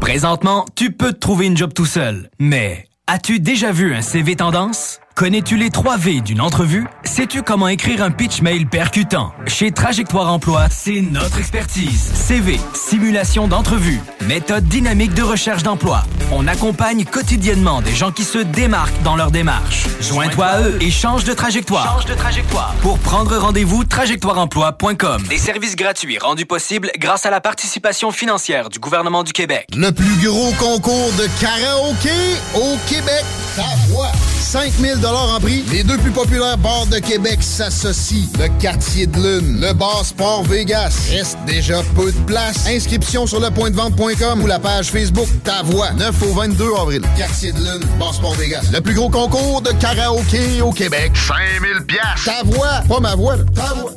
Présentement, 0.00 0.64
tu 0.74 0.92
peux 0.92 1.12
te 1.12 1.18
trouver 1.18 1.46
une 1.46 1.56
job 1.56 1.72
tout 1.74 1.86
seul. 1.86 2.30
Mais 2.38 2.86
as-tu 3.06 3.40
déjà 3.40 3.72
vu 3.72 3.94
un 3.94 4.02
CV 4.02 4.36
tendance? 4.36 5.00
Connais-tu 5.20 5.58
les 5.58 5.68
3 5.68 5.98
V 5.98 6.22
d'une 6.22 6.40
entrevue? 6.40 6.86
Sais-tu 7.04 7.42
comment 7.42 7.68
écrire 7.68 8.02
un 8.02 8.10
pitch 8.10 8.40
mail 8.40 8.66
percutant? 8.66 9.34
Chez 9.46 9.70
Trajectoire 9.70 10.32
Emploi, 10.32 10.68
c'est 10.70 11.02
notre 11.02 11.38
expertise. 11.38 12.10
CV, 12.14 12.58
simulation 12.72 13.46
d'entrevue, 13.46 14.00
méthode 14.22 14.64
dynamique 14.64 15.12
de 15.12 15.20
recherche 15.22 15.62
d'emploi. 15.62 16.04
On 16.32 16.46
accompagne 16.46 17.04
quotidiennement 17.04 17.82
des 17.82 17.94
gens 17.94 18.12
qui 18.12 18.24
se 18.24 18.38
démarquent 18.38 19.02
dans 19.02 19.14
leur 19.14 19.30
démarche. 19.30 19.84
Joins-toi 20.00 20.46
à 20.46 20.62
eux 20.62 20.78
et 20.80 20.90
change 20.90 21.24
de 21.24 21.34
trajectoire. 21.34 21.98
Change 21.98 22.06
de 22.06 22.14
trajectoire. 22.14 22.74
Pour 22.80 22.98
prendre 22.98 23.36
rendez-vous, 23.36 23.84
trajectoireemploi.com. 23.84 25.24
Des 25.28 25.36
services 25.36 25.76
gratuits 25.76 26.16
rendus 26.16 26.46
possibles 26.46 26.90
grâce 26.98 27.26
à 27.26 27.30
la 27.30 27.42
participation 27.42 28.10
financière 28.10 28.70
du 28.70 28.78
gouvernement 28.78 29.22
du 29.22 29.34
Québec. 29.34 29.66
Le 29.76 29.90
plus 29.90 30.16
gros 30.26 30.52
concours 30.52 31.12
de 31.18 31.28
karaoké 31.38 32.08
au 32.54 32.78
Québec. 32.88 33.26
Ta 33.54 33.64
voix. 33.90 34.12
5000 34.50 35.06
en 35.06 35.38
prix. 35.38 35.62
Les 35.70 35.84
deux 35.84 35.96
plus 35.96 36.10
populaires 36.10 36.58
bars 36.58 36.84
de 36.86 36.98
Québec 36.98 37.38
s'associent. 37.40 38.26
Le 38.36 38.48
Quartier 38.60 39.06
de 39.06 39.16
Lune, 39.16 39.60
le 39.60 39.72
Bar 39.72 40.04
Sport 40.04 40.42
Vegas. 40.42 41.06
Reste 41.08 41.38
déjà 41.46 41.80
peu 41.94 42.10
de 42.10 42.18
place. 42.22 42.66
Inscription 42.66 43.28
sur 43.28 43.38
le 43.38 43.48
point 43.52 43.70
de 43.70 43.76
vente.com 43.76 44.42
ou 44.42 44.48
la 44.48 44.58
page 44.58 44.90
Facebook 44.90 45.28
Ta 45.44 45.62
Voix. 45.62 45.92
9 45.92 46.22
au 46.22 46.34
22 46.34 46.64
avril. 46.82 47.00
Quartier 47.16 47.52
de 47.52 47.58
Lune, 47.58 47.84
Bar 48.00 48.12
Sport 48.12 48.34
Vegas. 48.34 48.64
Le 48.72 48.80
plus 48.80 48.94
gros 48.94 49.08
concours 49.08 49.62
de 49.62 49.70
karaoké 49.70 50.60
au 50.62 50.72
Québec. 50.72 51.12
5000 51.14 51.86
pièces. 51.86 52.24
Ta 52.24 52.42
voix, 52.42 52.82
pas 52.88 52.98
ma 52.98 53.14
voix, 53.14 53.36
là. 53.36 53.44
ta 53.54 53.72
voix. 53.74 53.92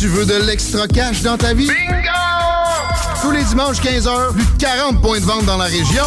Tu 0.00 0.08
veux 0.08 0.24
de 0.24 0.46
l'extra 0.46 0.88
cash 0.88 1.20
dans 1.20 1.36
ta 1.36 1.52
vie? 1.52 1.68
Bingo! 1.68 2.08
Tous 3.20 3.30
les 3.30 3.44
dimanches 3.44 3.82
15h, 3.82 4.32
plus 4.32 4.46
de 4.46 4.58
40 4.58 5.02
points 5.02 5.20
de 5.20 5.26
vente 5.26 5.44
dans 5.44 5.58
la 5.58 5.66
région. 5.66 6.06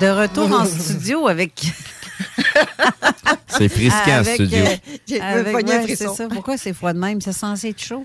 De 0.00 0.06
retour 0.08 0.50
en 0.52 0.64
studio 0.64 1.28
avec. 1.28 1.52
C'est 3.46 3.68
frisqué 3.68 4.10
en 4.12 4.16
Avec, 4.16 4.34
studio. 4.34 4.58
euh, 4.58 4.76
J'ai 5.08 5.20
avec- 5.20 5.54
ouais, 5.54 5.84
c'est 5.96 6.08
ça. 6.08 6.28
Pourquoi 6.28 6.56
c'est 6.56 6.72
froid 6.72 6.92
de 6.92 6.98
même? 6.98 7.20
C'est 7.20 7.32
censé 7.32 7.68
être 7.68 7.82
chaud? 7.82 8.04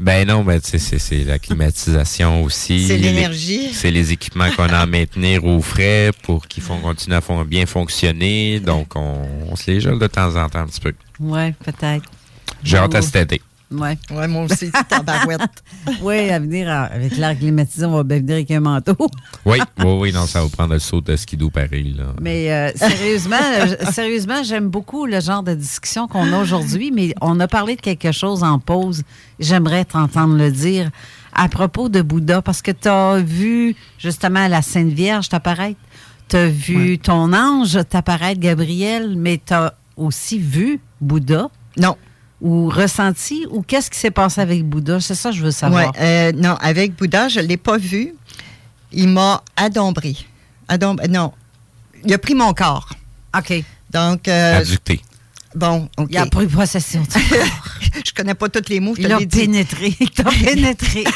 Ben 0.00 0.26
non, 0.26 0.44
ben 0.44 0.60
tu 0.60 0.70
sais, 0.70 0.78
c'est- 0.78 0.98
c'est 0.98 1.24
la 1.24 1.38
climatisation 1.38 2.42
aussi. 2.42 2.86
C'est 2.86 2.96
Les- 2.96 3.12
l'énergie. 3.12 3.70
C'est 3.72 3.90
les 3.90 4.12
équipements 4.12 4.50
qu'on 4.56 4.68
a 4.68 4.78
à 4.78 4.86
maintenir 4.86 5.44
au 5.44 5.60
frais 5.62 6.10
pour 6.22 6.46
qu'ils 6.46 6.62
font 6.62 6.78
continuer 6.78 7.16
à 7.16 7.44
bien 7.44 7.66
fonctionner. 7.66 8.60
Donc, 8.60 8.94
on, 8.96 9.22
on 9.50 9.56
se 9.56 9.70
les 9.70 9.80
gèle 9.80 9.98
de 9.98 10.06
temps 10.06 10.34
en 10.36 10.48
temps 10.48 10.60
un 10.60 10.66
petit 10.66 10.80
peu. 10.80 10.92
Oui, 11.20 11.52
peut-être. 11.64 12.04
J'ai 12.62 12.76
hâte 12.76 12.94
à 12.94 13.02
cet 13.02 13.16
été. 13.16 13.42
Ouais. 13.70 13.98
Ouais, 14.10 14.26
moi 14.28 14.44
aussi, 14.44 14.70
tabarouette. 14.88 15.62
oui, 16.02 16.30
à 16.30 16.38
venir 16.38 16.70
à- 16.70 16.84
avec 16.84 17.16
l'air 17.16 17.38
climatisé, 17.38 17.84
on 17.84 17.92
va 17.96 18.02
bien 18.02 18.18
venir 18.18 18.34
avec 18.36 18.50
un 18.50 18.60
manteau. 18.60 18.96
Oui, 19.44 19.58
oui, 19.78 19.84
oui, 20.00 20.12
non, 20.12 20.26
ça 20.26 20.42
va 20.42 20.48
prendre 20.48 20.72
le 20.72 20.78
saut 20.78 21.00
de 21.02 21.14
skidoo 21.16 21.50
pareil. 21.50 21.94
Là. 21.96 22.04
Mais 22.20 22.50
euh, 22.50 22.70
sérieusement, 22.74 23.36
euh, 23.60 23.76
sérieusement, 23.92 24.42
j'aime 24.42 24.68
beaucoup 24.68 25.04
le 25.04 25.20
genre 25.20 25.42
de 25.42 25.54
discussion 25.54 26.08
qu'on 26.08 26.32
a 26.32 26.38
aujourd'hui, 26.40 26.90
mais 26.94 27.14
on 27.20 27.38
a 27.40 27.48
parlé 27.48 27.76
de 27.76 27.80
quelque 27.82 28.10
chose 28.12 28.42
en 28.42 28.58
pause. 28.58 29.02
J'aimerais 29.38 29.84
t'entendre 29.84 30.36
le 30.36 30.50
dire 30.50 30.90
à 31.34 31.48
propos 31.48 31.88
de 31.90 32.00
Bouddha, 32.00 32.40
parce 32.42 32.62
que 32.62 32.70
tu 32.72 32.88
as 32.88 33.18
vu 33.18 33.76
justement 33.98 34.48
la 34.48 34.62
Sainte 34.62 34.88
Vierge 34.92 35.28
t'apparaître. 35.28 35.78
Tu 36.28 36.36
as 36.36 36.48
vu 36.48 36.98
ton 36.98 37.32
ange 37.32 37.78
t'apparaître, 37.88 38.40
Gabriel, 38.40 39.14
mais 39.16 39.40
tu 39.44 39.52
as 39.52 39.74
aussi 39.96 40.38
vu 40.38 40.80
Bouddha. 41.00 41.48
Non. 41.78 41.96
Ou 42.40 42.68
ressenti, 42.68 43.46
ou 43.50 43.62
qu'est-ce 43.62 43.90
qui 43.90 43.98
s'est 43.98 44.12
passé 44.12 44.40
avec 44.40 44.64
Bouddha? 44.64 45.00
C'est 45.00 45.16
ça 45.16 45.30
que 45.30 45.36
je 45.36 45.42
veux 45.42 45.50
savoir. 45.50 45.86
Ouais, 45.86 46.00
euh, 46.00 46.32
non, 46.32 46.54
avec 46.60 46.94
Bouddha, 46.94 47.28
je 47.28 47.40
ne 47.40 47.46
l'ai 47.46 47.56
pas 47.56 47.78
vu. 47.78 48.14
Il 48.92 49.08
m'a 49.08 49.42
adombré. 49.56 50.16
Adom- 50.68 51.04
non, 51.08 51.32
il 52.04 52.12
a 52.14 52.18
pris 52.18 52.34
mon 52.34 52.52
corps. 52.54 52.90
OK. 53.36 53.64
Donc. 53.90 54.28
euh, 54.28 54.58
Adducté. 54.60 55.00
Bon, 55.54 55.88
OK. 55.96 56.08
Il 56.10 56.16
a 56.18 56.26
pris 56.26 56.46
possession. 56.46 57.02
je 58.06 58.12
connais 58.14 58.34
pas 58.34 58.48
tous 58.48 58.68
les 58.68 58.80
mots, 58.80 58.94
je 58.96 59.02
Il 59.02 59.12
a 59.12 59.18
pénétré. 59.18 59.94
Il 60.00 60.10
t'a 60.10 60.24
pénétré. 60.44 61.04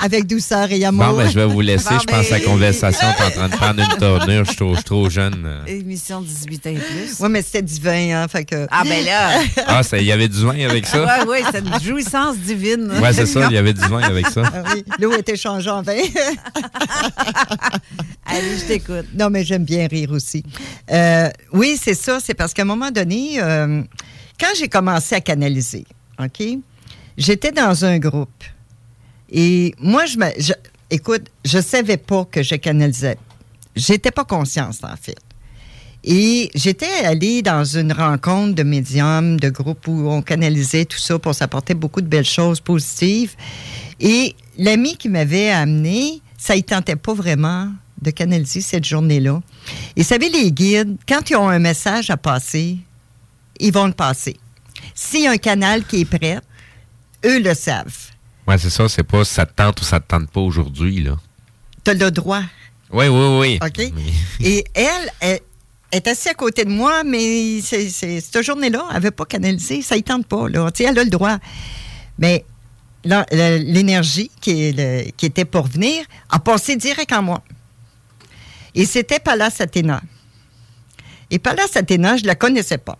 Avec 0.00 0.26
douceur 0.26 0.70
et 0.72 0.84
amour. 0.84 1.06
Bon, 1.06 1.16
ben, 1.18 1.28
je 1.30 1.38
vais 1.38 1.46
vous 1.46 1.60
laisser. 1.60 1.90
Bon, 1.90 1.98
je 2.00 2.06
pense 2.06 2.26
que 2.26 2.32
la 2.32 2.38
ben- 2.38 2.44
conversation 2.46 3.06
est 3.08 3.22
en 3.26 3.30
train 3.30 3.48
de 3.48 3.54
prendre 3.56 3.80
une 3.80 3.98
tournure. 3.98 4.44
Je 4.44 4.50
suis 4.52 4.82
trop, 4.84 5.08
jeune. 5.10 5.48
Émission 5.66 6.20
18 6.20 6.66
ans 6.66 6.70
et 6.70 6.74
plus. 6.74 7.16
Oui, 7.20 7.28
mais 7.30 7.42
c'était 7.42 7.62
divin, 7.62 8.22
hein, 8.22 8.28
fait 8.28 8.44
que... 8.44 8.66
Ah, 8.70 8.82
ben 8.84 9.04
là! 9.04 9.40
Ah, 9.66 9.82
ça- 9.82 9.98
il 9.98 10.04
y 10.06 10.12
avait 10.12 10.28
du 10.28 10.44
vin 10.44 10.58
avec 10.68 10.86
ça? 10.86 11.04
Oui, 11.26 11.28
oui, 11.28 11.46
c'est 11.52 11.60
une 11.60 11.80
jouissance 11.80 12.36
divine. 12.38 12.90
Ouais, 13.00 13.12
c'est 13.12 13.26
ça. 13.26 13.46
Il 13.48 13.54
y 13.54 13.58
avait 13.58 13.72
du 13.72 13.80
vin 13.82 14.00
avec 14.02 14.26
ça. 14.28 14.42
Ah 14.52 14.62
oui, 14.74 14.84
l'eau 14.98 15.12
était 15.16 15.36
changée 15.36 15.70
en 15.70 15.82
vin. 15.82 15.96
Allez, 18.26 18.58
je 18.58 18.64
t'écoute. 18.66 19.06
Non, 19.18 19.30
mais 19.30 19.44
j'aime 19.44 19.64
bien 19.64 19.86
rire 19.86 20.10
aussi. 20.12 20.44
Euh, 20.90 21.28
oui, 21.52 21.78
c'est 21.82 21.94
ça. 21.94 22.18
C'est 22.22 22.31
parce 22.34 22.52
qu'à 22.54 22.62
un 22.62 22.66
moment 22.66 22.90
donné, 22.90 23.40
euh, 23.40 23.82
quand 24.40 24.48
j'ai 24.56 24.68
commencé 24.68 25.14
à 25.14 25.20
canaliser, 25.20 25.84
OK, 26.22 26.42
j'étais 27.16 27.52
dans 27.52 27.84
un 27.84 27.98
groupe. 27.98 28.44
Et 29.30 29.74
moi, 29.78 30.04
je 30.06 30.18
me. 30.18 30.26
je- 30.38 30.52
écoute, 30.90 31.24
savais 31.60 31.96
pas 31.96 32.24
que 32.30 32.42
je 32.42 32.54
canalisais. 32.56 33.16
J'étais 33.74 34.10
pas 34.10 34.24
consciente, 34.24 34.76
en 34.84 34.96
fait. 35.00 35.16
Et 36.04 36.50
j'étais 36.54 37.04
allée 37.04 37.42
dans 37.42 37.64
une 37.64 37.92
rencontre 37.92 38.54
de 38.56 38.62
médiums, 38.64 39.38
de 39.38 39.48
groupes 39.48 39.86
où 39.86 40.08
on 40.10 40.20
canalisait 40.20 40.84
tout 40.84 40.98
ça 40.98 41.18
pour 41.18 41.34
s'apporter 41.34 41.74
beaucoup 41.74 42.00
de 42.00 42.08
belles 42.08 42.24
choses 42.26 42.60
positives. 42.60 43.34
Et 44.00 44.34
l'ami 44.58 44.96
qui 44.96 45.08
m'avait 45.08 45.50
amené, 45.50 46.20
ça 46.36 46.56
ne 46.56 46.60
tentait 46.60 46.96
pas 46.96 47.14
vraiment 47.14 47.70
de 48.02 48.10
canaliser 48.10 48.60
cette 48.60 48.84
journée-là. 48.84 49.40
Et 49.96 50.02
vous 50.02 50.08
savez, 50.08 50.28
les 50.28 50.52
guides, 50.52 50.96
quand 51.08 51.30
ils 51.30 51.36
ont 51.36 51.48
un 51.48 51.58
message 51.58 52.10
à 52.10 52.16
passer, 52.16 52.78
ils 53.60 53.72
vont 53.72 53.86
le 53.86 53.92
passer. 53.92 54.36
S'il 54.94 55.22
y 55.22 55.26
a 55.26 55.30
un 55.30 55.36
canal 55.36 55.84
qui 55.84 56.00
est 56.00 56.04
prêt, 56.04 56.38
eux 57.24 57.40
le 57.40 57.54
savent. 57.54 58.10
Ouais, 58.46 58.58
c'est 58.58 58.70
ça. 58.70 58.88
C'est 58.88 59.04
pas 59.04 59.24
ça 59.24 59.46
te 59.46 59.54
tente 59.54 59.80
ou 59.80 59.84
ça 59.84 60.00
te 60.00 60.08
tente 60.08 60.28
pas 60.30 60.40
aujourd'hui, 60.40 61.02
là. 61.02 61.16
Tu 61.84 61.92
as 61.92 61.94
le 61.94 62.10
droit. 62.10 62.42
Oui, 62.92 63.06
oui, 63.08 63.38
oui. 63.38 63.58
OK? 63.64 63.92
Et 64.40 64.64
elle, 64.74 65.12
elle 65.20 65.40
est 65.92 66.06
assise 66.08 66.28
à 66.28 66.34
côté 66.34 66.64
de 66.64 66.70
moi, 66.70 67.04
mais 67.04 67.60
c'est, 67.62 67.88
cette 67.88 68.42
journée-là, 68.42 68.84
elle 68.88 68.94
n'avait 68.94 69.10
pas 69.10 69.24
canalisé. 69.24 69.82
Ça 69.82 69.96
ne 69.96 70.00
tente 70.00 70.26
pas. 70.26 70.48
Là. 70.48 70.70
Elle 70.78 70.98
a 70.98 71.04
le 71.04 71.10
droit. 71.10 71.38
Mais 72.18 72.44
l'énergie 73.04 74.30
qui, 74.40 74.74
qui 75.16 75.26
était 75.26 75.44
pour 75.44 75.66
venir 75.66 76.04
a 76.30 76.38
passé 76.38 76.76
direct 76.76 77.12
en 77.12 77.22
moi. 77.22 77.42
Et 78.74 78.86
c'était 78.86 79.18
Pallas 79.20 79.56
Athéna. 79.60 80.02
Et 81.30 81.38
Pallas 81.38 81.68
Athéna, 81.74 82.16
je 82.16 82.22
ne 82.22 82.28
la 82.28 82.34
connaissais 82.34 82.78
pas. 82.78 82.98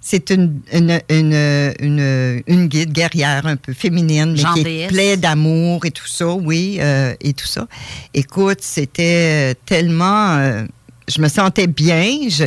C'est 0.00 0.30
une, 0.30 0.60
une, 0.72 1.00
une, 1.08 1.32
une- 1.80 2.42
une 2.46 2.66
guide 2.68 2.92
guerrière 2.92 3.46
un 3.46 3.56
peu 3.56 3.72
féminine, 3.72 4.32
mais 4.32 4.38
qui 4.54 4.60
est 4.60 4.86
pleine 4.88 5.20
d'amour 5.20 5.84
et 5.84 5.90
tout 5.90 6.06
ça, 6.06 6.28
oui, 6.32 6.76
euh, 6.80 7.14
et 7.20 7.32
tout 7.32 7.46
ça. 7.46 7.66
Écoute, 8.14 8.58
c'était 8.60 9.52
euh, 9.52 9.54
tellement... 9.66 10.36
euh, 10.36 10.64
je 11.08 11.20
me 11.20 11.28
sentais 11.28 11.66
bien, 11.66 12.28
je- 12.28 12.44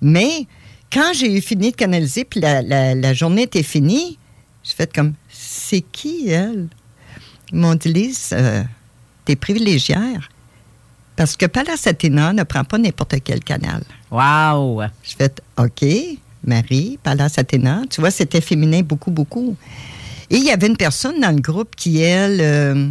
mais 0.00 0.46
quand 0.92 1.12
j'ai 1.14 1.32
eu 1.36 1.40
fini 1.40 1.72
de 1.72 1.76
canaliser, 1.76 2.24
puis 2.24 2.40
la, 2.40 2.62
la- 2.62 2.94
la 2.94 3.14
journée 3.14 3.42
était 3.42 3.62
finie, 3.64 4.18
j'ai 4.62 4.74
fait 4.74 4.92
comme, 4.92 5.14
c'est 5.28 5.80
qui, 5.80 6.28
elle? 6.28 6.68
Ils 7.52 7.58
m'ont 7.58 7.74
dit, 7.74 7.92
Lise, 7.92 8.30
euh, 8.32 8.62
t'es 9.24 9.34
privilégière. 9.34 10.28
Parce 11.20 11.36
que 11.36 11.44
Pallas 11.44 11.82
Athéna 11.84 12.32
ne 12.32 12.44
prend 12.44 12.64
pas 12.64 12.78
n'importe 12.78 13.16
quel 13.22 13.40
canal. 13.40 13.82
Wow! 14.10 14.84
Je 15.02 15.16
fais, 15.18 15.34
OK, 15.58 15.84
Marie, 16.42 16.98
Pallas 17.02 17.34
Athéna. 17.36 17.82
Tu 17.90 18.00
vois, 18.00 18.10
c'était 18.10 18.40
féminin 18.40 18.80
beaucoup, 18.80 19.10
beaucoup. 19.10 19.54
Et 20.30 20.36
il 20.36 20.44
y 20.44 20.50
avait 20.50 20.66
une 20.66 20.78
personne 20.78 21.20
dans 21.20 21.30
le 21.30 21.42
groupe 21.42 21.76
qui, 21.76 22.00
elle, 22.00 22.40
euh, 22.40 22.88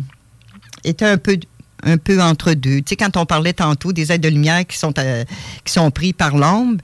était 0.83 1.05
un 1.05 1.17
peu, 1.17 1.39
un 1.81 1.97
peu 1.97 2.21
entre 2.21 2.53
deux. 2.53 2.81
Tu 2.81 2.89
sais, 2.89 2.95
quand 2.97 3.17
on 3.17 3.25
parlait 3.25 3.53
tantôt 3.53 3.93
des 3.93 4.11
aides 4.11 4.21
de 4.21 4.29
lumière 4.29 4.63
qui 4.67 4.77
sont, 4.77 4.93
euh, 4.99 5.25
qui 5.65 5.73
sont 5.73 5.89
pris 5.89 6.13
par 6.13 6.37
l'ombre, 6.37 6.83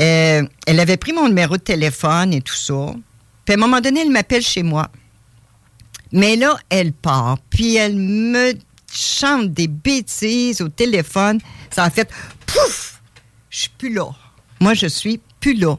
euh, 0.00 0.42
elle 0.66 0.80
avait 0.80 0.96
pris 0.96 1.12
mon 1.12 1.28
numéro 1.28 1.56
de 1.56 1.62
téléphone 1.62 2.32
et 2.32 2.40
tout 2.40 2.56
ça. 2.56 2.96
Puis 3.44 3.54
à 3.54 3.56
un 3.56 3.60
moment 3.60 3.80
donné, 3.80 4.00
elle 4.00 4.10
m'appelle 4.10 4.42
chez 4.42 4.64
moi. 4.64 4.88
Mais 6.10 6.34
là, 6.34 6.56
elle 6.68 6.92
part. 6.92 7.38
Puis 7.48 7.76
elle 7.76 7.94
me 7.94 8.54
chante 8.92 9.52
des 9.52 9.68
bêtises 9.68 10.60
au 10.60 10.68
téléphone. 10.68 11.40
Ça 11.70 11.84
a 11.84 11.90
fait 11.90 12.10
pouf! 12.46 13.00
Je 13.50 13.60
suis 13.60 13.70
plus 13.70 13.92
là. 13.92 14.10
Moi, 14.60 14.74
je 14.74 14.86
suis 14.86 15.20
plus 15.40 15.54
là. 15.54 15.76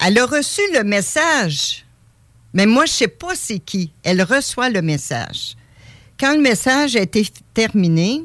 Elle 0.00 0.18
a 0.18 0.26
reçu 0.26 0.60
le 0.74 0.84
message, 0.84 1.84
mais 2.54 2.66
moi, 2.66 2.86
je 2.86 2.92
sais 2.92 3.08
pas 3.08 3.34
c'est 3.34 3.58
qui. 3.58 3.92
Elle 4.02 4.22
reçoit 4.22 4.70
le 4.70 4.82
message. 4.82 5.56
Quand 6.18 6.34
le 6.34 6.40
message 6.40 6.96
a 6.96 7.00
été 7.00 7.26
terminé, 7.54 8.24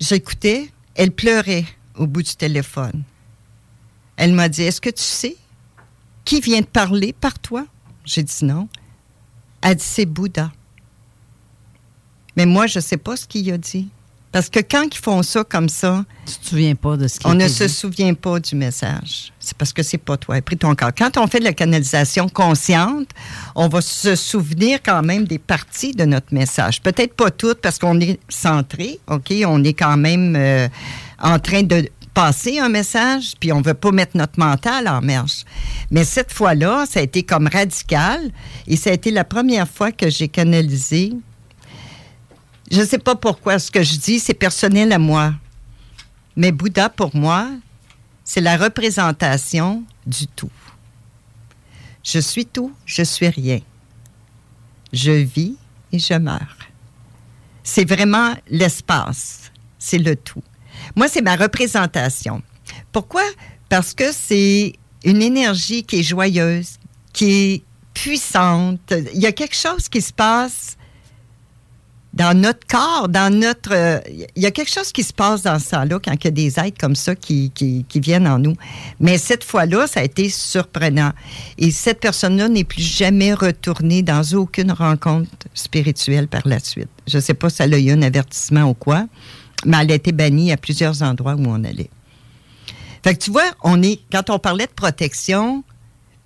j'écoutais, 0.00 0.70
elle 0.94 1.12
pleurait 1.12 1.64
au 1.96 2.06
bout 2.06 2.22
du 2.22 2.34
téléphone. 2.34 3.02
Elle 4.16 4.32
m'a 4.32 4.48
dit, 4.48 4.62
est-ce 4.62 4.80
que 4.80 4.90
tu 4.90 5.02
sais 5.02 5.36
qui 6.24 6.40
vient 6.40 6.60
de 6.60 6.66
parler 6.66 7.12
par 7.12 7.38
toi? 7.38 7.64
J'ai 8.04 8.22
dit 8.22 8.44
non. 8.44 8.68
Elle 9.62 9.76
dit, 9.76 9.84
c'est 9.84 10.06
Bouddha. 10.06 10.52
Mais 12.38 12.46
moi, 12.46 12.68
je 12.68 12.78
ne 12.78 12.84
sais 12.84 12.98
pas 12.98 13.16
ce 13.16 13.26
qu'il 13.26 13.50
a 13.50 13.58
dit. 13.58 13.88
Parce 14.30 14.48
que 14.48 14.60
quand 14.60 14.84
ils 14.84 14.98
font 14.98 15.24
ça 15.24 15.42
comme 15.42 15.68
ça, 15.68 16.04
tu 16.24 16.34
te 16.36 16.46
souviens 16.46 16.76
pas 16.76 16.96
de 16.96 17.08
ce 17.08 17.18
On 17.24 17.34
ne 17.34 17.48
se 17.48 17.66
souvient 17.66 18.14
pas 18.14 18.38
du 18.38 18.54
message. 18.54 19.32
C'est 19.40 19.56
parce 19.56 19.72
que 19.72 19.82
c'est 19.82 19.98
pas 19.98 20.16
toi. 20.16 20.40
Pris 20.40 20.56
ton 20.56 20.72
corps. 20.76 20.92
Quand 20.96 21.16
on 21.16 21.26
fait 21.26 21.40
de 21.40 21.44
la 21.44 21.52
canalisation 21.52 22.28
consciente, 22.28 23.08
on 23.56 23.66
va 23.66 23.80
se 23.80 24.14
souvenir 24.14 24.78
quand 24.84 25.02
même 25.02 25.24
des 25.24 25.40
parties 25.40 25.94
de 25.94 26.04
notre 26.04 26.32
message. 26.32 26.80
Peut-être 26.80 27.14
pas 27.14 27.32
toutes 27.32 27.60
parce 27.60 27.80
qu'on 27.80 27.98
est 27.98 28.20
centré, 28.28 29.00
OK? 29.08 29.34
On 29.44 29.64
est 29.64 29.74
quand 29.74 29.96
même 29.96 30.36
euh, 30.36 30.68
en 31.20 31.40
train 31.40 31.64
de 31.64 31.88
passer 32.14 32.60
un 32.60 32.68
message, 32.68 33.32
puis 33.40 33.52
on 33.52 33.62
veut 33.62 33.74
pas 33.74 33.90
mettre 33.90 34.16
notre 34.16 34.38
mental 34.38 34.86
en 34.86 35.00
marche. 35.00 35.42
Mais 35.90 36.04
cette 36.04 36.32
fois-là, 36.32 36.84
ça 36.88 37.00
a 37.00 37.02
été 37.02 37.24
comme 37.24 37.48
radical 37.48 38.30
et 38.68 38.76
ça 38.76 38.90
a 38.90 38.92
été 38.92 39.10
la 39.10 39.24
première 39.24 39.66
fois 39.66 39.90
que 39.90 40.08
j'ai 40.08 40.28
canalisé. 40.28 41.14
Je 42.70 42.80
ne 42.80 42.86
sais 42.86 42.98
pas 42.98 43.14
pourquoi 43.14 43.58
ce 43.58 43.70
que 43.70 43.82
je 43.82 43.96
dis, 43.96 44.18
c'est 44.18 44.34
personnel 44.34 44.92
à 44.92 44.98
moi. 44.98 45.34
Mais 46.36 46.52
Bouddha, 46.52 46.88
pour 46.88 47.16
moi, 47.16 47.48
c'est 48.24 48.40
la 48.40 48.56
représentation 48.56 49.84
du 50.06 50.26
tout. 50.26 50.50
Je 52.04 52.18
suis 52.18 52.46
tout, 52.46 52.72
je 52.84 53.02
suis 53.02 53.28
rien. 53.28 53.60
Je 54.92 55.12
vis 55.12 55.56
et 55.92 55.98
je 55.98 56.14
meurs. 56.14 56.56
C'est 57.62 57.88
vraiment 57.88 58.34
l'espace, 58.48 59.50
c'est 59.78 59.98
le 59.98 60.16
tout. 60.16 60.42
Moi, 60.96 61.08
c'est 61.08 61.20
ma 61.20 61.36
représentation. 61.36 62.42
Pourquoi? 62.92 63.24
Parce 63.68 63.92
que 63.92 64.12
c'est 64.12 64.74
une 65.04 65.20
énergie 65.20 65.84
qui 65.84 66.00
est 66.00 66.02
joyeuse, 66.02 66.78
qui 67.12 67.30
est 67.30 67.64
puissante. 67.92 68.94
Il 69.12 69.20
y 69.20 69.26
a 69.26 69.32
quelque 69.32 69.56
chose 69.56 69.88
qui 69.88 70.00
se 70.00 70.12
passe 70.12 70.77
dans 72.18 72.36
notre 72.36 72.66
corps, 72.66 73.08
dans 73.08 73.32
notre... 73.32 73.72
euh, 73.72 74.00
Il 74.34 74.42
y 74.42 74.46
a 74.46 74.50
quelque 74.50 74.70
chose 74.70 74.90
qui 74.90 75.04
se 75.04 75.12
passe 75.12 75.42
dans 75.42 75.60
ça 75.60 75.84
là 75.84 75.98
quand 76.04 76.12
il 76.12 76.24
y 76.24 76.28
a 76.28 76.30
des 76.32 76.58
êtres 76.58 76.76
comme 76.78 76.96
ça 76.96 77.14
qui, 77.14 77.50
qui, 77.54 77.86
qui 77.88 78.00
viennent 78.00 78.26
en 78.26 78.40
nous. 78.40 78.54
Mais 78.98 79.18
cette 79.18 79.44
fois-là, 79.44 79.86
ça 79.86 80.00
a 80.00 80.02
été 80.02 80.28
surprenant. 80.28 81.12
Et 81.58 81.70
cette 81.70 82.00
personne-là 82.00 82.48
n'est 82.48 82.64
plus 82.64 82.82
jamais 82.82 83.32
retournée 83.32 84.02
dans 84.02 84.22
aucune 84.34 84.72
rencontre 84.72 85.30
spirituelle 85.54 86.26
par 86.26 86.42
la 86.44 86.58
suite. 86.58 86.88
Je 87.06 87.18
ne 87.18 87.22
sais 87.22 87.34
pas 87.34 87.50
si 87.50 87.62
elle 87.62 87.72
a 87.72 87.78
eu 87.78 87.90
un 87.92 88.02
avertissement 88.02 88.64
ou 88.64 88.74
quoi, 88.74 89.06
mais 89.64 89.76
elle 89.80 89.92
a 89.92 89.94
été 89.94 90.10
bannie 90.10 90.50
à 90.50 90.56
plusieurs 90.56 91.02
endroits 91.02 91.34
où 91.34 91.44
on 91.46 91.62
allait. 91.62 91.90
Fait 93.04 93.14
que 93.14 93.22
tu 93.22 93.30
vois, 93.30 93.48
on 93.62 93.80
est, 93.80 94.00
quand 94.10 94.28
on 94.30 94.40
parlait 94.40 94.66
de 94.66 94.72
protection, 94.72 95.62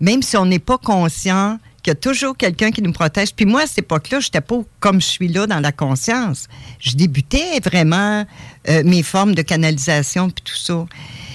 même 0.01 0.23
si 0.23 0.39
on 0.39 0.47
n'est 0.47 0.59
pas 0.59 0.79
conscient 0.79 1.59
qu'il 1.83 1.91
y 1.91 1.93
a 1.93 1.97
toujours 1.97 2.37
quelqu'un 2.37 2.71
qui 2.71 2.83
nous 2.83 2.93
protège. 2.93 3.35
Puis 3.35 3.45
moi, 3.45 3.63
à 3.63 3.67
cette 3.67 3.79
époque-là, 3.79 4.21
je 4.21 4.29
n'étais 4.29 4.41
pas 4.41 4.61
comme 4.81 5.01
je 5.01 5.07
suis 5.07 5.29
là 5.29 5.47
dans 5.47 5.61
la 5.61 5.73
conscience. 5.73 6.49
Je 6.79 6.97
débutais 6.97 7.61
vraiment 7.61 8.25
euh, 8.69 8.83
mes 8.85 9.03
formes 9.03 9.35
de 9.35 9.43
canalisation 9.43 10.31
puis 10.31 10.45
tout 10.45 10.57
ça. 10.57 10.87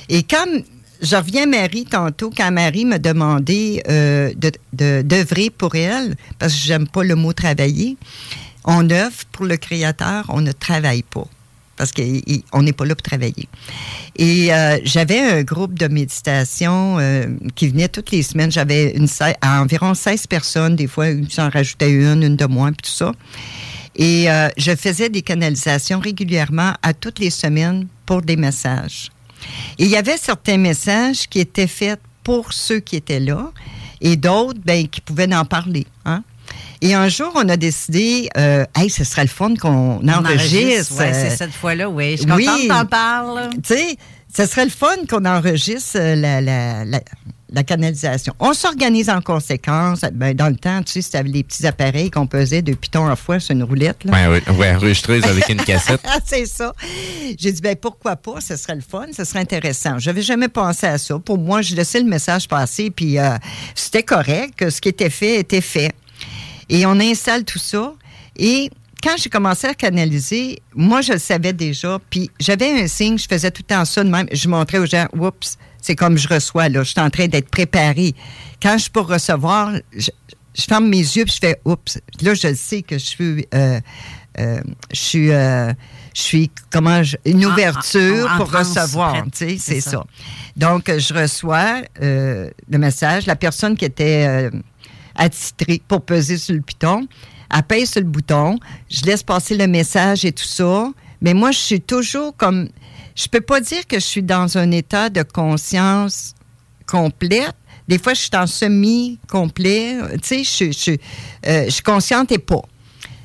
Et 0.09 0.23
comme 0.23 0.63
je 1.01 1.15
reviens 1.15 1.43
à 1.43 1.45
Marie 1.45 1.85
tantôt, 1.85 2.31
quand 2.35 2.51
Marie 2.51 2.85
m'a 2.85 2.99
demandé 2.99 3.83
euh, 3.87 4.33
d'œuvrer 4.73 5.49
pour 5.49 5.75
elle, 5.75 6.15
parce 6.39 6.53
que 6.53 6.59
j'aime 6.59 6.87
pas 6.87 7.03
le 7.03 7.15
mot 7.15 7.33
travailler, 7.33 7.97
on 8.63 8.89
œuvre 8.89 9.25
pour 9.31 9.45
le 9.45 9.57
Créateur, 9.57 10.25
on 10.29 10.41
ne 10.41 10.51
travaille 10.51 11.03
pas. 11.03 11.27
Parce 11.77 11.91
qu'on 11.91 12.63
n'est 12.63 12.73
pas 12.73 12.85
là 12.85 12.95
pour 12.95 13.03
travailler. 13.03 13.47
Et 14.15 14.51
euh, 14.53 14.79
j'avais 14.83 15.19
un 15.19 15.43
groupe 15.43 15.77
de 15.77 15.87
méditation 15.87 16.97
euh, 16.99 17.27
qui 17.55 17.67
venait 17.67 17.87
toutes 17.87 18.11
les 18.11 18.23
semaines. 18.23 18.51
J'avais 18.51 18.95
environ 19.43 19.93
16 19.93 20.27
personnes, 20.27 20.75
des 20.75 20.87
fois, 20.87 21.05
j'en 21.29 21.49
rajoutais 21.49 21.91
une, 21.91 22.23
une 22.23 22.35
de 22.35 22.45
moins, 22.45 22.71
puis 22.71 22.89
tout 22.89 22.97
ça. 22.97 23.13
Et 23.95 24.29
euh, 24.29 24.49
je 24.57 24.75
faisais 24.75 25.09
des 25.09 25.21
canalisations 25.21 25.99
régulièrement 25.99 26.73
à 26.81 26.93
toutes 26.93 27.19
les 27.19 27.31
semaines 27.31 27.87
pour 28.05 28.21
des 28.21 28.35
messages. 28.35 29.11
Et 29.79 29.85
il 29.85 29.89
y 29.89 29.95
avait 29.95 30.17
certains 30.17 30.57
messages 30.57 31.27
qui 31.27 31.39
étaient 31.39 31.67
faits 31.67 31.99
pour 32.23 32.53
ceux 32.53 32.79
qui 32.79 32.95
étaient 32.95 33.19
là 33.19 33.51
et 34.01 34.15
d'autres 34.15 34.59
ben, 34.63 34.87
qui 34.87 35.01
pouvaient 35.01 35.33
en 35.33 35.45
parler. 35.45 35.85
Hein? 36.05 36.23
Et 36.81 36.93
un 36.93 37.07
jour, 37.07 37.31
on 37.35 37.47
a 37.49 37.57
décidé, 37.57 38.29
euh, 38.37 38.65
hey, 38.75 38.89
ce 38.89 39.03
serait 39.03 39.23
le 39.23 39.29
fun 39.29 39.55
qu'on 39.55 39.99
On 40.01 40.07
enregistre. 40.07 40.97
Ouais, 40.97 41.11
euh, 41.13 41.29
c'est 41.29 41.35
cette 41.35 41.53
fois-là, 41.53 41.89
oui. 41.89 42.11
Je 42.11 42.17
suis 42.17 42.25
contente 42.25 42.61
que 42.61 42.67
t'en 42.67 42.85
parles. 42.85 43.49
tu 43.63 43.75
sais, 43.75 43.97
ce 44.35 44.45
serait 44.45 44.65
le 44.65 44.71
fun 44.71 44.95
qu'on 45.09 45.25
enregistre 45.25 45.97
euh, 45.99 46.15
la, 46.15 46.41
la, 46.41 46.85
la, 46.85 46.99
la 47.49 47.63
canalisation. 47.63 48.33
On 48.39 48.53
s'organise 48.53 49.09
en 49.09 49.21
conséquence. 49.21 50.01
Ben, 50.13 50.35
dans 50.35 50.49
le 50.49 50.55
temps, 50.55 50.83
tu 50.83 50.93
sais, 50.93 51.01
c'était 51.01 51.23
les 51.23 51.43
petits 51.43 51.65
appareils 51.65 52.11
qu'on 52.11 52.27
pesait 52.27 52.61
de 52.61 52.73
piton 52.73 53.07
à 53.07 53.15
fois 53.15 53.39
sur 53.39 53.53
une 53.53 53.63
roulette. 53.63 54.03
Là. 54.03 54.11
Ouais, 54.11 54.41
ouais, 54.47 54.55
ouais, 54.55 54.75
enregistreuse 54.75 55.23
avec 55.23 55.49
une 55.49 55.63
cassette. 55.63 56.01
c'est 56.25 56.45
ça. 56.45 56.73
J'ai 57.37 57.51
dit, 57.51 57.61
ben 57.61 57.75
pourquoi 57.75 58.15
pas, 58.17 58.41
ce 58.41 58.55
serait 58.55 58.75
le 58.75 58.81
fun, 58.81 59.05
ce 59.15 59.23
serait 59.23 59.39
intéressant. 59.39 59.97
Je 59.97 60.09
n'avais 60.09 60.21
jamais 60.21 60.49
pensé 60.49 60.85
à 60.85 60.97
ça. 60.97 61.17
Pour 61.19 61.37
moi, 61.37 61.61
je 61.61 61.75
laissais 61.75 61.99
le 61.99 62.07
message 62.07 62.47
passer, 62.47 62.91
puis 62.91 63.17
euh, 63.17 63.37
c'était 63.75 64.03
correct, 64.03 64.53
que 64.57 64.69
ce 64.69 64.81
qui 64.81 64.89
était 64.89 65.09
fait 65.09 65.39
était 65.39 65.61
fait. 65.61 65.93
Et 66.69 66.85
on 66.85 66.99
installe 66.99 67.43
tout 67.43 67.59
ça. 67.59 67.93
Et 68.35 68.69
quand 69.03 69.15
j'ai 69.17 69.29
commencé 69.29 69.67
à 69.67 69.73
canaliser, 69.73 70.59
moi, 70.75 71.01
je 71.01 71.13
le 71.13 71.19
savais 71.19 71.53
déjà. 71.53 71.99
Puis 72.09 72.29
j'avais 72.39 72.81
un 72.83 72.87
signe, 72.87 73.17
je 73.17 73.27
faisais 73.29 73.51
tout 73.51 73.63
le 73.67 73.75
temps 73.75 73.85
ça 73.85 74.03
de 74.03 74.09
même. 74.09 74.27
Je 74.31 74.47
montrais 74.49 74.79
aux 74.79 74.85
gens, 74.85 75.07
oups, 75.17 75.57
c'est 75.81 75.95
comme 75.95 76.17
je 76.17 76.27
reçois, 76.27 76.69
là. 76.69 76.83
Je 76.83 76.91
suis 76.91 76.99
en 76.99 77.09
train 77.09 77.27
d'être 77.27 77.49
préparé. 77.49 78.13
Quand 78.61 78.73
je 78.77 78.83
suis 78.83 78.91
pour 78.91 79.07
recevoir, 79.07 79.71
je, 79.95 80.09
je 80.55 80.61
ferme 80.63 80.87
mes 80.89 80.97
yeux, 80.97 81.25
puis 81.25 81.33
je 81.41 81.47
fais, 81.47 81.61
oups. 81.65 81.99
Là, 82.21 82.33
je 82.33 82.53
sais 82.53 82.81
que 82.81 82.97
je 82.97 83.05
suis. 83.05 83.47
euh, 83.53 83.79
euh, 84.39 84.59
je 84.93 84.99
suis. 84.99 85.31
euh, 85.31 85.71
je 86.15 86.21
suis, 86.23 86.49
comment, 86.71 87.03
je- 87.03 87.15
une 87.25 87.45
En- 87.45 87.51
ouverture 87.51 88.27
en- 88.27 88.33
en 88.33 88.37
pour 88.37 88.47
transe, 88.51 88.69
recevoir, 88.75 89.13
prête. 89.13 89.25
tu 89.35 89.49
sais, 89.49 89.57
C'est 89.59 89.81
ça. 89.81 89.91
ça. 89.91 90.03
Donc, 90.55 90.89
euh, 90.89 90.97
je 90.97 91.13
reçois 91.13 91.83
euh, 92.01 92.49
le 92.67 92.77
message. 92.79 93.27
La 93.27 93.35
personne 93.35 93.77
qui 93.77 93.85
était 93.85 94.49
attitrée 95.17 95.81
pour 95.87 96.01
peser 96.01 96.37
sur 96.37 96.55
le 96.55 96.61
piton, 96.61 97.07
elle 97.53 97.63
pèse 97.63 97.91
sur 97.91 98.01
le 98.01 98.07
bouton. 98.07 98.59
Je 98.89 99.03
laisse 99.03 99.23
passer 99.23 99.55
le 99.55 99.67
message 99.67 100.25
et 100.25 100.31
tout 100.31 100.43
ça. 100.43 100.91
Mais 101.21 101.33
moi, 101.33 101.51
je 101.51 101.59
suis 101.59 101.81
toujours 101.81 102.35
comme... 102.35 102.69
Je 103.15 103.27
peux 103.27 103.41
pas 103.41 103.59
dire 103.61 103.87
que 103.87 103.99
je 103.99 104.05
suis 104.05 104.23
dans 104.23 104.57
un 104.57 104.69
état 104.71 105.09
de 105.09 105.23
conscience 105.23 106.35
complète. 106.85 107.55
Des 107.87 107.97
fois, 107.97 108.13
je 108.13 108.21
suis 108.21 108.35
en 108.35 108.45
semi-complet. 108.45 109.97
Tu 110.21 110.43
sais, 110.45 110.71
je, 110.71 110.97
euh, 111.47 111.69
suis 111.69 111.83
consciente 111.83 112.31
et 112.31 112.37
pas. 112.37 112.61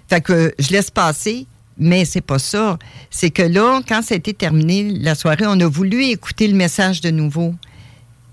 Fait 0.09 0.21
que 0.21 0.55
je 0.59 0.71
laisse 0.71 0.91
passer, 0.91 1.47
mais 1.77 2.05
c'est 2.05 2.21
pas 2.23 2.39
ça. 2.39 2.79
C'est 3.11 3.31
que 3.31 3.43
là, 3.43 3.81
quand 3.87 4.11
été 4.11 4.33
terminé 4.33 4.91
la 4.91 5.15
soirée, 5.15 5.45
on 5.47 5.59
a 5.61 5.67
voulu 5.67 6.05
écouter 6.05 6.49
le 6.49 6.55
message 6.55 7.01
de 7.01 7.11
nouveau. 7.11 7.55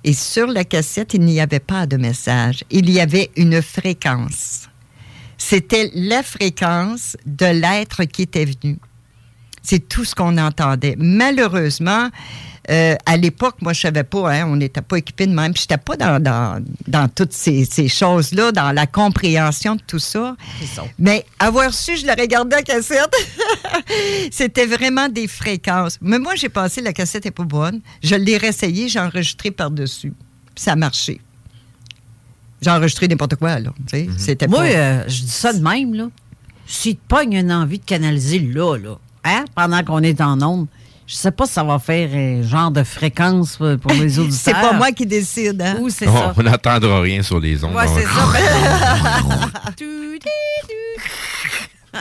Et 0.03 0.13
sur 0.13 0.47
la 0.47 0.63
cassette, 0.63 1.13
il 1.13 1.21
n'y 1.21 1.41
avait 1.41 1.59
pas 1.59 1.85
de 1.85 1.97
message. 1.97 2.63
Il 2.69 2.89
y 2.89 2.99
avait 2.99 3.31
une 3.35 3.61
fréquence. 3.61 4.69
C'était 5.37 5.91
la 5.93 6.23
fréquence 6.23 7.17
de 7.25 7.45
l'être 7.45 8.03
qui 8.05 8.23
était 8.23 8.45
venu. 8.45 8.77
C'est 9.61 9.87
tout 9.87 10.05
ce 10.05 10.15
qu'on 10.15 10.37
entendait. 10.37 10.95
Malheureusement, 10.97 12.09
euh, 12.69 12.95
à 13.05 13.17
l'époque, 13.17 13.55
moi, 13.61 13.73
je 13.73 13.81
savais 13.81 14.03
pas, 14.03 14.31
hein, 14.31 14.45
on 14.47 14.55
n'était 14.55 14.81
pas 14.81 14.97
équipé 14.97 15.25
de 15.27 15.33
même. 15.33 15.55
Je 15.55 15.61
n'étais 15.61 15.77
pas 15.77 15.95
dans, 15.97 16.21
dans, 16.21 16.63
dans 16.87 17.07
toutes 17.07 17.33
ces, 17.33 17.65
ces 17.65 17.87
choses-là, 17.87 18.51
dans 18.51 18.71
la 18.71 18.85
compréhension 18.87 19.75
de 19.75 19.81
tout 19.85 19.99
ça. 19.99 20.35
Mais 20.99 21.25
avoir 21.39 21.73
su, 21.73 21.97
je 21.97 22.05
l'aurais 22.05 22.27
gardé 22.27 22.55
la 22.57 22.61
cassette. 22.63 23.13
C'était 24.31 24.65
vraiment 24.65 25.09
des 25.09 25.27
fréquences. 25.27 25.97
Mais 26.01 26.19
moi, 26.19 26.35
j'ai 26.35 26.49
pensé, 26.49 26.81
la 26.81 26.93
cassette 26.93 27.25
n'est 27.25 27.31
pas 27.31 27.43
bonne. 27.43 27.81
Je 28.03 28.15
l'ai 28.15 28.37
réessayée, 28.37 28.87
j'ai 28.89 28.99
enregistré 28.99 29.51
par-dessus. 29.51 30.13
Ça 30.55 30.73
a 30.73 30.75
marché. 30.75 31.21
J'ai 32.61 32.71
enregistré 32.71 33.07
n'importe 33.07 33.35
quoi, 33.35 33.59
là. 33.59 33.71
sais. 33.89 34.09
C'était 34.17 34.47
Moi, 34.47 34.59
pas... 34.59 34.65
euh, 34.65 35.03
je 35.07 35.21
dis 35.21 35.27
ça 35.31 35.53
de 35.53 35.59
même, 35.63 35.93
là. 35.93 36.09
Si 36.67 36.95
tu 36.95 37.01
pognes 37.07 37.33
une 37.33 37.51
envie 37.51 37.79
de 37.79 37.85
canaliser 37.85 38.39
là, 38.39 38.77
là, 38.77 38.97
hein, 39.23 39.45
pendant 39.55 39.83
qu'on 39.83 40.03
est 40.03 40.21
en 40.21 40.39
onde, 40.41 40.67
je 41.09 41.15
sais 41.15 41.31
pas 41.31 41.47
si 41.47 41.53
ça 41.53 41.63
va 41.63 41.79
faire 41.79 42.07
un 42.13 42.43
genre 42.43 42.69
de 42.69 42.83
fréquence 42.83 43.57
euh, 43.61 43.77
pour 43.77 43.91
les 43.93 44.19
auditeurs. 44.19 44.39
C'est 44.39 44.51
pas 44.51 44.73
moi 44.73 44.91
qui 44.91 45.07
décide, 45.07 45.59
hein? 45.59 45.77
Ou 45.81 45.89
c'est 45.89 46.07
Oh, 46.07 46.11
ça. 46.13 46.33
on 46.37 46.43
n'entendra 46.43 47.01
rien 47.01 47.23
sur 47.23 47.39
les 47.39 47.63
ondes. 47.63 47.73
Ouais, 47.73 47.87
c'est 47.87 48.03
ça. 48.03 48.29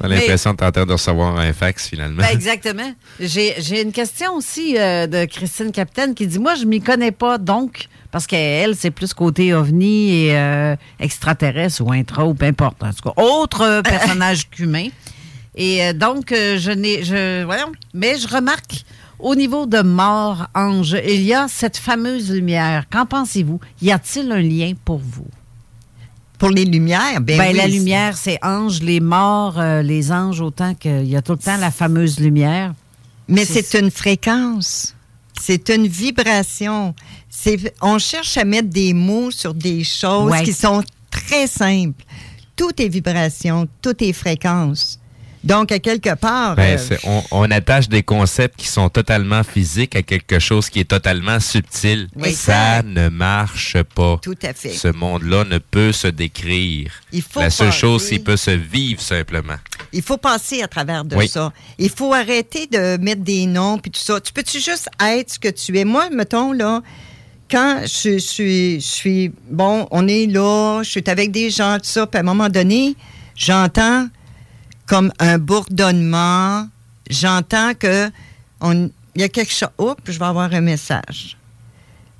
T'as 0.00 0.08
l'impression 0.08 0.52
de 0.52 0.56
t'entendre 0.56 0.86
de 0.86 0.92
recevoir 0.94 1.38
un 1.38 1.52
fax 1.52 1.88
finalement. 1.88 2.22
Ben, 2.22 2.28
exactement. 2.32 2.92
J'ai 3.20 3.54
j'ai 3.58 3.82
une 3.82 3.92
question 3.92 4.34
aussi 4.34 4.76
euh, 4.76 5.06
de 5.06 5.26
Christine 5.26 5.70
Capitaine 5.70 6.14
qui 6.14 6.26
dit 6.26 6.38
Moi, 6.40 6.54
je 6.56 6.64
m'y 6.64 6.80
connais 6.80 7.12
pas, 7.12 7.38
donc, 7.38 7.86
parce 8.10 8.26
qu'elle, 8.26 8.74
c'est 8.74 8.90
plus 8.90 9.14
côté 9.14 9.54
ovni 9.54 10.26
et 10.26 10.36
euh, 10.36 10.74
extraterrestre 10.98 11.82
ou 11.82 11.92
intra 11.92 12.24
ou 12.26 12.34
peu 12.34 12.46
importe. 12.46 12.82
En 12.82 12.92
tout 12.92 13.08
cas, 13.10 13.22
autre 13.22 13.60
euh, 13.62 13.82
personnage 13.84 14.50
qu'humain. 14.50 14.88
Et 15.60 15.84
euh, 15.84 15.92
donc, 15.92 16.32
euh, 16.32 16.58
je 16.58 16.70
n'ai. 16.70 17.04
Je, 17.04 17.44
voyons, 17.44 17.70
mais 17.92 18.16
je 18.18 18.26
remarque 18.26 18.82
au 19.18 19.34
niveau 19.34 19.66
de 19.66 19.82
mort, 19.82 20.46
ange, 20.54 20.96
il 21.06 21.20
y 21.20 21.34
a 21.34 21.46
cette 21.48 21.76
fameuse 21.76 22.30
lumière. 22.30 22.86
Qu'en 22.90 23.04
pensez-vous? 23.04 23.60
Y 23.82 23.90
a-t-il 23.92 24.32
un 24.32 24.40
lien 24.40 24.72
pour 24.84 24.98
vous? 24.98 25.26
Pour 26.38 26.48
les 26.48 26.64
lumières, 26.64 27.20
ben, 27.20 27.36
Ben, 27.36 27.50
oui, 27.50 27.56
la 27.58 27.66
lumière, 27.66 28.16
c'est 28.16 28.38
ange, 28.42 28.80
les 28.80 29.00
morts, 29.00 29.58
euh, 29.60 29.82
les 29.82 30.10
anges, 30.10 30.40
autant 30.40 30.72
qu'il 30.74 31.04
y 31.06 31.14
a 31.14 31.20
tout 31.20 31.32
le 31.32 31.38
temps 31.38 31.58
la 31.58 31.70
fameuse 31.70 32.18
lumière. 32.18 32.72
Mais 33.28 33.44
c'est 33.44 33.78
une 33.78 33.90
fréquence. 33.90 34.94
C'est 35.38 35.68
une 35.68 35.86
vibration. 35.86 36.94
C'est, 37.28 37.74
on 37.82 37.98
cherche 37.98 38.38
à 38.38 38.44
mettre 38.46 38.68
des 38.70 38.94
mots 38.94 39.30
sur 39.30 39.52
des 39.52 39.84
choses 39.84 40.30
Ouais. 40.30 40.42
qui 40.42 40.54
sont 40.54 40.82
très 41.10 41.46
simples. 41.46 42.02
Tout 42.56 42.72
est 42.80 42.88
vibration, 42.88 43.68
tout 43.82 44.02
est 44.02 44.14
fréquence. 44.14 44.99
Donc, 45.42 45.72
à 45.72 45.78
quelque 45.78 46.14
part, 46.16 46.54
Ben, 46.54 46.78
euh, 46.78 46.96
on, 47.04 47.22
on 47.30 47.50
attache 47.50 47.88
des 47.88 48.02
concepts 48.02 48.60
qui 48.60 48.68
sont 48.68 48.90
totalement 48.90 49.42
physiques 49.42 49.96
à 49.96 50.02
quelque 50.02 50.38
chose 50.38 50.68
qui 50.68 50.80
est 50.80 50.84
totalement 50.84 51.40
subtil. 51.40 52.08
Oui. 52.14 52.34
Ça 52.34 52.82
ne 52.82 53.08
marche 53.08 53.82
pas. 53.94 54.18
Tout 54.22 54.36
à 54.42 54.52
fait. 54.52 54.68
Ce 54.74 54.88
monde-là 54.88 55.44
ne 55.44 55.56
peut 55.56 55.92
se 55.92 56.08
décrire. 56.08 56.92
Il 57.12 57.22
faut 57.22 57.40
La 57.40 57.48
seule 57.48 57.68
passer- 57.68 57.78
chose, 57.78 58.02
c'est 58.02 58.16
qu'il 58.16 58.24
peut 58.24 58.36
se 58.36 58.50
vivre 58.50 59.00
simplement. 59.00 59.56
il 59.94 60.02
faut 60.02 60.18
passer 60.18 60.62
à 60.62 60.68
travers 60.68 61.04
de 61.06 61.16
Oui. 61.16 61.26
ça. 61.26 61.52
Il 61.78 61.88
faut 61.90 62.12
arrêter 62.12 62.66
de 62.66 62.98
mettre 62.98 63.22
des 63.22 63.46
noms 63.46 63.78
puis 63.78 63.90
tout 63.90 64.00
ça. 64.00 64.20
Tu 64.20 64.32
peux-tu 64.34 64.60
juste 64.60 64.88
être 65.02 65.30
ce 65.32 65.38
que 65.38 65.48
tu 65.48 65.76
es? 65.78 65.84
Moi, 65.84 66.10
mettons, 66.10 66.52
là, 66.52 66.82
quand 67.50 67.80
je, 67.84 68.18
suis, 68.18 68.78
je 68.80 68.86
suis, 68.86 69.32
bon, 69.50 69.88
on 69.90 70.06
est 70.06 70.26
là, 70.26 70.82
je 70.84 70.90
suis 70.90 71.04
avec 71.06 71.30
des 71.32 71.48
gens, 71.50 71.76
tout 71.78 71.88
ça, 71.88 72.06
puis 72.06 72.18
à 72.18 72.20
un 72.20 72.24
moment 72.24 72.48
donné, 72.50 72.94
j'entends 73.34 74.06
comme 74.90 75.12
un 75.20 75.38
bourdonnement, 75.38 76.66
j'entends 77.08 77.74
que 77.74 78.10
il 78.64 78.90
y 79.14 79.22
a 79.22 79.28
quelque 79.28 79.52
chose, 79.52 79.68
oups, 79.78 80.02
je 80.04 80.18
vais 80.18 80.24
avoir 80.24 80.52
un 80.52 80.60
message. 80.60 81.38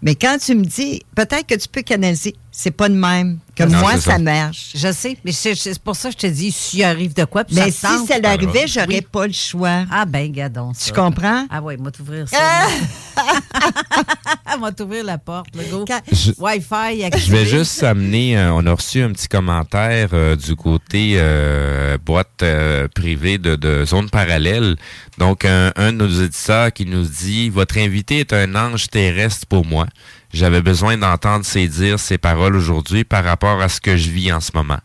Mais 0.02 0.14
quand 0.14 0.38
tu 0.38 0.54
me 0.54 0.64
dis, 0.64 1.02
peut-être 1.16 1.48
que 1.48 1.56
tu 1.56 1.66
peux 1.66 1.82
canaliser, 1.82 2.36
c'est 2.52 2.70
pas 2.72 2.88
de 2.88 2.94
même 2.94 3.38
que 3.54 3.62
Non, 3.64 3.78
moi, 3.78 3.92
ça 3.92 4.12
ça. 4.12 4.18
marche. 4.18 4.70
Je 4.74 4.90
sais, 4.92 5.16
mais 5.24 5.32
c'est 5.32 5.78
pour 5.78 5.94
ça 5.96 6.08
que 6.08 6.14
je 6.14 6.18
te 6.18 6.26
dis, 6.26 6.50
s'il 6.50 6.82
arrive 6.82 7.14
de 7.14 7.24
quoi, 7.24 7.44
puis 7.44 7.54
Mais 7.56 7.70
ça 7.70 7.96
si 8.00 8.06
ça 8.06 8.18
l'arrivait, 8.18 8.64
Oui. 8.64 8.68
j'aurais 8.72 9.00
pas 9.02 9.26
le 9.26 9.32
choix. 9.32 9.84
Ah 9.90 10.04
ben, 10.06 10.30
gadon 10.32 10.72
ça. 10.74 10.86
Tu 10.86 10.92
comprends? 10.98 11.46
Ah 11.50 11.60
oui, 11.62 11.76
moi 11.78 11.90
t'ouvrir 11.90 12.28
ça. 12.28 12.38
moi 14.58 14.72
t'ouvrir 14.72 15.04
la 15.04 15.18
porte, 15.18 15.48
le 15.56 15.64
go. 15.70 15.84
Je- 16.12 16.32
Wi-Fi 16.38 17.04
activé. 17.04 17.26
Je 17.26 17.32
vais 17.32 17.46
juste 17.46 17.82
amener, 17.82 18.36
euh, 18.38 18.52
on 18.52 18.66
a 18.66 18.72
reçu 18.72 19.02
un 19.02 19.12
petit 19.12 19.28
commentaire 19.28 20.10
euh, 20.12 20.36
du 20.36 20.54
côté 20.56 21.14
euh, 21.16 21.96
boîte 22.04 22.42
euh, 22.42 22.88
privée 22.88 23.38
de, 23.38 23.56
de 23.56 23.84
zone 23.84 24.10
parallèle. 24.10 24.76
Donc, 25.18 25.44
un, 25.44 25.72
un 25.76 25.92
de 25.92 25.98
nos 25.98 26.22
éditeurs 26.24 26.72
qui 26.72 26.86
nous 26.86 27.04
dit, 27.04 27.50
votre 27.50 27.78
invité 27.78 28.20
est 28.20 28.32
un 28.32 28.54
ange 28.54 28.88
terrestre 28.88 29.46
pour 29.46 29.64
moi. 29.66 29.86
J'avais 30.32 30.62
besoin 30.62 30.96
d'entendre 30.96 31.44
ses 31.44 31.66
dires, 31.68 31.98
ses 31.98 32.18
paroles 32.18 32.56
aujourd'hui 32.56 33.04
par 33.04 33.24
rapport 33.24 33.60
à 33.60 33.68
ce 33.68 33.80
que 33.80 33.96
je 33.96 34.10
vis 34.10 34.32
en 34.32 34.40
ce 34.40 34.52
moment. 34.54 34.78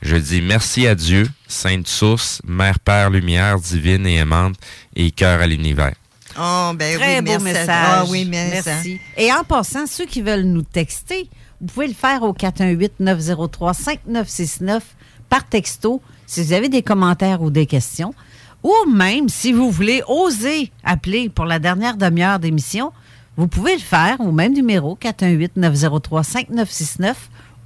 Je 0.00 0.16
dis 0.16 0.40
merci 0.40 0.86
à 0.86 0.94
Dieu, 0.94 1.28
Sainte 1.46 1.88
Source, 1.88 2.40
Mère 2.46 2.78
Père 2.78 3.10
Lumière 3.10 3.58
divine 3.58 4.06
et 4.06 4.16
aimante 4.16 4.54
et 4.94 5.10
cœur 5.10 5.40
à 5.40 5.46
l'univers. 5.46 5.94
Oh, 6.38 6.72
ben 6.74 6.96
Très 6.96 7.16
oui, 7.18 7.24
beau 7.24 7.30
merci. 7.32 7.44
message. 7.44 7.68
Ah 7.70 8.04
oui, 8.08 8.24
merci. 8.24 8.62
Merci. 8.64 9.00
Et 9.16 9.32
en 9.32 9.42
passant, 9.42 9.86
ceux 9.86 10.06
qui 10.06 10.22
veulent 10.22 10.42
nous 10.44 10.62
texter, 10.62 11.28
vous 11.60 11.66
pouvez 11.66 11.88
le 11.88 11.94
faire 11.94 12.22
au 12.22 12.32
418-903-5969 12.32 14.80
par 15.28 15.44
texto 15.44 16.00
si 16.26 16.44
vous 16.44 16.52
avez 16.52 16.68
des 16.68 16.82
commentaires 16.82 17.42
ou 17.42 17.50
des 17.50 17.66
questions. 17.66 18.14
Ou 18.62 18.72
même, 18.88 19.28
si 19.28 19.52
vous 19.52 19.70
voulez 19.70 20.02
oser 20.06 20.70
appeler 20.84 21.28
pour 21.28 21.44
la 21.44 21.58
dernière 21.58 21.96
demi-heure 21.96 22.38
d'émission, 22.38 22.92
vous 23.38 23.48
pouvez 23.48 23.74
le 23.74 23.80
faire 23.80 24.20
au 24.20 24.32
même 24.32 24.52
numéro, 24.52 24.98
418-903-5969 25.00 27.14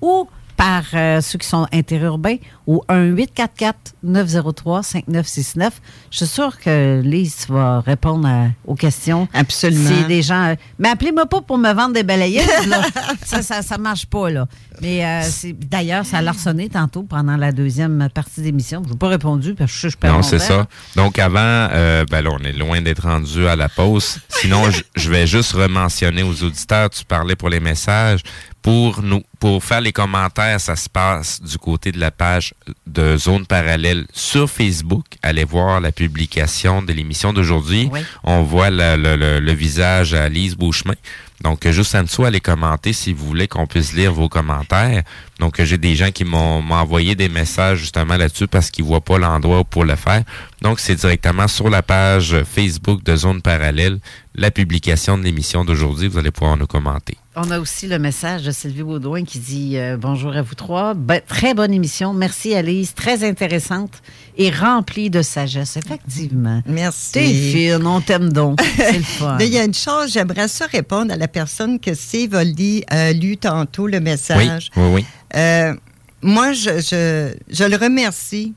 ou 0.03 0.29
par 0.63 0.85
euh, 0.95 1.21
ceux 1.21 1.39
qui 1.39 1.49
sont 1.49 1.67
interurbains 1.73 2.37
au 2.69 2.85
1-844-903-5969. 2.89 5.71
Je 6.11 6.17
suis 6.19 6.27
sûre 6.27 6.59
que 6.61 7.01
Lise 7.03 7.47
va 7.49 7.81
répondre 7.81 8.29
à- 8.29 8.47
aux 8.67 8.75
questions. 8.77 9.27
Absolument. 9.35 9.91
Si 9.91 10.05
des 10.07 10.23
gens. 10.23 10.55
Mais 10.79 10.89
appelez-moi 10.91 11.27
pas 11.27 11.41
pour 11.41 11.59
me 11.59 11.73
vendre 11.73 11.95
des 11.95 12.03
balayeuses, 12.05 12.67
là. 12.69 12.83
ça, 13.25 13.43
ça, 13.43 13.63
ça 13.63 13.79
marche 13.79 14.07
pas, 14.07 14.31
là. 14.31 14.47
Mais 14.81 15.05
euh, 15.05 15.23
d'ailleurs, 15.69 16.07
ça 16.07 16.19
a 16.19 16.33
sonné 16.33 16.69
tantôt 16.69 17.03
pendant 17.03 17.37
la 17.37 17.51
deuxième 17.53 18.09
partie 18.13 18.41
d'émission. 18.43 18.83
Je 18.87 18.93
n'ai 18.93 18.99
pas 18.99 19.09
répondu 19.09 19.55
parce 19.55 19.73
que 19.73 19.89
je, 19.89 19.97
perds 19.97 20.13
Non, 20.13 20.23
c'est 20.23 20.39
ça. 20.39 20.67
Donc 20.97 21.19
avant, 21.19 21.39
euh, 21.41 22.05
ben 22.11 22.23
là, 22.23 22.31
on 22.33 22.39
est 22.45 22.53
loin 22.53 22.81
d'être 22.81 23.03
rendu 23.03 23.47
à 23.49 23.57
la 23.57 23.69
pause. 23.69 24.19
Sinon, 24.29 24.71
je- 24.71 24.83
je 24.97 25.11
vais 25.11 25.27
juste 25.27 25.53
rementionner 25.53 26.23
aux 26.23 26.43
auditeurs, 26.45 26.89
tu 26.91 27.05
parlais 27.05 27.35
pour 27.37 27.49
les 27.49 27.61
messages. 27.61 28.21
Pour 28.63 29.03
nous, 29.03 29.23
pour 29.41 29.65
faire 29.65 29.81
les 29.81 29.91
commentaires, 29.93 30.61
ça 30.61 30.77
se 30.77 30.89
passe 30.89 31.43
du 31.43 31.59
côté 31.59 31.91
de 31.91 31.99
la 31.99 32.13
page 32.13 32.55
de 32.87 33.17
Zone 33.17 33.45
Parallèle 33.45 34.07
sur 34.13 34.49
Facebook. 34.49 35.05
Allez 35.21 35.43
voir 35.43 35.81
la 35.81 35.91
publication 35.91 36.81
de 36.81 36.93
l'émission 36.93 37.33
d'aujourd'hui. 37.33 37.89
Oui. 37.93 38.01
On 38.23 38.43
voit 38.45 38.71
le, 38.71 38.97
le- 38.97 39.17
le- 39.17 39.41
le 39.41 39.53
visage 39.53 40.15
à 40.15 40.29
Lise 40.29 40.55
Beauchemin. 40.57 40.95
Donc, 41.43 41.69
juste 41.69 41.97
en 41.97 42.05
dessous, 42.05 42.25
allez 42.25 42.39
commenter 42.39 42.93
si 42.93 43.13
vous 43.13 43.27
voulez 43.27 43.49
qu'on 43.49 43.67
puisse 43.67 43.95
lire 43.95 44.13
vos 44.13 44.29
commentaires. 44.29 45.03
Donc, 45.41 45.61
j'ai 45.61 45.77
des 45.77 45.97
gens 45.97 46.13
qui 46.13 46.25
m'ont 46.25 46.63
m'ont 46.63 46.77
envoyé 46.77 47.17
des 47.17 47.29
messages 47.29 47.79
justement 47.81 48.17
là-dessus 48.17 48.47
parce 48.47 48.71
qu'ils 48.71 48.85
voient 48.85 49.01
pas 49.01 49.19
l'endroit 49.19 49.65
pour 49.65 49.85
le 49.85 49.97
faire. 49.97 50.23
Donc, 50.61 50.79
c'est 50.79 50.95
directement 50.95 51.49
sur 51.49 51.69
la 51.69 51.83
page 51.83 52.37
Facebook 52.45 53.03
de 53.03 53.17
Zone 53.17 53.43
Parallèle, 53.43 53.99
la 54.37 54.53
publication 54.53 55.19
de 55.19 55.25
l'émission 55.25 55.65
d'aujourd'hui. 55.65 56.07
Vous 56.07 56.19
allez 56.19 56.31
pouvoir 56.31 56.57
nous 56.57 56.69
commenter. 56.69 57.17
On 57.35 57.51
a 57.51 57.59
aussi 57.61 57.87
le 57.87 57.99
message 57.99 58.43
de 58.43 58.51
Sylvie 58.51 58.83
Baudouin 58.83 59.25
qui 59.25 59.39
dit 59.39 59.79
euh, 59.79 59.97
Bonjour 59.97 60.37
à 60.37 60.43
vous 60.43 60.55
trois. 60.55 60.93
Ben, 60.93 61.19
très 61.27 61.55
bonne 61.55 61.73
émission. 61.73 62.13
Merci, 62.13 62.55
Alice. 62.55 62.95
Très 62.95 63.27
intéressante 63.27 64.03
et 64.37 64.51
remplie 64.51 65.09
de 65.09 65.23
sagesse, 65.23 65.79
effectivement. 65.79 66.63
Merci. 66.67 67.13
T'es 67.13 67.33
fine, 67.33 67.87
on 67.87 68.03
t'aime 68.03 68.31
donc. 68.35 68.61
C'est 68.77 68.99
le 68.99 69.03
fun. 69.03 69.37
Mais 69.39 69.47
il 69.47 69.55
y 69.55 69.59
a 69.59 69.65
une 69.65 69.73
chose, 69.73 70.13
j'aimerais 70.13 70.47
ça 70.47 70.67
répondre 70.67 71.11
à 71.15 71.17
la 71.17 71.27
personne 71.27 71.81
que 71.81 71.95
Steve 71.95 72.35
a 72.35 72.45
lu, 72.45 72.83
a 72.89 73.15
lu 73.15 73.39
tantôt 73.39 73.87
le 73.87 74.01
message. 74.01 74.71
Oui, 74.77 74.83
oui, 74.83 74.91
oui. 74.97 75.07
Euh, 75.35 75.75
moi, 76.21 76.53
je, 76.53 76.81
je, 76.81 77.35
je 77.49 77.65
le 77.65 77.77
remercie 77.77 78.53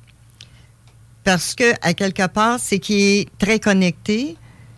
parce 1.24 1.56
que, 1.56 1.72
à 1.82 1.94
quelque 1.94 2.28
part, 2.28 2.60
c'est 2.60 2.80
qu'il 2.80 2.98
est 3.00 3.30
très 3.40 3.60
connecté. 3.60 4.36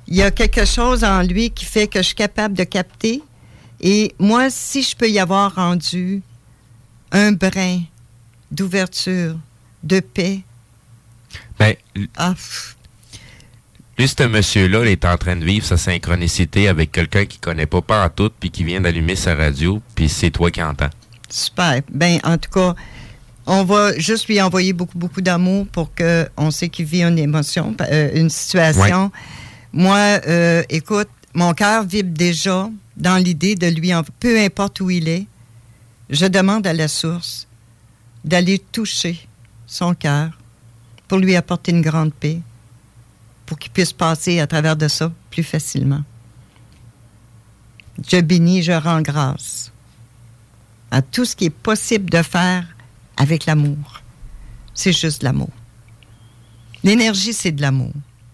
Il 0.07 0.15
y 0.15 0.22
a 0.22 0.30
quelque 0.30 0.65
chose 0.65 1.03
en 1.03 1.24
lui 1.24 1.49
qui 1.49 1.65
fait 1.65 1.88
que 1.88 1.98
je 1.98 2.03
suis 2.06 2.15
capable 2.15 2.56
de 2.56 2.64
capter. 2.64 3.24
Et 3.81 4.13
moi, 4.19 4.49
si 4.49 4.81
je 4.81 4.95
peux 4.95 5.09
y 5.09 5.19
avoir 5.19 5.55
rendu 5.55 6.21
un 7.11 7.31
brin 7.31 7.81
d'ouverture, 8.51 9.37
de 9.83 9.99
paix, 9.99 10.41
Ben, 11.59 11.75
ah, 12.15 12.33
Lui, 13.97 14.07
ce 14.07 14.23
monsieur-là, 14.23 14.83
il 14.83 14.89
est 14.89 15.05
en 15.05 15.17
train 15.17 15.35
de 15.35 15.43
vivre 15.43 15.65
sa 15.65 15.77
synchronicité 15.77 16.67
avec 16.67 16.91
quelqu'un 16.91 17.25
qui 17.25 17.39
connaît 17.39 17.65
pas 17.65 17.81
pas 17.81 18.05
en 18.05 18.09
tout, 18.09 18.31
puis 18.39 18.51
qui 18.51 18.63
vient 18.63 18.81
d'allumer 18.81 19.15
sa 19.15 19.35
radio, 19.35 19.81
puis 19.95 20.07
c'est 20.09 20.31
toi 20.31 20.51
qui 20.51 20.61
entends. 20.61 20.89
Super. 21.29 21.81
Ben, 21.91 22.19
en 22.23 22.37
tout 22.37 22.49
cas, 22.49 22.75
on 23.45 23.63
va 23.63 23.97
juste 23.97 24.27
lui 24.27 24.41
envoyer 24.41 24.73
beaucoup, 24.73 24.97
beaucoup 24.97 25.21
d'amour 25.21 25.67
pour 25.67 25.91
qu'on 25.95 26.51
sait 26.51 26.69
qu'il 26.69 26.85
vit 26.85 27.03
une 27.03 27.17
émotion, 27.17 27.75
euh, 27.81 28.11
une 28.13 28.29
situation. 28.29 29.11
Moi, 29.73 29.97
euh, 30.27 30.63
écoute, 30.69 31.09
mon 31.33 31.53
cœur 31.53 31.83
vibre 31.83 32.11
déjà 32.13 32.69
dans 32.98 33.18
l'idée 33.24 33.56
de 33.56 33.68
lui, 33.68 33.94
en- 33.94 34.03
peu 34.19 34.40
importe 34.40 34.82
où 34.82 34.90
il 34.90 35.07
est, 35.07 35.26
je 36.10 36.26
demande 36.26 36.65
à 36.68 36.74
la 36.74 36.88
source 36.88 37.48
d'aller 38.26 38.60
toucher 38.60 39.28
son 39.65 39.94
cœur 39.94 40.38
pour 41.07 41.18
lui 41.19 41.36
apporter 41.36 41.72
une 41.72 41.82
grande 41.82 42.14
paix, 42.14 42.40
pour 43.45 43.57
qu'il 43.60 43.72
puisse 43.72 43.94
passer 43.94 44.40
à 44.40 44.48
travers 44.48 44.76
de 44.76 44.88
ça 44.88 45.11
plus 45.32 45.44
facilement. 45.44 46.03
Je 48.10 48.19
bénis, 48.22 48.61
je 48.64 48.74
rends 48.74 49.02
grâce 49.02 49.72
à 50.91 51.02
tout 51.02 51.26
ce 51.26 51.36
qui 51.36 51.45
est 51.45 51.49
possible 51.49 52.10
de 52.10 52.22
faire 52.22 52.65
avec 53.15 53.45
l'amour. 53.45 54.02
C'est 54.74 54.94
juste 54.94 55.22
de 55.22 55.26
l'amour. 55.26 55.49
L'énergie, 56.84 57.34
c'est 57.34 57.52
de 57.52 57.61
l'amour. 57.61 57.91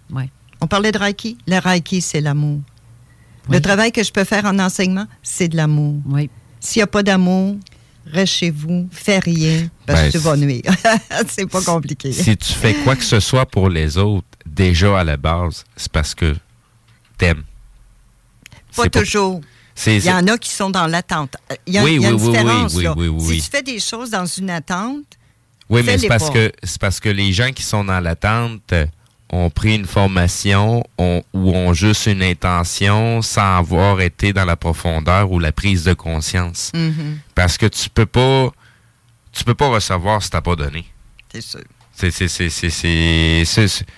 Ouais. 0.09 0.29
On 0.61 0.67
parlait 0.67 0.91
de 0.91 0.97
Reiki. 0.97 1.37
Le 1.47 1.57
Reiki, 1.59 2.01
c'est 2.01 2.21
l'amour. 2.21 2.59
Le 3.49 3.59
travail 3.61 3.91
que 3.91 4.03
je 4.03 4.11
peux 4.11 4.23
faire 4.23 4.45
en 4.45 4.57
enseignement, 4.59 5.05
c'est 5.21 5.47
de 5.49 5.57
l'amour. 5.57 5.95
Oui. 6.07 6.29
S'il 6.59 6.79
n'y 6.79 6.83
a 6.83 6.87
pas 6.87 7.03
d'amour, 7.03 7.57
reste 8.05 8.33
chez 8.33 8.51
vous, 8.51 8.87
fais 8.91 9.19
rien, 9.19 9.67
parce 9.85 9.99
Ben, 10.01 10.07
que 10.07 10.11
tu 10.13 10.17
vas 10.19 10.37
nuire. 10.37 10.61
c'est 11.27 11.45
pas 11.49 11.61
compliqué. 11.61 12.11
Si 12.13 12.37
tu 12.37 12.53
fais 12.53 12.73
quoi 12.75 12.95
que 12.95 13.03
ce 13.03 13.19
soit 13.19 13.45
pour 13.45 13.69
les 13.69 13.97
autres, 13.97 14.27
déjà 14.45 14.99
à 14.99 15.03
la 15.03 15.17
base, 15.17 15.65
c'est 15.75 15.91
parce 15.91 16.15
que 16.15 16.35
t'aimes. 17.17 17.43
Pas 18.75 18.89
toujours. 18.89 19.41
c'est- 19.75 19.97
Il 19.97 20.05
y 20.05 20.11
en 20.11 20.25
a 20.27 20.37
qui 20.37 20.49
sont 20.51 20.69
dans 20.69 20.87
l'attente. 20.87 21.35
Euh, 21.51 21.55
Il 21.67 21.73
y 21.73 21.77
a, 21.77 21.83
Oui, 21.83 21.93
y 21.93 21.97
a 21.97 21.99
oui, 21.99 22.05
une 22.07 22.13
oui, 22.15 22.21
oui, 22.21 22.27
différence. 22.31 22.73
oui, 22.75 22.83
là. 22.83 22.93
oui, 22.97 23.07
oui, 23.07 23.23
oui. 23.27 23.35
Si 23.41 23.45
tu 23.49 23.57
fais 23.57 23.61
des 23.63 23.79
choses 23.79 24.09
dans 24.09 24.25
une 24.25 24.49
attente, 24.49 25.03
Oui, 25.69 25.81
mais 25.85 25.97
c'est 25.97 26.07
parce 26.07 26.27
pas. 26.27 26.33
que 26.33 26.51
c'est 26.63 26.79
parce 26.79 26.99
que 26.99 27.09
les 27.09 27.31
gens 27.33 27.51
qui 27.51 27.63
sont 27.63 27.83
dans 27.83 27.99
l'attente 27.99 28.61
euh, 28.71 28.85
ont 29.33 29.49
pris 29.49 29.75
une 29.75 29.85
formation 29.85 30.83
ou 30.99 31.23
ont 31.33 31.73
juste 31.73 32.05
une 32.05 32.21
intention 32.21 33.21
sans 33.21 33.57
avoir 33.57 33.99
été 34.01 34.31
dans 34.31 34.45
la 34.45 34.55
profondeur 34.55 35.31
ou 35.31 35.39
la 35.39 35.51
prise 35.51 35.83
de 35.83 35.93
conscience. 35.93 36.71
Mhm. 36.75 37.19
Parce 37.33 37.57
que 37.57 37.65
tu 37.65 37.89
peux 37.89 38.05
pas 38.05 38.51
tu 39.31 39.43
peux 39.43 39.55
pas 39.55 39.69
recevoir 39.69 40.21
si 40.21 40.29
t'as 40.29 40.41
pas 40.41 40.55
donné. 40.55 40.85
C'est 41.33 41.41
sûr. 41.41 41.61
C'est, 41.95 42.11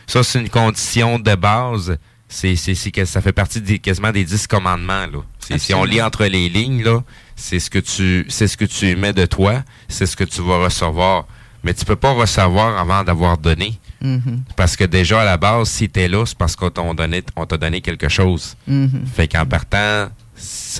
ça, 0.07 0.23
c'est 0.23 0.39
une 0.39 0.49
condition 0.49 1.19
de 1.19 1.35
base. 1.35 1.97
C'est, 2.27 2.55
que 2.91 3.05
ça 3.05 3.21
fait 3.21 3.31
partie 3.31 3.61
des, 3.61 3.79
quasiment 3.79 4.11
des 4.11 4.23
dix 4.23 4.47
commandements, 4.47 5.05
là. 5.07 5.19
Si 5.57 5.73
on 5.73 5.83
lit 5.83 6.01
entre 6.01 6.25
les 6.25 6.49
lignes, 6.49 6.83
là, 6.83 7.03
c'est 7.35 7.59
ce 7.59 7.69
que 7.69 7.79
tu, 7.79 8.25
c'est 8.29 8.47
ce 8.47 8.57
que 8.57 8.65
tu 8.65 8.87
émets 8.87 9.13
de 9.13 9.25
toi, 9.25 9.63
c'est 9.87 10.05
ce 10.05 10.15
que 10.15 10.23
tu 10.23 10.41
vas 10.41 10.63
recevoir. 10.63 11.27
Mais 11.63 11.73
tu 11.73 11.85
peux 11.85 11.95
pas 11.95 12.11
recevoir 12.11 12.77
avant 12.77 13.03
d'avoir 13.03 13.37
donné. 13.37 13.79
Mhm. 14.05 14.43
Parce 14.55 14.75
que 14.75 14.83
déjà, 14.83 15.21
à 15.21 15.25
la 15.25 15.37
base, 15.37 15.69
si 15.69 15.89
t'es 15.89 16.07
là, 16.07 16.25
c'est 16.25 16.37
parce 16.37 16.55
qu'on 16.55 16.69
t'a 16.69 16.93
donné, 16.93 17.23
on 17.35 17.45
t'a 17.45 17.57
donné 17.57 17.81
quelque 17.81 18.07
chose. 18.09 18.55
Mhm. 18.67 19.05
Fait 19.13 19.27
qu'en 19.27 19.45
partant, 19.45 20.09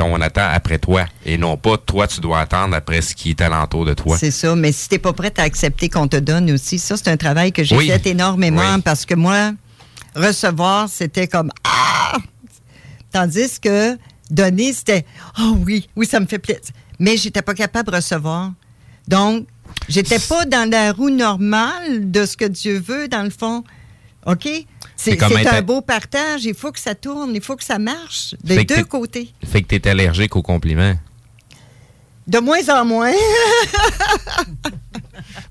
on 0.01 0.21
attend 0.21 0.47
après 0.51 0.77
toi. 0.79 1.05
Et 1.25 1.37
non 1.37 1.57
pas 1.57 1.77
toi, 1.77 2.07
tu 2.07 2.19
dois 2.19 2.39
attendre 2.41 2.75
après 2.75 3.01
ce 3.01 3.15
qui 3.15 3.29
est 3.31 3.41
alentour 3.41 3.85
de 3.85 3.93
toi. 3.93 4.17
C'est 4.17 4.31
ça, 4.31 4.55
mais 4.55 4.71
si 4.71 4.89
t'es 4.89 4.99
pas 4.99 5.13
prête 5.13 5.39
à 5.39 5.43
accepter 5.43 5.89
qu'on 5.89 6.07
te 6.07 6.17
donne 6.17 6.51
aussi, 6.51 6.77
ça, 6.79 6.97
c'est 6.97 7.07
un 7.09 7.17
travail 7.17 7.51
que 7.51 7.63
j'ai 7.63 7.75
Oui. 7.75 7.87
fait 7.87 8.05
énormément 8.07 8.75
Oui. 8.75 8.81
parce 8.83 9.05
que 9.05 9.15
moi, 9.15 9.53
recevoir, 10.15 10.89
c'était 10.89 11.27
comme 11.27 11.51
Ah! 11.63 12.17
Tandis 13.11 13.59
que 13.61 13.97
donner, 14.29 14.73
c'était 14.73 15.05
Oh 15.39 15.57
oui, 15.65 15.87
oui, 15.95 16.05
ça 16.05 16.19
me 16.19 16.25
fait 16.25 16.39
plaisir. 16.39 16.61
Mais 16.99 17.15
j'étais 17.17 17.41
pas 17.41 17.53
capable 17.53 17.89
de 17.91 17.95
recevoir. 17.95 18.51
Donc, 19.07 19.47
j'étais 19.89 20.19
pas 20.19 20.45
dans 20.45 20.69
la 20.69 20.91
roue 20.91 21.09
normale 21.09 22.11
de 22.11 22.25
ce 22.25 22.37
que 22.37 22.45
Dieu 22.45 22.79
veut, 22.79 23.07
dans 23.07 23.23
le 23.23 23.29
fond. 23.29 23.63
OK? 24.25 24.47
C'est 24.95 25.21
un 25.21 25.61
beau 25.61 25.81
partage. 25.81 26.45
Il 26.45 26.55
faut 26.55 26.71
que 26.71 26.79
ça 26.79 26.95
tourne, 26.95 27.35
il 27.35 27.41
faut 27.41 27.55
que 27.55 27.63
ça 27.63 27.79
marche. 27.79 28.35
Des 28.43 28.63
deux 28.63 28.83
côtés. 28.83 29.29
Fait 29.45 29.61
que 29.61 29.67
t'es 29.67 29.87
allergique 29.87 30.35
aux 30.35 30.41
compliments. 30.41 30.95
De 32.27 32.39
moins 32.39 32.67
en 32.69 32.85
moins. 32.85 33.13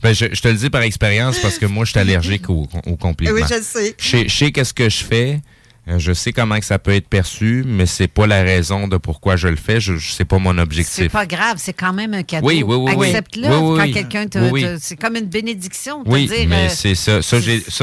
Ben, 0.03 0.13
je, 0.13 0.27
je 0.33 0.41
te 0.43 0.49
le 0.49 0.55
dis 0.55 0.69
par 0.71 0.83
expérience 0.83 1.39
parce 1.39 1.59
que 1.59 1.65
moi, 1.65 1.85
je 1.87 1.91
suis 1.93 1.99
allergique 2.01 2.51
aux, 2.51 2.69
aux 2.87 2.97
compliments. 2.97 3.33
Oui, 3.35 3.43
je 3.49 3.55
le 3.55 3.63
sais. 3.63 3.95
Je 3.99 4.09
sais, 4.09 4.29
je 4.29 4.37
sais 4.37 4.53
qu'est-ce 4.53 4.75
que 4.75 4.89
je 4.91 5.03
fais. 5.03 5.41
Euh, 5.89 5.99
Je 5.99 6.13
sais 6.13 6.33
comment 6.33 6.59
que 6.59 6.65
ça 6.65 6.79
peut 6.79 6.95
être 6.95 7.09
perçu, 7.09 7.63
mais 7.67 7.87
c'est 7.87 8.09
pas 8.09 8.27
la 8.27 8.43
raison 8.43 8.89
de 8.89 8.97
pourquoi 8.97 9.37
je 9.37 9.49
le 9.49 9.57
fais. 9.57 9.81
Je, 9.81 9.97
je- 9.97 10.13
c'est 10.13 10.25
pas 10.25 10.39
mon 10.39 10.55
C'est 10.55 10.61
objectif. 10.61 11.13
pas 11.13 11.27
grave, 11.27 11.57
c'est 11.59 11.73
quand 11.73 11.93
même 11.93 12.15
un 12.15 12.23
cadeau. 12.23 12.47
Oui, 12.47 12.63
oui, 12.67 12.77
oui. 12.97 13.07
Accepte-le 13.09 13.49
Oui, 13.49 13.55
oui, 13.57 13.79
quand 13.79 13.93
quelqu'un 13.93 14.27
te. 14.27 14.39
Oui, 14.39 14.51
oui. 14.53 14.63
te- 14.63 14.79
c'est 14.81 14.97
comme 14.97 15.17
une 15.17 15.27
bénédiction. 15.27 16.03
Oui, 16.07 16.27
dire, 16.27 16.47
mais 16.49 16.67
euh, 16.67 16.69
c'est 16.71 16.95
ça. 16.95 17.21
Ça, 17.23 17.39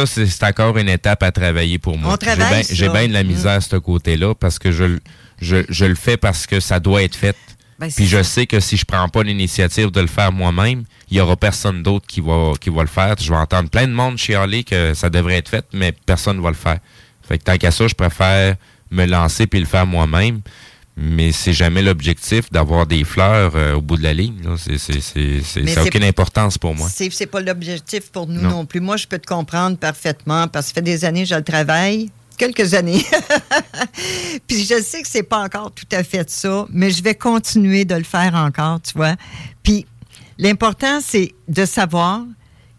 c'est 0.05 0.25
c'est 0.25 0.43
encore 0.45 0.77
une 0.77 0.89
étape 0.89 1.21
à 1.23 1.31
travailler 1.31 1.77
pour 1.79 1.97
moi. 1.97 2.13
On 2.13 2.17
travaille 2.17 2.63
J'ai 2.69 2.89
bien 2.89 3.07
de 3.07 3.13
la 3.13 3.23
misère 3.23 3.51
à 3.53 3.61
ce 3.61 3.75
côté-là 3.75 4.33
parce 4.35 4.57
que 4.59 4.71
je, 4.71 4.83
le- 4.83 4.99
je, 5.41 5.57
je 5.69 5.85
le 5.85 5.95
fais 5.95 6.17
parce 6.17 6.47
que 6.47 6.59
ça 6.59 6.79
doit 6.79 7.03
être 7.03 7.15
fait. 7.15 7.35
Ben, 7.79 7.89
c'est 7.89 7.95
Puis 7.95 8.05
je 8.07 8.17
ça. 8.17 8.23
sais 8.23 8.45
que 8.45 8.59
si 8.59 8.77
je 8.77 8.85
prends 8.85 9.09
pas 9.09 9.23
l'initiative 9.23 9.89
de 9.89 10.01
le 10.01 10.07
faire 10.07 10.31
moi-même, 10.31 10.83
il 11.09 11.17
y 11.17 11.19
aura 11.19 11.35
personne 11.35 11.81
d'autre 11.81 12.05
qui 12.07 12.21
va, 12.21 12.51
qui 12.61 12.69
va 12.69 12.81
le 12.83 12.87
faire. 12.87 13.15
Je 13.19 13.27
vais 13.31 13.37
entendre 13.37 13.69
plein 13.71 13.87
de 13.87 13.91
monde 13.91 14.17
chialer 14.19 14.63
que 14.63 14.93
ça 14.93 15.09
devrait 15.09 15.37
être 15.37 15.49
fait, 15.49 15.65
mais 15.73 15.91
personne 15.91 16.37
ne 16.37 16.41
va 16.43 16.49
le 16.49 16.55
faire. 16.55 16.77
Fait 17.31 17.37
que 17.37 17.43
tant 17.45 17.57
qu'à 17.57 17.71
ça, 17.71 17.87
je 17.87 17.95
préfère 17.95 18.57
me 18.89 19.05
lancer 19.05 19.47
puis 19.47 19.61
le 19.61 19.65
faire 19.65 19.87
moi-même. 19.87 20.41
Mais 20.97 21.31
c'est 21.31 21.53
jamais 21.53 21.81
l'objectif 21.81 22.51
d'avoir 22.51 22.85
des 22.85 23.05
fleurs 23.05 23.55
euh, 23.55 23.75
au 23.75 23.81
bout 23.81 23.95
de 23.95 24.03
la 24.03 24.13
ligne. 24.13 24.41
là. 24.43 24.55
C'est, 24.57 24.77
ça 24.77 25.61
n'a 25.61 25.83
aucune 25.83 26.03
importance 26.03 26.57
pour 26.57 26.75
moi. 26.75 26.89
C'est, 26.93 27.09
c'est 27.09 27.27
pas 27.27 27.39
l'objectif 27.39 28.11
pour 28.11 28.27
nous 28.27 28.41
Non. 28.41 28.49
non. 28.49 28.65
plus. 28.65 28.81
Moi, 28.81 28.97
je 28.97 29.07
peux 29.07 29.17
te 29.17 29.25
comprendre 29.25 29.77
parfaitement 29.77 30.49
parce 30.49 30.65
que 30.65 30.69
ça 30.71 30.73
fait 30.75 30.81
des 30.81 31.05
années 31.05 31.23
que 31.23 31.29
je 31.29 31.35
le 31.35 31.43
travaille. 31.43 32.09
Quelques 32.37 32.73
années. 32.73 33.05
Puis 34.47 34.65
je 34.65 34.81
sais 34.81 35.01
que 35.01 35.07
c'est 35.07 35.23
pas 35.23 35.39
encore 35.39 35.71
tout 35.71 35.87
à 35.93 36.03
fait 36.03 36.29
ça, 36.29 36.65
mais 36.69 36.91
je 36.91 37.01
vais 37.01 37.15
continuer 37.15 37.85
de 37.85 37.95
le 37.95 38.03
faire 38.03 38.35
encore, 38.35 38.81
tu 38.81 38.91
vois. 38.93 39.15
Puis 39.63 39.85
l'important, 40.37 40.99
c'est 41.01 41.31
de 41.47 41.63
savoir 41.63 42.23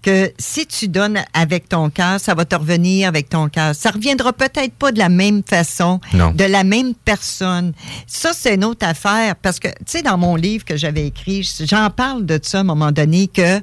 que 0.02 0.32
si 0.38 0.66
tu 0.66 0.88
donnes 0.88 1.20
avec 1.32 1.68
ton 1.68 1.88
cœur, 1.90 2.18
ça 2.20 2.34
va 2.34 2.44
te 2.44 2.54
revenir 2.56 3.08
avec 3.08 3.28
ton 3.28 3.48
cœur. 3.48 3.74
Ça 3.74 3.90
reviendra 3.90 4.32
peut-être 4.32 4.72
pas 4.74 4.92
de 4.92 4.98
la 4.98 5.08
même 5.08 5.42
façon, 5.48 6.00
Non. 6.12 6.32
de 6.32 6.44
la 6.44 6.64
même 6.64 6.94
personne. 6.94 7.72
Ça, 8.06 8.32
c'est 8.34 8.54
une 8.56 8.64
autre 8.64 8.86
affaire 8.86 9.36
parce 9.36 9.58
que, 9.60 9.68
tu 9.68 9.74
sais, 9.86 10.02
dans 10.02 10.18
mon 10.18 10.34
livre 10.36 10.64
que 10.64 10.76
j'avais 10.76 11.06
écrit, 11.06 11.48
j'en 11.60 11.88
parle 11.90 12.26
de 12.26 12.38
ça 12.42 12.58
à 12.58 12.60
un 12.62 12.64
moment 12.64 12.90
donné, 12.92 13.28
que 13.28 13.60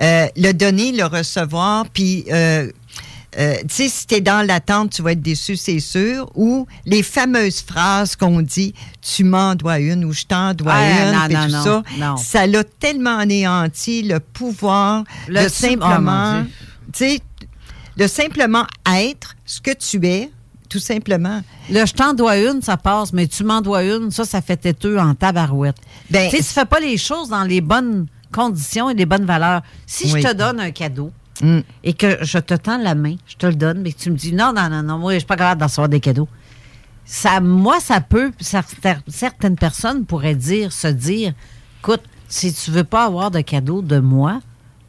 euh, 0.00 0.26
le 0.36 0.52
donner, 0.52 0.92
le 0.92 1.04
recevoir, 1.06 1.86
puis... 1.88 2.24
euh, 2.30 2.70
euh, 3.38 3.54
tu 3.68 3.74
sais, 3.74 3.88
si 3.88 4.06
t'es 4.06 4.20
dans 4.20 4.44
l'attente, 4.46 4.90
tu 4.90 5.02
vas 5.02 5.12
être 5.12 5.20
déçu, 5.22 5.56
c'est 5.56 5.78
sûr. 5.80 6.28
Ou 6.34 6.66
les 6.86 7.02
fameuses 7.02 7.60
phrases 7.62 8.16
qu'on 8.16 8.40
dit, 8.42 8.74
tu 9.00 9.22
m'en 9.24 9.54
dois 9.54 9.78
une 9.78 10.04
ou 10.04 10.12
je 10.12 10.24
t'en 10.24 10.54
dois 10.54 10.72
Ah, 10.74 11.28
une, 11.28 11.34
non, 11.34 11.42
tout 11.46 11.52
non, 11.52 11.62
ça. 11.64 11.82
non. 11.98 12.16
Ça 12.16 12.46
l'a 12.46 12.64
tellement 12.64 13.18
anéanti 13.18 14.02
le 14.02 14.18
pouvoir 14.20 15.04
Le 15.28 15.40
de 15.42 15.46
oh, 15.46 15.48
simplement, 15.48 16.44
tu 16.92 16.98
sais, 16.98 17.20
de 17.96 18.06
simplement 18.06 18.66
être 18.92 19.36
ce 19.46 19.60
que 19.60 19.72
tu 19.72 20.04
es, 20.06 20.30
tout 20.68 20.78
simplement. 20.80 21.40
Le 21.70 21.86
je 21.86 21.94
t'en 21.94 22.12
dois 22.14 22.36
une, 22.38 22.60
ça 22.60 22.76
passe, 22.76 23.12
mais 23.12 23.26
tu 23.26 23.42
m'en 23.44 23.60
dois 23.60 23.84
une, 23.84 24.10
ça, 24.10 24.24
ça 24.24 24.42
fait 24.42 24.56
têteux 24.56 24.98
en 24.98 25.14
tabarouette. 25.14 25.76
Ben, 26.10 26.28
tu 26.30 26.36
sais, 26.36 26.42
tu 26.42 26.48
fais 26.50 26.64
pas 26.66 26.80
les 26.80 26.96
choses 26.98 27.28
dans 27.30 27.44
les 27.44 27.60
bonnes 27.60 28.06
conditions 28.32 28.90
et 28.90 28.94
les 28.94 29.06
bonnes 29.06 29.24
valeurs. 29.24 29.62
Si 29.86 30.12
Oui. 30.12 30.20
je 30.22 30.28
te 30.28 30.34
donne 30.34 30.60
un 30.60 30.70
cadeau 30.70 31.10
Mm. 31.40 31.60
et 31.84 31.92
que 31.92 32.18
je 32.22 32.38
te 32.38 32.54
tends 32.54 32.78
la 32.78 32.94
main, 32.94 33.14
je 33.26 33.36
te 33.36 33.46
le 33.46 33.54
donne, 33.54 33.80
mais 33.82 33.92
que 33.92 33.98
tu 33.98 34.10
me 34.10 34.16
dis 34.16 34.32
non, 34.32 34.52
non, 34.54 34.68
non, 34.68 34.82
non, 34.82 34.98
moi, 34.98 35.12
je 35.14 35.18
suis 35.18 35.26
pas 35.26 35.36
capable 35.36 35.60
d'en 35.60 35.66
recevoir 35.66 35.88
des 35.88 36.00
cadeaux. 36.00 36.28
Ça, 37.04 37.40
moi, 37.40 37.80
ça 37.80 38.00
peut, 38.00 38.32
cer- 38.42 38.98
certaines 39.08 39.56
personnes 39.56 40.04
pourraient 40.04 40.34
dire, 40.34 40.72
se 40.72 40.88
dire, 40.88 41.32
écoute, 41.80 42.02
si 42.28 42.52
tu 42.52 42.70
veux 42.70 42.84
pas 42.84 43.04
avoir 43.06 43.30
de 43.30 43.40
cadeau 43.40 43.80
de 43.82 43.98
moi, 43.98 44.40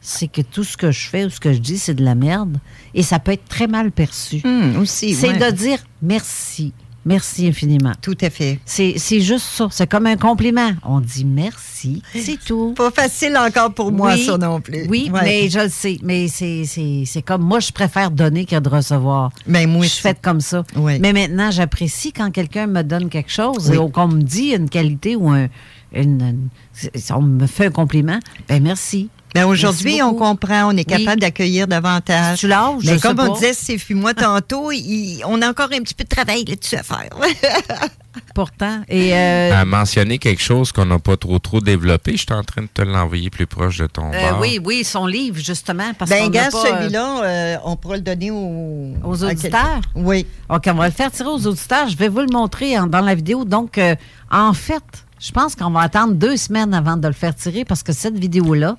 c'est 0.02 0.28
que 0.28 0.42
tout 0.42 0.64
ce 0.64 0.76
que 0.76 0.90
je 0.90 1.08
fais 1.08 1.24
ou 1.24 1.30
ce 1.30 1.40
que 1.40 1.52
je 1.52 1.58
dis, 1.58 1.78
c'est 1.78 1.94
de 1.94 2.04
la 2.04 2.14
merde. 2.14 2.58
Et 2.94 3.02
ça 3.02 3.18
peut 3.18 3.32
être 3.32 3.48
très 3.48 3.66
mal 3.66 3.90
perçu. 3.92 4.42
Aussi, 4.78 5.14
c'est 5.14 5.28
ouais. 5.30 5.38
de 5.50 5.56
dire 5.56 5.78
merci. 6.02 6.72
Merci 7.06 7.48
infiniment. 7.48 7.92
Tout 8.02 8.16
à 8.20 8.28
fait. 8.28 8.60
C'est 8.66 8.94
c'est 8.98 9.20
juste 9.20 9.46
ça. 9.46 9.68
C'est 9.70 9.88
comme 9.88 10.06
un 10.06 10.16
compliment. 10.16 10.72
On 10.84 11.00
dit 11.00 11.24
merci, 11.24 12.02
c'est 12.14 12.38
tout. 12.44 12.74
Pas 12.76 12.90
facile 12.90 13.36
encore 13.38 13.72
pour 13.72 13.90
moi, 13.90 14.12
Oui, 14.14 14.24
ça 14.24 14.36
non 14.36 14.60
plus. 14.60 14.86
Oui, 14.88 15.10
Ouais. 15.12 15.20
mais 15.22 15.48
je 15.48 15.60
le 15.60 15.68
sais. 15.70 15.96
Mais 16.02 16.28
c'est- 16.28 16.64
c'est 16.66 17.04
c'est 17.06 17.22
comme 17.22 17.42
moi, 17.42 17.58
je 17.60 17.72
préfère 17.72 18.10
donner 18.10 18.44
que 18.44 18.58
de 18.60 18.68
recevoir. 18.68 19.30
Mais 19.46 19.64
moi 19.66 19.84
je 19.84 19.88
suis 19.88 20.02
faite 20.02 20.18
comme 20.20 20.42
ça. 20.42 20.62
Oui. 20.76 20.98
Mais 21.00 21.14
maintenant, 21.14 21.50
j'apprécie 21.50 22.12
quand 22.12 22.30
quelqu'un 22.30 22.66
me 22.66 22.82
donne 22.82 23.08
quelque 23.08 23.32
chose 23.32 23.70
Oui. 23.70 23.78
ou 23.78 23.88
qu'on 23.88 24.08
me 24.08 24.22
dit 24.22 24.50
une 24.54 24.68
qualité 24.68 25.16
ou 25.16 25.30
un, 25.30 25.48
une, 25.94 26.20
une- 26.20 26.48
si 26.94 27.12
on 27.14 27.22
me 27.22 27.46
fait 27.46 27.66
un 27.66 27.70
compliment. 27.70 28.18
Ben 28.48 28.62
merci. 28.62 29.08
Ben 29.34 29.46
aujourd'hui, 29.46 30.02
on 30.02 30.14
comprend, 30.14 30.72
on 30.72 30.76
est 30.76 30.84
capable 30.84 31.10
Oui. 31.10 31.16
d'accueillir 31.20 31.66
davantage. 31.68 32.40
Tu 32.40 32.46
Mais 32.48 32.54
comme 32.98 32.98
sais 33.00 33.08
on 33.08 33.14
pas. 33.14 33.28
disait, 33.30 33.52
c'est 33.54 33.94
moi 33.94 34.12
tantôt, 34.14 34.72
il- 34.72 35.22
on 35.26 35.40
a 35.42 35.48
encore 35.48 35.68
un 35.72 35.80
petit 35.82 35.94
peu 35.94 36.04
de 36.04 36.08
travail 36.08 36.44
là-dessus 36.44 36.76
à 36.76 36.82
faire. 36.82 37.08
Pourtant. 38.34 38.80
Et 38.88 39.14
euh, 39.14 39.52
À 39.54 39.64
mentionner 39.64 40.18
quelque 40.18 40.42
chose 40.42 40.72
qu'on 40.72 40.84
n'a 40.86 40.98
pas 40.98 41.16
trop 41.16 41.38
trop 41.38 41.60
développé, 41.60 42.12
je 42.12 42.18
suis 42.18 42.32
en 42.32 42.42
train 42.42 42.62
de 42.62 42.68
te 42.72 42.82
l'envoyer 42.82 43.30
plus 43.30 43.46
proche 43.46 43.78
de 43.78 43.86
ton 43.86 44.12
euh, 44.12 44.30
bar. 44.30 44.40
oui, 44.40 44.58
oui, 44.64 44.82
son 44.82 45.06
livre, 45.06 45.38
justement. 45.38 45.92
Parce 45.96 46.10
ben, 46.10 46.24
qu'on 46.24 46.30
gars, 46.30 46.48
euh, 46.48 46.50
celui-là, 46.80 47.22
euh, 47.22 47.56
on 47.64 47.76
pourra 47.76 47.96
le 47.96 48.02
donner 48.02 48.30
aux, 48.32 48.94
Aux 49.04 49.24
à 49.24 49.28
auditeurs? 49.30 49.80
Oui. 49.94 50.26
OK, 50.48 50.64
on 50.66 50.74
va 50.74 50.86
le 50.86 50.92
faire 50.92 51.10
tirer 51.12 51.28
aux 51.28 51.46
auditeurs. 51.46 51.88
Je 51.88 51.96
vais 51.96 52.08
vous 52.08 52.20
le 52.20 52.32
montrer 52.32 52.76
en- 52.78 52.86
dans 52.88 53.00
la 53.00 53.14
vidéo. 53.14 53.44
Donc, 53.44 53.78
euh, 53.78 53.94
en 54.30 54.52
fait, 54.54 54.82
je 55.20 55.30
pense 55.30 55.54
qu'on 55.54 55.70
va 55.70 55.80
attendre 55.82 56.14
deux 56.14 56.36
semaines 56.36 56.74
avant 56.74 56.96
de 56.96 57.06
le 57.06 57.14
faire 57.14 57.34
tirer 57.34 57.64
parce 57.64 57.82
que 57.84 57.92
cette 57.92 58.18
vidéo-là, 58.18 58.76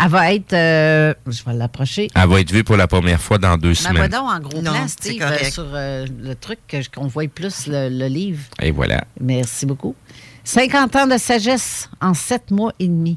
elle 0.00 0.08
va 0.08 0.32
être. 0.34 0.52
euh, 0.52 1.14
je 1.26 1.42
vais 1.44 1.54
l'approcher. 1.54 2.08
Elle 2.14 2.28
va 2.28 2.40
être 2.40 2.52
vue 2.52 2.64
pour 2.64 2.76
la 2.76 2.86
première 2.86 3.20
fois 3.20 3.38
dans 3.38 3.56
deux 3.56 3.70
Ben, 3.70 3.74
semaines. 3.74 4.08
donc 4.10 4.30
en 4.30 4.40
gros 4.40 4.62
Non, 4.62 4.72
plan, 4.72 4.82
c'est 4.86 5.10
Steve, 5.10 5.18
correct. 5.20 5.44
euh, 5.46 5.50
sur 5.50 5.66
euh, 5.74 6.06
le 6.22 6.34
truc 6.34 6.58
qu'on 6.94 7.06
voit 7.08 7.28
plus 7.28 7.66
le, 7.66 7.88
le 7.88 8.06
livre. 8.06 8.42
Et 8.60 8.70
voilà. 8.70 9.04
Merci 9.20 9.66
beaucoup. 9.66 9.94
50 10.44 10.96
ans 10.96 11.06
de 11.06 11.16
sagesse 11.18 11.88
en 12.00 12.14
7 12.14 12.50
mois 12.50 12.72
et 12.78 12.88
demi. 12.88 13.16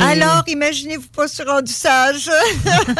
Alors, 0.00 0.42
imaginez-vous 0.46 1.08
pas 1.08 1.28
sur 1.28 1.46
rendu 1.46 1.70
sage. 1.70 2.30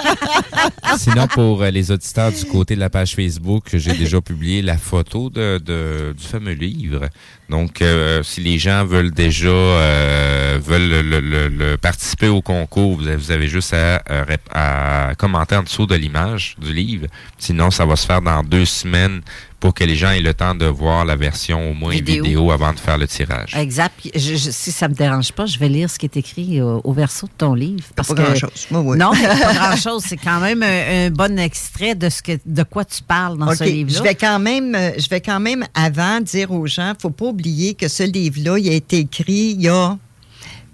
Sinon, 0.99 1.27
pour 1.27 1.63
les 1.65 1.91
auditeurs 1.91 2.31
du 2.33 2.45
côté 2.45 2.75
de 2.75 2.81
la 2.81 2.91
page 2.91 3.15
Facebook, 3.15 3.65
j'ai 3.73 3.95
déjà 3.95 4.21
publié 4.21 4.61
la 4.63 4.77
photo 4.77 5.31
de, 5.31 5.59
de- 5.59 6.15
du 6.17 6.23
fameux 6.23 6.53
livre. 6.53 7.09
Donc, 7.53 7.83
euh, 7.83 8.23
si 8.23 8.41
les 8.41 8.59
gens 8.59 8.83
veulent 8.87 9.11
déjà 9.11 9.49
euh, 9.49 10.59
veulent 10.63 10.89
le, 10.89 11.21
le- 11.21 11.49
le- 11.49 11.77
participer 11.77 12.29
au 12.29 12.41
concours, 12.41 12.97
vous 12.97 13.07
avez, 13.07 13.17
vous 13.17 13.31
avez 13.31 13.47
juste 13.47 13.75
à, 13.75 14.03
euh, 14.11 14.25
à 14.55 15.13
commenter 15.19 15.57
en 15.57 15.63
dessous 15.63 15.87
de 15.87 15.95
l'image 15.95 16.57
du 16.59 16.73
livre. 16.73 17.09
Sinon, 17.37 17.71
ça 17.71 17.85
va 17.85 17.95
se 17.97 18.07
faire 18.07 18.23
dans 18.23 18.43
deux 18.43 18.65
semaines 18.65 19.21
pour 19.63 19.75
que 19.75 19.85
les 19.85 19.95
gens 19.95 20.11
aient 20.11 20.21
le 20.21 20.35
temps 20.35 20.57
de 20.57 20.67
voir 20.67 21.05
la 21.05 21.15
version 21.15 21.71
au 21.71 21.73
moins 21.73 21.93
Vidéo. 21.93 22.25
vidéo, 22.25 22.51
avant 22.51 22.73
de 22.73 22.81
faire 22.81 22.99
le 22.99 23.07
tirage. 23.07 23.55
Exact. 23.55 23.95
Puis 23.97 24.11
je- 24.13 24.35
je- 24.35 24.51
si 24.51 24.73
ça 24.73 24.89
me 24.89 24.95
dérange 24.95 25.31
pas, 25.31 25.47
je 25.47 25.57
vais 25.57 25.69
lire 25.69 25.89
ce 25.89 26.01
qui 26.01 26.07
est 26.07 26.17
écrit 26.17 26.61
au, 26.61 26.81
au 26.83 26.93
verso 26.93 27.29
de 27.29 27.33
ton 27.39 27.55
livre. 27.55 27.85
Parce 27.95 28.09
Pas 28.09 28.15
que, 28.17 28.23
grand-chose. 28.23 28.67
Moi, 28.73 28.81
oui. 28.81 28.99
Non, 28.99 29.13
pas 29.13 29.55
grand-chose. 29.55 30.03
C'est 30.05 30.17
quand 30.17 30.41
même 30.41 30.65
un, 30.65 31.07
un 31.07 31.11
bon 31.11 31.39
extrait 31.39 31.95
de 31.95 32.09
ce 32.09 32.21
que 32.23 32.33
de 32.45 32.63
quoi 32.65 32.85
tu 32.85 33.05
parles 33.05 33.39
dans 33.39 33.55
ce 33.55 33.63
livre-là. 33.63 33.99
je 33.99 34.03
vais 34.03 34.17
quand 34.17 34.41
même, 34.41 34.75
euh, 34.75 34.91
je 34.99 35.09
vais 35.09 35.21
quand 35.21 35.39
même 35.39 35.65
avant 35.75 36.21
dire 36.21 36.51
aux 36.51 36.67
gens, 36.67 36.93
faut 37.01 37.11
pas 37.11 37.27
oublier 37.27 37.75
que 37.75 37.87
ce 37.87 38.03
livre-là, 38.03 38.59
il 38.59 38.69
a 38.69 38.73
été 38.73 38.99
écrit 38.99 39.55
il 39.57 39.63
y 39.63 39.69
a, 39.69 39.97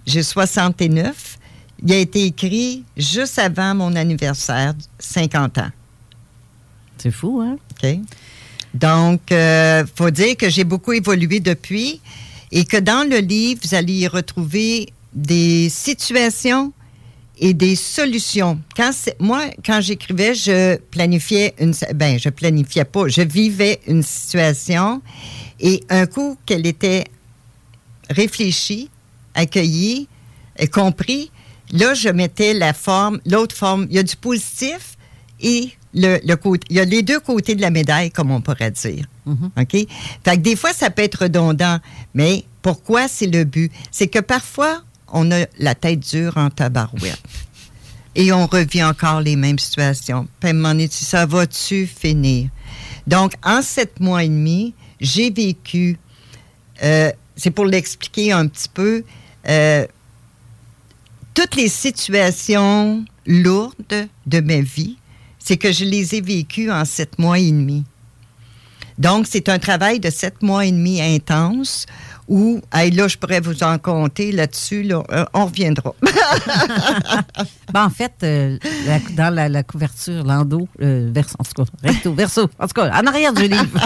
j'ai 0.06 0.22
69, 0.22 1.36
il 1.84 1.92
a 1.92 1.96
été 1.98 2.24
écrit 2.24 2.84
juste 2.96 3.38
avant 3.38 3.74
mon 3.74 3.94
anniversaire, 3.96 4.72
50 4.98 5.58
ans. 5.58 5.70
C'est 6.96 7.10
fou, 7.10 7.42
hein? 7.44 7.56
OK. 7.84 7.98
Donc, 8.74 9.20
il 9.30 9.84
faut 9.94 10.10
dire 10.10 10.36
que 10.36 10.48
j'ai 10.48 10.64
beaucoup 10.64 10.92
évolué 10.92 11.40
depuis 11.40 12.00
et 12.52 12.64
que 12.64 12.76
dans 12.76 13.08
le 13.08 13.18
livre, 13.18 13.60
vous 13.64 13.74
allez 13.74 13.94
y 13.94 14.08
retrouver 14.08 14.92
des 15.12 15.68
situations 15.68 16.72
et 17.38 17.54
des 17.54 17.76
solutions. 17.76 18.60
Moi, 19.20 19.44
quand 19.64 19.80
j'écrivais, 19.80 20.34
je 20.34 20.76
planifiais 20.76 21.54
une, 21.58 21.74
ben, 21.94 22.18
je 22.18 22.28
planifiais 22.28 22.84
pas, 22.84 23.08
je 23.08 23.22
vivais 23.22 23.80
une 23.86 24.02
situation 24.02 25.02
et 25.60 25.82
un 25.88 26.06
coup 26.06 26.36
qu'elle 26.46 26.66
était 26.66 27.04
réfléchie, 28.10 28.90
accueillie, 29.34 30.08
compris, 30.72 31.30
là, 31.70 31.94
je 31.94 32.08
mettais 32.08 32.54
la 32.54 32.72
forme, 32.72 33.20
l'autre 33.24 33.54
forme. 33.54 33.86
Il 33.90 33.96
y 33.96 33.98
a 33.98 34.02
du 34.02 34.16
positif 34.16 34.96
et 35.40 35.70
le, 35.98 36.20
le 36.24 36.36
côté, 36.36 36.66
il 36.70 36.76
y 36.76 36.80
a 36.80 36.84
les 36.84 37.02
deux 37.02 37.20
côtés 37.20 37.54
de 37.54 37.60
la 37.60 37.70
médaille, 37.70 38.10
comme 38.10 38.30
on 38.30 38.40
pourrait 38.40 38.70
dire. 38.70 39.06
OK? 39.26 39.72
Fait 39.72 39.86
que 40.24 40.36
des 40.36 40.56
fois, 40.56 40.72
ça 40.72 40.90
peut 40.90 41.02
être 41.02 41.22
redondant, 41.24 41.78
mais 42.14 42.44
pourquoi 42.62 43.08
c'est 43.08 43.26
le 43.26 43.44
but? 43.44 43.70
C'est 43.90 44.08
que 44.08 44.18
parfois, 44.18 44.82
on 45.12 45.30
a 45.30 45.46
la 45.58 45.74
tête 45.74 46.00
dure 46.00 46.36
en 46.36 46.50
tabarouette. 46.50 47.20
Et 48.14 48.32
on 48.32 48.46
revient 48.46 48.84
encore 48.84 49.20
les 49.20 49.36
mêmes 49.36 49.58
situations. 49.58 50.26
Puis 50.40 50.48
à 50.48 50.50
un 50.50 50.54
moment 50.54 50.70
donné, 50.70 50.88
ça 50.90 51.26
va-tu 51.26 51.86
finir? 51.86 52.48
Donc, 53.06 53.34
en 53.44 53.62
sept 53.62 54.00
mois 54.00 54.24
et 54.24 54.28
demi, 54.28 54.74
j'ai 55.00 55.30
vécu, 55.30 55.98
euh, 56.82 57.12
c'est 57.36 57.50
pour 57.50 57.66
l'expliquer 57.66 58.32
un 58.32 58.46
petit 58.48 58.68
peu, 58.68 59.04
euh, 59.48 59.86
toutes 61.34 61.54
les 61.54 61.68
situations 61.68 63.04
lourdes 63.26 64.08
de 64.26 64.40
ma 64.40 64.60
vie, 64.60 64.96
c'est 65.48 65.56
que 65.56 65.72
je 65.72 65.86
les 65.86 66.14
ai 66.14 66.20
vécues 66.20 66.70
en 66.70 66.84
sept 66.84 67.18
mois 67.18 67.38
et 67.38 67.50
demi. 67.50 67.82
Donc, 68.98 69.26
c'est 69.26 69.48
un 69.48 69.58
travail 69.58 69.98
de 69.98 70.10
sept 70.10 70.42
mois 70.42 70.66
et 70.66 70.72
demi 70.72 71.00
intense 71.00 71.86
où, 72.28 72.60
là, 72.74 73.08
je 73.08 73.16
pourrais 73.16 73.40
vous 73.40 73.62
en 73.62 73.78
compter 73.78 74.30
là-dessus, 74.30 74.82
là, 74.82 75.02
euh, 75.10 75.24
on 75.32 75.46
reviendra. 75.46 75.94
ben, 77.72 77.86
en 77.86 77.88
fait, 77.88 78.12
euh, 78.24 78.58
dans 79.16 79.34
la, 79.34 79.62
couverture, 79.62 80.22
l'endo, 80.22 80.68
euh, 80.82 81.08
verso, 81.10 81.34
en 81.38 81.44
tout 81.44 81.64
cas, 81.64 81.70
recto, 81.82 82.12
verso, 82.12 82.50
en 82.58 82.66
tout 82.66 82.74
cas, 82.74 82.90
en 83.00 83.06
arrière 83.06 83.32
du 83.32 83.48
livre. 83.48 83.80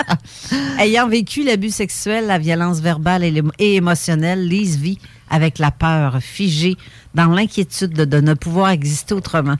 Ayant 0.78 1.06
vécu 1.06 1.44
l'abus 1.44 1.68
sexuel, 1.68 2.28
la 2.28 2.38
violence 2.38 2.80
verbale 2.80 3.24
et, 3.24 3.42
et, 3.58 3.74
émotionnelle, 3.74 4.48
Lise 4.48 4.78
vit 4.78 4.98
avec 5.28 5.58
la 5.58 5.70
peur, 5.70 6.22
figée 6.22 6.78
dans 7.14 7.26
l'inquiétude 7.26 7.92
de 7.92 8.20
ne 8.22 8.32
pouvoir 8.32 8.70
exister 8.70 9.12
autrement. 9.12 9.58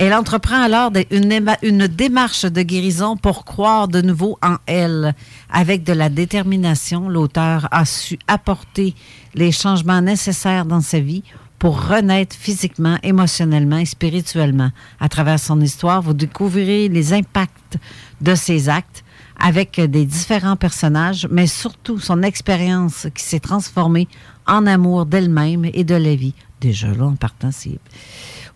Elle 0.00 0.14
entreprend 0.14 0.62
alors 0.62 0.92
une, 1.10 1.88
démarche 1.88 2.44
de 2.44 2.62
guérison 2.62 3.16
pour 3.16 3.44
croire 3.44 3.88
de 3.88 4.00
nouveau 4.00 4.38
en 4.42 4.54
elle. 4.66 5.12
Avec 5.50 5.82
de 5.82 5.92
la 5.92 6.08
détermination, 6.08 7.08
l'auteur 7.08 7.66
a 7.72 7.84
su 7.84 8.16
apporter 8.28 8.94
les 9.34 9.50
changements 9.50 10.00
nécessaires 10.00 10.66
dans 10.66 10.80
sa 10.80 11.00
vie 11.00 11.24
pour 11.58 11.88
renaître 11.88 12.36
physiquement, 12.36 12.96
émotionnellement 13.02 13.78
et 13.78 13.86
spirituellement. 13.86 14.70
À 15.00 15.08
travers 15.08 15.40
son 15.40 15.60
histoire, 15.60 16.00
vous 16.00 16.14
découvrirez 16.14 16.88
les 16.88 17.12
impacts 17.12 17.78
de 18.20 18.36
ses 18.36 18.68
actes 18.68 19.02
avec 19.40 19.80
des 19.80 20.04
différents 20.04 20.54
personnages, 20.54 21.26
mais 21.28 21.48
surtout 21.48 21.98
son 21.98 22.22
expérience 22.22 23.08
qui 23.16 23.24
s'est 23.24 23.40
transformée 23.40 24.06
en 24.46 24.64
amour 24.64 25.06
d'elle-même 25.06 25.64
et 25.64 25.82
de 25.82 25.96
la 25.96 26.14
vie. 26.14 26.34
Déjà 26.60 26.94
là, 26.94 27.06
en 27.06 27.16
partant, 27.16 27.50
c'est... 27.50 27.80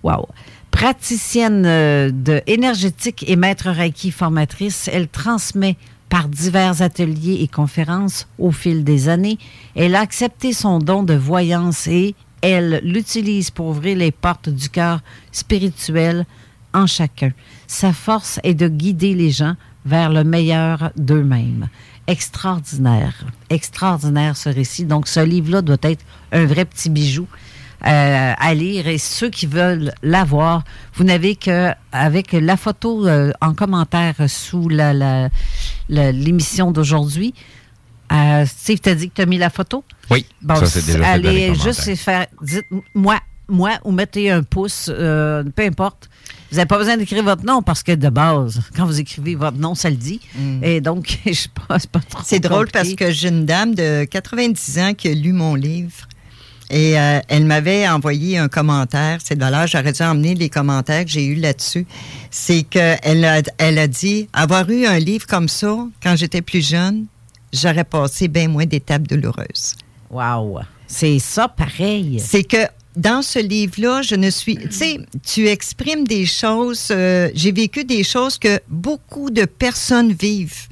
Wow! 0.05 0.29
Praticienne 0.73 1.65
euh, 1.65 2.11
de 2.11 2.43
énergétique 2.49 3.25
et 3.29 3.37
maître 3.37 3.71
Reiki 3.71 4.11
formatrice, 4.11 4.89
elle 4.93 5.07
transmet 5.07 5.77
par 6.09 6.29
divers 6.29 6.83
ateliers 6.83 7.39
et 7.43 7.47
conférences 7.47 8.27
au 8.39 8.51
fil 8.51 8.83
des 8.83 9.09
années. 9.09 9.39
Elle 9.77 9.95
a 9.95 10.01
accepté 10.01 10.53
son 10.53 10.81
don 10.81 11.05
de 11.05 11.15
voyance 11.15 11.87
et 11.87 12.17
elle 12.41 12.81
l'utilise 12.83 13.51
pour 13.51 13.69
ouvrir 13.69 13.97
les 13.97 14.11
portes 14.11 14.49
du 14.49 14.69
cœur 14.69 15.01
spirituel 15.31 16.27
en 16.75 16.89
chacun. 16.89 17.31
Sa 17.69 17.93
force 17.93 18.41
est 18.43 18.55
de 18.55 18.67
guider 18.67 19.15
les 19.15 19.31
gens 19.31 19.55
vers 19.87 20.11
le 20.11 20.25
meilleur 20.25 20.91
d'eux-mêmes. 20.97 21.69
Extraordinaire, 22.09 23.25
extraordinaire 23.51 24.37
ce 24.37 24.49
récit. 24.49 24.85
Donc 24.85 25.07
ce 25.07 25.21
livre-là 25.21 25.63
doit 25.63 25.77
être 25.83 26.05
un 26.33 26.47
vrai 26.47 26.65
petit 26.65 26.91
bijou. 26.91 27.29
Euh, 27.85 28.33
à 28.39 28.55
lire. 28.55 28.87
Et 28.87 28.99
ceux 28.99 29.29
qui 29.29 29.47
veulent 29.47 29.93
la 30.05 30.23
voir, 30.23 30.63
vous 30.95 31.03
n'avez 31.03 31.35
que 31.35 31.71
avec 31.91 32.33
la 32.33 32.57
photo 32.57 33.09
euh, 33.09 33.33
en 33.41 33.55
commentaire 33.55 34.15
sous 34.29 34.69
la, 34.69 35.29
l'émission 35.89 36.71
d'aujourd'hui. 36.71 37.35
Euh, 38.13 38.45
Steve, 38.47 38.79
t'as 38.81 38.95
dit 38.95 39.09
que 39.09 39.15
tu 39.15 39.23
as 39.23 39.27
mis 39.27 39.39
la 39.39 39.51
photo? 39.51 39.83
Oui, 40.11 40.27
ça 40.47 40.67
c'est 40.67 40.87
déjà 40.87 41.09
Allez 41.09 41.55
juste 41.55 41.95
faire, 41.97 42.27
dites-moi, 42.43 43.19
moi, 43.49 43.73
ou 43.85 43.93
mettez 43.93 44.31
un 44.31 44.43
pouce, 44.43 44.91
euh, 44.93 45.43
peu 45.55 45.65
importe. 45.65 46.09
Vous 46.51 46.57
n'avez 46.57 46.69
pas 46.69 46.79
besoin 46.79 46.97
d'écrire 46.97 47.25
votre 47.25 47.45
nom 47.45 47.63
parce 47.63 47.83
que 47.83 47.93
de 47.93 48.09
base, 48.09 48.61
quand 48.77 48.85
vous 48.85 49.01
écrivez 49.01 49.35
votre 49.35 49.57
nom, 49.57 49.75
ça 49.75 49.91
le 49.91 49.97
dit. 49.97 50.21
Mm. 50.37 50.65
Et 50.65 50.81
donc, 50.81 51.19
je 51.27 51.47
pense 51.69 51.87
pas 51.87 52.01
trop. 52.01 52.23
C'est 52.25 52.41
drôle 52.41 52.69
parce 52.71 52.95
que 52.95 53.11
j'ai 53.11 53.29
une 53.29 53.47
dame 53.47 53.75
de 53.75 54.05
90 54.05 54.79
ans 54.79 54.95
qui 54.95 55.09
a 55.09 55.15
lu 55.15 55.33
mon 55.33 55.55
livre 55.55 56.07
et 56.73 56.99
euh, 56.99 57.21
elle 57.29 57.45
m'avait 57.45 57.87
envoyé 57.87 58.39
un 58.39 58.49
commentaire. 58.49 59.19
C'est 59.23 59.35
de 59.35 59.41
valeur. 59.41 59.67
J'aurais 59.67 59.93
dû 59.93 60.03
emmener 60.03 60.35
les 60.35 60.49
commentaires 60.49 61.05
que 61.05 61.11
j'ai 61.11 61.27
eus 61.27 61.35
là-dessus. 61.35 61.87
C'est 62.31 62.63
qu'elle 62.63 63.25
a, 63.27 63.43
elle 63.59 63.79
a 63.79 63.87
dit 63.87 64.29
avoir 64.33 64.69
eu 64.71 64.87
un 64.87 64.99
livre 64.99 65.27
comme 65.27 65.49
ça 65.49 65.77
quand 66.03 66.17
j'étais 66.17 66.41
plus 66.41 66.67
jeune, 66.67 67.05
j'aurais 67.53 67.85
passé 67.85 68.27
bien 68.27 68.49
moins 68.49 68.65
d'étapes 68.65 69.07
douloureuses. 69.07 69.77
Wow! 70.11 70.61
C'est 70.87 71.19
ça 71.19 71.47
pareil. 71.47 72.19
C'est 72.25 72.45
que 72.45 72.67
dans 72.97 73.21
ce 73.21 73.39
livre-là, 73.39 74.01
je 74.01 74.15
ne 74.15 74.31
suis. 74.31 74.57
Tu 74.57 74.73
sais, 74.73 74.99
tu 75.25 75.49
exprimes 75.49 76.07
des 76.07 76.25
choses. 76.25 76.89
Euh, 76.91 77.31
j'ai 77.35 77.53
vécu 77.53 77.85
des 77.85 78.03
choses 78.03 78.39
que 78.39 78.61
beaucoup 78.69 79.31
de 79.31 79.45
personnes 79.45 80.13
vivent. 80.13 80.69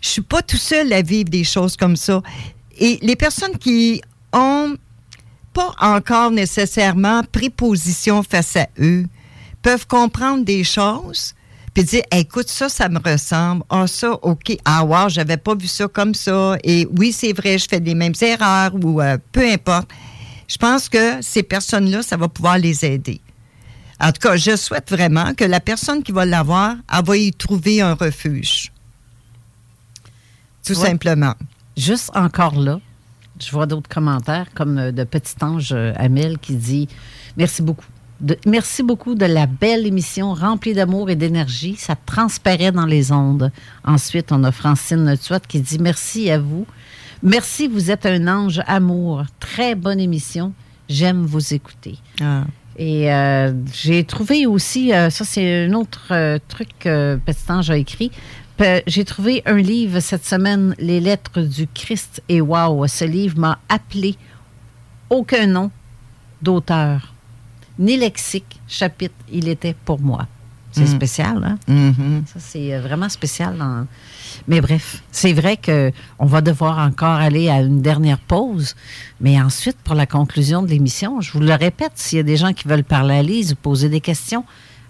Je 0.00 0.08
suis 0.08 0.22
pas 0.22 0.40
tout 0.40 0.56
seul 0.56 0.90
à 0.94 1.02
vivre 1.02 1.28
des 1.28 1.44
choses 1.44 1.76
comme 1.76 1.96
ça. 1.96 2.22
Et 2.78 2.98
les 3.02 3.16
personnes 3.16 3.58
qui 3.58 4.00
ont 4.32 4.74
pas 5.56 5.74
encore 5.80 6.30
nécessairement 6.30 7.22
pris 7.32 7.48
position 7.48 8.22
face 8.22 8.56
à 8.56 8.68
eux, 8.78 9.06
peuvent 9.62 9.86
comprendre 9.86 10.44
des 10.44 10.64
choses, 10.64 11.34
puis 11.72 11.82
dire 11.82 12.02
écoute 12.12 12.50
ça 12.50 12.68
ça 12.68 12.90
me 12.90 12.98
ressemble. 12.98 13.64
Ah 13.70 13.86
ça 13.86 14.12
ok. 14.22 14.58
Ah 14.66 14.84
wow 14.84 15.08
j'avais 15.08 15.38
pas 15.38 15.54
vu 15.54 15.66
ça 15.66 15.88
comme 15.88 16.14
ça. 16.14 16.58
Et 16.62 16.86
oui 16.98 17.10
c'est 17.10 17.32
vrai 17.32 17.56
je 17.56 17.66
fais 17.70 17.80
les 17.80 17.94
mêmes 17.94 18.12
erreurs 18.20 18.72
ou 18.74 19.00
euh, 19.00 19.16
peu 19.32 19.50
importe 19.50 19.88
je 20.46 20.58
pense 20.58 20.90
que 20.90 21.22
ces 21.22 21.42
personnes 21.42 21.90
là 21.90 22.02
ça 22.02 22.18
va 22.18 22.28
pouvoir 22.28 22.58
les 22.58 22.84
aider. 22.84 23.22
En 23.98 24.12
tout 24.12 24.20
cas 24.20 24.36
je 24.36 24.56
souhaite 24.56 24.90
vraiment 24.90 25.32
que 25.32 25.44
la 25.44 25.60
personne 25.60 26.02
qui 26.02 26.12
va 26.12 26.26
l'avoir 26.26 26.76
elle 26.92 27.04
va 27.04 27.16
y 27.16 27.32
trouver 27.32 27.80
un 27.80 27.94
refuge. 27.94 28.72
Tout 30.66 30.74
simplement. 30.74 31.34
juste 31.78 32.10
encore 32.14 32.56
là 32.56 32.78
je 33.40 33.50
vois 33.50 33.66
d'autres 33.66 33.88
commentaires, 33.88 34.46
comme 34.54 34.78
euh, 34.78 34.92
de 34.92 35.04
Petit 35.04 35.34
Ange 35.42 35.72
euh, 35.72 35.92
Amel 35.96 36.38
qui 36.38 36.54
dit 36.54 36.88
Merci 37.36 37.62
beaucoup. 37.62 37.84
merci 38.46 38.82
beaucoup 38.82 39.14
de 39.14 39.26
la 39.26 39.46
belle 39.46 39.86
émission 39.86 40.32
remplie 40.32 40.74
d'amour 40.74 41.10
et 41.10 41.16
d'énergie. 41.16 41.76
Ça 41.76 41.96
transparaît 41.96 42.72
dans 42.72 42.86
les 42.86 43.12
ondes. 43.12 43.52
Ensuite, 43.84 44.32
on 44.32 44.42
a 44.44 44.52
Francine 44.52 45.16
Tuat 45.18 45.40
qui 45.40 45.60
dit 45.60 45.78
Merci 45.78 46.30
à 46.30 46.38
vous. 46.38 46.66
Merci, 47.22 47.68
vous 47.68 47.90
êtes 47.90 48.06
un 48.06 48.26
ange 48.28 48.62
amour. 48.66 49.24
Très 49.40 49.74
bonne 49.74 50.00
émission. 50.00 50.52
J'aime 50.88 51.24
vous 51.24 51.54
écouter. 51.54 51.98
Ah. 52.20 52.44
Et 52.78 53.12
euh, 53.12 53.52
j'ai 53.72 54.04
trouvé 54.04 54.46
aussi, 54.46 54.90
ça 54.90 55.10
c'est 55.10 55.64
un 55.64 55.72
autre 55.72 56.38
truc 56.48 56.68
que 56.78 57.18
Petit 57.24 57.50
Ange 57.50 57.70
a 57.70 57.78
écrit, 57.78 58.10
j'ai 58.86 59.04
trouvé 59.04 59.42
un 59.46 59.56
livre 59.56 60.00
cette 60.00 60.24
semaine, 60.24 60.74
Les 60.78 61.00
Lettres 61.00 61.40
du 61.40 61.66
Christ, 61.66 62.22
et 62.28 62.40
wow, 62.40 62.86
ce 62.86 63.04
livre 63.04 63.38
m'a 63.38 63.58
appelé 63.68 64.16
aucun 65.10 65.46
nom 65.46 65.70
d'auteur, 66.42 67.12
ni 67.78 67.96
lexique, 67.96 68.60
chapitre, 68.66 69.14
il 69.30 69.48
était 69.48 69.74
pour 69.84 70.00
moi. 70.00 70.26
C'est 70.72 70.82
mm. 70.82 70.86
spécial, 70.88 71.44
hein? 71.44 71.58
Mm-hmm. 71.68 72.26
Ça, 72.26 72.38
c'est 72.38 72.74
euh, 72.74 72.80
vraiment 72.80 73.08
spécial. 73.08 73.56
Mais 74.46 74.60
bref, 74.60 75.02
c'est 75.10 75.32
vrai 75.32 75.56
qu'on 75.56 76.26
va 76.26 76.42
devoir 76.42 76.78
encore 76.78 77.16
aller 77.16 77.48
à 77.48 77.62
une 77.62 77.80
dernière 77.80 78.18
pause. 78.18 78.74
Mais 79.18 79.40
ensuite, 79.40 79.78
pour 79.82 79.94
la 79.94 80.04
conclusion 80.04 80.62
de 80.62 80.68
l'émission, 80.68 81.22
je 81.22 81.32
vous 81.32 81.40
le 81.40 81.54
répète, 81.54 81.92
s'il 81.94 82.18
y 82.18 82.20
a 82.20 82.24
des 82.24 82.36
gens 82.36 82.52
qui 82.52 82.68
veulent 82.68 82.84
parler 82.84 83.14
à 83.14 83.22
Lise 83.22 83.52
ou 83.52 83.56
poser 83.56 83.88
des 83.88 84.02
questions, 84.02 84.44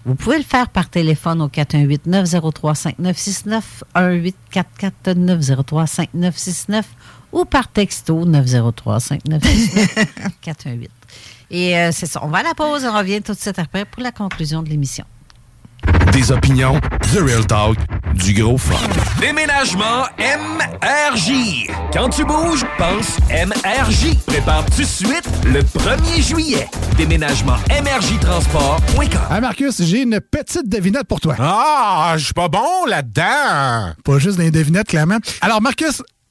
vous 0.07 0.15
pouvez 0.15 0.37
le 0.37 0.43
faire 0.43 0.69
par 0.69 0.89
téléphone 0.89 1.41
au 1.41 1.49
418-903-5969, 1.49 3.61
1844-903-5969 3.93 6.83
ou 7.33 7.43
par 7.43 7.67
texto 7.67 8.25
903-5969, 8.25 10.07
418. 10.39 10.89
Et 11.51 11.77
euh, 11.77 11.89
c'est 11.91 12.05
ça. 12.05 12.21
On 12.23 12.29
va 12.29 12.37
à 12.37 12.43
la 12.43 12.53
pause. 12.53 12.85
On 12.85 12.97
revient 12.97 13.21
tout 13.21 13.33
de 13.33 13.37
suite 13.37 13.59
après 13.59 13.83
pour 13.83 14.01
la 14.01 14.13
conclusion 14.13 14.63
de 14.63 14.69
l'émission. 14.69 15.03
Des 16.17 16.31
opinions, 16.31 16.79
The 17.13 17.19
Real 17.19 17.45
Talk, 17.45 17.77
du 18.15 18.33
gros 18.33 18.57
fun. 18.57 18.73
Déménagement 19.21 20.07
MRJ. 20.17 21.69
Quand 21.93 22.09
tu 22.09 22.25
bouges, 22.25 22.65
pense 22.79 23.19
MRJ. 23.29 24.17
Prépare 24.25 24.65
tout 24.65 24.81
de 24.81 24.87
suite 24.87 25.29
le 25.45 25.61
1er 25.61 26.27
juillet. 26.27 26.67
Déménagement 26.97 27.57
MRJtransport.com. 27.69 29.21
Hey 29.29 29.41
Marcus, 29.41 29.83
j'ai 29.83 30.01
une 30.01 30.19
petite 30.19 30.67
devinette 30.67 31.07
pour 31.07 31.19
toi. 31.19 31.35
Ah, 31.37 32.15
je 32.17 32.25
suis 32.25 32.33
pas 32.33 32.47
bon 32.47 32.85
là-dedans. 32.87 33.93
Pas 34.03 34.17
juste 34.17 34.39
des 34.39 34.49
devinettes, 34.49 34.87
clairement. 34.87 35.19
Alors, 35.41 35.61
Marcus, 35.61 36.01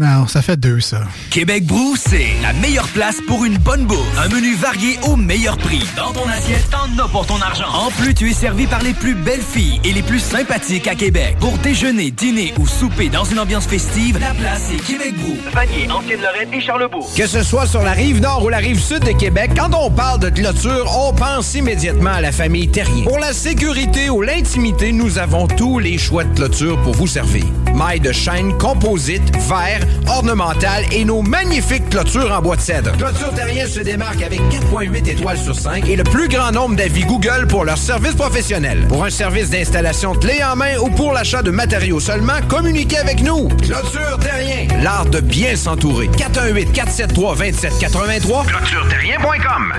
Non, 0.00 0.28
ça 0.28 0.42
fait 0.42 0.56
deux, 0.56 0.78
ça. 0.78 1.00
Québec 1.28 1.66
Brou, 1.66 1.96
c'est 1.96 2.28
la 2.40 2.52
meilleure 2.52 2.86
place 2.86 3.16
pour 3.26 3.44
une 3.44 3.58
bonne 3.58 3.84
bouffe. 3.84 3.98
Un 4.16 4.28
menu 4.28 4.54
varié 4.54 4.96
au 5.02 5.16
meilleur 5.16 5.58
prix. 5.58 5.82
Dans 5.96 6.12
ton 6.12 6.28
assiette, 6.28 6.70
t'en 6.70 7.02
as 7.02 7.08
pour 7.08 7.26
ton 7.26 7.40
argent. 7.40 7.66
En 7.74 7.90
plus, 7.90 8.14
tu 8.14 8.30
es 8.30 8.32
servi 8.32 8.68
par 8.68 8.80
les 8.80 8.94
plus 8.94 9.16
belles 9.16 9.42
filles 9.42 9.80
et 9.82 9.92
les 9.92 10.04
plus 10.04 10.20
sympathiques 10.20 10.86
à 10.86 10.94
Québec. 10.94 11.36
Pour 11.40 11.58
déjeuner, 11.58 12.12
dîner 12.12 12.54
ou 12.60 12.66
souper 12.68 13.08
dans 13.08 13.24
une 13.24 13.40
ambiance 13.40 13.66
festive, 13.66 14.20
la 14.20 14.34
place 14.34 14.70
est 14.72 14.86
Québec 14.86 15.16
Brou. 15.18 15.36
Vanier, 15.52 15.90
Ancienne-Lorraine 15.90 16.54
et 16.54 16.60
Charlebourg. 16.60 17.10
Que 17.16 17.26
ce 17.26 17.42
soit 17.42 17.66
sur 17.66 17.82
la 17.82 17.90
rive 17.90 18.20
nord 18.20 18.44
ou 18.44 18.50
la 18.50 18.58
rive 18.58 18.78
sud 18.78 19.00
de 19.00 19.10
Québec, 19.10 19.50
quand 19.56 19.74
on 19.74 19.90
parle 19.90 20.20
de 20.20 20.28
clôture, 20.28 20.96
on 20.96 21.12
pense 21.12 21.56
immédiatement 21.56 22.12
à 22.12 22.20
la 22.20 22.30
famille 22.30 22.68
Terrien. 22.68 23.02
Pour 23.02 23.18
la 23.18 23.32
sécurité 23.32 24.10
ou 24.10 24.22
l'intimité, 24.22 24.92
nous 24.92 25.18
avons 25.18 25.48
tous 25.48 25.80
les 25.80 25.98
choix 25.98 26.22
de 26.22 26.32
clôture 26.36 26.80
pour 26.82 26.94
vous 26.94 27.08
servir. 27.08 27.46
Mailles 27.74 27.98
de 27.98 28.12
chaîne, 28.12 28.56
composite, 28.58 29.22
verre, 29.48 29.87
ornementale 30.06 30.84
et 30.92 31.04
nos 31.04 31.22
magnifiques 31.22 31.90
clôtures 31.90 32.32
en 32.32 32.40
bois 32.40 32.56
de 32.56 32.60
cèdre. 32.60 32.92
Clôture 32.96 33.32
Terrien 33.34 33.66
se 33.66 33.80
démarque 33.80 34.22
avec 34.22 34.40
4.8 34.40 35.08
étoiles 35.08 35.38
sur 35.38 35.54
5 35.54 35.88
et 35.88 35.96
le 35.96 36.04
plus 36.04 36.28
grand 36.28 36.50
nombre 36.52 36.76
d'avis 36.76 37.04
Google 37.04 37.46
pour 37.48 37.64
leur 37.64 37.78
service 37.78 38.14
professionnel. 38.14 38.86
Pour 38.88 39.04
un 39.04 39.10
service 39.10 39.50
d'installation 39.50 40.14
clé 40.14 40.42
en 40.42 40.56
main 40.56 40.78
ou 40.78 40.88
pour 40.90 41.12
l'achat 41.12 41.42
de 41.42 41.50
matériaux 41.50 42.00
seulement, 42.00 42.40
communiquez 42.48 42.98
avec 42.98 43.22
nous. 43.22 43.48
Clôture 43.62 44.18
Terrien, 44.20 44.66
l'art 44.82 45.06
de 45.06 45.20
bien 45.20 45.56
s'entourer. 45.56 46.08
418 46.08 46.72
473 46.72 47.38
2783 47.38 48.44
ClôtureTerrien.com 48.44 49.74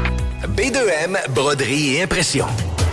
B2M, 0.56 1.18
broderie 1.34 1.96
et 1.96 2.04
impression. 2.04 2.46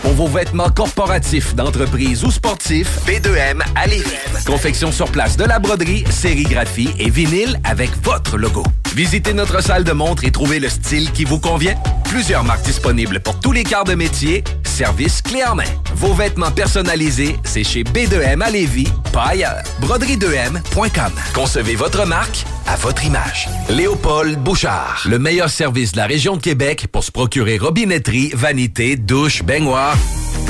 Pour 0.02 0.12
vos 0.12 0.28
vêtements 0.28 0.70
corporatifs, 0.70 1.54
d'entreprise 1.54 2.24
ou 2.24 2.30
sportifs, 2.30 3.00
B2M 3.06 3.60
à 3.74 3.86
Lévis. 3.86 4.04
Confection 4.46 4.92
sur 4.92 5.10
place 5.10 5.36
de 5.36 5.44
la 5.44 5.58
broderie, 5.58 6.04
sérigraphie 6.10 6.90
et 6.98 7.05
vinyle 7.10 7.60
avec 7.64 7.90
votre 8.02 8.36
logo. 8.36 8.62
Visitez 8.94 9.34
notre 9.34 9.62
salle 9.62 9.84
de 9.84 9.92
montre 9.92 10.24
et 10.24 10.30
trouvez 10.30 10.58
le 10.58 10.68
style 10.68 11.12
qui 11.12 11.24
vous 11.24 11.38
convient. 11.38 11.74
Plusieurs 12.04 12.44
marques 12.44 12.64
disponibles 12.64 13.20
pour 13.20 13.38
tous 13.40 13.52
les 13.52 13.62
quarts 13.62 13.84
de 13.84 13.94
métier. 13.94 14.42
Service 14.64 15.20
clé 15.20 15.44
en 15.44 15.54
main. 15.54 15.64
Vos 15.94 16.14
vêtements 16.14 16.50
personnalisés, 16.50 17.36
c'est 17.44 17.64
chez 17.64 17.84
B2M 17.84 18.42
à 18.42 18.50
Lévis, 18.50 18.88
pas 19.12 19.28
ailleurs. 19.28 19.62
Broderie2M.com. 19.82 21.12
Concevez 21.34 21.74
votre 21.74 22.06
marque 22.06 22.44
à 22.66 22.76
votre 22.76 23.04
image. 23.04 23.48
Léopold 23.68 24.38
Bouchard. 24.38 25.02
Le 25.08 25.18
meilleur 25.18 25.50
service 25.50 25.92
de 25.92 25.98
la 25.98 26.06
région 26.06 26.36
de 26.36 26.42
Québec 26.42 26.86
pour 26.90 27.04
se 27.04 27.10
procurer 27.10 27.58
robinetterie, 27.58 28.30
vanité, 28.34 28.96
douche, 28.96 29.42
baignoire. 29.42 29.96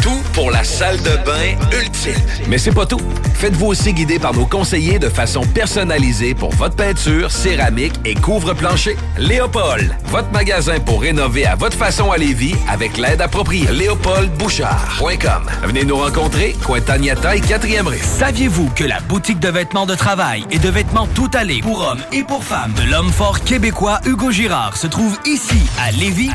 Tout 0.02 0.22
pour 0.32 0.50
la 0.50 0.62
salle 0.64 0.96
de 1.02 1.16
bain 1.24 1.56
ultime. 1.72 2.14
Mais 2.48 2.58
c'est 2.58 2.72
pas 2.72 2.86
tout. 2.86 3.00
Faites-vous 3.34 3.66
aussi 3.66 3.92
guider 3.92 4.18
par 4.18 4.34
nos 4.34 4.46
conseillers 4.46 4.98
de 4.98 5.08
façon 5.08 5.42
personnalisée 5.42 6.34
pour 6.34 6.50
votre 6.54 6.76
peinture, 6.76 7.30
céramique 7.30 7.94
et 8.04 8.14
couvre-plancher. 8.14 8.96
Léopold, 9.18 9.94
votre 10.06 10.30
magasin 10.30 10.78
pour 10.80 11.02
rénover 11.02 11.46
à 11.46 11.54
votre 11.54 11.76
façon 11.76 12.12
à 12.12 12.18
Lévis 12.18 12.54
avec 12.68 12.96
l'aide 12.98 13.20
appropriée. 13.20 13.66
LéopoldBouchard.com. 13.70 15.50
Venez 15.64 15.84
nous 15.84 15.96
rencontrer, 15.96 16.54
Cointagnata 16.64 17.36
et 17.36 17.40
4e 17.40 17.86
rue. 17.86 17.98
Saviez-vous 17.98 18.70
que 18.70 18.84
la 18.84 19.00
boutique 19.00 19.40
de 19.40 19.48
vêtements 19.48 19.86
de 19.86 19.94
travail 19.94 20.44
et 20.50 20.58
de 20.58 20.68
vêtements 20.68 21.08
tout 21.14 21.30
allés 21.34 21.60
pour 21.60 21.80
hommes 21.80 22.02
et 22.12 22.22
pour 22.22 22.44
femmes 22.44 22.72
de 22.74 22.90
l'homme 22.90 23.10
fort 23.10 23.40
québécois 23.40 24.00
Hugo 24.06 24.30
Girard 24.30 24.76
se 24.76 24.86
trouve 24.86 25.18
ici, 25.24 25.60
à 25.80 25.90
Lévis? 25.90 26.30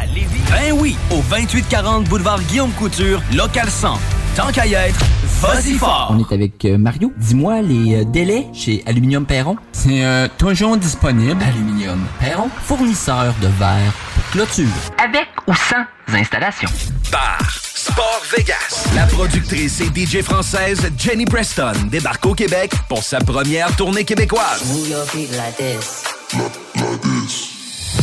Ben 0.50 0.74
oui, 0.74 0.98
au 1.12 1.22
2840 1.30 2.06
boulevard 2.06 2.42
Guillaume 2.42 2.72
Couture, 2.72 3.22
local 3.34 3.51
100. 3.54 4.00
Tant 4.36 4.50
qu'à 4.52 4.66
y 4.66 4.74
être, 4.76 5.00
vas-y 5.42 5.74
fort! 5.74 6.08
On 6.12 6.20
est 6.20 6.34
avec 6.34 6.64
euh, 6.64 6.78
Mario. 6.78 7.12
Dis-moi 7.18 7.62
les 7.62 7.96
euh, 7.96 8.06
délais 8.06 8.48
chez 8.54 8.82
Aluminium 8.86 9.26
Perron. 9.26 9.58
C'est 9.74 10.06
euh, 10.06 10.30
toujours 10.38 10.78
disponible. 10.78 11.44
Aluminium 11.44 12.00
Perron, 12.20 12.50
fournisseur 12.64 13.34
de 13.42 13.48
verre 13.48 13.92
pour 14.16 14.24
clôture. 14.32 14.66
Avec 15.04 15.28
ou 15.48 15.54
sans 15.54 15.84
installation. 16.18 16.70
Bar 17.12 17.42
Sport 17.76 18.22
Vegas. 18.36 18.88
La 18.96 19.06
productrice 19.06 19.82
et 19.82 19.88
DJ 19.94 20.22
française 20.22 20.90
Jenny 20.98 21.26
Preston 21.26 21.74
débarque 21.90 22.26
au 22.26 22.34
Québec 22.34 22.72
pour 22.88 23.04
sa 23.04 23.20
première 23.20 23.76
tournée 23.76 24.06
québécoise. 24.06 24.64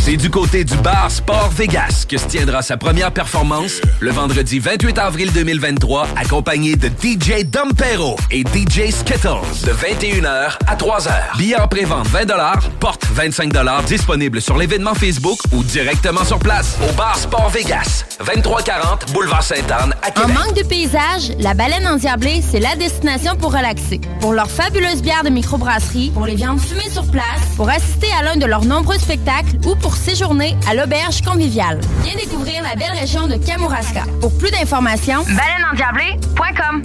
C'est 0.08 0.16
du 0.16 0.30
côté 0.30 0.64
du 0.64 0.74
bar 0.76 1.10
Sport 1.10 1.50
Vegas 1.50 2.06
que 2.08 2.16
se 2.16 2.26
tiendra 2.26 2.62
sa 2.62 2.78
première 2.78 3.12
performance 3.12 3.82
le 4.00 4.10
vendredi 4.10 4.58
28 4.58 4.96
avril 4.96 5.30
2023, 5.34 6.08
accompagné 6.16 6.76
de 6.76 6.88
DJ 6.88 7.44
Dompero 7.44 8.16
et 8.30 8.40
DJ 8.40 8.90
Skittles 8.90 9.66
de 9.66 9.70
21h 9.70 10.56
à 10.66 10.76
3h. 10.76 11.36
Billets 11.36 11.60
en 11.60 11.68
pré-vente 11.68 12.06
20 12.06 12.26
porte 12.80 13.04
25 13.12 13.52
disponible 13.86 14.40
sur 14.40 14.56
l'événement 14.56 14.94
Facebook 14.94 15.38
ou 15.52 15.62
directement 15.62 16.24
sur 16.24 16.38
place 16.38 16.78
au 16.88 16.92
bar 16.94 17.18
Sport 17.18 17.50
Vegas, 17.50 18.06
2340 18.24 19.12
Boulevard 19.12 19.42
Sainte-Anne 19.42 19.94
à 20.02 20.08
En 20.08 20.22
Québec. 20.22 20.36
manque 20.38 20.56
de 20.56 20.62
paysage, 20.66 21.32
la 21.38 21.52
baleine 21.52 21.86
endiablée, 21.86 22.40
c'est 22.50 22.60
la 22.60 22.76
destination 22.76 23.36
pour 23.36 23.52
relaxer. 23.52 24.00
Pour 24.20 24.32
leurs 24.32 24.50
fabuleuses 24.50 25.02
bières 25.02 25.22
de 25.22 25.28
microbrasserie, 25.28 26.12
pour 26.14 26.24
les 26.24 26.34
viandes 26.34 26.60
fumées 26.60 26.88
sur 26.90 27.04
place, 27.10 27.42
pour 27.56 27.68
assister 27.68 28.08
à 28.18 28.22
l'un 28.22 28.36
de 28.36 28.46
leurs 28.46 28.64
nombreux 28.64 28.96
spectacles 28.96 29.58
ou 29.66 29.74
pour 29.74 29.97
séjourner 29.98 30.56
à 30.68 30.74
l'auberge 30.74 31.20
conviviale. 31.22 31.80
Viens 32.02 32.16
découvrir 32.16 32.62
la 32.62 32.74
belle 32.76 32.96
région 32.98 33.26
de 33.26 33.36
Kamouraska. 33.36 34.04
Pour 34.20 34.36
plus 34.38 34.50
d'informations, 34.50 35.24
baleineendiablée.com. 35.24 36.82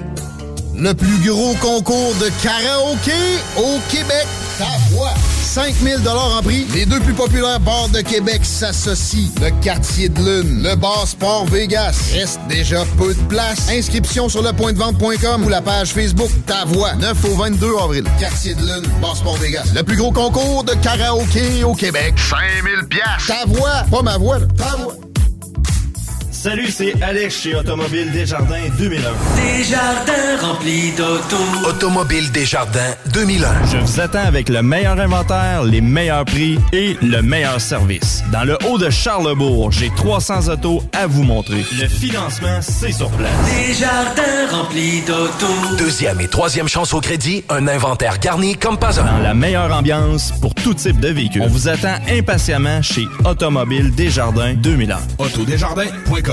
Le 0.76 0.94
plus 0.94 1.18
gros 1.30 1.54
concours 1.56 2.16
de 2.16 2.30
karaoké 2.42 3.12
au 3.58 3.80
Québec. 3.90 4.26
Ta 4.58 4.66
voix. 4.90 5.14
5000 5.44 6.00
en 6.10 6.42
prix. 6.42 6.66
Les 6.74 6.88
deux 6.88 7.00
plus 7.00 7.14
populaires 7.14 7.60
bars 7.60 7.90
de 7.90 8.02
Québec 8.02 8.42
s'associent. 8.44 9.30
Le 9.40 9.52
Quartier 9.64 10.10
de 10.10 10.18
Lune, 10.20 10.64
le 10.64 10.76
Bar 10.76 11.08
Sport 11.08 11.46
Vegas. 11.46 11.96
Reste 12.14 12.40
déjà 12.50 12.84
peu 12.98 13.14
de 13.14 13.22
place. 13.30 13.70
Inscription 13.70 14.30
sur 14.30 14.42
lepointdevente.com 14.42 15.46
ou 15.46 15.50
la 15.50 15.62
page 15.62 15.90
Facebook 15.90 16.32
Ta 16.48 16.66
Voix. 16.66 16.96
9 16.96 17.26
au 17.26 17.36
22 17.36 17.68
avril. 17.84 18.04
Quartier 18.20 18.56
de 18.56 18.62
Lune, 18.62 18.90
Bar 19.00 19.16
Sport 19.16 19.38
Vegas. 19.38 19.68
Le 19.76 19.84
plus 19.84 19.96
gros 19.96 20.12
concours 20.12 20.64
de 20.64 20.74
karaoké 20.76 21.64
au 21.64 21.76
Québec. 21.76 22.16
5000 22.18 22.88
piastres. 22.88 23.28
Ta 23.28 23.46
voix. 23.46 23.84
Pas 23.92 24.02
ma 24.02 24.18
voix, 24.18 24.40
là. 24.40 24.48
Ta 24.58 24.76
voix. 24.78 24.96
Salut, 26.44 26.72
c'est 26.72 27.02
Alex 27.02 27.40
chez 27.40 27.56
Automobile 27.56 28.12
Desjardins 28.12 28.68
2001. 28.78 29.02
Desjardins 29.38 30.42
remplis 30.42 30.92
d'auto. 30.92 31.38
Automobile 31.66 32.30
Desjardins 32.34 32.96
2001. 33.14 33.48
Je 33.72 33.78
vous 33.78 34.00
attends 34.02 34.26
avec 34.26 34.50
le 34.50 34.62
meilleur 34.62 35.00
inventaire, 35.00 35.64
les 35.64 35.80
meilleurs 35.80 36.26
prix 36.26 36.60
et 36.74 36.98
le 37.02 37.22
meilleur 37.22 37.62
service. 37.62 38.26
Dans 38.34 38.44
le 38.44 38.58
haut 38.68 38.78
de 38.78 38.90
Charlebourg, 38.90 39.72
j'ai 39.72 39.90
300 39.96 40.50
autos 40.50 40.84
à 40.92 41.08
vous 41.08 41.24
montrer. 41.24 41.64
Le 41.80 41.88
financement, 41.88 42.60
c'est 42.60 42.92
sur 42.92 43.10
place. 43.12 43.32
Desjardins 43.46 44.52
remplis 44.52 45.00
d'auto. 45.08 45.48
Deuxième 45.78 46.20
et 46.20 46.28
troisième 46.28 46.68
chance 46.68 46.94
au 46.94 47.00
crédit, 47.00 47.46
un 47.48 47.70
inventaire 47.70 48.20
garni 48.20 48.58
comme 48.58 48.78
pas 48.78 49.00
un. 49.00 49.06
Dans 49.06 49.24
la 49.24 49.34
meilleure 49.34 49.74
ambiance 49.74 50.34
pour 50.42 50.54
tout 50.54 50.74
type 50.74 51.00
de 51.00 51.08
véhicule. 51.08 51.44
On 51.44 51.48
vous 51.48 51.70
attend 51.70 51.96
impatiemment 52.10 52.82
chez 52.82 53.08
Automobile 53.24 53.96
Desjardins 53.96 54.56
2001. 54.56 55.00
Autodesjardins.com 55.20 56.33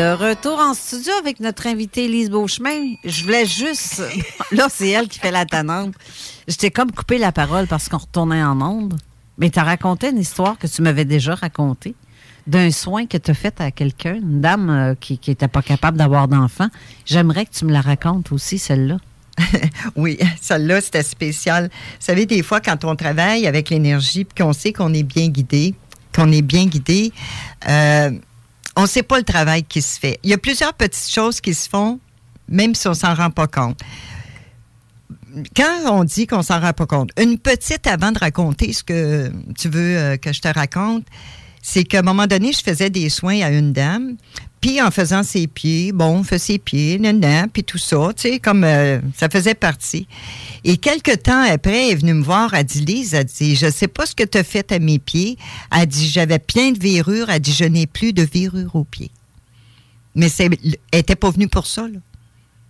De 0.00 0.14
retour 0.14 0.58
en 0.58 0.72
studio 0.72 1.12
avec 1.20 1.40
notre 1.40 1.66
invitée 1.66 2.08
Lise 2.08 2.30
Beauchemin. 2.30 2.94
Je 3.04 3.22
voulais 3.22 3.44
juste. 3.44 4.02
Là, 4.50 4.68
c'est 4.70 4.88
elle 4.88 5.08
qui 5.08 5.18
fait 5.18 5.30
la 5.30 5.44
tannante. 5.44 5.92
Je 6.48 6.56
t'ai 6.56 6.70
comme 6.70 6.90
coupé 6.90 7.18
la 7.18 7.32
parole 7.32 7.66
parce 7.66 7.90
qu'on 7.90 7.98
retournait 7.98 8.42
en 8.42 8.62
onde. 8.62 8.94
Mais 9.36 9.50
tu 9.50 9.58
as 9.58 9.62
raconté 9.62 10.08
une 10.08 10.16
histoire 10.16 10.56
que 10.56 10.66
tu 10.66 10.80
m'avais 10.80 11.04
déjà 11.04 11.34
racontée 11.34 11.94
d'un 12.46 12.70
soin 12.70 13.04
que 13.04 13.18
tu 13.18 13.30
as 13.30 13.34
fait 13.34 13.60
à 13.60 13.70
quelqu'un, 13.70 14.14
une 14.14 14.40
dame 14.40 14.70
euh, 14.70 14.94
qui 14.98 15.20
n'était 15.28 15.48
pas 15.48 15.60
capable 15.60 15.98
d'avoir 15.98 16.28
d'enfant. 16.28 16.68
J'aimerais 17.04 17.44
que 17.44 17.52
tu 17.52 17.66
me 17.66 17.72
la 17.72 17.82
racontes 17.82 18.32
aussi, 18.32 18.58
celle-là. 18.58 18.96
oui, 19.96 20.18
celle-là, 20.40 20.80
c'était 20.80 21.02
spécial. 21.02 21.64
Vous 21.64 22.06
savez, 22.06 22.24
des 22.24 22.42
fois, 22.42 22.62
quand 22.62 22.86
on 22.86 22.96
travaille 22.96 23.46
avec 23.46 23.68
l'énergie 23.68 24.24
puis 24.24 24.42
qu'on 24.42 24.54
sait 24.54 24.72
qu'on 24.72 24.94
est 24.94 25.02
bien 25.02 25.28
guidé, 25.28 25.74
qu'on 26.14 26.32
est 26.32 26.40
bien 26.40 26.64
guidé, 26.64 27.12
euh, 27.68 28.12
on 28.80 28.84
ne 28.84 28.88
sait 28.88 29.02
pas 29.02 29.18
le 29.18 29.24
travail 29.24 29.62
qui 29.62 29.82
se 29.82 30.00
fait. 30.00 30.18
Il 30.22 30.30
y 30.30 30.32
a 30.32 30.38
plusieurs 30.38 30.72
petites 30.72 31.12
choses 31.12 31.40
qui 31.42 31.52
se 31.52 31.68
font, 31.68 32.00
même 32.48 32.74
si 32.74 32.88
on 32.88 32.94
s'en 32.94 33.14
rend 33.14 33.30
pas 33.30 33.46
compte. 33.46 33.78
Quand 35.54 35.92
on 35.92 36.02
dit 36.02 36.26
qu'on 36.26 36.42
s'en 36.42 36.58
rend 36.60 36.72
pas 36.72 36.86
compte, 36.86 37.10
une 37.20 37.38
petite 37.38 37.86
avant 37.86 38.10
de 38.10 38.18
raconter 38.18 38.72
ce 38.72 38.82
que 38.82 39.30
tu 39.58 39.68
veux 39.68 39.98
euh, 39.98 40.16
que 40.16 40.32
je 40.32 40.40
te 40.40 40.48
raconte, 40.48 41.04
c'est 41.62 41.84
qu'à 41.84 41.98
un 41.98 42.02
moment 42.02 42.26
donné, 42.26 42.52
je 42.52 42.62
faisais 42.62 42.88
des 42.88 43.10
soins 43.10 43.42
à 43.42 43.50
une 43.50 43.74
dame, 43.74 44.16
puis 44.60 44.82
en 44.82 44.90
faisant 44.90 45.22
ses 45.22 45.46
pieds, 45.46 45.92
bon, 45.92 46.18
on 46.18 46.22
fait 46.22 46.38
ses 46.38 46.58
pieds, 46.58 46.98
nan, 46.98 47.48
puis 47.50 47.64
tout 47.64 47.78
ça, 47.78 48.10
tu 48.14 48.22
sais, 48.22 48.38
comme 48.38 48.62
euh, 48.64 49.00
ça 49.16 49.30
faisait 49.30 49.54
partie. 49.54 50.06
Et 50.64 50.76
quelques 50.76 51.22
temps 51.22 51.42
après, 51.42 51.86
elle 51.86 51.92
est 51.92 51.94
venue 51.96 52.14
me 52.14 52.22
voir, 52.22 52.52
elle 52.52 52.64
dit, 52.64 52.84
Lise, 52.84 53.14
elle 53.14 53.24
dit, 53.24 53.56
je 53.56 53.70
sais 53.70 53.88
pas 53.88 54.04
ce 54.04 54.14
que 54.14 54.24
tu 54.24 54.42
fait 54.44 54.70
à 54.72 54.78
mes 54.78 54.98
pieds. 54.98 55.38
Elle 55.74 55.86
dit, 55.86 56.08
j'avais 56.08 56.38
plein 56.38 56.72
de 56.72 56.78
verrures. 56.78 57.30
Elle 57.30 57.40
dit, 57.40 57.52
je 57.52 57.64
n'ai 57.64 57.86
plus 57.86 58.12
de 58.12 58.22
verrures 58.22 58.76
aux 58.76 58.84
pieds. 58.84 59.10
Mais 60.14 60.28
elle 60.38 60.56
était 60.92 61.16
pas 61.16 61.30
venue 61.30 61.48
pour 61.48 61.66
ça, 61.66 61.82
là. 61.82 61.98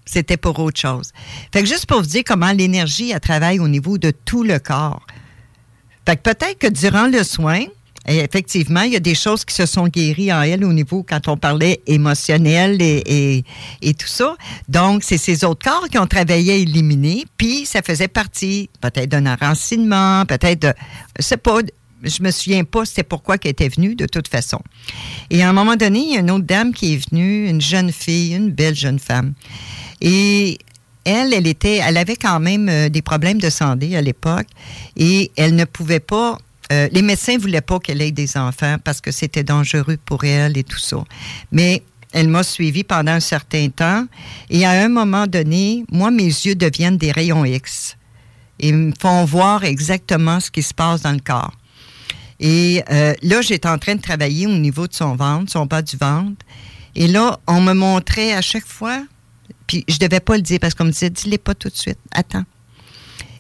C'était 0.07 0.37
pour 0.37 0.59
autre 0.59 0.81
chose. 0.81 1.13
Fait 1.53 1.63
que 1.63 1.69
juste 1.69 1.87
pour 1.87 2.01
vous 2.01 2.07
dire 2.07 2.23
comment 2.27 2.51
l'énergie, 2.51 3.11
elle 3.13 3.21
travaille 3.21 3.61
au 3.61 3.69
niveau 3.69 3.97
de 3.97 4.11
tout 4.11 4.43
le 4.43 4.59
corps. 4.59 5.07
Fait 6.07 6.17
que 6.17 6.23
peut-être 6.23 6.59
que 6.59 6.67
durant 6.67 7.07
le 7.07 7.23
soin, 7.23 7.65
et 8.09 8.19
effectivement, 8.19 8.83
il 8.83 8.93
y 8.93 8.97
a 8.97 9.01
des 9.01 9.15
choses 9.15 9.45
qui 9.45 9.55
se 9.55 9.67
sont 9.67 9.87
guéries 9.87 10.33
en 10.33 10.43
elle 10.43 10.65
au 10.65 10.73
niveau, 10.73 11.05
quand 11.07 11.29
on 11.29 11.37
parlait 11.37 11.81
émotionnel 11.87 12.81
et, 12.81 13.45
et, 13.83 13.95
tout 13.95 14.07
ça. 14.07 14.37
Donc, 14.69 15.05
c'est 15.05 15.19
ces 15.19 15.45
autres 15.45 15.69
corps 15.69 15.89
qui 15.89 15.99
ont 15.99 16.07
travaillé 16.07 16.53
à 16.53 16.57
éliminer, 16.57 17.25
puis 17.37 17.67
ça 17.67 17.83
faisait 17.83 18.09
partie 18.09 18.71
peut-être 18.81 19.11
d'un 19.11 19.27
enracinement, 19.27 20.25
peut-être 20.27 20.63
de... 20.63 20.75
C'est 21.19 21.37
pas... 21.37 21.59
Je 22.03 22.23
me 22.23 22.31
souviens 22.31 22.65
pas 22.65 22.87
c'était 22.87 23.03
pourquoi 23.03 23.37
qu'elle 23.37 23.51
était 23.51 23.69
venue, 23.69 23.95
de 23.95 24.07
toute 24.07 24.29
façon. 24.29 24.61
Et 25.29 25.43
à 25.43 25.51
un 25.51 25.53
moment 25.53 25.77
donné, 25.77 25.99
il 25.99 26.15
y 26.15 26.17
a 26.17 26.21
une 26.21 26.31
autre 26.31 26.47
dame 26.47 26.73
qui 26.73 26.95
est 26.95 27.11
venue, 27.11 27.47
une 27.47 27.61
jeune 27.61 27.93
fille, 27.93 28.35
une 28.35 28.51
belle 28.51 28.75
jeune 28.75 28.99
femme. 28.99 29.35
Et 30.01 30.57
elle, 31.05 31.35
elle 31.35 31.47
était, 31.47 31.77
elle 31.77 31.99
avait 31.99 32.17
quand 32.17 32.41
même 32.41 32.71
euh, 32.71 32.89
des 32.89 33.03
problèmes 33.03 33.39
de 33.39 33.51
santé 33.51 33.97
à 33.99 34.01
l'époque 34.01 34.47
et 34.97 35.31
elle 35.37 35.55
ne 35.55 35.65
pouvait 35.65 36.01
pas 36.01 36.39
euh, 36.71 36.89
les 36.93 37.03
médecins 37.03 37.37
voulaient 37.39 37.61
pas 37.61 37.79
qu'elle 37.79 38.01
ait 38.03 38.13
des 38.13 38.37
enfants 38.37 38.77
parce 38.83 39.01
que 39.01 39.11
c'était 39.11 39.43
dangereux 39.43 39.99
pour 40.05 40.25
elle 40.25 40.57
et 40.57 40.65
tout 40.65 40.79
ça. 40.79 40.99
Mais 41.51 41.83
elle 42.13 42.29
m'a 42.29 42.43
suivi 42.43 42.85
pendant 42.85 43.13
un 43.13 43.21
certain 43.21 43.69
temps 43.69 44.07
et 44.51 44.65
à 44.65 44.71
un 44.71 44.89
moment 44.89 45.27
donné, 45.27 45.85
moi, 45.91 46.11
mes 46.11 46.25
yeux 46.25 46.55
deviennent 46.55 46.97
des 46.97 47.13
rayons 47.13 47.45
X 47.45 47.97
et 48.59 48.73
me 48.73 48.93
font 49.01 49.25
voir 49.25 49.65
exactement 49.65 50.41
ce 50.41 50.51
qui 50.51 50.63
se 50.63 50.75
passe 50.75 51.03
dans 51.03 51.13
le 51.13 51.21
corps. 51.21 51.53
Et 52.39 52.83
euh, 52.91 53.15
là, 53.23 53.43
j'étais 53.43 53.69
en 53.69 53.79
train 53.79 53.95
de 53.95 54.01
travailler 54.01 54.47
au 54.47 54.57
niveau 54.57 54.87
de 54.87 54.95
son 54.95 55.15
ventre, 55.15 55.51
son 55.53 55.67
bas 55.67 55.83
du 55.83 55.97
ventre. 55.97 56.45
Et 56.95 57.07
là, 57.07 57.39
on 57.47 57.61
me 57.61 57.73
montrait 57.75 58.33
à 58.33 58.41
chaque 58.41 58.67
fois, 58.67 59.05
puis 59.67 59.85
je 59.89 59.99
devais 59.99 60.21
pas 60.21 60.37
le 60.37 60.43
dire 60.43 60.59
parce 60.59 60.75
qu'on 60.75 60.85
me 60.85 60.91
disait, 60.91 61.11
dis-le 61.11 61.39
pas 61.39 61.55
tout 61.55 61.69
de 61.69 61.77
suite, 61.77 61.99
attends. 62.13 62.45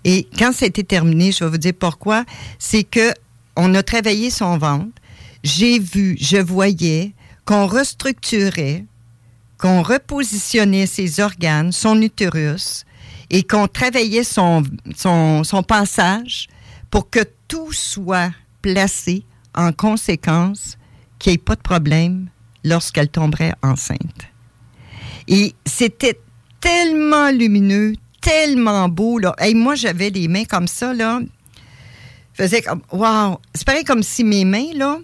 Et 0.04 0.26
quand 0.38 0.62
été 0.62 0.84
terminé, 0.84 1.32
je 1.32 1.44
vais 1.44 1.50
vous 1.50 1.58
dire 1.58 1.74
pourquoi, 1.78 2.24
c'est 2.58 2.84
que 2.84 3.12
on 3.56 3.74
a 3.74 3.82
travaillé 3.82 4.30
son 4.30 4.56
ventre. 4.58 4.92
J'ai 5.42 5.78
vu, 5.78 6.16
je 6.20 6.36
voyais 6.36 7.12
qu'on 7.44 7.66
restructurait, 7.66 8.84
qu'on 9.58 9.82
repositionnait 9.82 10.86
ses 10.86 11.20
organes, 11.20 11.72
son 11.72 12.00
utérus, 12.00 12.84
et 13.30 13.42
qu'on 13.42 13.68
travaillait 13.68 14.24
son, 14.24 14.62
son, 14.96 15.44
son 15.44 15.62
passage 15.62 16.48
pour 16.90 17.10
que 17.10 17.20
tout 17.48 17.72
soit 17.72 18.32
placé 18.62 19.24
en 19.54 19.72
conséquence, 19.72 20.76
qu'il 21.18 21.30
n'y 21.30 21.34
ait 21.34 21.38
pas 21.38 21.56
de 21.56 21.60
problème 21.60 22.28
lorsqu'elle 22.64 23.08
tomberait 23.08 23.54
enceinte. 23.62 24.28
Et 25.28 25.54
c'était 25.64 26.18
tellement 26.60 27.30
lumineux, 27.30 27.94
tellement 28.20 28.88
beau. 28.88 29.18
Là. 29.18 29.34
Moi, 29.54 29.74
j'avais 29.74 30.10
des 30.10 30.28
mains 30.28 30.44
comme 30.44 30.68
ça, 30.68 30.92
là. 30.92 31.20
faisais 32.34 32.62
comme, 32.62 32.82
wow! 32.92 33.40
C'est 33.54 33.66
pareil 33.66 33.84
comme 33.84 34.02
si 34.02 34.24
mes 34.24 34.44
mains, 34.44 34.72
là, 34.74 34.98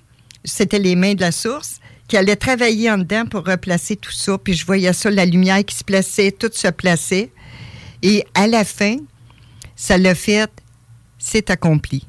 c'était 0.45 0.79
les 0.79 0.97
mains 0.97 1.15
de 1.15 1.21
la 1.21 1.33
source, 1.33 1.81
qui 2.09 2.17
allaient 2.17 2.37
travailler 2.37 2.91
en 2.91 2.99
dedans 2.99 3.27
pour 3.27 3.45
replacer 3.45 3.97
tout 3.97 4.13
ça. 4.13 4.39
Puis 4.39 4.55
je 4.55 4.65
voyais 4.65 4.93
ça, 4.93 5.11
la 5.11 5.27
lumière 5.27 5.65
qui 5.65 5.75
se 5.75 5.85
plaçait, 5.85 6.31
tout 6.31 6.51
se 6.53 6.69
plaçait. 6.69 7.33
Et 8.03 8.25
à 8.35 8.47
la 8.47 8.65
fin, 8.65 8.97
ça 9.75 9.99
l'a 9.99 10.15
fait, 10.15 10.51
c'est 11.19 11.51
accompli. 11.51 12.07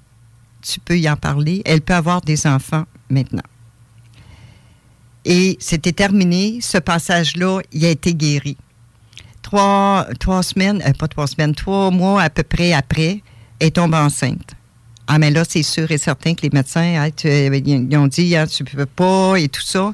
Tu 0.62 0.80
peux 0.80 1.00
y 1.00 1.10
en 1.10 1.16
parler. 1.16 1.62
Elle 1.66 1.82
peut 1.82 1.94
avoir 1.94 2.22
des 2.22 2.46
enfants 2.46 2.86
maintenant. 3.10 3.44
Et 5.26 5.58
c'était 5.60 5.94
terminé. 5.94 6.60
Ce 6.62 6.78
passage-là, 6.78 7.62
il 7.72 7.86
a 7.86 7.90
été 7.90 8.14
guéri 8.14 8.58
trois, 9.48 10.06
trois 10.20 10.44
semaines, 10.44 10.84
euh, 10.86 10.92
pas 10.92 11.08
trois 11.08 11.26
semaines, 11.26 11.56
trois 11.56 11.90
mois 11.90 12.22
à 12.22 12.30
peu 12.30 12.44
près 12.44 12.74
après, 12.74 13.22
elle 13.62 13.72
tombe 13.72 13.94
enceinte. 13.94 14.52
Ah, 15.08 15.20
mais 15.20 15.32
là, 15.32 15.44
c'est 15.48 15.64
sûr 15.64 15.90
et 15.90 15.98
certain 15.98 16.34
que 16.34 16.42
les 16.42 16.50
médecins, 16.52 17.06
hein, 17.06 17.10
ils 17.24 17.98
ont 17.98 18.08
dit, 18.08 18.36
hein, 18.36 18.46
tu 18.46 18.66
peux 18.66 18.86
pas 18.86 19.38
et 19.38 19.48
tout 19.48 19.62
ça. 19.62 19.94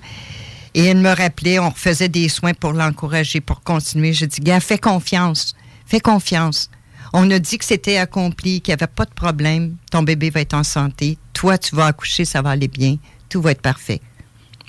Et 0.73 0.85
elle 0.85 0.97
me 0.97 1.15
rappelait, 1.15 1.59
on 1.59 1.69
faisait 1.69 2.09
des 2.09 2.29
soins 2.29 2.55
pour 2.55 2.73
l'encourager, 2.73 3.41
pour 3.41 3.61
continuer. 3.61 4.11
Je 4.13 4.25
dis, 4.25 4.41
gars, 4.41 4.59
fais 4.59 4.79
confiance. 4.79 5.53
Fais 5.85 5.99
confiance. 5.99 6.71
On 7.13 7.29
a 7.29 7.37
dit 7.37 7.59
que 7.59 7.65
c'était 7.65 7.97
accompli, 7.97 8.59
qu'il 8.59 8.71
n'y 8.71 8.81
avait 8.81 8.91
pas 8.91 9.05
de 9.05 9.13
problème. 9.13 9.75
Ton 9.91 10.01
bébé 10.01 10.31
va 10.31 10.41
être 10.41 10.55
en 10.55 10.63
santé. 10.63 11.19
Toi, 11.33 11.59
tu 11.59 11.75
vas 11.75 11.85
accoucher, 11.85 12.25
ça 12.25 12.41
va 12.41 12.49
aller 12.49 12.67
bien. 12.67 12.97
Tout 13.29 13.39
va 13.43 13.51
être 13.51 13.61
parfait. 13.61 14.01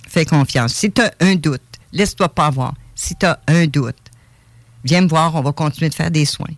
Fais 0.06 0.26
confiance. 0.26 0.74
Si 0.74 0.92
tu 0.92 1.00
as 1.00 1.14
un 1.20 1.36
doute, 1.36 1.62
laisse-toi 1.90 2.28
pas 2.28 2.50
voir. 2.50 2.74
Si 2.94 3.16
tu 3.16 3.24
as 3.24 3.40
un 3.48 3.66
doute, 3.66 3.96
viens 4.84 5.00
me 5.00 5.08
voir, 5.08 5.34
on 5.34 5.40
va 5.42 5.52
continuer 5.52 5.88
de 5.90 5.94
faire 5.94 6.10
des 6.10 6.24
soins. 6.24 6.54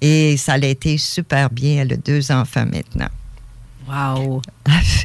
Et 0.00 0.36
ça 0.36 0.52
a 0.54 0.58
été 0.58 0.98
super 0.98 1.50
bien. 1.50 1.82
Elle 1.82 1.94
a 1.94 1.96
deux 1.96 2.30
enfants 2.30 2.66
maintenant. 2.70 3.08
Wow! 3.88 4.42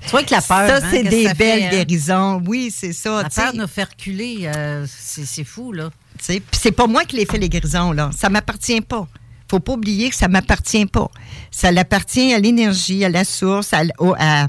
tu 0.03 0.09
vois 0.09 0.23
que 0.23 0.31
la 0.31 0.41
peur. 0.41 0.67
Ça, 0.67 0.77
hein, 0.77 0.89
c'est 0.91 1.03
des 1.03 1.25
ça 1.27 1.33
belles 1.35 1.59
fait, 1.59 1.65
hein? 1.65 1.69
guérisons. 1.83 2.41
Oui, 2.47 2.73
c'est 2.75 2.93
ça. 2.93 3.21
La 3.23 3.29
peur 3.29 3.53
nous 3.55 3.67
fait 3.67 3.83
reculer. 3.83 4.39
euh, 4.55 4.85
c'est 4.89 5.25
c'est 5.25 5.43
fou, 5.43 5.71
là. 5.71 5.91
Tu 6.17 6.25
sais, 6.25 6.39
puis 6.39 6.59
c'est 6.61 6.71
pas 6.71 6.87
moi 6.87 7.05
qui 7.05 7.15
l'ai 7.15 7.25
fait 7.25 7.37
les 7.37 7.47
guérisons, 7.47 7.91
là. 7.91 8.09
Ça 8.17 8.29
m'appartient 8.29 8.81
pas. 8.81 9.07
Faut 9.49 9.59
pas 9.59 9.73
oublier 9.73 10.09
que 10.09 10.15
ça 10.15 10.27
m'appartient 10.27 10.85
pas. 10.87 11.09
Ça 11.51 11.67
appartient 11.69 12.33
à 12.33 12.39
l'énergie, 12.39 13.05
à 13.05 13.09
la 13.09 13.23
source, 13.23 13.73
à, 13.73 13.83
au- 13.99 14.15
à- 14.17 14.47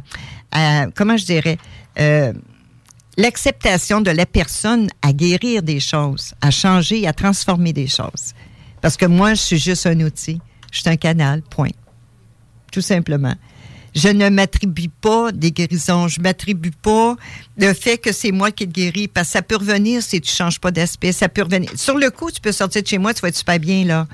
à- 0.51 0.87
comment 0.95 1.17
je 1.17 1.25
dirais, 1.27 1.59
euh, 2.01 2.33
l'acceptation 3.17 4.01
de 4.01 4.11
la 4.11 4.27
personne 4.27 4.89
à 5.03 5.13
guérir 5.13 5.63
des 5.63 5.81
choses, 5.81 6.35
à 6.41 6.51
changer, 6.51 7.07
à 7.07 7.13
transformer 7.13 7.73
des 7.73 7.87
choses. 7.87 8.33
Parce 8.81 8.97
que 8.97 9.07
moi, 9.07 9.35
je 9.35 9.41
suis 9.41 9.59
juste 9.59 9.87
un 9.87 10.01
outil. 10.01 10.41
Je 10.71 10.81
suis 10.81 10.89
un 10.89 10.97
canal, 10.97 11.43
point. 11.43 11.71
Tout 12.73 12.81
simplement. 12.81 13.35
Je 13.95 14.09
ne 14.09 14.31
m'attribue 14.31 14.89
pas 14.89 15.33
des 15.33 15.53
guérisons. 15.53 16.09
Je 16.09 16.21
m'attribue 16.21 16.71
pas 16.71 17.17
le 17.59 17.75
fait 17.75 17.99
que 17.99 18.11
c'est 18.11 18.33
moi 18.33 18.51
qui 18.51 18.67
te 18.67 18.73
guéris. 18.73 19.09
Parce 19.09 19.29
que 19.29 19.33
ça 19.35 19.43
peut 19.43 19.57
revenir 19.57 20.03
si 20.03 20.21
tu 20.21 20.31
changes 20.31 20.59
pas 20.59 20.71
d'aspect. 20.71 21.13
Ça 21.13 21.29
peut 21.29 21.43
revenir. 21.43 21.71
Sur 21.77 21.99
le 21.99 22.11
coup, 22.11 22.31
tu 22.31 22.41
peux 22.41 22.53
sortir 22.53 22.83
de 22.83 22.89
chez 22.89 22.99
moi, 22.99 23.13
tu 23.13 23.21
vas 23.21 23.29
être 23.29 23.37
super 23.37 23.61
bien, 23.61 23.85
là. 23.85 24.09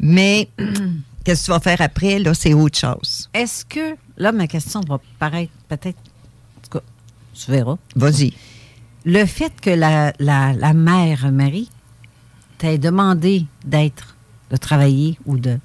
Mais 0.00 0.48
qu'est-ce 1.24 1.42
que 1.42 1.44
tu 1.46 1.50
vas 1.52 1.60
faire 1.60 1.80
après, 1.80 2.18
là, 2.18 2.34
c'est 2.34 2.52
autre 2.52 2.78
chose. 2.78 3.30
Est-ce 3.32 3.64
que, 3.64 3.96
là, 4.16 4.32
ma 4.32 4.48
question 4.48 4.80
va 4.88 4.98
paraître 5.18 5.52
peut-être, 5.68 5.98
tu 7.34 7.50
verras. 7.50 7.76
Vas-y. 7.96 8.32
Le 9.04 9.24
fait 9.26 9.52
que 9.60 9.70
la, 9.70 10.12
la, 10.18 10.52
la 10.52 10.74
mère 10.74 11.30
Marie 11.32 11.70
t'ait 12.58 12.78
demandé 12.78 13.46
d'être, 13.64 14.16
de 14.50 14.56
travailler 14.56 15.18
ou 15.26 15.38
de 15.38 15.58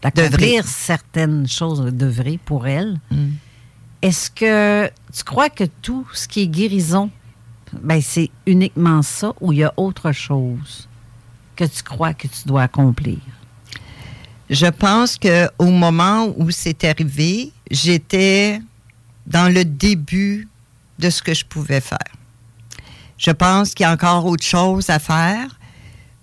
d'accomplir 0.00 0.64
certaines 0.64 1.48
choses, 1.48 1.80
d'œuvrer 1.92 2.38
pour 2.44 2.68
elle, 2.68 3.00
Mm. 3.10 3.30
est-ce 4.02 4.30
que 4.30 4.88
tu 5.12 5.24
crois 5.24 5.50
que 5.50 5.64
tout 5.64 6.06
ce 6.14 6.28
qui 6.28 6.42
est 6.42 6.46
guérison, 6.46 7.10
ben 7.82 8.00
c'est 8.00 8.30
uniquement 8.46 9.02
ça 9.02 9.32
ou 9.40 9.52
il 9.52 9.58
y 9.58 9.64
a 9.64 9.72
autre 9.76 10.12
chose 10.12 10.88
que 11.56 11.64
tu 11.64 11.82
crois 11.82 12.14
que 12.14 12.28
tu 12.28 12.46
dois 12.46 12.62
accomplir? 12.62 13.18
Je 14.48 14.66
pense 14.66 15.16
que 15.18 15.48
au 15.58 15.66
moment 15.70 16.32
où 16.36 16.50
c'est 16.52 16.84
arrivé, 16.84 17.52
j'étais 17.68 18.60
dans 19.26 19.52
le 19.52 19.64
début 19.64 20.46
de 20.98 21.10
ce 21.10 21.22
que 21.22 21.34
je 21.34 21.44
pouvais 21.44 21.80
faire. 21.80 21.98
Je 23.16 23.30
pense 23.30 23.74
qu'il 23.74 23.84
y 23.84 23.86
a 23.86 23.92
encore 23.92 24.24
autre 24.26 24.44
chose 24.44 24.90
à 24.90 24.98
faire 24.98 25.58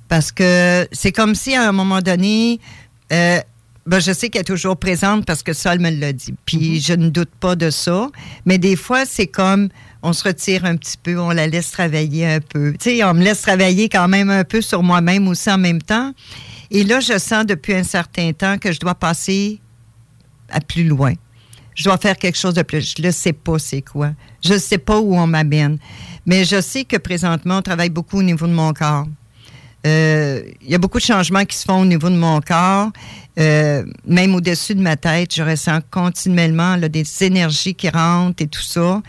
parce 0.08 0.32
que 0.32 0.88
c'est 0.92 1.12
comme 1.12 1.36
si 1.36 1.56
à 1.56 1.68
un 1.68 1.72
moment 1.72 2.02
donné, 2.02 2.60
euh, 3.12 3.40
ben, 3.86 4.00
je 4.00 4.12
sais 4.12 4.30
qu'elle 4.30 4.42
est 4.42 4.46
toujours 4.46 4.78
présente 4.78 5.26
parce 5.26 5.44
que 5.44 5.54
Sol 5.54 5.80
me 5.80 5.90
l'a 5.90 6.14
dit. 6.14 6.34
Puis 6.46 6.80
je 6.82 6.94
ne 6.94 7.10
doute 7.10 7.30
pas 7.40 7.56
de 7.56 7.70
ça. 7.70 8.10
Mais 8.46 8.58
des 8.58 8.76
fois, 8.76 9.06
c'est 9.06 9.28
comme 9.28 9.70
on 10.02 10.14
se 10.14 10.24
retire 10.24 10.66
un 10.66 10.76
petit 10.78 10.98
peu, 11.02 11.20
on 11.20 11.30
la 11.30 11.48
laisse 11.48 11.72
travailler 11.72 12.28
un 12.28 12.40
peu. 12.40 12.74
Tu 12.80 12.98
sais, 12.98 13.04
on 13.04 13.14
me 13.14 13.24
laisse 13.24 13.42
travailler 13.42 13.90
quand 13.90 14.08
même 14.08 14.30
un 14.30 14.44
peu 14.44 14.62
sur 14.62 14.84
moi-même 14.84 15.28
aussi 15.28 15.52
en 15.52 15.58
même 15.58 15.82
temps. 15.82 16.14
Et 16.72 16.84
là, 16.84 17.00
je 17.00 17.18
sens 17.18 17.46
depuis 17.46 17.74
un 17.74 17.84
certain 17.84 18.32
temps 18.34 18.58
que 18.58 18.72
je 18.72 18.80
dois 18.80 18.96
passer 18.96 19.60
à 20.50 20.62
plus 20.62 20.84
loin. 20.84 21.14
Je 21.76 21.84
dois 21.84 21.98
faire 21.98 22.18
quelque 22.18 22.38
chose 22.38 22.54
de 22.54 22.62
plus. 22.64 22.96
Je 22.98 23.04
ne 23.06 23.12
sais 23.12 23.34
pas 23.34 23.60
c'est 23.60 23.82
quoi. 23.82 24.12
Je 24.44 24.54
ne 24.54 24.58
sais 24.58 24.78
pas 24.78 25.00
où 25.00 25.16
on 25.16 25.28
m'amène. 25.28 25.78
Mais 26.26 26.44
je 26.46 26.62
sais 26.62 26.86
que 26.86 26.98
présentement, 26.98 27.58
on 27.58 27.62
travaille 27.62 27.90
beaucoup 27.90 28.20
au 28.20 28.24
niveau 28.24 28.48
de 28.48 28.54
mon 28.54 28.74
corps. 28.74 29.06
Euh, 29.86 30.42
Il 30.62 30.70
y 30.70 30.76
a 30.76 30.78
beaucoup 30.78 30.98
de 30.98 31.04
changements 31.04 31.46
qui 31.46 31.56
se 31.58 31.66
font 31.66 31.82
au 31.82 31.86
niveau 31.86 32.10
de 32.10 32.16
mon 32.16 32.40
corps. 32.42 32.90
Euh, 33.38 33.84
même 34.08 34.34
au-dessus 34.34 34.74
de 34.74 34.82
ma 34.82 34.96
tête, 34.96 35.36
je 35.36 35.44
ressens 35.44 35.80
continuellement 35.92 36.78
des 36.78 37.04
énergies 37.24 37.76
qui 37.76 37.90
rentrent 37.90 38.42
et 38.42 38.48
tout 38.48 38.62
ça. 38.62 39.02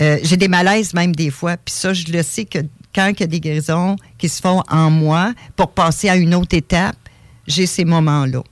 Euh, 0.00 0.18
J'ai 0.22 0.36
des 0.36 0.48
malaises 0.48 0.94
même 0.94 1.14
des 1.14 1.30
fois. 1.30 1.56
Puis 1.56 1.74
ça, 1.74 1.92
je 1.92 2.06
le 2.12 2.22
sais 2.22 2.44
que 2.44 2.60
quand 2.94 3.08
il 3.08 3.20
y 3.20 3.24
a 3.24 3.26
des 3.26 3.40
guérisons 3.40 3.96
qui 4.16 4.28
se 4.28 4.40
font 4.40 4.62
en 4.70 4.88
moi 4.88 5.34
pour 5.56 5.72
passer 5.72 6.08
à 6.08 6.16
une 6.16 6.34
autre 6.34 6.56
étape, 6.56 6.96
j'ai 7.46 7.66
ces 7.66 7.84
moments-là. 7.84 8.42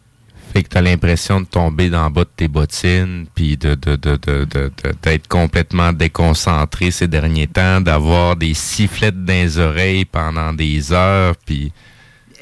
Fait 0.52 0.62
que 0.62 0.68
t'as 0.68 0.82
l'impression 0.82 1.40
de 1.40 1.46
tomber 1.46 1.88
dans 1.88 2.04
le 2.04 2.10
bas 2.10 2.24
de 2.24 2.30
tes 2.36 2.48
bottines, 2.48 3.26
puis 3.34 3.56
de, 3.56 3.74
de, 3.74 3.96
de, 3.96 4.16
de, 4.16 4.70
d'être 5.02 5.26
complètement 5.26 5.94
déconcentré 5.94 6.90
ces 6.90 7.08
derniers 7.08 7.46
temps, 7.46 7.80
d'avoir 7.80 8.36
des 8.36 8.52
sifflettes 8.52 9.24
dans 9.24 9.32
les 9.32 9.58
oreilles 9.58 10.04
pendant 10.04 10.52
des 10.52 10.92
heures, 10.92 11.34
puis... 11.46 11.72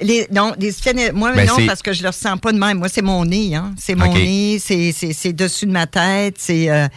Les, 0.03 0.27
non, 0.33 0.55
les 0.59 0.73
sifflets, 0.73 1.13
moi, 1.13 1.33
Ben, 1.33 1.47
non, 1.47 1.67
parce 1.67 1.83
que 1.83 1.93
je 1.93 2.03
le 2.03 2.09
ressens 2.09 2.39
pas 2.39 2.53
de 2.53 2.59
même. 2.59 2.79
Moi, 2.79 2.89
c'est 2.89 3.03
mon 3.03 3.23
nez, 3.27 3.55
hein. 3.55 3.75
C'est 3.77 3.95
mon 3.95 4.15
nez, 4.15 4.59
c'est, 4.59 4.93
c'est, 4.93 5.13
c'est 5.13 5.35
dessus 5.35 5.67
de 5.67 5.73
ma 5.73 5.87
tête, 5.87 6.37
c'est 6.39 6.71
euh, 6.71 6.89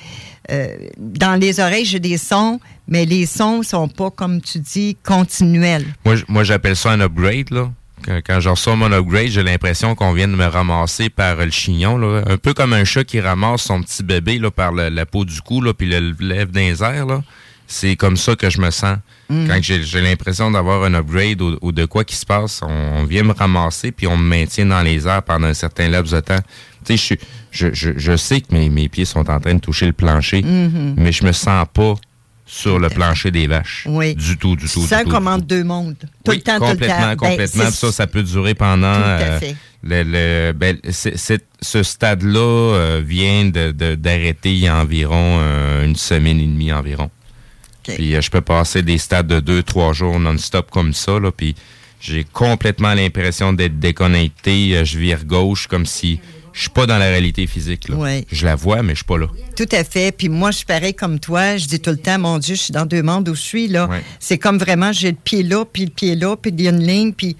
euh, 0.51 0.67
dans 0.97 1.39
les 1.39 1.59
oreilles, 1.59 1.85
j'ai 1.85 1.99
des 1.99 2.17
sons, 2.17 2.59
mais 2.87 3.05
les 3.05 3.25
sons 3.25 3.61
sont 3.61 3.87
pas, 3.87 4.09
comme 4.09 4.41
tu 4.41 4.59
dis, 4.59 4.97
continuels. 5.03 5.85
Moi, 6.05 6.15
moi 6.27 6.43
j'appelle 6.43 6.75
ça 6.75 6.91
un 6.91 7.01
upgrade, 7.01 7.51
là. 7.51 7.69
Quand, 8.05 8.19
quand 8.25 8.39
je 8.39 8.49
reçois 8.49 8.75
mon 8.75 8.91
upgrade, 8.91 9.27
j'ai 9.29 9.43
l'impression 9.43 9.95
qu'on 9.95 10.13
vient 10.13 10.27
de 10.27 10.35
me 10.35 10.45
ramasser 10.45 11.09
par 11.09 11.37
le 11.37 11.49
chignon, 11.51 11.97
là. 11.97 12.23
Un 12.27 12.37
peu 12.37 12.53
comme 12.53 12.73
un 12.73 12.83
chat 12.83 13.03
qui 13.03 13.19
ramasse 13.19 13.61
son 13.63 13.81
petit 13.81 14.03
bébé, 14.03 14.39
là, 14.39 14.51
par 14.51 14.71
le- 14.71 14.89
la 14.89 15.05
peau 15.05 15.25
du 15.25 15.41
cou, 15.41 15.61
là, 15.61 15.73
puis 15.73 15.87
le 15.89 16.13
lève 16.19 16.51
dans 16.51 16.59
les 16.59 16.83
airs, 16.83 17.05
là. 17.05 17.21
C'est 17.65 17.95
comme 17.95 18.17
ça 18.17 18.35
que 18.35 18.49
je 18.49 18.59
me 18.59 18.69
sens. 18.71 18.97
Mm. 19.29 19.47
Quand 19.47 19.57
j'ai 19.61 20.01
l'impression 20.01 20.51
d'avoir 20.51 20.83
un 20.83 20.93
upgrade 20.95 21.41
ou, 21.41 21.57
ou 21.61 21.71
de 21.71 21.85
quoi 21.85 22.03
qui 22.03 22.15
se 22.15 22.25
passe, 22.25 22.61
on, 22.61 22.67
on 22.67 23.03
vient 23.05 23.23
me 23.23 23.31
ramasser 23.33 23.91
puis 23.91 24.05
on 24.05 24.17
me 24.17 24.23
maintient 24.27 24.65
dans 24.65 24.81
les 24.81 25.07
airs 25.07 25.23
pendant 25.23 25.47
un 25.47 25.53
certain 25.53 25.87
laps 25.89 26.11
de 26.13 26.19
temps. 26.19 26.39
Tu 26.85 26.97
sais, 26.97 27.17
je, 27.51 27.67
je, 27.69 27.73
je, 27.73 27.91
je 27.97 28.17
sais 28.17 28.41
que 28.41 28.53
mes, 28.53 28.69
mes 28.69 28.89
pieds 28.89 29.05
sont 29.05 29.27
en 29.29 29.39
train 29.39 29.55
de 29.55 29.59
toucher 29.61 29.85
le 29.85 29.93
plancher, 29.93 30.41
Mhm. 30.43 30.95
mais 30.97 31.13
je 31.13 31.23
me 31.25 31.31
sens 31.31 31.65
pas 31.73 31.95
sur 32.45 32.77
le 32.79 32.89
plancher 32.89 33.31
des 33.31 33.47
vaches. 33.47 33.85
Oui. 33.89 34.15
Du 34.15 34.37
tout, 34.37 34.55
du 34.55 34.67
tout. 34.67 34.81
du 34.81 34.87
Ça 34.87 35.03
tout, 35.03 35.09
commande 35.09 35.45
deux 35.45 35.63
mondes. 35.63 35.95
Tout 36.23 36.31
oui, 36.31 36.37
le 36.37 36.41
temps, 36.41 36.57
tout 36.59 36.65
le 36.65 36.71
complètement, 36.71 36.95
temps. 36.97 37.07
Ben, 37.07 37.15
complètement. 37.17 37.63
c'est- 37.63 37.69
Puis 37.69 37.77
ça, 37.77 37.91
ça 37.91 38.07
peut 38.07 38.23
durer 38.23 38.53
pendant. 38.53 38.93
Tout 38.95 39.01
à 39.01 39.19
euh, 39.21 39.39
fait. 39.39 39.55
le, 39.83 40.03
le- 40.03 40.51
ben, 40.53 40.77
ce 40.91 41.83
stade-là 41.83 42.39
euh, 42.75 43.01
vient 43.05 43.45
de- 43.45 43.71
de- 43.71 43.95
d'arrêter 43.95 44.51
il 44.51 44.59
y 44.59 44.67
a 44.67 44.75
environ 44.77 45.37
euh, 45.39 45.85
une 45.85 45.95
semaine 45.95 46.39
et 46.39 46.45
demie 46.47 46.71
environ. 46.73 47.09
Puis 47.83 48.15
je 48.21 48.29
peux 48.31 48.41
passer 48.41 48.81
des 48.81 48.97
stades 48.97 49.27
de 49.27 49.39
deux, 49.41 49.61
trois 49.63 49.91
jours 49.93 50.17
non-stop 50.19 50.71
comme 50.71 50.93
ça, 50.93 51.19
là, 51.19 51.31
puis 51.31 51.53
j'ai 51.99 52.23
complètement 52.23 52.93
l'impression 52.93 53.51
d'être 53.53 53.77
déconnecté. 53.79 54.85
Je 54.85 54.97
vire 54.97 55.25
gauche 55.25 55.67
comme 55.67 55.85
si 55.85 56.19
je 56.53 56.61
suis 56.61 56.69
pas 56.69 56.85
dans 56.85 56.99
la 56.99 57.05
réalité 57.05 57.47
physique. 57.47 57.89
Là. 57.89 57.95
Ouais. 57.95 58.25
Je 58.31 58.45
la 58.45 58.55
vois, 58.55 58.83
mais 58.83 58.93
je 58.93 58.97
suis 58.97 59.05
pas 59.05 59.17
là. 59.17 59.27
Tout 59.55 59.67
à 59.71 59.83
fait. 59.83 60.15
Puis 60.15 60.29
moi, 60.29 60.51
je 60.51 60.57
suis 60.57 60.65
pareil 60.65 60.93
comme 60.93 61.19
toi. 61.19 61.57
Je 61.57 61.65
dis 61.65 61.79
tout 61.79 61.89
le 61.89 61.97
temps, 61.97 62.19
mon 62.19 62.37
Dieu, 62.37 62.55
je 62.55 62.61
suis 62.61 62.71
dans 62.71 62.85
deux 62.85 63.01
mondes 63.01 63.27
où 63.27 63.33
je 63.33 63.41
suis, 63.41 63.67
là. 63.67 63.89
C'est 64.19 64.37
comme 64.37 64.59
vraiment, 64.59 64.91
j'ai 64.91 65.09
le 65.11 65.17
pied 65.17 65.41
là, 65.41 65.65
puis 65.65 65.85
le 65.85 65.91
pied 65.91 66.15
là, 66.15 66.35
puis 66.35 66.51
il 66.55 66.61
y 66.61 66.67
a 66.67 66.71
une 66.71 66.85
ligne, 66.85 67.11
puis 67.11 67.35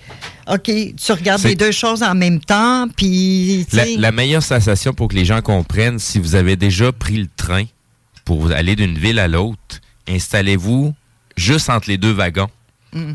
OK, 0.52 0.64
tu 0.66 1.12
regardes 1.12 1.44
les 1.44 1.56
deux 1.56 1.72
choses 1.72 2.04
en 2.04 2.16
même 2.16 2.40
temps, 2.40 2.88
puis, 2.96 3.66
La, 3.72 3.86
la 3.98 4.12
meilleure 4.12 4.44
sensation 4.44 4.94
pour 4.94 5.08
que 5.08 5.16
les 5.16 5.26
gens 5.26 5.42
comprennent, 5.42 6.00
si 6.00 6.20
vous 6.20 6.36
avez 6.36 6.56
déjà 6.56 6.92
pris 6.92 7.18
le 7.18 7.28
train 7.36 7.64
pour 8.26 8.52
aller 8.52 8.76
d'une 8.76 8.98
ville 8.98 9.20
à 9.20 9.28
l'autre, 9.28 9.80
installez-vous 10.08 10.94
juste 11.38 11.70
entre 11.70 11.90
les 11.90 11.98
deux 11.98 12.12
wagons. 12.12 12.50
Mm. 12.94 13.14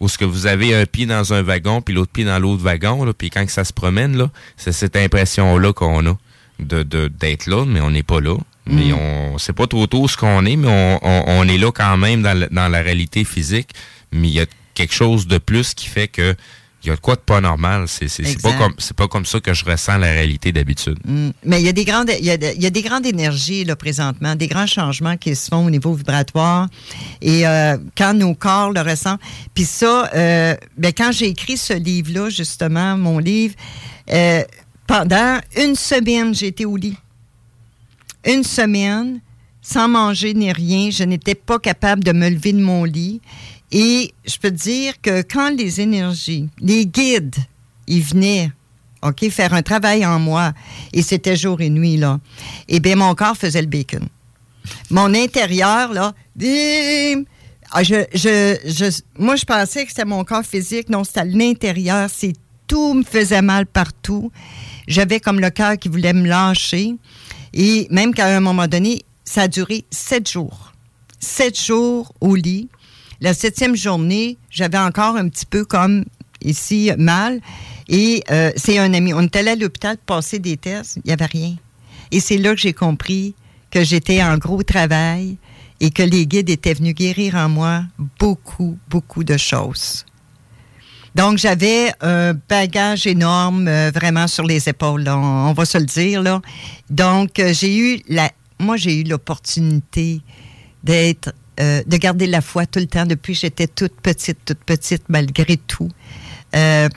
Où 0.00 0.08
ce 0.08 0.18
que 0.18 0.24
vous 0.26 0.46
avez 0.46 0.74
un 0.74 0.84
pied 0.84 1.06
dans 1.06 1.32
un 1.32 1.42
wagon, 1.42 1.80
puis 1.80 1.94
l'autre 1.94 2.12
pied 2.12 2.24
dans 2.24 2.38
l'autre 2.38 2.62
wagon, 2.62 3.04
là, 3.04 3.12
puis 3.14 3.30
quand 3.30 3.46
que 3.46 3.52
ça 3.52 3.64
se 3.64 3.72
promène, 3.72 4.16
là, 4.16 4.30
c'est 4.56 4.72
cette 4.72 4.94
impression-là 4.96 5.72
qu'on 5.72 6.06
a 6.06 6.16
de, 6.60 6.82
de- 6.82 7.08
d'être 7.08 7.46
là, 7.46 7.64
mais 7.66 7.80
on 7.80 7.90
n'est 7.90 8.02
pas 8.02 8.20
là. 8.20 8.36
Mais 8.66 8.92
Mm. 8.92 8.94
on 8.94 9.38
sait 9.38 9.52
pas 9.52 9.66
trop 9.66 9.86
tôt 9.86 10.06
ce 10.08 10.16
qu'on 10.16 10.44
est, 10.44 10.56
mais 10.56 10.68
on, 10.68 10.98
on- 11.02 11.24
on 11.26 11.48
est 11.48 11.56
là 11.58 11.70
quand 11.72 11.96
même 11.96 12.22
dans, 12.22 12.38
le- 12.38 12.48
dans 12.50 12.68
la 12.68 12.82
réalité 12.82 13.24
physique. 13.24 13.70
Mais 14.12 14.28
il 14.28 14.34
y 14.34 14.40
a 14.40 14.46
quelque 14.74 14.92
chose 14.94 15.26
de 15.26 15.38
plus 15.38 15.72
qui 15.72 15.86
fait 15.88 16.08
que 16.08 16.34
il 16.82 16.88
y 16.88 16.92
a 16.92 16.96
de 16.96 17.00
quoi 17.00 17.16
de 17.16 17.20
pas 17.20 17.40
normal. 17.40 17.86
C'est, 17.88 18.06
pas 18.40 18.52
comme 18.52 18.74
c'est 18.78 18.96
pas 18.96 19.08
comme 19.08 19.26
ça 19.26 19.40
que 19.40 19.52
je 19.52 19.64
ressens 19.64 19.98
la 19.98 20.06
réalité 20.12 20.52
d'habitude. 20.52 20.98
Mm. 21.04 21.30
Mais 21.44 21.60
il 21.60 21.66
y 21.66 21.68
a 21.68 21.72
des 21.72 21.84
grandes, 21.84 22.10
il 22.18 22.24
y 22.24 22.30
a, 22.30 22.36
de- 22.36 22.52
il 22.54 22.62
y 22.62 22.66
a 22.66 22.70
des 22.70 22.82
grandes 22.82 23.06
énergies 23.06 23.64
là 23.64 23.74
présentement, 23.74 24.36
des 24.36 24.46
grands 24.46 24.66
changements 24.66 25.16
qui 25.16 25.34
se 25.34 25.48
font 25.48 25.66
au 25.66 25.70
niveau 25.70 25.94
vibratoire. 25.94 26.68
Et 27.20 27.46
euh, 27.46 27.76
quand 27.96 28.14
nos 28.14 28.34
corps 28.34 28.70
le 28.70 28.82
ressentent, 28.82 29.20
puis 29.54 29.64
ça, 29.64 30.08
euh, 30.14 30.54
ben 30.76 30.92
quand 30.96 31.10
j'ai 31.12 31.28
écrit 31.28 31.56
ce 31.56 31.72
livre-là 31.72 32.30
justement, 32.30 32.96
mon 32.96 33.18
livre, 33.18 33.54
euh, 34.12 34.44
pendant 34.86 35.40
une 35.56 35.74
semaine, 35.74 36.32
été 36.40 36.64
au 36.64 36.76
lit. 36.76 36.96
Une 38.24 38.44
semaine, 38.44 39.20
sans 39.62 39.88
manger 39.88 40.34
ni 40.34 40.52
rien, 40.52 40.90
je 40.90 41.02
n'étais 41.02 41.34
pas 41.34 41.58
capable 41.58 42.04
de 42.04 42.12
me 42.12 42.28
lever 42.28 42.52
de 42.52 42.60
mon 42.60 42.84
lit. 42.84 43.20
Et 43.72 44.12
je 44.26 44.36
peux 44.38 44.50
te 44.50 44.56
dire 44.56 45.00
que 45.00 45.22
quand 45.22 45.50
les 45.50 45.80
énergies, 45.80 46.48
les 46.60 46.86
guides, 46.86 47.34
ils 47.86 48.02
venaient 48.02 48.50
OK, 49.02 49.28
faire 49.30 49.54
un 49.54 49.62
travail 49.62 50.04
en 50.06 50.18
moi. 50.18 50.52
Et 50.92 51.02
c'était 51.02 51.36
jour 51.36 51.60
et 51.60 51.70
nuit, 51.70 51.96
là. 51.96 52.18
Eh 52.68 52.80
bien, 52.80 52.96
mon 52.96 53.14
corps 53.14 53.36
faisait 53.36 53.60
le 53.60 53.68
bacon. 53.68 54.08
Mon 54.90 55.14
intérieur, 55.14 55.92
là, 55.92 56.12
dim! 56.34 57.24
Ah, 57.72 57.82
je, 57.82 58.04
je, 58.14 58.56
je- 58.64 59.00
moi, 59.18 59.36
je 59.36 59.44
pensais 59.44 59.84
que 59.84 59.90
c'était 59.90 60.04
mon 60.04 60.24
corps 60.24 60.44
physique. 60.44 60.88
Non, 60.88 61.04
c'était 61.04 61.24
l'intérieur. 61.24 62.08
C'est 62.12 62.32
tout 62.66 62.94
me 62.94 63.02
faisait 63.04 63.42
mal 63.42 63.66
partout. 63.66 64.32
J'avais 64.88 65.20
comme 65.20 65.40
le 65.40 65.50
cœur 65.50 65.76
qui 65.78 65.88
voulait 65.88 66.12
me 66.12 66.26
lâcher. 66.26 66.94
Et 67.52 67.86
même 67.90 68.14
qu'à 68.14 68.26
un 68.36 68.40
moment 68.40 68.66
donné, 68.66 69.02
ça 69.24 69.42
a 69.42 69.48
duré 69.48 69.84
sept 69.90 70.28
jours. 70.30 70.72
Sept 71.20 71.60
jours 71.60 72.12
au 72.20 72.34
lit. 72.34 72.68
La 73.20 73.34
septième 73.34 73.76
journée, 73.76 74.38
j'avais 74.50 74.78
encore 74.78 75.16
un 75.16 75.28
petit 75.28 75.46
peu 75.46 75.64
comme 75.64 76.04
ici 76.42 76.90
mal. 76.98 77.40
Et 77.88 78.22
euh, 78.30 78.50
c'est 78.56 78.78
un 78.78 78.92
ami. 78.94 79.14
On 79.14 79.22
est 79.22 79.36
allé 79.36 79.50
à 79.50 79.56
l'hôpital 79.56 79.96
passer 79.98 80.38
des 80.38 80.56
tests. 80.56 80.96
Il 80.96 81.02
n'y 81.06 81.12
avait 81.12 81.26
rien. 81.26 81.56
Et 82.10 82.20
c'est 82.20 82.38
là 82.38 82.54
que 82.54 82.60
j'ai 82.60 82.72
compris 82.72 83.34
que 83.70 83.82
j'étais 83.82 84.22
en 84.22 84.38
gros 84.38 84.62
travail 84.62 85.38
et 85.80 85.90
que 85.90 86.02
les 86.02 86.26
guides 86.26 86.50
étaient 86.50 86.74
venus 86.74 86.94
guérir 86.94 87.34
en 87.34 87.48
moi 87.48 87.82
beaucoup, 88.18 88.78
beaucoup 88.88 89.24
de 89.24 89.36
choses. 89.36 90.04
Donc, 91.14 91.38
j'avais 91.38 91.92
un 92.02 92.34
bagage 92.34 93.06
énorme 93.06 93.68
euh, 93.68 93.90
vraiment 93.94 94.26
sur 94.26 94.44
les 94.44 94.68
épaules, 94.68 95.08
on 95.08 95.54
va 95.54 95.64
se 95.64 95.78
le 95.78 95.86
dire. 95.86 96.22
Là. 96.22 96.42
Donc, 96.90 97.38
euh, 97.38 97.54
j'ai 97.54 97.74
eu 97.74 98.00
la. 98.08 98.30
Moi, 98.58 98.76
j'ai 98.76 99.00
eu 99.00 99.04
l'opportunité 99.04 100.20
d'être. 100.84 101.32
Euh, 101.60 101.82
de 101.86 101.96
garder 101.96 102.26
la 102.26 102.40
foi 102.40 102.66
tout 102.66 102.78
le 102.78 102.86
temps 102.86 103.06
depuis 103.06 103.34
que 103.34 103.40
j'étais 103.40 103.66
toute 103.66 103.94
petite, 104.00 104.38
toute 104.44 104.58
petite, 104.58 105.04
malgré 105.08 105.56
tout. 105.56 105.88
Euh, 106.54 106.88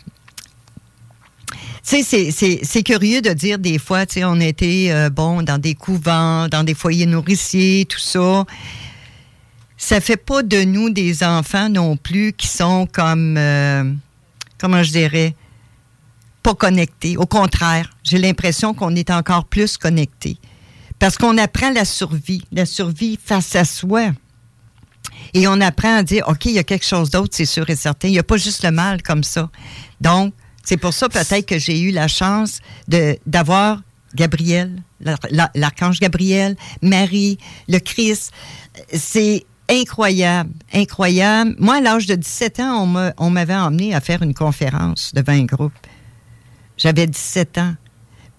tu 1.87 2.03
sais, 2.03 2.31
c'est- 2.31 2.83
curieux 2.83 3.21
de 3.21 3.31
dire 3.31 3.57
des 3.57 3.79
fois, 3.79 4.05
tu 4.05 4.15
sais, 4.15 4.23
on 4.23 4.39
était, 4.39 4.89
euh, 4.91 5.09
bon, 5.09 5.41
dans 5.41 5.57
des 5.57 5.75
couvents, 5.75 6.47
dans 6.47 6.63
des 6.63 6.73
foyers 6.75 7.05
nourriciers, 7.07 7.85
tout 7.85 7.99
ça. 7.99 8.45
Ça 9.77 10.01
fait 10.01 10.17
pas 10.17 10.43
de 10.43 10.63
nous 10.63 10.89
des 10.89 11.23
enfants 11.23 11.69
non 11.69 11.95
plus 11.97 12.33
qui 12.33 12.47
sont 12.47 12.85
comme, 12.91 13.39
comment 14.57 14.83
je 14.83 14.91
dirais, 14.91 15.35
pas 16.43 16.53
connectés. 16.53 17.15
Au 17.17 17.25
contraire, 17.25 17.89
j'ai 18.03 18.17
l'impression 18.17 18.73
qu'on 18.73 18.95
est 18.95 19.09
encore 19.09 19.45
plus 19.45 19.77
connectés. 19.77 20.37
Parce 20.99 21.17
qu'on 21.17 21.37
apprend 21.37 21.71
la 21.71 21.85
survie, 21.85 22.43
la 22.51 22.65
survie 22.65 23.17
face 23.23 23.55
à 23.55 23.63
soi. 23.63 24.11
Et 25.33 25.47
on 25.47 25.59
apprend 25.61 25.97
à 25.97 26.03
dire, 26.03 26.23
OK, 26.27 26.45
il 26.45 26.51
y 26.53 26.59
a 26.59 26.63
quelque 26.63 26.85
chose 26.85 27.09
d'autre, 27.09 27.33
c'est 27.35 27.45
sûr 27.45 27.69
et 27.69 27.75
certain. 27.75 28.07
Il 28.07 28.11
n'y 28.11 28.19
a 28.19 28.23
pas 28.23 28.37
juste 28.37 28.63
le 28.63 28.71
mal 28.71 29.01
comme 29.01 29.23
ça. 29.23 29.49
Donc, 30.01 30.33
c'est 30.63 30.77
pour 30.77 30.93
ça 30.93 31.09
peut-être 31.09 31.45
que 31.45 31.57
j'ai 31.59 31.79
eu 31.81 31.91
la 31.91 32.07
chance 32.07 32.59
d'avoir 33.25 33.81
Gabriel, 34.15 34.81
l'ar- 35.01 35.17
l'ar- 35.29 35.49
l'archange 35.55 35.99
Gabriel, 35.99 36.55
Marie, 36.81 37.37
le 37.67 37.79
Christ. 37.79 38.31
C'est 38.93 39.45
incroyable, 39.69 40.51
incroyable. 40.73 41.55
Moi, 41.59 41.75
à 41.75 41.81
l'âge 41.81 42.07
de 42.07 42.15
17 42.15 42.59
ans, 42.59 42.87
on 42.87 43.11
on 43.17 43.29
m'avait 43.29 43.55
emmené 43.55 43.93
à 43.93 44.01
faire 44.01 44.21
une 44.23 44.33
conférence 44.33 45.13
devant 45.13 45.33
un 45.33 45.45
groupe. 45.45 45.73
J'avais 46.77 47.05
17 47.07 47.57
ans. 47.59 47.75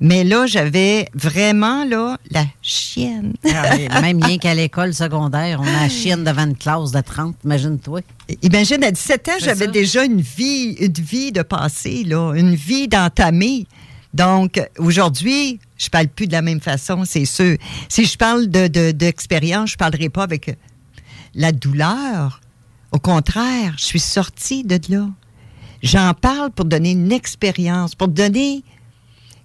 Mais 0.02 0.24
là, 0.24 0.46
j'avais 0.46 1.08
vraiment, 1.14 1.84
là, 1.84 2.16
la 2.30 2.44
chienne. 2.62 3.34
Ah 3.54 4.00
Même 4.00 4.22
rien 4.22 4.38
qu'à 4.38 4.54
l'école 4.54 4.94
secondaire, 4.94 5.60
on 5.62 5.66
a 5.66 5.82
la 5.82 5.88
chienne 5.90 6.24
devant 6.24 6.46
une 6.46 6.56
classe 6.56 6.90
de 6.90 7.00
30, 7.02 7.36
imagine-toi. 7.44 8.00
Imagine, 8.42 8.82
à 8.82 8.90
17 8.90 9.28
ans, 9.28 9.32
j'avais 9.40 9.66
déjà 9.68 10.04
une 10.04 10.22
vie, 10.22 10.72
une 10.80 10.92
vie 10.92 11.32
de 11.32 11.42
passé, 11.42 12.04
là, 12.04 12.32
une 12.34 12.54
vie 12.54 12.88
d'entamer. 12.88 13.66
Donc, 14.14 14.60
aujourd'hui, 14.78 15.60
je 15.76 15.88
parle 15.90 16.08
plus 16.08 16.26
de 16.26 16.32
la 16.32 16.42
même 16.42 16.60
façon, 16.60 17.04
c'est 17.04 17.26
sûr. 17.26 17.58
Si 17.88 18.06
je 18.06 18.16
parle 18.16 18.48
de, 18.48 18.68
de- 18.68 18.90
d'expérience, 18.92 19.72
je 19.72 19.76
parlerai 19.76 20.08
pas 20.08 20.22
avec 20.22 20.56
la 21.34 21.52
douleur. 21.52 22.40
Au 22.92 22.98
contraire, 22.98 23.74
je 23.78 23.84
suis 23.84 24.00
sortie 24.00 24.64
de 24.64 24.80
là. 24.88 25.06
J'en 25.82 26.12
parle 26.14 26.50
pour 26.50 26.64
donner 26.64 26.90
une 26.92 27.12
expérience, 27.12 27.94
pour 27.94 28.08
donner, 28.08 28.62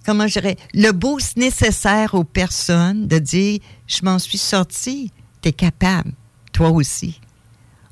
comment 0.06 0.28
je 0.28 0.40
dirais, 0.40 0.58
le 0.74 0.92
boost 0.92 1.38
nécessaire 1.38 2.14
aux 2.14 2.24
personnes 2.24 3.08
de 3.08 3.18
dire, 3.18 3.60
je 3.88 4.00
m'en 4.04 4.20
suis 4.20 4.38
sortie, 4.38 5.12
tu 5.42 5.50
es 5.50 5.52
capable, 5.52 6.12
toi 6.54 6.70
aussi. 6.70 7.20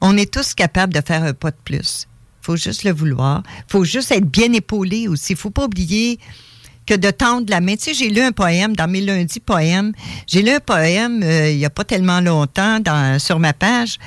On 0.01 0.17
est 0.17 0.31
tous 0.31 0.53
capables 0.53 0.93
de 0.93 1.01
faire 1.05 1.23
un 1.23 1.33
pas 1.33 1.51
de 1.51 1.57
plus. 1.63 2.07
faut 2.41 2.57
juste 2.57 2.83
le 2.83 2.91
vouloir. 2.91 3.43
faut 3.67 3.85
juste 3.85 4.11
être 4.11 4.29
bien 4.29 4.51
épaulé 4.53 5.07
aussi. 5.07 5.35
faut 5.35 5.49
pas 5.49 5.65
oublier 5.65 6.19
que 6.85 6.93
de 6.93 7.09
tendre 7.11 7.49
la 7.49 7.61
main. 7.61 7.75
Tu 7.75 7.83
sais, 7.83 7.93
j'ai 7.93 8.09
lu 8.09 8.19
un 8.19 8.33
poème 8.33 8.75
dans 8.75 8.89
mes 8.89 8.99
lundis 8.99 9.39
poèmes. 9.39 9.93
J'ai 10.27 10.41
lu 10.41 10.51
un 10.51 10.59
poème 10.59 11.23
euh, 11.23 11.49
il 11.49 11.57
y 11.57 11.65
a 11.65 11.69
pas 11.69 11.85
tellement 11.85 12.19
longtemps 12.19 12.79
sur 13.19 13.39
ma 13.39 13.53
page. 13.53 13.97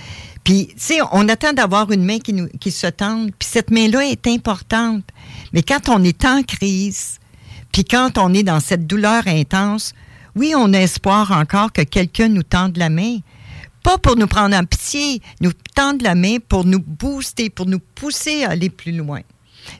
Puis, 0.45 0.69
tu 0.69 0.74
sais, 0.77 0.99
on 1.12 1.28
attend 1.28 1.55
d'avoir 1.55 1.91
une 1.91 2.05
main 2.05 2.19
qui, 2.19 2.33
nous, 2.33 2.49
qui 2.61 2.70
se 2.70 2.87
tende. 2.87 3.33
Puis 3.39 3.49
cette 3.51 3.70
main-là 3.70 4.05
est 4.05 4.27
importante. 4.27 5.05
Mais 5.53 5.62
quand 5.62 5.89
on 5.89 6.05
est 6.05 6.24
en 6.24 6.43
crise, 6.43 7.19
puis 7.77 7.85
quand 7.85 8.16
on 8.16 8.32
est 8.32 8.43
dans 8.43 8.59
cette 8.59 8.86
douleur 8.86 9.24
intense, 9.27 9.93
oui, 10.35 10.55
on 10.57 10.73
a 10.73 10.78
espoir 10.78 11.31
encore 11.31 11.74
que 11.74 11.82
quelqu'un 11.82 12.28
nous 12.28 12.43
tende 12.43 12.78
la 12.78 12.89
main. 12.89 13.19
Pas 13.82 13.98
pour 13.98 14.16
nous 14.16 14.27
prendre 14.27 14.57
en 14.57 14.65
pitié, 14.65 15.20
nous 15.43 15.53
tendre 15.74 16.03
la 16.03 16.15
main 16.15 16.39
pour 16.39 16.65
nous 16.65 16.81
booster, 16.81 17.51
pour 17.51 17.66
nous 17.66 17.78
pousser 17.78 18.44
à 18.44 18.53
aller 18.53 18.70
plus 18.70 18.93
loin. 18.93 19.20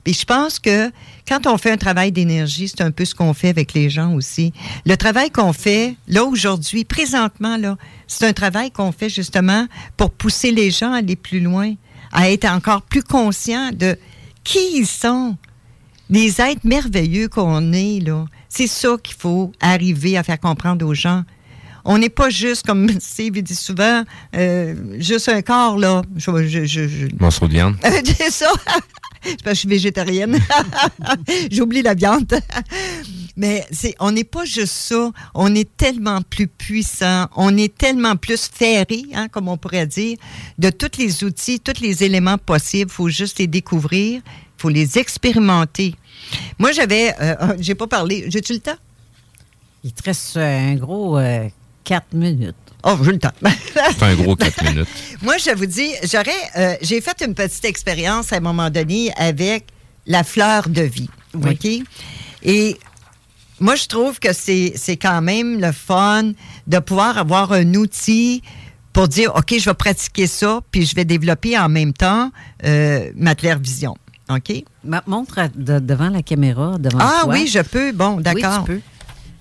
Puis 0.05 0.12
je 0.12 0.27
pense 0.27 0.59
que 0.59 0.93
quand 1.27 1.47
on 1.47 1.56
fait 1.56 1.70
un 1.70 1.78
travail 1.78 2.12
d'énergie, 2.12 2.68
c'est 2.68 2.82
un 2.82 2.90
peu 2.90 3.06
ce 3.06 3.14
qu'on 3.14 3.32
fait 3.32 3.48
avec 3.48 3.73
les 3.73 3.89
gens 3.89 4.12
aussi. 4.12 4.52
Le 4.85 4.98
travail 4.98 5.31
qu'on 5.31 5.55
fait, 5.55 5.97
là, 6.06 6.24
aujourd'hui, 6.24 6.85
présentement, 6.85 7.56
là, 7.56 7.78
c'est 8.06 8.27
un 8.27 8.35
travail 8.35 8.70
qu'on 8.70 8.93
fait 8.93 9.09
justement 9.09 9.66
pour 9.97 10.10
pousser 10.10 10.51
les 10.51 10.70
gens 10.70 10.93
à 10.93 10.98
aller 10.98 11.16
plus 11.16 11.40
loin, 11.40 11.73
à 12.12 12.31
être 12.31 12.44
encore 12.44 12.82
plus 12.82 13.02
conscients 13.02 13.70
de 13.73 13.98
qui 14.44 14.60
ils 14.74 14.86
sont, 14.86 15.39
les 16.11 16.41
êtres 16.41 16.61
merveilleux 16.65 17.28
qu'on 17.28 17.73
est, 17.73 18.01
là. 18.05 18.24
C'est 18.49 18.66
ça 18.69 18.97
qu'il 19.03 19.16
faut 19.16 19.53
arriver 19.61 20.16
à 20.16 20.23
faire 20.23 20.39
comprendre 20.41 20.87
aux 20.87 20.95
gens. 20.95 21.24
On 21.85 21.99
n'est 21.99 22.09
pas 22.11 22.31
juste, 22.31 22.66
comme 22.66 22.89
Steve 23.01 23.41
dit 23.43 23.55
souvent, 23.55 24.03
euh, 24.35 24.74
juste 24.99 25.28
un 25.28 25.43
corps, 25.43 25.78
là. 25.78 26.03
Je, 26.16 26.31
je, 26.47 26.65
je- 26.65 26.89
je- 26.89 27.07
Morceau 27.20 27.47
de 27.47 27.53
viande. 27.53 27.77
c'est 28.19 28.31
ça. 28.31 28.51
C'est 29.24 29.43
parce 29.43 29.45
que 29.45 29.51
je 29.55 29.59
suis 29.61 29.69
végétarienne. 29.69 30.39
J'oublie 31.51 31.83
la 31.83 31.95
viande. 31.95 32.33
Mais 33.37 33.65
c'est, 33.73 33.95
on 33.99 34.12
n'est 34.12 34.24
pas 34.24 34.45
juste 34.45 34.73
ça. 34.73 35.11
On 35.35 35.55
est 35.55 35.69
tellement 35.77 36.23
plus 36.23 36.47
puissant. 36.47 37.27
On 37.37 37.57
est 37.57 37.77
tellement 37.77 38.16
plus 38.16 38.49
ferré, 38.53 39.03
hein, 39.15 39.27
comme 39.28 39.49
on 39.49 39.57
pourrait 39.57 39.87
dire, 39.87 40.16
de 40.59 40.70
tous 40.70 40.99
les 40.99 41.24
outils, 41.24 41.61
tous 41.61 41.81
les 41.81 42.05
éléments 42.05 42.39
possibles. 42.39 42.91
Il 42.91 42.95
faut 42.95 43.09
juste 43.09 43.39
les 43.41 43.47
découvrir. 43.49 44.23
Il 44.66 44.72
faut 44.72 44.78
les 44.80 44.98
expérimenter. 44.98 45.94
Moi, 46.59 46.72
j'avais, 46.72 47.14
euh, 47.20 47.56
j'ai 47.60 47.74
pas 47.74 47.86
parlé. 47.86 48.24
J'ai-tu 48.28 48.55
le 48.55 48.59
temps? 48.59 48.76
Il 49.84 49.93
te 49.93 50.02
reste 50.02 50.36
euh, 50.36 50.72
un 50.72 50.74
gros 50.74 51.18
4 51.84 52.14
minutes. 52.14 52.56
Oh, 52.82 52.97
j'ai 53.02 53.12
le 53.12 53.18
temps. 53.18 53.32
C'est 53.74 54.02
un 54.02 54.14
gros 54.14 54.34
4 54.34 54.64
minutes. 54.64 54.88
Moi, 55.22 55.36
je 55.38 55.55
vous 55.55 55.66
dis, 55.66 55.90
j'aurais, 56.05 56.30
euh, 56.56 56.76
j'ai 56.82 57.01
fait 57.01 57.22
une 57.24 57.34
petite 57.34 57.64
expérience 57.64 58.32
à 58.32 58.36
un 58.36 58.40
moment 58.40 58.70
donné 58.70 59.12
avec 59.16 59.66
la 60.06 60.24
fleur 60.24 60.68
de 60.68 60.82
vie. 60.82 61.10
OK? 61.34 61.66
Et 62.43 62.76
moi, 63.59 63.74
je 63.74 63.86
trouve 63.86 64.18
que 64.20 64.32
c'est, 64.32 64.72
c'est 64.76 64.97
quand 64.97 65.20
même 65.20 65.60
le 65.60 65.72
fun 65.72 66.32
de 66.66 66.78
pouvoir 66.78 67.18
avoir 67.18 67.52
un 67.52 67.74
outil 67.74 68.43
pour 68.93 69.09
dire, 69.09 69.34
OK, 69.34 69.55
je 69.59 69.68
vais 69.68 69.74
pratiquer 69.74 70.26
ça, 70.26 70.60
puis 70.70 70.86
je 70.86 70.94
vais 70.94 71.05
développer 71.05 71.59
en 71.59 71.68
même 71.68 71.93
temps 71.93 72.30
euh, 72.64 73.10
ma 73.16 73.34
claire 73.34 73.59
OK? 74.31 74.65
montre 75.07 75.39
à- 75.39 75.48
de- 75.48 75.78
devant 75.78 76.09
la 76.11 76.23
caméra, 76.23 76.77
devant 76.78 76.98
Ah 77.01 77.20
toi. 77.24 77.32
oui, 77.35 77.47
je 77.47 77.61
peux. 77.61 77.93
Bon, 77.93 78.20
d'accord. 78.20 78.65
Oui, 78.69 78.74
tu 78.77 78.81
peux. 78.81 78.81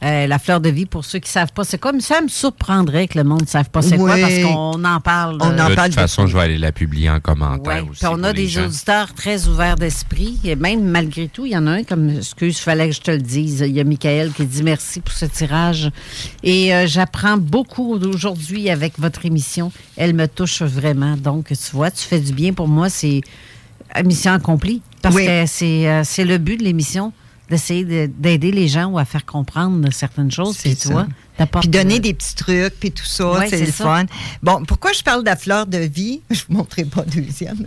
Euh, 0.03 0.27
la 0.27 0.37
fleur 0.37 0.59
de 0.59 0.69
vie, 0.69 0.85
pour 0.85 1.03
ceux 1.05 1.17
qui 1.19 1.29
ne 1.29 1.31
savent 1.31 1.53
pas, 1.53 1.63
c'est 1.63 1.79
comme 1.79 1.99
ça 2.01 2.21
me 2.21 2.27
surprendrait 2.27 3.07
que 3.07 3.17
le 3.17 3.23
monde 3.23 3.41
ne 3.43 3.47
sache 3.47 3.69
pas 3.69 3.81
c'est 3.81 3.97
quoi 3.97 4.17
parce 4.17 4.35
qu'on 4.39 4.83
en 4.83 4.99
parle. 4.99 5.37
On 5.41 5.49
euh, 5.51 5.69
de 5.69 5.83
toute 5.85 5.93
façon, 5.95 6.27
je 6.27 6.35
vais 6.37 6.43
aller 6.43 6.57
la 6.59 6.71
publier 6.71 7.09
en 7.09 7.19
commentaire 7.19 7.83
Ouais, 7.83 7.89
aussi. 7.89 7.99
puis 8.01 8.09
on 8.11 8.21
a 8.23 8.31
des 8.33 8.47
gens. 8.47 8.65
auditeurs 8.65 9.13
très 9.15 9.47
ouverts 9.47 9.77
d'esprit. 9.77 10.37
Et 10.43 10.55
même 10.55 10.83
malgré 10.83 11.27
tout, 11.29 11.45
il 11.47 11.53
y 11.53 11.57
en 11.57 11.65
a 11.65 11.71
un, 11.71 11.83
comme, 11.83 12.09
excuse, 12.17 12.59
fallait 12.59 12.89
que 12.89 12.95
je 12.95 13.01
te 13.01 13.09
le 13.11 13.17
dise. 13.19 13.63
Il 13.67 13.73
y 13.73 13.79
a 13.79 13.83
Michael 13.83 14.31
qui 14.33 14.45
dit 14.45 14.61
merci 14.63 14.99
pour 14.99 15.13
ce 15.13 15.25
tirage. 15.25 15.89
Et 16.43 16.75
euh, 16.75 16.85
j'apprends 16.85 17.37
beaucoup 17.37 17.93
aujourd'hui 17.95 18.69
avec 18.69 18.99
votre 18.99 19.25
émission. 19.25 19.71
Elle 19.95 20.13
me 20.13 20.27
touche 20.27 20.61
vraiment. 20.61 21.15
Donc, 21.15 21.47
tu 21.47 21.55
vois, 21.71 21.89
tu 21.89 22.03
fais 22.05 22.19
du 22.19 22.33
bien 22.33 22.53
pour 22.53 22.67
moi. 22.67 22.89
C'est 22.89 23.21
mission 24.03 24.31
accomplie. 24.33 24.81
Parce 25.01 25.15
Oui. 25.15 25.25
que 25.25 25.45
c'est 25.45 25.87
euh, 25.87 26.03
c'est 26.03 26.25
le 26.25 26.37
but 26.37 26.57
de 26.57 26.63
l'émission, 26.63 27.13
d'essayer 27.49 27.83
de- 27.85 28.09
d'aider 28.17 28.51
les 28.51 28.67
gens 28.67 28.85
ou 28.87 28.97
à 28.99 29.05
faire 29.05 29.25
comprendre 29.25 29.87
certaines 29.91 30.31
choses. 30.31 30.57
Puis 30.57 30.75
tu 30.75 30.87
vois, 30.89 31.05
Puis 31.59 31.67
donner 31.69 31.97
euh, 31.97 31.99
des 31.99 32.13
petits 32.13 32.33
trucs, 32.33 32.73
puis 32.79 32.91
tout 32.91 33.05
ça, 33.05 33.31
Ouais, 33.33 33.47
c'est 33.49 33.57
c'est 33.57 33.65
le 33.65 33.71
ça. 33.71 33.83
fun. 33.83 34.05
Bon, 34.41 34.63
pourquoi 34.65 34.93
je 34.93 35.03
parle 35.03 35.21
de 35.21 35.25
la 35.29 35.35
fleur 35.35 35.67
de 35.67 35.77
vie? 35.77 36.21
Je 36.31 36.41
vous 36.47 36.55
montrerai 36.55 36.85
pas 36.85 37.03
deuxième. 37.03 37.57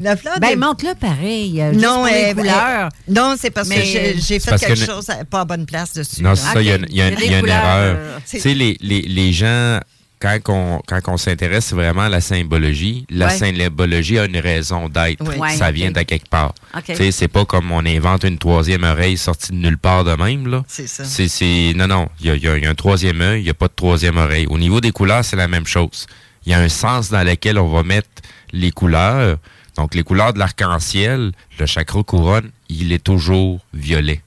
la 0.00 0.16
fleur 0.16 0.38
Ben, 0.40 0.54
de 0.54 0.60
montre-le 0.60 0.94
pareil. 0.94 1.60
euh, 1.60 1.72
juste 1.72 1.84
Non, 1.84 2.06
elle- 2.06 2.34
couleurs. 2.34 2.88
elle- 3.08 3.14
non, 3.14 3.34
c'est 3.38 3.50
parce 3.50 3.68
Mais- 3.68 3.76
que 3.76 4.20
j'ai- 4.20 4.40
fait 4.40 4.58
quelque 4.58 4.78
que- 4.80 4.84
chose 4.92 5.08
à- 5.10 5.24
pas 5.24 5.40
à 5.40 5.44
bonne 5.44 5.66
place 5.66 5.92
dessus. 5.94 6.22
Non, 6.22 6.30
là. 6.30 6.36
c'est 6.36 6.52
ça, 6.52 6.60
il 6.62 6.66
y 6.68 6.70
a, 6.72 6.76
y 6.76 7.00
a 7.00 7.08
une- 7.08 7.16
il 7.22 7.30
y 7.30 7.34
a 7.34 7.38
une 7.38 7.48
erreur. 7.48 8.20
Tu 8.28 8.40
sais, 8.40 8.54
les, 8.54 8.76
les, 8.80 9.02
les 9.02 9.32
gens, 9.32 9.78
quand 10.24 10.38
on, 10.48 10.80
quand 10.86 11.00
on 11.12 11.16
s'intéresse 11.18 11.72
vraiment 11.74 12.02
à 12.02 12.08
la 12.08 12.20
symbologie, 12.20 13.04
la 13.10 13.26
Ouais. 13.26 13.36
symbologie 13.36 14.18
a 14.18 14.24
une 14.24 14.38
raison 14.38 14.88
d'être. 14.88 15.22
Ouais, 15.38 15.50
ça 15.56 15.70
vient 15.70 15.90
de 15.90 16.00
quelque 16.02 16.28
part. 16.28 16.54
Ok. 16.76 16.84
Tu 16.86 16.94
sais, 16.96 17.12
c'est 17.12 17.28
pas 17.28 17.44
comme 17.44 17.70
on 17.72 17.84
invente 17.84 18.24
une 18.24 18.38
troisième 18.38 18.84
oreille 18.84 19.18
sortie 19.18 19.52
de 19.52 19.56
nulle 19.56 19.76
part 19.78 20.04
de 20.04 20.14
même, 20.14 20.46
là. 20.48 20.64
C'est 20.66 20.86
ça. 20.86 21.04
C'est, 21.04 21.28
c'est- 21.28 21.74
non, 21.76 21.86
non, 21.86 22.08
il 22.20 22.26
y 22.26 22.30
a, 22.30 22.36
il 22.36 22.42
y 22.42 22.48
a- 22.48 22.56
il 22.56 22.64
y 22.64 22.66
a 22.66 22.70
un 22.70 22.74
troisième 22.74 23.20
œil, 23.20 23.40
il 23.40 23.44
n'y 23.44 23.50
a 23.50 23.54
pas 23.54 23.68
de 23.68 23.74
troisième 23.76 24.16
oreille. 24.16 24.46
Au 24.48 24.58
niveau 24.58 24.80
des 24.80 24.92
couleurs, 24.92 25.24
c'est 25.24 25.36
la 25.36 25.48
même 25.48 25.66
chose. 25.66 26.06
Il 26.46 26.52
y 26.52 26.54
a 26.54 26.58
un 26.60 26.68
sens 26.68 27.10
dans 27.10 27.22
lequel 27.26 27.58
on 27.58 27.68
va 27.68 27.82
mettre 27.82 28.08
les 28.52 28.70
couleurs. 28.70 29.38
Donc, 29.76 29.94
les 29.94 30.02
couleurs 30.04 30.32
de 30.32 30.38
l'arc-en-ciel, 30.38 31.32
le 31.58 31.66
chakra 31.66 32.02
couronne, 32.02 32.50
il 32.68 32.92
est 32.92 33.02
toujours 33.02 33.60
violet. 33.74 34.22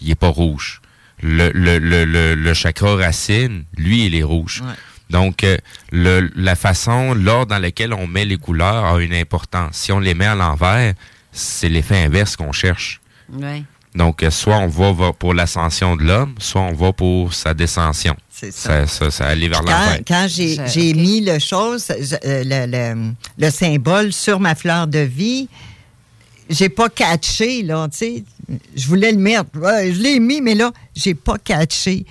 Il 0.00 0.10
est 0.10 0.14
pas 0.14 0.28
rouge. 0.28 0.80
Le, 1.22 1.50
le, 1.54 1.78
le, 1.78 2.04
le, 2.04 2.34
le 2.34 2.54
chakra 2.54 2.94
racine, 2.96 3.64
lui, 3.76 4.06
il 4.06 4.14
est 4.14 4.22
rouge. 4.22 4.62
Donc, 5.10 5.44
euh, 5.44 5.56
le, 5.92 6.30
la 6.34 6.56
façon, 6.56 7.14
l'ordre 7.14 7.46
dans 7.54 7.58
lequel 7.62 7.92
on 7.92 8.06
met 8.06 8.24
les 8.24 8.38
couleurs 8.38 8.84
a 8.84 9.00
une 9.00 9.14
importance. 9.14 9.76
Si 9.76 9.92
on 9.92 10.00
les 10.00 10.14
met 10.14 10.26
à 10.26 10.34
l'envers, 10.34 10.94
c'est 11.32 11.68
l'effet 11.68 12.02
inverse 12.04 12.34
qu'on 12.36 12.52
cherche. 12.52 13.00
Ouais. 13.32 13.62
Donc, 13.94 14.22
euh, 14.22 14.30
soit 14.30 14.56
on 14.58 14.66
va, 14.66 14.92
va 14.92 15.12
pour 15.12 15.32
l'ascension 15.32 15.96
de 15.96 16.02
l'homme, 16.02 16.34
soit 16.38 16.60
on 16.60 16.74
va 16.74 16.92
pour 16.92 17.32
sa 17.32 17.54
descension. 17.54 18.16
C'est 18.30 18.52
ça. 18.52 18.86
Ça, 18.86 18.86
ça, 18.86 19.10
ça 19.10 19.26
allait 19.28 19.48
vers 19.48 19.60
Quand, 19.62 19.70
l'enfer. 19.70 20.00
quand 20.06 20.26
j'ai 20.28 20.56
Je- 20.56 20.66
j'ai 20.66 20.92
mis 20.92 21.20
le 21.22 21.38
chose, 21.38 21.86
je- 22.00 22.16
euh, 22.28 22.42
le, 22.44 22.66
le- 22.96 23.12
le 23.38 23.50
symbole 23.50 24.12
sur 24.12 24.38
ma 24.40 24.54
fleur 24.54 24.86
de 24.86 24.98
vie, 24.98 25.48
j'ai 26.50 26.68
pas 26.68 26.88
catché, 26.90 27.62
là, 27.62 27.88
tu 27.90 27.96
sais. 27.96 28.24
Je 28.76 28.86
voulais 28.86 29.10
le 29.12 29.18
mettre. 29.18 29.46
Je 29.54 30.00
l'ai 30.00 30.20
mis, 30.20 30.40
mais 30.40 30.54
là, 30.54 30.72
j'ai 30.94 31.14
pas 31.14 31.38
catché. 31.38 32.04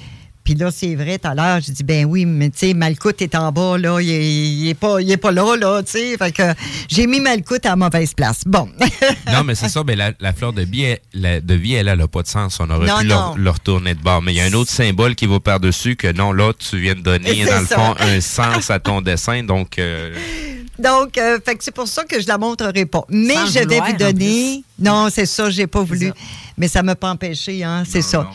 Puis 0.45 0.53
là, 0.53 0.69
c'est 0.72 0.93
vrai, 0.95 1.17
tout 1.17 1.27
à 1.27 1.34
l'heure, 1.35 1.59
j'ai 1.59 1.72
dit, 1.73 1.84
ben 1.84 2.05
oui, 2.05 2.23
mais 2.26 2.49
tu 2.51 2.59
sais, 2.59 2.73
Malcoute 2.76 3.22
est 3.23 3.34
en 3.35 3.51
bas, 3.51 3.77
là, 3.80 3.99
il 3.99 4.09
est, 4.11 4.30
il 4.31 4.69
est 4.69 4.73
pas, 4.76 5.01
il 5.01 5.11
est 5.11 5.17
pas 5.17 5.31
là, 5.31 5.57
là, 5.57 5.81
tu 5.84 5.91
sais. 5.93 6.15
Fait 6.17 6.31
que 6.31 6.43
j'ai 6.88 7.07
mis 7.07 7.19
Malcoute 7.19 7.65
à 7.65 7.69
la 7.69 7.76
mauvaise 7.76 8.13
place. 8.13 8.41
Bon. 8.45 8.69
non, 9.34 9.43
mais 9.43 9.55
c'est 9.55 9.69
ça, 9.69 9.81
mais 9.85 9.95
la, 9.95 10.11
la 10.19 10.34
fleur 10.34 10.53
de 10.53 10.61
vie, 10.61 10.84
elle, 10.84 10.99
la- 11.13 11.41
de 11.41 11.53
vie, 11.55 11.73
elle, 11.73 11.88
elle 11.88 11.97
n'a 11.97 12.07
pas 12.07 12.22
de 12.22 12.27
sens. 12.27 12.59
On 12.59 12.69
aurait 12.69 12.88
Non, 12.88 12.99
pu 12.99 13.07
non. 13.07 13.34
le, 13.35 13.43
le 13.43 13.49
retourner 13.49 13.95
de 13.95 14.01
bord. 14.01 14.22
Mais 14.22 14.34
il 14.34 14.38
y 14.38 14.41
a 14.41 14.45
un 14.45 14.53
autre 14.53 14.69
symbole 14.72 15.15
qui 15.15 15.26
va 15.26 15.39
par-dessus 15.39 15.95
que 15.95 16.11
non, 16.11 16.31
là, 16.31 16.53
tu 16.53 16.77
viens 16.80 16.93
de 16.95 17.01
donner, 17.01 17.43
dans 17.43 17.61
le 17.61 17.65
ça. 17.65 17.76
fond, 17.76 17.95
un 17.99 18.22
sens 18.22 18.69
à 18.69 18.80
ton 18.80 19.01
dessin. 19.01 19.41
Donc, 19.43 19.80
euh, 19.80 20.13
Donc, 20.77 21.17
euh, 21.17 21.39
fait 21.43 21.55
que 21.55 21.63
c'est 21.63 21.73
pour 21.73 21.88
ça 21.88 22.03
que 22.03 22.22
je 22.22 22.27
la 22.27 22.38
montrerai 22.38 22.85
pas. 22.85 23.03
Mais 23.09 23.34
Sans 23.34 23.47
je 23.47 23.53
vais 23.53 23.65
vouloir, 23.65 23.88
vous 23.89 23.97
donner. 23.97 24.63
Non, 24.77 25.07
c'est 25.11 25.26
ça, 25.26 25.49
j'ai 25.49 25.67
pas 25.67 25.81
voulu. 25.81 26.11
Mais 26.57 26.68
ça 26.68 26.84
m'a 26.84 26.95
pas 26.95 27.11
empêché, 27.11 27.64
hein, 27.64 27.84
c'est 27.88 28.02
ça. 28.02 28.30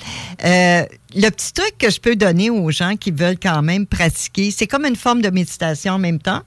Euh, 0.44 0.84
le 1.14 1.30
petit 1.30 1.52
truc 1.52 1.76
que 1.78 1.90
je 1.90 2.00
peux 2.00 2.16
donner 2.16 2.50
aux 2.50 2.70
gens 2.70 2.96
qui 2.96 3.10
veulent 3.10 3.38
quand 3.42 3.62
même 3.62 3.86
pratiquer, 3.86 4.50
c'est 4.50 4.66
comme 4.66 4.84
une 4.84 4.96
forme 4.96 5.22
de 5.22 5.30
méditation 5.30 5.94
en 5.94 5.98
même 5.98 6.18
temps. 6.18 6.42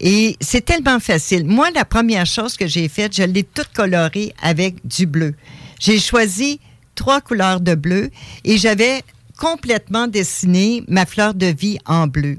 Et 0.00 0.36
c'est 0.40 0.64
tellement 0.64 1.00
facile. 1.00 1.46
Moi, 1.46 1.70
la 1.74 1.84
première 1.84 2.26
chose 2.26 2.56
que 2.56 2.66
j'ai 2.66 2.88
faite, 2.88 3.16
je 3.16 3.22
l'ai 3.22 3.44
toute 3.44 3.68
colorée 3.72 4.34
avec 4.42 4.86
du 4.86 5.06
bleu. 5.06 5.34
J'ai 5.78 5.98
choisi 5.98 6.60
trois 6.94 7.20
couleurs 7.20 7.60
de 7.60 7.74
bleu 7.74 8.10
et 8.44 8.58
j'avais 8.58 9.02
complètement 9.38 10.06
dessiné 10.06 10.84
ma 10.88 11.06
fleur 11.06 11.34
de 11.34 11.46
vie 11.46 11.78
en 11.86 12.06
bleu. 12.06 12.38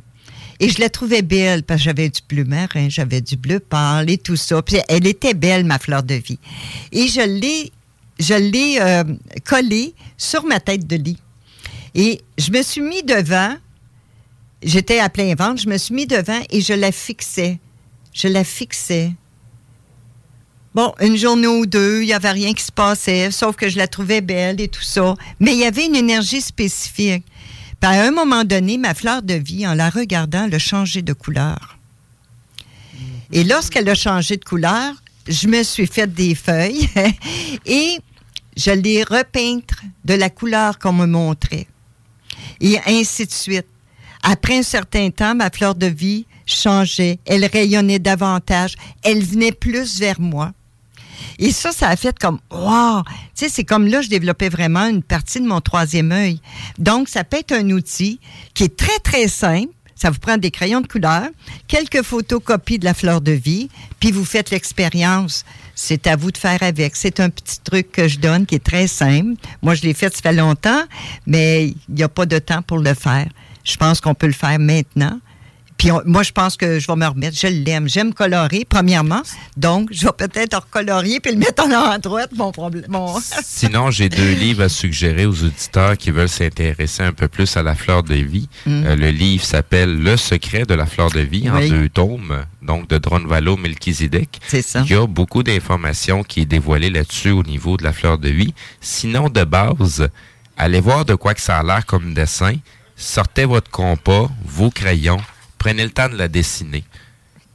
Et 0.60 0.70
je 0.70 0.80
la 0.80 0.90
trouvais 0.90 1.22
belle 1.22 1.64
parce 1.64 1.82
que 1.82 1.86
j'avais 1.86 2.10
du 2.10 2.22
bleu 2.28 2.46
marin, 2.46 2.88
j'avais 2.90 3.20
du 3.20 3.36
bleu 3.36 3.60
pâle 3.60 4.10
et 4.10 4.18
tout 4.18 4.38
ça. 4.38 4.62
Puis 4.62 4.78
elle 4.88 5.06
était 5.06 5.34
belle, 5.34 5.66
ma 5.66 5.80
fleur 5.80 6.04
de 6.04 6.16
vie. 6.16 6.40
Et 6.94 7.08
je 7.08 7.22
l'ai, 7.22 7.72
je 8.20 8.34
l'ai 8.34 8.78
euh, 8.80 9.04
collée 9.46 9.94
sur 10.18 10.46
ma 10.46 10.60
tête 10.60 10.88
de 10.88 10.96
lit. 10.96 11.20
Et 11.94 12.22
je 12.38 12.52
me 12.52 12.62
suis 12.62 12.82
mis 12.82 13.04
devant, 13.04 13.56
j'étais 14.64 15.00
à 15.00 15.10
plein 15.10 15.34
ventre, 15.36 15.62
je 15.62 15.70
me 15.70 15.78
suis 15.78 15.94
mis 15.94 16.08
devant 16.08 16.40
et 16.50 16.62
je 16.62 16.74
la 16.74 16.92
fixais. 16.92 17.60
Je 18.14 18.28
la 18.28 18.44
fixais. 18.44 19.12
Bon, 20.74 20.94
une 21.00 21.16
journée 21.16 21.48
ou 21.48 21.66
deux, 21.66 22.02
il 22.02 22.08
n'y 22.08 22.14
avait 22.14 22.32
rien 22.32 22.54
qui 22.54 22.64
se 22.64 22.72
passait, 22.72 23.32
sauf 23.32 23.56
que 23.56 23.70
je 23.70 23.78
la 23.78 23.88
trouvais 23.88 24.20
belle 24.20 24.60
et 24.60 24.68
tout 24.68 24.82
ça. 24.82 25.16
Mais 25.40 25.54
il 25.54 25.60
y 25.60 25.66
avait 25.66 25.86
une 25.86 25.96
énergie 25.96 26.42
spécifique. 26.42 27.24
Puis 27.80 27.90
à 27.90 28.04
un 28.04 28.12
moment 28.12 28.44
donné, 28.44 28.78
ma 28.78 28.94
fleur 28.94 29.22
de 29.22 29.36
vie, 29.36 29.66
en 29.66 29.74
la 29.74 29.90
regardant, 29.90 30.46
elle 30.46 30.56
a 30.56 30.60
changé 30.60 31.02
de 31.02 31.14
couleur. 31.14 31.78
Et 33.32 33.44
lorsqu'elle 33.44 33.88
a 33.90 33.96
changé 33.96 34.36
de 34.38 34.44
couleur, 34.44 34.96
je 35.28 35.48
me 35.48 35.64
suis 35.64 35.88
fait 35.88 36.14
des 36.14 36.36
feuilles 36.36 36.90
et 37.66 37.98
je 38.56 38.72
l'ai 38.72 39.04
repeinte 39.04 39.70
de 40.04 40.14
la 40.14 40.30
couleur 40.30 40.80
qu'on 40.80 40.94
me 40.94 41.06
montrait. 41.06 41.68
Et 42.62 42.78
ainsi 42.86 43.26
de 43.26 43.32
suite. 43.32 43.68
Après 44.24 44.58
un 44.58 44.64
certain 44.64 45.10
temps, 45.12 45.36
ma 45.36 45.50
fleur 45.50 45.76
de 45.76 45.88
vie 45.88 46.26
changeait. 46.46 47.20
Elle 47.26 47.46
rayonnait 47.46 48.00
davantage. 48.00 48.76
Elle 49.04 49.24
venait 49.24 49.52
plus 49.52 50.00
vers 50.00 50.20
moi. 50.20 50.52
Et 51.38 51.52
ça, 51.52 51.72
ça 51.72 51.90
a 51.90 51.96
fait 51.96 52.18
comme 52.18 52.40
wow! 52.52 53.04
Tu 53.04 53.46
sais, 53.46 53.50
c'est 53.50 53.64
comme 53.64 53.88
là, 53.88 54.02
je 54.02 54.10
développais 54.10 54.50
vraiment 54.50 54.88
une 54.88 55.04
partie 55.04 55.42
de 55.42 55.48
mon 55.48 55.62
troisième 55.62 56.12
œil. 56.12 56.40
Donc, 56.78 57.10
ça 57.10 57.24
peut 57.24 57.38
être 57.38 57.52
un 57.52 57.70
outil 57.72 58.20
qui 58.54 58.64
est 58.64 58.76
très, 58.76 59.00
très 59.00 59.28
simple. 59.28 59.74
Ça 59.96 60.10
vous 60.10 60.20
prend 60.20 60.38
des 60.38 60.52
crayons 60.52 60.82
de 60.82 60.88
couleur, 60.88 61.24
quelques 61.68 62.02
photocopies 62.02 62.80
de 62.80 62.86
la 62.86 62.94
fleur 62.94 63.22
de 63.22 63.32
vie, 63.32 63.70
puis 64.00 64.12
vous 64.12 64.26
faites 64.26 64.50
l'expérience. 64.52 65.46
C'est 65.74 66.08
à 66.08 66.16
vous 66.16 66.32
de 66.32 66.38
faire 66.38 66.62
avec. 66.62 66.96
C'est 66.96 67.20
un 67.20 67.30
petit 67.30 67.60
truc 67.62 67.92
que 67.92 68.08
je 68.08 68.20
donne 68.20 68.46
qui 68.46 68.56
est 68.56 68.64
très 68.64 68.88
simple. 68.88 69.36
Moi, 69.62 69.76
je 69.76 69.84
l'ai 69.84 69.94
fait, 69.94 70.14
ça 70.14 70.22
fait 70.22 70.34
longtemps, 70.34 70.84
mais 71.26 71.68
il 71.68 71.96
n'y 71.96 72.04
a 72.04 72.10
pas 72.10 72.26
de 72.26 72.40
temps 72.40 72.62
pour 72.62 72.80
le 72.80 72.94
faire. 72.94 73.28
Je 73.64 73.76
pense 73.78 74.00
qu'on 74.02 74.14
peut 74.14 74.28
le 74.28 74.34
faire 74.34 74.60
maintenant. 74.60 75.20
Puis 75.78 75.92
on- 75.92 76.02
moi, 76.06 76.24
je 76.24 76.32
pense 76.32 76.56
que 76.56 76.80
je 76.80 76.88
vais 76.88 76.96
me 76.96 77.06
remettre. 77.06 77.38
Je 77.38 77.48
l'aime. 77.48 77.90
J'aime 77.90 78.14
colorer, 78.14 78.66
premièrement. 78.68 79.22
Donc, 79.58 79.90
je 79.92 80.06
vais 80.06 80.14
peut-être 80.18 80.56
recolorier 80.58 81.20
puis 81.20 81.32
le 81.34 81.38
mettre 81.38 81.66
en 81.66 81.72
endroit, 81.94 82.24
mon 82.36 82.52
problème. 82.52 82.86
Mon... 82.88 83.14
Sinon, 83.44 83.92
j'ai 83.92 84.08
deux 84.10 84.32
livres 84.40 84.64
à 84.64 84.70
suggérer 84.70 85.26
aux 85.26 85.44
auditeurs 85.44 85.98
qui 85.98 86.12
veulent 86.12 86.30
s'intéresser 86.30 87.04
un 87.04 87.12
peu 87.12 87.28
plus 87.28 87.58
à 87.58 87.64
la 87.64 87.76
fleur 87.76 88.04
de 88.04 88.16
vie. 88.16 88.48
Mm. 88.66 88.86
Euh, 88.86 88.96
le 88.96 89.10
livre 89.12 89.44
s'appelle 89.44 90.02
Le 90.02 90.16
secret 90.18 90.64
de 90.66 90.74
la 90.74 90.86
fleur 90.86 91.12
de 91.12 91.20
vie 91.20 91.50
en 91.50 91.58
Oui. 91.58 91.70
deux 91.70 91.90
tomes, 91.90 92.46
donc 92.62 92.88
de 92.90 92.98
Dronvalo 92.98 93.58
Melchizedek. 93.58 94.40
C'est 94.48 94.62
ça. 94.62 94.82
Il 94.86 94.92
y 94.92 94.96
a 94.96 95.06
beaucoup 95.06 95.44
d'informations 95.44 96.24
qui 96.24 96.42
est 96.42 96.46
dévoilées 96.46 96.90
là-dessus 96.90 97.32
au 97.32 97.44
niveau 97.44 97.76
de 97.78 97.84
la 97.84 97.92
fleur 97.92 98.18
de 98.18 98.30
vie. 98.30 98.54
Sinon, 98.80 99.30
de 99.30 99.44
base, 99.44 100.08
allez 100.58 100.80
voir 100.80 101.04
de 101.04 101.16
quoi 101.16 101.34
que 101.34 101.42
ça 101.42 101.58
a 101.60 101.64
l'air 101.64 101.86
comme 101.86 102.14
dessin. 102.14 102.54
Sortez 102.96 103.44
votre 103.44 103.70
compas, 103.70 104.30
vos 104.46 104.70
crayons, 104.70 105.20
prenez 105.66 105.84
le 105.84 105.90
temps 105.90 106.10
de 106.10 106.16
la 106.16 106.28
dessiner. 106.28 106.84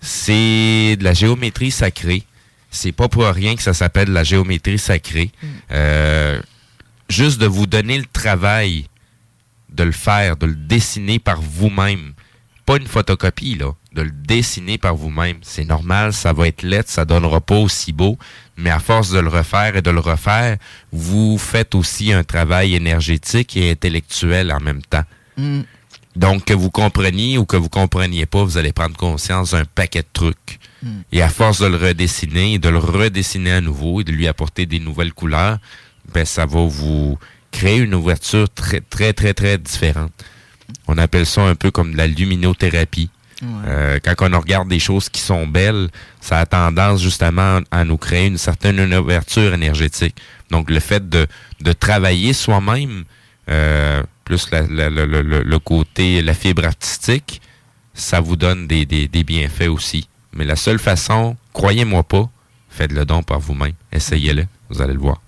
C'est 0.00 0.96
de 0.98 1.04
la 1.04 1.14
géométrie 1.14 1.70
sacrée. 1.70 2.24
C'est 2.68 2.90
pas 2.90 3.08
pour 3.08 3.24
rien 3.24 3.54
que 3.54 3.62
ça 3.62 3.72
s'appelle 3.72 4.10
la 4.10 4.24
géométrie 4.24 4.80
sacrée. 4.80 5.30
Euh, 5.70 6.40
juste 7.08 7.40
de 7.40 7.46
vous 7.46 7.68
donner 7.68 7.98
le 7.98 8.06
travail 8.06 8.86
de 9.68 9.84
le 9.84 9.92
faire, 9.92 10.36
de 10.36 10.46
le 10.46 10.56
dessiner 10.56 11.20
par 11.20 11.40
vous-même. 11.40 12.14
Pas 12.66 12.78
une 12.78 12.88
photocopie, 12.88 13.54
là. 13.54 13.74
De 13.92 14.02
le 14.02 14.10
dessiner 14.10 14.76
par 14.76 14.96
vous-même. 14.96 15.38
C'est 15.42 15.64
normal, 15.64 16.12
ça 16.12 16.32
va 16.32 16.48
être 16.48 16.62
lettre, 16.62 16.90
ça 16.90 17.04
donnera 17.04 17.40
pas 17.40 17.58
aussi 17.58 17.92
beau. 17.92 18.18
Mais 18.56 18.70
à 18.70 18.80
force 18.80 19.10
de 19.10 19.20
le 19.20 19.28
refaire 19.28 19.76
et 19.76 19.82
de 19.82 19.90
le 19.90 20.00
refaire, 20.00 20.56
vous 20.90 21.38
faites 21.38 21.76
aussi 21.76 22.12
un 22.12 22.24
travail 22.24 22.74
énergétique 22.74 23.56
et 23.56 23.70
intellectuel 23.70 24.50
en 24.52 24.58
même 24.58 24.82
temps. 24.82 25.04
Mm. 25.36 25.60
Donc, 26.16 26.44
que 26.44 26.54
vous 26.54 26.70
compreniez 26.70 27.38
ou 27.38 27.44
que 27.44 27.56
vous 27.56 27.68
compreniez 27.68 28.26
pas, 28.26 28.42
vous 28.42 28.58
allez 28.58 28.72
prendre 28.72 28.96
conscience 28.96 29.52
d'un 29.52 29.64
paquet 29.64 30.02
de 30.02 30.08
trucs. 30.12 30.58
Mm. 30.82 30.88
Et 31.12 31.22
à 31.22 31.28
force 31.28 31.60
de 31.60 31.66
le 31.66 31.76
redessiner, 31.76 32.58
de 32.58 32.68
le 32.68 32.78
redessiner 32.78 33.52
à 33.52 33.60
nouveau 33.60 34.00
et 34.00 34.04
de 34.04 34.12
lui 34.12 34.26
apporter 34.26 34.66
des 34.66 34.80
nouvelles 34.80 35.12
couleurs, 35.12 35.58
ben, 36.12 36.24
ça 36.24 36.46
va 36.46 36.66
vous 36.66 37.18
créer 37.52 37.78
une 37.78 37.94
ouverture 37.94 38.48
très, 38.50 38.80
très, 38.80 39.12
très, 39.12 39.34
très 39.34 39.58
différente. 39.58 40.12
On 40.88 40.98
appelle 40.98 41.26
ça 41.26 41.42
un 41.42 41.54
peu 41.54 41.70
comme 41.70 41.92
de 41.92 41.96
la 41.96 42.06
luminothérapie. 42.06 43.10
Euh, 43.42 43.98
quand 44.04 44.34
on 44.34 44.38
regarde 44.38 44.68
des 44.68 44.78
choses 44.78 45.08
qui 45.08 45.20
sont 45.20 45.46
belles, 45.46 45.88
ça 46.20 46.40
a 46.40 46.46
tendance 46.46 47.00
justement 47.00 47.60
à 47.70 47.84
nous 47.84 47.96
créer 47.96 48.26
une 48.26 48.36
certaine 48.36 48.92
ouverture 48.92 49.54
énergétique. 49.54 50.16
Donc, 50.50 50.70
le 50.70 50.80
fait 50.80 51.08
de, 51.08 51.26
de 51.60 51.72
travailler 51.72 52.34
soi-même, 52.34 53.04
euh, 53.48 54.02
plus 54.30 54.50
la- 54.52 54.62
le- 54.90 55.58
côté, 55.58 56.22
la 56.22 56.34
fibre 56.34 56.64
artistique, 56.64 57.40
ça 57.94 58.20
vous 58.20 58.36
donne 58.36 58.68
des, 58.68 59.08
bienfaits 59.24 59.68
aussi. 59.68 60.08
Mais 60.32 60.44
la 60.44 60.54
seule 60.54 60.78
façon, 60.78 61.36
croyez-moi 61.52 62.04
pas, 62.04 62.30
faites 62.68 62.92
le 62.92 63.04
don 63.04 63.24
par 63.24 63.40
vous-même. 63.40 63.72
Essayez-le, 63.90 64.46
vous 64.68 64.80
allez 64.80 64.94
le 64.94 65.00
voir. 65.00 65.20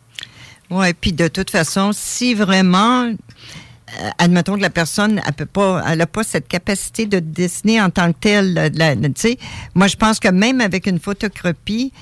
Oui, 0.70 0.92
puis 0.94 1.12
de 1.12 1.26
toute 1.26 1.50
façon, 1.50 1.90
si 1.92 2.34
vraiment, 2.34 3.06
euh, 3.06 4.10
admettons 4.18 4.54
que 4.56 4.62
la 4.62 4.70
personne, 4.70 5.20
peut 5.36 5.46
pas, 5.46 5.82
cette 6.22 6.46
capacité 6.46 7.06
de 7.06 7.18
dessiner 7.18 7.80
en 7.82 7.90
tant 7.90 8.12
que 8.12 8.18
telle, 8.20 8.70
tu 8.72 9.12
sais, 9.16 9.38
moi 9.74 9.88
je 9.88 9.96
pense 9.96 10.20
que 10.20 10.28
même 10.28 10.60
avec 10.60 10.86
une 10.86 11.00
photocopie, 11.00 11.92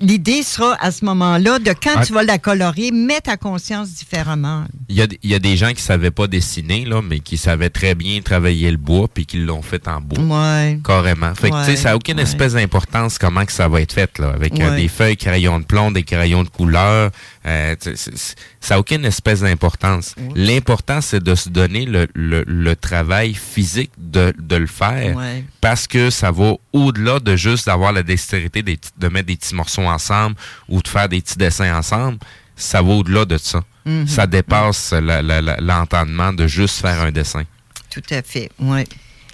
l'idée 0.00 0.42
sera 0.42 0.76
à 0.80 0.90
ce 0.90 1.04
moment-là 1.04 1.58
de 1.58 1.70
quand 1.72 1.94
Ah. 1.96 2.04
tu 2.06 2.12
vas 2.12 2.22
la 2.22 2.38
colorier, 2.38 2.90
mets 2.90 3.20
ta 3.20 3.36
conscience 3.36 3.90
différemment. 3.90 4.64
Il 4.88 4.96
y, 4.96 5.02
a, 5.02 5.06
il 5.22 5.30
y 5.30 5.34
a 5.34 5.38
des 5.38 5.56
gens 5.56 5.72
qui 5.72 5.82
savaient 5.82 6.10
pas 6.10 6.26
dessiner, 6.26 6.84
là, 6.84 7.00
mais 7.02 7.20
qui 7.20 7.36
savaient 7.38 7.70
très 7.70 7.94
bien 7.94 8.20
travailler 8.20 8.70
le 8.70 8.76
bois, 8.76 9.08
puis 9.12 9.26
qui 9.26 9.38
l'ont 9.38 9.62
fait 9.62 9.86
en 9.88 10.00
bois. 10.00 10.18
Ouais. 10.24 10.78
Carrément. 10.84 11.34
Fait 11.34 11.50
que, 11.50 11.56
tu 11.58 11.64
sais, 11.64 11.70
Ouais, 11.70 11.76
ça 11.76 11.88
n'a 11.90 11.96
aucune 11.96 12.16
ouais. 12.16 12.22
espèce 12.24 12.54
d'importance 12.54 13.18
comment 13.18 13.44
que 13.44 13.52
ça 13.52 13.68
va 13.68 13.80
être 13.80 13.92
fait, 13.92 14.18
là, 14.18 14.30
avec 14.30 14.58
euh, 14.60 14.76
des 14.76 14.88
feuilles, 14.88 15.16
crayons 15.16 15.58
de 15.60 15.64
plomb, 15.64 15.90
des 15.90 16.02
crayons 16.02 16.42
de 16.44 16.48
couleur. 16.48 17.10
Euh, 17.46 17.74
ça 18.60 18.74
n'a 18.74 18.78
aucune 18.80 19.04
espèce 19.04 19.40
d'importance. 19.40 20.14
L'important, 20.34 21.00
c'est 21.00 21.22
de 21.22 21.34
se 21.34 21.48
donner 21.48 21.86
le, 21.86 22.06
le- 22.14 22.44
le 22.46 22.76
travail 22.76 23.34
physique 23.34 23.90
de, 23.96 24.34
de 24.38 24.56
le 24.56 24.66
faire 24.66 25.16
Ouais. 25.16 25.44
parce 25.60 25.86
que 25.86 26.10
ça 26.10 26.30
va 26.30 26.54
au-delà 26.72 27.18
de 27.18 27.36
juste 27.36 27.66
d'avoir 27.66 27.92
la 27.92 28.02
dextérité 28.02 28.62
de 28.62 29.08
mettre 29.08 29.26
des 29.26 29.36
petits 29.36 29.54
morceaux 29.54 29.82
ensemble 29.86 30.36
ou 30.68 30.82
de 30.82 30.88
faire 30.88 31.08
des 31.08 31.20
petits 31.20 31.38
dessins 31.38 31.74
ensemble. 31.76 32.18
Ça 32.56 32.82
va 32.82 32.90
au-delà 32.92 33.24
de 33.24 33.38
ça. 33.38 33.62
Mhm. 33.86 34.06
Ça 34.06 34.26
dépasse 34.26 34.92
la- 34.92 35.22
la- 35.22 35.40
la- 35.40 35.56
l'entendement 35.60 36.32
de 36.34 36.46
juste 36.46 36.80
faire 36.80 37.00
un 37.00 37.10
dessin. 37.10 37.44
Tout 37.88 38.02
à 38.10 38.22
fait, 38.22 38.50
oui. 38.58 38.84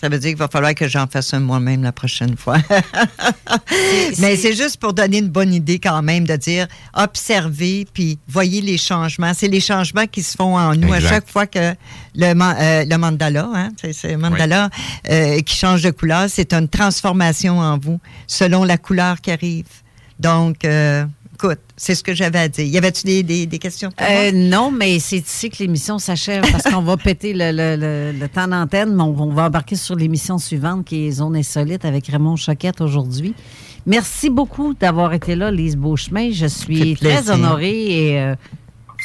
Ça 0.00 0.08
veut 0.08 0.18
dire 0.18 0.30
qu'il 0.30 0.38
va 0.38 0.48
falloir 0.48 0.74
que 0.74 0.88
j'en 0.88 1.06
fasse 1.06 1.32
un 1.32 1.40
moi-même 1.40 1.82
la 1.82 1.92
prochaine 1.92 2.36
fois. 2.36 2.58
Mais 4.18 4.36
c'est 4.36 4.54
juste 4.54 4.76
pour 4.76 4.92
donner 4.92 5.18
une 5.18 5.28
bonne 5.28 5.54
idée 5.54 5.78
quand 5.78 6.02
même 6.02 6.26
de 6.26 6.36
dire 6.36 6.66
observez 6.94 7.86
puis 7.92 8.18
voyez 8.28 8.60
les 8.60 8.78
changements. 8.78 9.32
C'est 9.34 9.48
les 9.48 9.60
changements 9.60 10.06
qui 10.06 10.22
se 10.22 10.36
font 10.36 10.56
en 10.56 10.74
nous 10.74 10.92
Exact. 10.94 11.06
à 11.06 11.08
chaque 11.08 11.30
fois 11.30 11.46
que 11.46 11.74
le, 12.14 12.26
euh, 12.26 12.84
le 12.84 12.96
mandala, 12.96 13.48
hein, 13.54 13.68
c'est 13.80 13.92
c'est 13.92 14.12
le 14.12 14.18
mandala 14.18 14.70
euh, 15.10 15.40
qui 15.40 15.56
change 15.56 15.82
de 15.82 15.90
couleur, 15.90 16.26
c'est 16.28 16.52
une 16.52 16.68
transformation 16.68 17.58
en 17.58 17.78
vous 17.78 18.00
selon 18.26 18.64
la 18.64 18.78
couleur 18.78 19.20
qui 19.20 19.30
arrive. 19.30 19.66
Donc, 20.18 20.64
euh, 20.64 21.04
écoute, 21.36 21.58
c'est 21.76 21.94
ce 21.94 22.02
que 22.02 22.14
j'avais 22.14 22.38
à 22.38 22.48
dire. 22.48 22.64
Y 22.64 22.78
avait-tu 22.78 23.04
des, 23.06 23.22
des, 23.22 23.46
des 23.46 23.58
questions 23.58 23.90
pour 23.90 24.06
Euh, 24.06 24.32
non, 24.32 24.70
mais 24.70 24.98
c'est 24.98 25.18
ici 25.18 25.50
que 25.50 25.58
l'émission 25.60 25.98
s'achève 25.98 26.42
parce 26.50 26.64
qu'on 26.64 26.82
va 26.82 26.96
péter 27.08 27.32
le, 27.34 27.50
le- 27.52 27.76
le- 27.76 28.18
le 28.18 28.28
temps 28.28 28.48
d'antenne, 28.48 28.94
mais 28.94 29.02
on, 29.02 29.20
on 29.20 29.32
va 29.32 29.46
embarquer 29.46 29.76
sur 29.76 29.94
l'émission 29.96 30.38
suivante 30.38 30.84
qui 30.86 31.06
est 31.06 31.10
Zone 31.12 31.36
Insolite 31.36 31.84
avec 31.84 32.06
Raymond 32.08 32.36
Choquette 32.36 32.80
aujourd'hui. 32.80 33.34
Merci 33.84 34.30
beaucoup 34.30 34.74
d'avoir 34.74 35.12
été 35.12 35.36
là, 35.36 35.50
Lise 35.50 35.76
Beauchemin. 35.76 36.30
Je 36.32 36.46
suis 36.46 36.94
très 36.96 37.30
honorée 37.30 38.08
et 38.10 38.20
euh, 38.20 38.34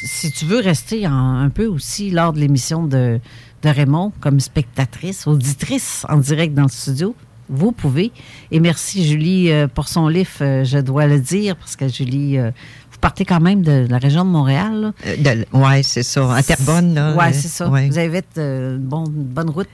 si 0.04 0.32
tu 0.32 0.46
veux 0.46 0.60
rester 0.60 1.06
en- 1.08 1.36
un 1.38 1.50
peu 1.50 1.66
aussi 1.68 2.10
lors 2.12 2.34
de 2.34 2.40
l'émission 2.40 2.86
de, 2.88 3.20
de 3.64 3.70
Raymond 3.70 4.12
comme 4.22 4.40
spectatrice, 4.40 5.28
auditrice 5.28 6.06
en 6.10 6.18
direct 6.18 6.54
dans 6.56 6.64
le 6.64 6.70
studio, 6.70 7.14
vous 7.52 7.72
pouvez. 7.72 8.12
Et 8.50 8.60
merci 8.60 9.06
Julie 9.06 9.52
euh, 9.52 9.68
pour 9.68 9.88
son 9.88 10.08
livre, 10.08 10.30
euh, 10.42 10.64
je 10.64 10.80
dois 10.80 11.06
le 11.06 11.20
dire, 11.20 11.56
parce 11.58 11.76
que 11.76 11.88
Julie, 11.88 12.38
euh, 12.38 12.50
vous 12.92 12.98
partez 13.00 13.26
quand 13.26 13.40
même 13.42 13.62
de 13.62 13.86
la 13.90 13.98
région 13.98 14.24
de 14.26 14.30
Montréal. 14.30 14.94
là. 15.24 15.34
oui, 15.54 15.84
c'est 15.84 16.04
ça. 16.04 16.34
À 16.36 16.42
Terrebonne. 16.42 17.16
Oui, 17.18 17.26
euh, 17.26 17.30
c'est 17.34 17.48
ça. 17.48 17.68
ouais. 17.70 17.88
Vous 17.90 17.98
avez 17.98 18.10
fait 18.22 18.38
euh, 18.40 18.78
une 18.78 18.84
bonne, 18.84 19.06
une 19.08 19.24
bonne 19.24 19.50
route. 19.50 19.68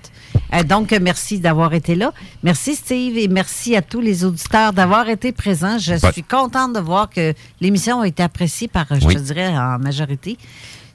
Euh, 0.54 0.64
donc, 0.64 0.92
euh, 0.94 1.00
merci 1.02 1.40
d'avoir 1.40 1.74
été 1.74 1.96
là. 1.96 2.14
Merci, 2.44 2.76
Steve, 2.76 3.18
et 3.18 3.28
merci 3.28 3.76
à 3.76 3.82
tous 3.82 4.02
les 4.02 4.26
auditeurs 4.26 4.74
d'avoir 4.74 5.08
été 5.10 5.32
présents. 5.32 5.78
Je 5.78 5.96
Pas- 6.00 6.12
suis 6.12 6.24
contente 6.24 6.74
de 6.74 6.80
voir 6.80 7.10
que 7.10 7.34
l'émission 7.62 8.02
a 8.02 8.08
été 8.08 8.24
appréciée 8.24 8.68
par, 8.68 8.86
je 9.00 9.06
Oui. 9.06 9.16
te 9.16 9.20
dirais, 9.20 9.50
en 9.50 9.78
majorité. 9.80 10.38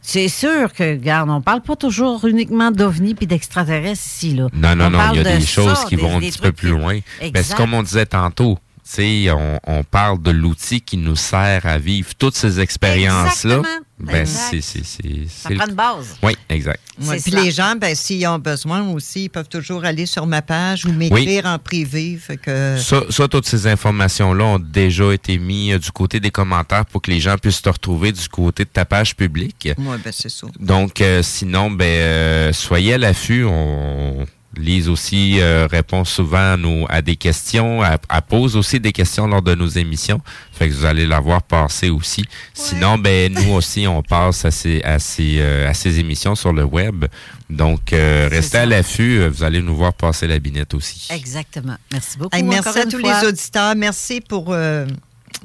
C'est 0.05 0.29
sûr 0.29 0.73
que, 0.73 0.83
regarde, 0.83 1.31
on 1.31 1.41
parle 1.41 1.63
pas 1.63 1.77
toujours 1.77 2.25
uniquement 2.27 2.73
d'ovnis 2.73 3.15
puis 3.15 3.27
d'extraterrestres 3.29 4.03
ici, 4.05 4.35
là. 4.35 4.49
Non, 4.53 4.75
non, 4.75 4.87
On 4.87 4.91
non, 4.91 4.99
il 5.13 5.17
y 5.19 5.21
a 5.27 5.39
des 5.39 5.45
choses 5.47 5.79
ça, 5.79 5.85
qui 5.89 5.95
des- 5.97 6.03
vont 6.03 6.17
un 6.17 6.21
petit 6.21 6.39
peu 6.41 6.51
plus 6.53 6.71
loin. 6.71 6.99
Ben, 7.21 7.43
c'est 7.43 7.55
comme 7.57 7.73
on 7.73 7.83
disait 7.85 8.07
tantôt. 8.07 8.59
Tu 8.85 9.27
sais, 9.27 9.31
on, 9.31 9.61
on 9.65 9.85
parle 9.85 10.21
de 10.21 10.33
l'outil 10.33 10.81
qui 10.81 10.97
nous 10.97 11.17
sert 11.17 11.65
à 11.67 11.79
vivre 11.79 12.15
toutes 12.19 12.35
ces 12.35 12.61
expériences-là. 12.61 13.59
Exactement. 13.59 13.87
Ben, 14.03 14.27
c'est, 14.27 14.61
c'est, 14.61 14.85
c'est, 14.85 15.29
Ça 15.29 15.51
prend 15.55 15.69
une 15.69 15.75
base. 15.77 16.17
Oui, 16.23 16.37
exact. 16.49 16.81
Ouais, 17.01 17.21
puis 17.21 17.31
ça. 17.31 17.41
les 17.41 17.51
gens, 17.53 17.77
ben, 17.77 17.95
s'ils 17.95 18.27
ont 18.27 18.41
besoin 18.41 18.83
aussi, 18.89 19.25
ils 19.25 19.29
peuvent 19.29 19.49
toujours 19.49 19.85
aller 19.85 20.07
sur 20.07 20.27
ma 20.27 20.43
page 20.43 20.85
ou 20.85 20.93
m'écrire 20.93 21.47
en 21.47 21.59
privé. 21.59 22.19
Fait 22.21 22.37
que... 22.37 22.77
Ça, 22.79 23.03
ça, 23.09 23.29
toutes 23.29 23.47
ces 23.47 23.69
informations-là 23.69 24.45
ont 24.45 24.59
déjà 24.59 25.13
été 25.13 25.39
mises 25.39 25.75
euh, 25.75 25.79
du 25.79 25.93
côté 25.93 26.19
des 26.19 26.33
commentaires 26.33 26.85
pour 26.87 27.01
que 27.01 27.13
les 27.13 27.21
gens 27.21 27.37
puissent 27.39 27.63
te 27.63 27.69
retrouver 27.69 28.11
du 28.11 28.29
côté 28.29 28.65
de 28.65 28.71
ta 28.71 28.85
page 28.85 29.15
publique. 29.15 29.69
Ouais, 29.79 29.97
ben, 30.05 30.13
c'est 30.13 30.31
ça. 30.31 30.49
Donc, 30.59 31.01
euh, 31.01 31.23
sinon, 31.23 31.71
ben, 31.71 31.85
euh, 31.85 32.53
soyez 32.53 32.95
à 32.95 32.99
l'affût. 32.99 33.45
On 33.45 34.27
Lise 34.57 34.89
aussi 34.91 35.41
euh, 35.41 35.67
répond 35.71 36.05
souvent 36.05 36.53
à, 36.53 36.57
nos- 36.57 36.87
à 36.91 37.01
des 37.01 37.17
questions. 37.17 37.83
Elle, 37.85 37.99
elle 38.11 38.23
pose 38.23 38.55
aussi 38.57 38.79
des 38.81 38.93
questions 38.93 39.27
lors 39.27 39.41
de 39.43 39.55
nos 39.55 39.67
émissions. 39.69 40.21
Fait 40.53 40.69
que 40.69 40.75
vous 40.75 40.85
allez 40.85 41.07
la 41.07 41.21
voir 41.21 41.43
passer 41.43 41.89
aussi. 41.89 42.25
Sinon, 42.53 42.99
ben, 42.99 43.33
nous 43.33 43.53
aussi, 43.55 43.87
on 43.87 44.03
passe 44.03 44.45
à 44.45 44.51
ces, 44.51 44.83
à 44.83 44.99
ces, 44.99 45.37
euh, 45.41 45.71
à 45.71 45.75
ces 45.75 45.99
émissions 46.01 46.35
sur 46.35 46.53
le 46.53 46.65
web. 46.65 47.07
Donc, 47.49 47.93
euh, 47.93 48.29
restez 48.31 48.59
à 48.59 48.67
l'affût. 48.67 49.21
Euh, 49.21 49.29
Vous 49.31 49.43
allez 49.43 49.63
nous 49.63 49.75
voir 49.75 49.95
passer 49.95 50.27
la 50.27 50.39
binette 50.39 50.75
aussi. 50.75 51.09
Exactement. 51.11 51.77
Merci 51.91 52.19
beaucoup. 52.19 52.37
Hey, 52.37 52.43
merci 52.43 52.79
à 52.79 52.85
tous 52.85 53.01
fois. 53.01 53.21
les 53.23 53.29
auditeurs. 53.29 53.75
Merci 53.75 54.21
pour 54.21 54.47
euh, 54.51 54.87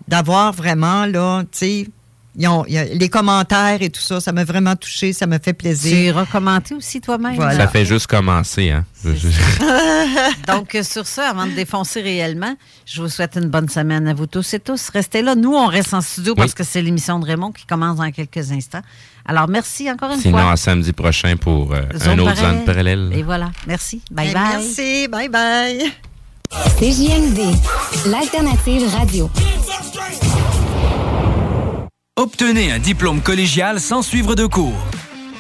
d'avoir 0.07 0.51
vraiment, 0.51 1.05
là, 1.05 1.43
tu 1.43 1.57
sais, 1.57 1.88
ils 2.38 2.47
ont- 2.47 2.64
les 2.68 3.09
commentaires 3.09 3.81
et 3.81 3.89
tout 3.89 4.01
ça, 4.01 4.19
ça 4.22 4.31
m'a 4.31 4.43
vraiment 4.43 4.76
touché, 4.76 5.11
ça 5.14 5.26
m'a 5.27 5.39
fait 5.39 5.51
Tu 5.53 5.57
plaisir. 5.57 6.15
recommandé 6.15 6.76
aussi 6.76 7.01
toi-même. 7.01 7.35
Voilà. 7.35 7.57
Ça 7.57 7.68
fait 7.68 7.85
juste 7.85 8.07
commencer, 8.07 8.69
hein? 8.72 8.85
Donc, 10.47 10.76
euh, 10.76 10.84
sur 10.84 11.05
ça, 11.07 11.30
avant 11.30 11.45
de 11.45 11.51
défoncer 11.51 12.01
réellement, 12.01 12.53
je 12.85 13.01
vous 13.01 13.09
souhaite 13.09 13.35
une 13.41 13.49
bonne 13.49 13.69
semaine 13.69 14.07
à 14.07 14.14
vous 14.14 14.27
tous 14.27 14.53
et 14.53 14.59
tous. 14.59 14.89
Restez 14.89 15.22
là. 15.22 15.35
Nous, 15.35 15.53
on 15.53 15.68
reste 15.68 15.93
en 15.93 16.01
studio 16.01 16.35
parce 16.35 16.53
que 16.53 16.64
c'est 16.64 16.81
l'émission 16.81 17.19
de 17.19 17.26
Raymond 17.26 17.51
qui 17.51 17.65
commence 17.65 17.97
dans 17.97 18.11
quelques 18.11 18.51
instants. 18.51 18.81
Alors, 19.26 19.47
merci 19.47 19.89
encore 19.91 20.11
une 20.11 20.19
Sinon, 20.19 20.38
fois. 20.39 20.51
à 20.51 20.57
samedi 20.57 20.93
prochain 20.93 21.35
pour 21.38 21.73
euh, 21.73 21.81
un 22.05 22.19
autre 22.19 22.35
zone 22.38 22.64
parallèle. 22.65 23.11
Et 23.14 23.23
voilà. 23.23 23.51
Merci. 23.68 24.01
Bye 24.11 24.27
Hey, 24.27 24.34
bye. 24.34 24.43
Merci. 24.57 25.07
Bye 25.09 25.30
bye. 25.30 25.91
CJMD, 26.80 27.39
l'alternative 28.05 28.88
radio. 28.95 29.30
Obtenez 32.19 32.72
un 32.72 32.80
diplôme 32.80 33.22
collégial 33.22 33.80
sans 33.80 34.02
suivre 34.02 34.34
de 34.34 34.48
cours. 34.48 34.81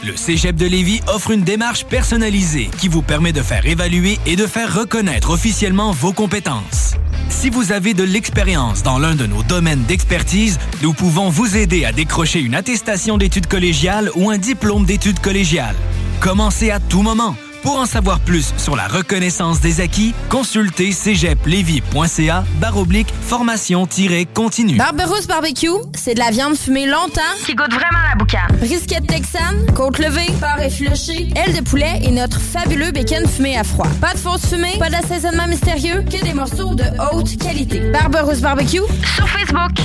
Le 0.05 0.15
Cégep 0.15 0.55
de 0.55 0.67
Lévis 0.67 1.01
offre 1.07 1.31
une 1.31 1.41
démarche 1.41 1.85
personnalisée 1.85 2.69
qui 2.77 2.87
vous 2.87 3.01
permet 3.01 3.33
de 3.33 3.41
faire 3.41 3.65
évaluer 3.65 4.19
et 4.27 4.35
de 4.35 4.45
faire 4.45 4.75
reconnaître 4.75 5.31
officiellement 5.31 5.91
vos 5.91 6.13
compétences. 6.13 6.93
Si 7.29 7.49
vous 7.49 7.71
avez 7.71 7.95
de 7.95 8.03
l'expérience 8.03 8.83
dans 8.83 8.99
l'un 8.99 9.15
de 9.15 9.25
nos 9.25 9.41
domaines 9.41 9.85
d'expertise, 9.85 10.59
nous 10.83 10.93
pouvons 10.93 11.29
vous 11.29 11.57
aider 11.57 11.83
à 11.83 11.91
décrocher 11.91 12.41
une 12.41 12.53
attestation 12.53 13.17
d'études 13.17 13.47
collégiales 13.47 14.11
ou 14.13 14.29
un 14.29 14.37
diplôme 14.37 14.85
d'études 14.85 15.19
collégiales. 15.19 15.75
Commencez 16.19 16.69
à 16.69 16.79
tout 16.79 17.01
moment. 17.01 17.35
Pour 17.67 17.79
en 17.79 17.85
savoir 17.85 18.21
plus 18.21 18.53
sur 18.55 18.77
la 18.77 18.87
reconnaissance 18.87 19.59
des 19.59 19.81
acquis, 19.81 20.13
consultez 20.29 20.93
cégeplevy.ca 20.93 22.45
baroblique 22.61 23.13
formation-continue. 23.23 24.77
Barberousse 24.77 25.27
Barbecue, 25.27 25.67
c'est 25.93 26.13
de 26.13 26.19
la 26.19 26.29
viande 26.29 26.55
fumée 26.55 26.85
longtemps 26.85 27.19
qui 27.45 27.55
goûte 27.55 27.73
vraiment 27.73 28.03
la 28.09 28.15
boucane. 28.15 28.55
Brisquette 28.61 29.07
texane, 29.07 29.65
côte 29.75 29.99
levée, 29.99 30.27
porc 30.39 30.61
effiloché, 30.61 31.27
aile 31.35 31.57
de 31.57 31.61
poulet 31.61 31.99
et 32.03 32.11
notre 32.11 32.39
fabuleux 32.39 32.91
bacon 32.91 33.27
fumé 33.27 33.57
à 33.57 33.65
froid. 33.65 33.89
Pas 33.99 34.13
de 34.13 34.19
fausse 34.19 34.45
fumée, 34.45 34.77
pas 34.79 34.89
d'assaisonnement 34.89 35.49
mystérieux, 35.49 36.05
que 36.09 36.23
des 36.23 36.33
morceaux 36.33 36.73
de 36.73 36.85
haute 37.11 37.37
qualité. 37.37 37.91
Barberousse 37.91 38.39
Barbecue 38.39 38.79
sur 39.13 39.27
Facebook. 39.27 39.75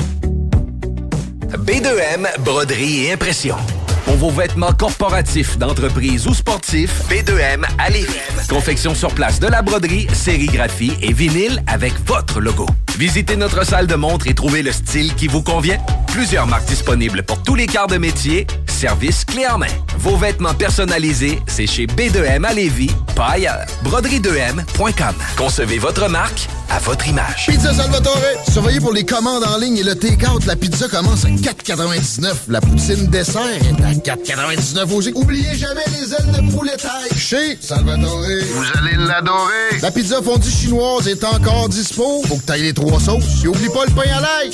B2M, 1.66 2.28
broderie 2.44 3.06
et 3.06 3.12
impression. 3.14 3.56
Pour 4.05 4.16
vos 4.16 4.31
vêtements 4.31 4.73
corporatifs, 4.73 5.59
d'entreprise 5.59 6.27
ou 6.27 6.35
sportifs, 6.35 7.03
B2M 7.09 7.65
à 7.79 7.91
Lévis. 7.91 8.09
Confection 8.49 8.95
sur 8.95 9.15
place 9.15 9.39
de 9.39 9.47
la 9.47 9.62
broderie, 9.62 10.07
sérigraphie 10.12 10.93
et 11.03 11.12
vinyle 11.12 11.62
avec 11.66 11.93
votre 12.07 12.41
logo. 12.41 12.66
Visitez 12.99 13.37
notre 13.37 13.65
salle 13.65 13.87
de 13.87 13.95
montre 13.95 14.27
et 14.27 14.35
trouvez 14.35 14.62
le 14.62 14.73
style 14.73 15.15
qui 15.15 15.27
vous 15.29 15.43
convient. 15.43 15.79
Plusieurs 16.09 16.47
marques 16.47 16.66
disponibles 16.66 17.23
pour 17.23 17.43
tous 17.43 17.55
les 17.55 17.66
quarts 17.66 17.87
de 17.87 17.97
métier. 17.97 18.47
Service 18.66 19.24
clé 19.24 19.47
en 19.47 19.59
main. 19.59 19.66
Vos 19.99 20.16
vêtements 20.16 20.55
personnalisés, 20.55 21.41
c'est 21.47 21.66
chez 21.66 21.87
B2M 21.87 22.45
à 22.45 22.53
Lévis, 22.53 22.91
pas 23.15 23.31
ailleurs. 23.31 23.65
Broderie2M.com. 23.85 25.15
Concevez 25.37 25.79
votre 25.79 26.09
marque 26.09 26.49
à 26.69 26.79
votre 26.81 27.07
image. 27.07 27.47
Pizza 27.49 27.73
Salvatore, 27.73 28.19
surveillez 28.51 28.81
pour 28.81 28.93
les 28.93 29.05
commandes 29.05 29.45
en 29.45 29.59
ligne 29.59 29.79
et 29.79 29.83
le 29.85 29.95
take-out. 29.95 30.45
La 30.47 30.57
pizza 30.57 30.89
commence 30.89 31.24
à 31.24 31.29
4,99. 31.29 32.35
La 32.49 32.61
poutine 32.61 33.07
dessert 33.07 33.43
est 33.47 33.85
à 33.85 33.91
4,99 34.01 34.93
aussi. 34.94 35.12
Oubliez 35.14 35.55
jamais 35.55 35.85
les 35.98 36.12
ailes 36.14 36.32
de 36.32 36.52
poulet 36.56 36.77
taille. 36.77 37.19
Chez 37.19 37.59
Salvatore. 37.60 38.20
Vous 38.20 38.64
allez 38.78 38.97
l'adorer. 38.97 39.81
La 39.81 39.90
pizza 39.90 40.20
fondue 40.23 40.51
chinoise 40.51 41.09
est 41.09 41.24
encore 41.24 41.69
dispo. 41.69 42.23
Faut 42.27 42.36
que 42.36 42.43
t'ailles 42.43 42.62
les 42.62 42.74
trois 42.74 43.01
sauces. 43.01 43.44
Et 43.44 43.48
oublie 43.48 43.69
pas 43.69 43.85
le 43.86 43.93
pain 43.93 44.10
à 44.16 44.20
l'ail. 44.20 44.51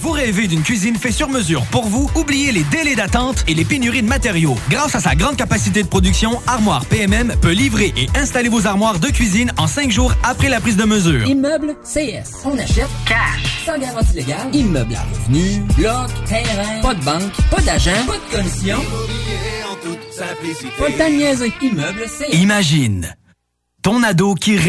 Vous 0.00 0.10
rêvez 0.12 0.46
d'une 0.46 0.62
cuisine 0.62 0.94
faite 0.96 1.12
sur 1.12 1.28
mesure 1.28 1.64
pour 1.72 1.86
vous? 1.86 2.08
Oubliez 2.14 2.52
les 2.52 2.62
délais 2.64 2.94
d'attente 2.94 3.42
et 3.48 3.54
les 3.54 3.64
pénuries 3.64 4.02
de 4.02 4.06
matériaux. 4.06 4.54
Grâce 4.70 4.94
à 4.94 5.00
sa 5.00 5.16
grande 5.16 5.36
capacité 5.36 5.82
de 5.82 5.88
production, 5.88 6.40
Armoire 6.46 6.86
PMM 6.86 7.34
peut 7.42 7.50
livrer 7.50 7.92
et 7.96 8.06
installer 8.16 8.48
vos 8.48 8.66
armoires 8.68 9.00
de 9.00 9.08
cuisine 9.08 9.52
en 9.56 9.66
cinq 9.66 9.90
jours 9.90 10.14
après 10.22 10.48
la 10.48 10.60
prise 10.60 10.76
de 10.76 10.84
mesure. 10.84 11.26
Immeuble 11.26 11.74
CS. 11.82 12.30
On 12.44 12.56
achète 12.56 12.86
cash. 13.06 13.64
Sans 13.66 13.76
garantie 13.78 14.14
légale. 14.14 14.54
Immeuble 14.54 14.94
à 14.94 15.02
revenu. 15.02 15.62
Bloc. 15.76 16.10
Terrain. 16.26 16.80
Pas 16.80 16.94
de 16.94 17.04
banque. 17.04 17.32
Pas 17.50 17.62
d'agent. 17.62 17.90
Pas 18.06 18.12
de 18.36 18.36
commission. 18.36 18.78
Pas 20.78 20.90
de 20.90 20.96
temps 20.96 21.10
de 21.10 21.16
niaiser. 21.16 21.52
Immeuble 21.60 22.04
CS. 22.06 22.34
Imagine 22.36 23.16
ton 23.82 24.02
ado 24.04 24.34
qui 24.36 24.58
ré- 24.58 24.68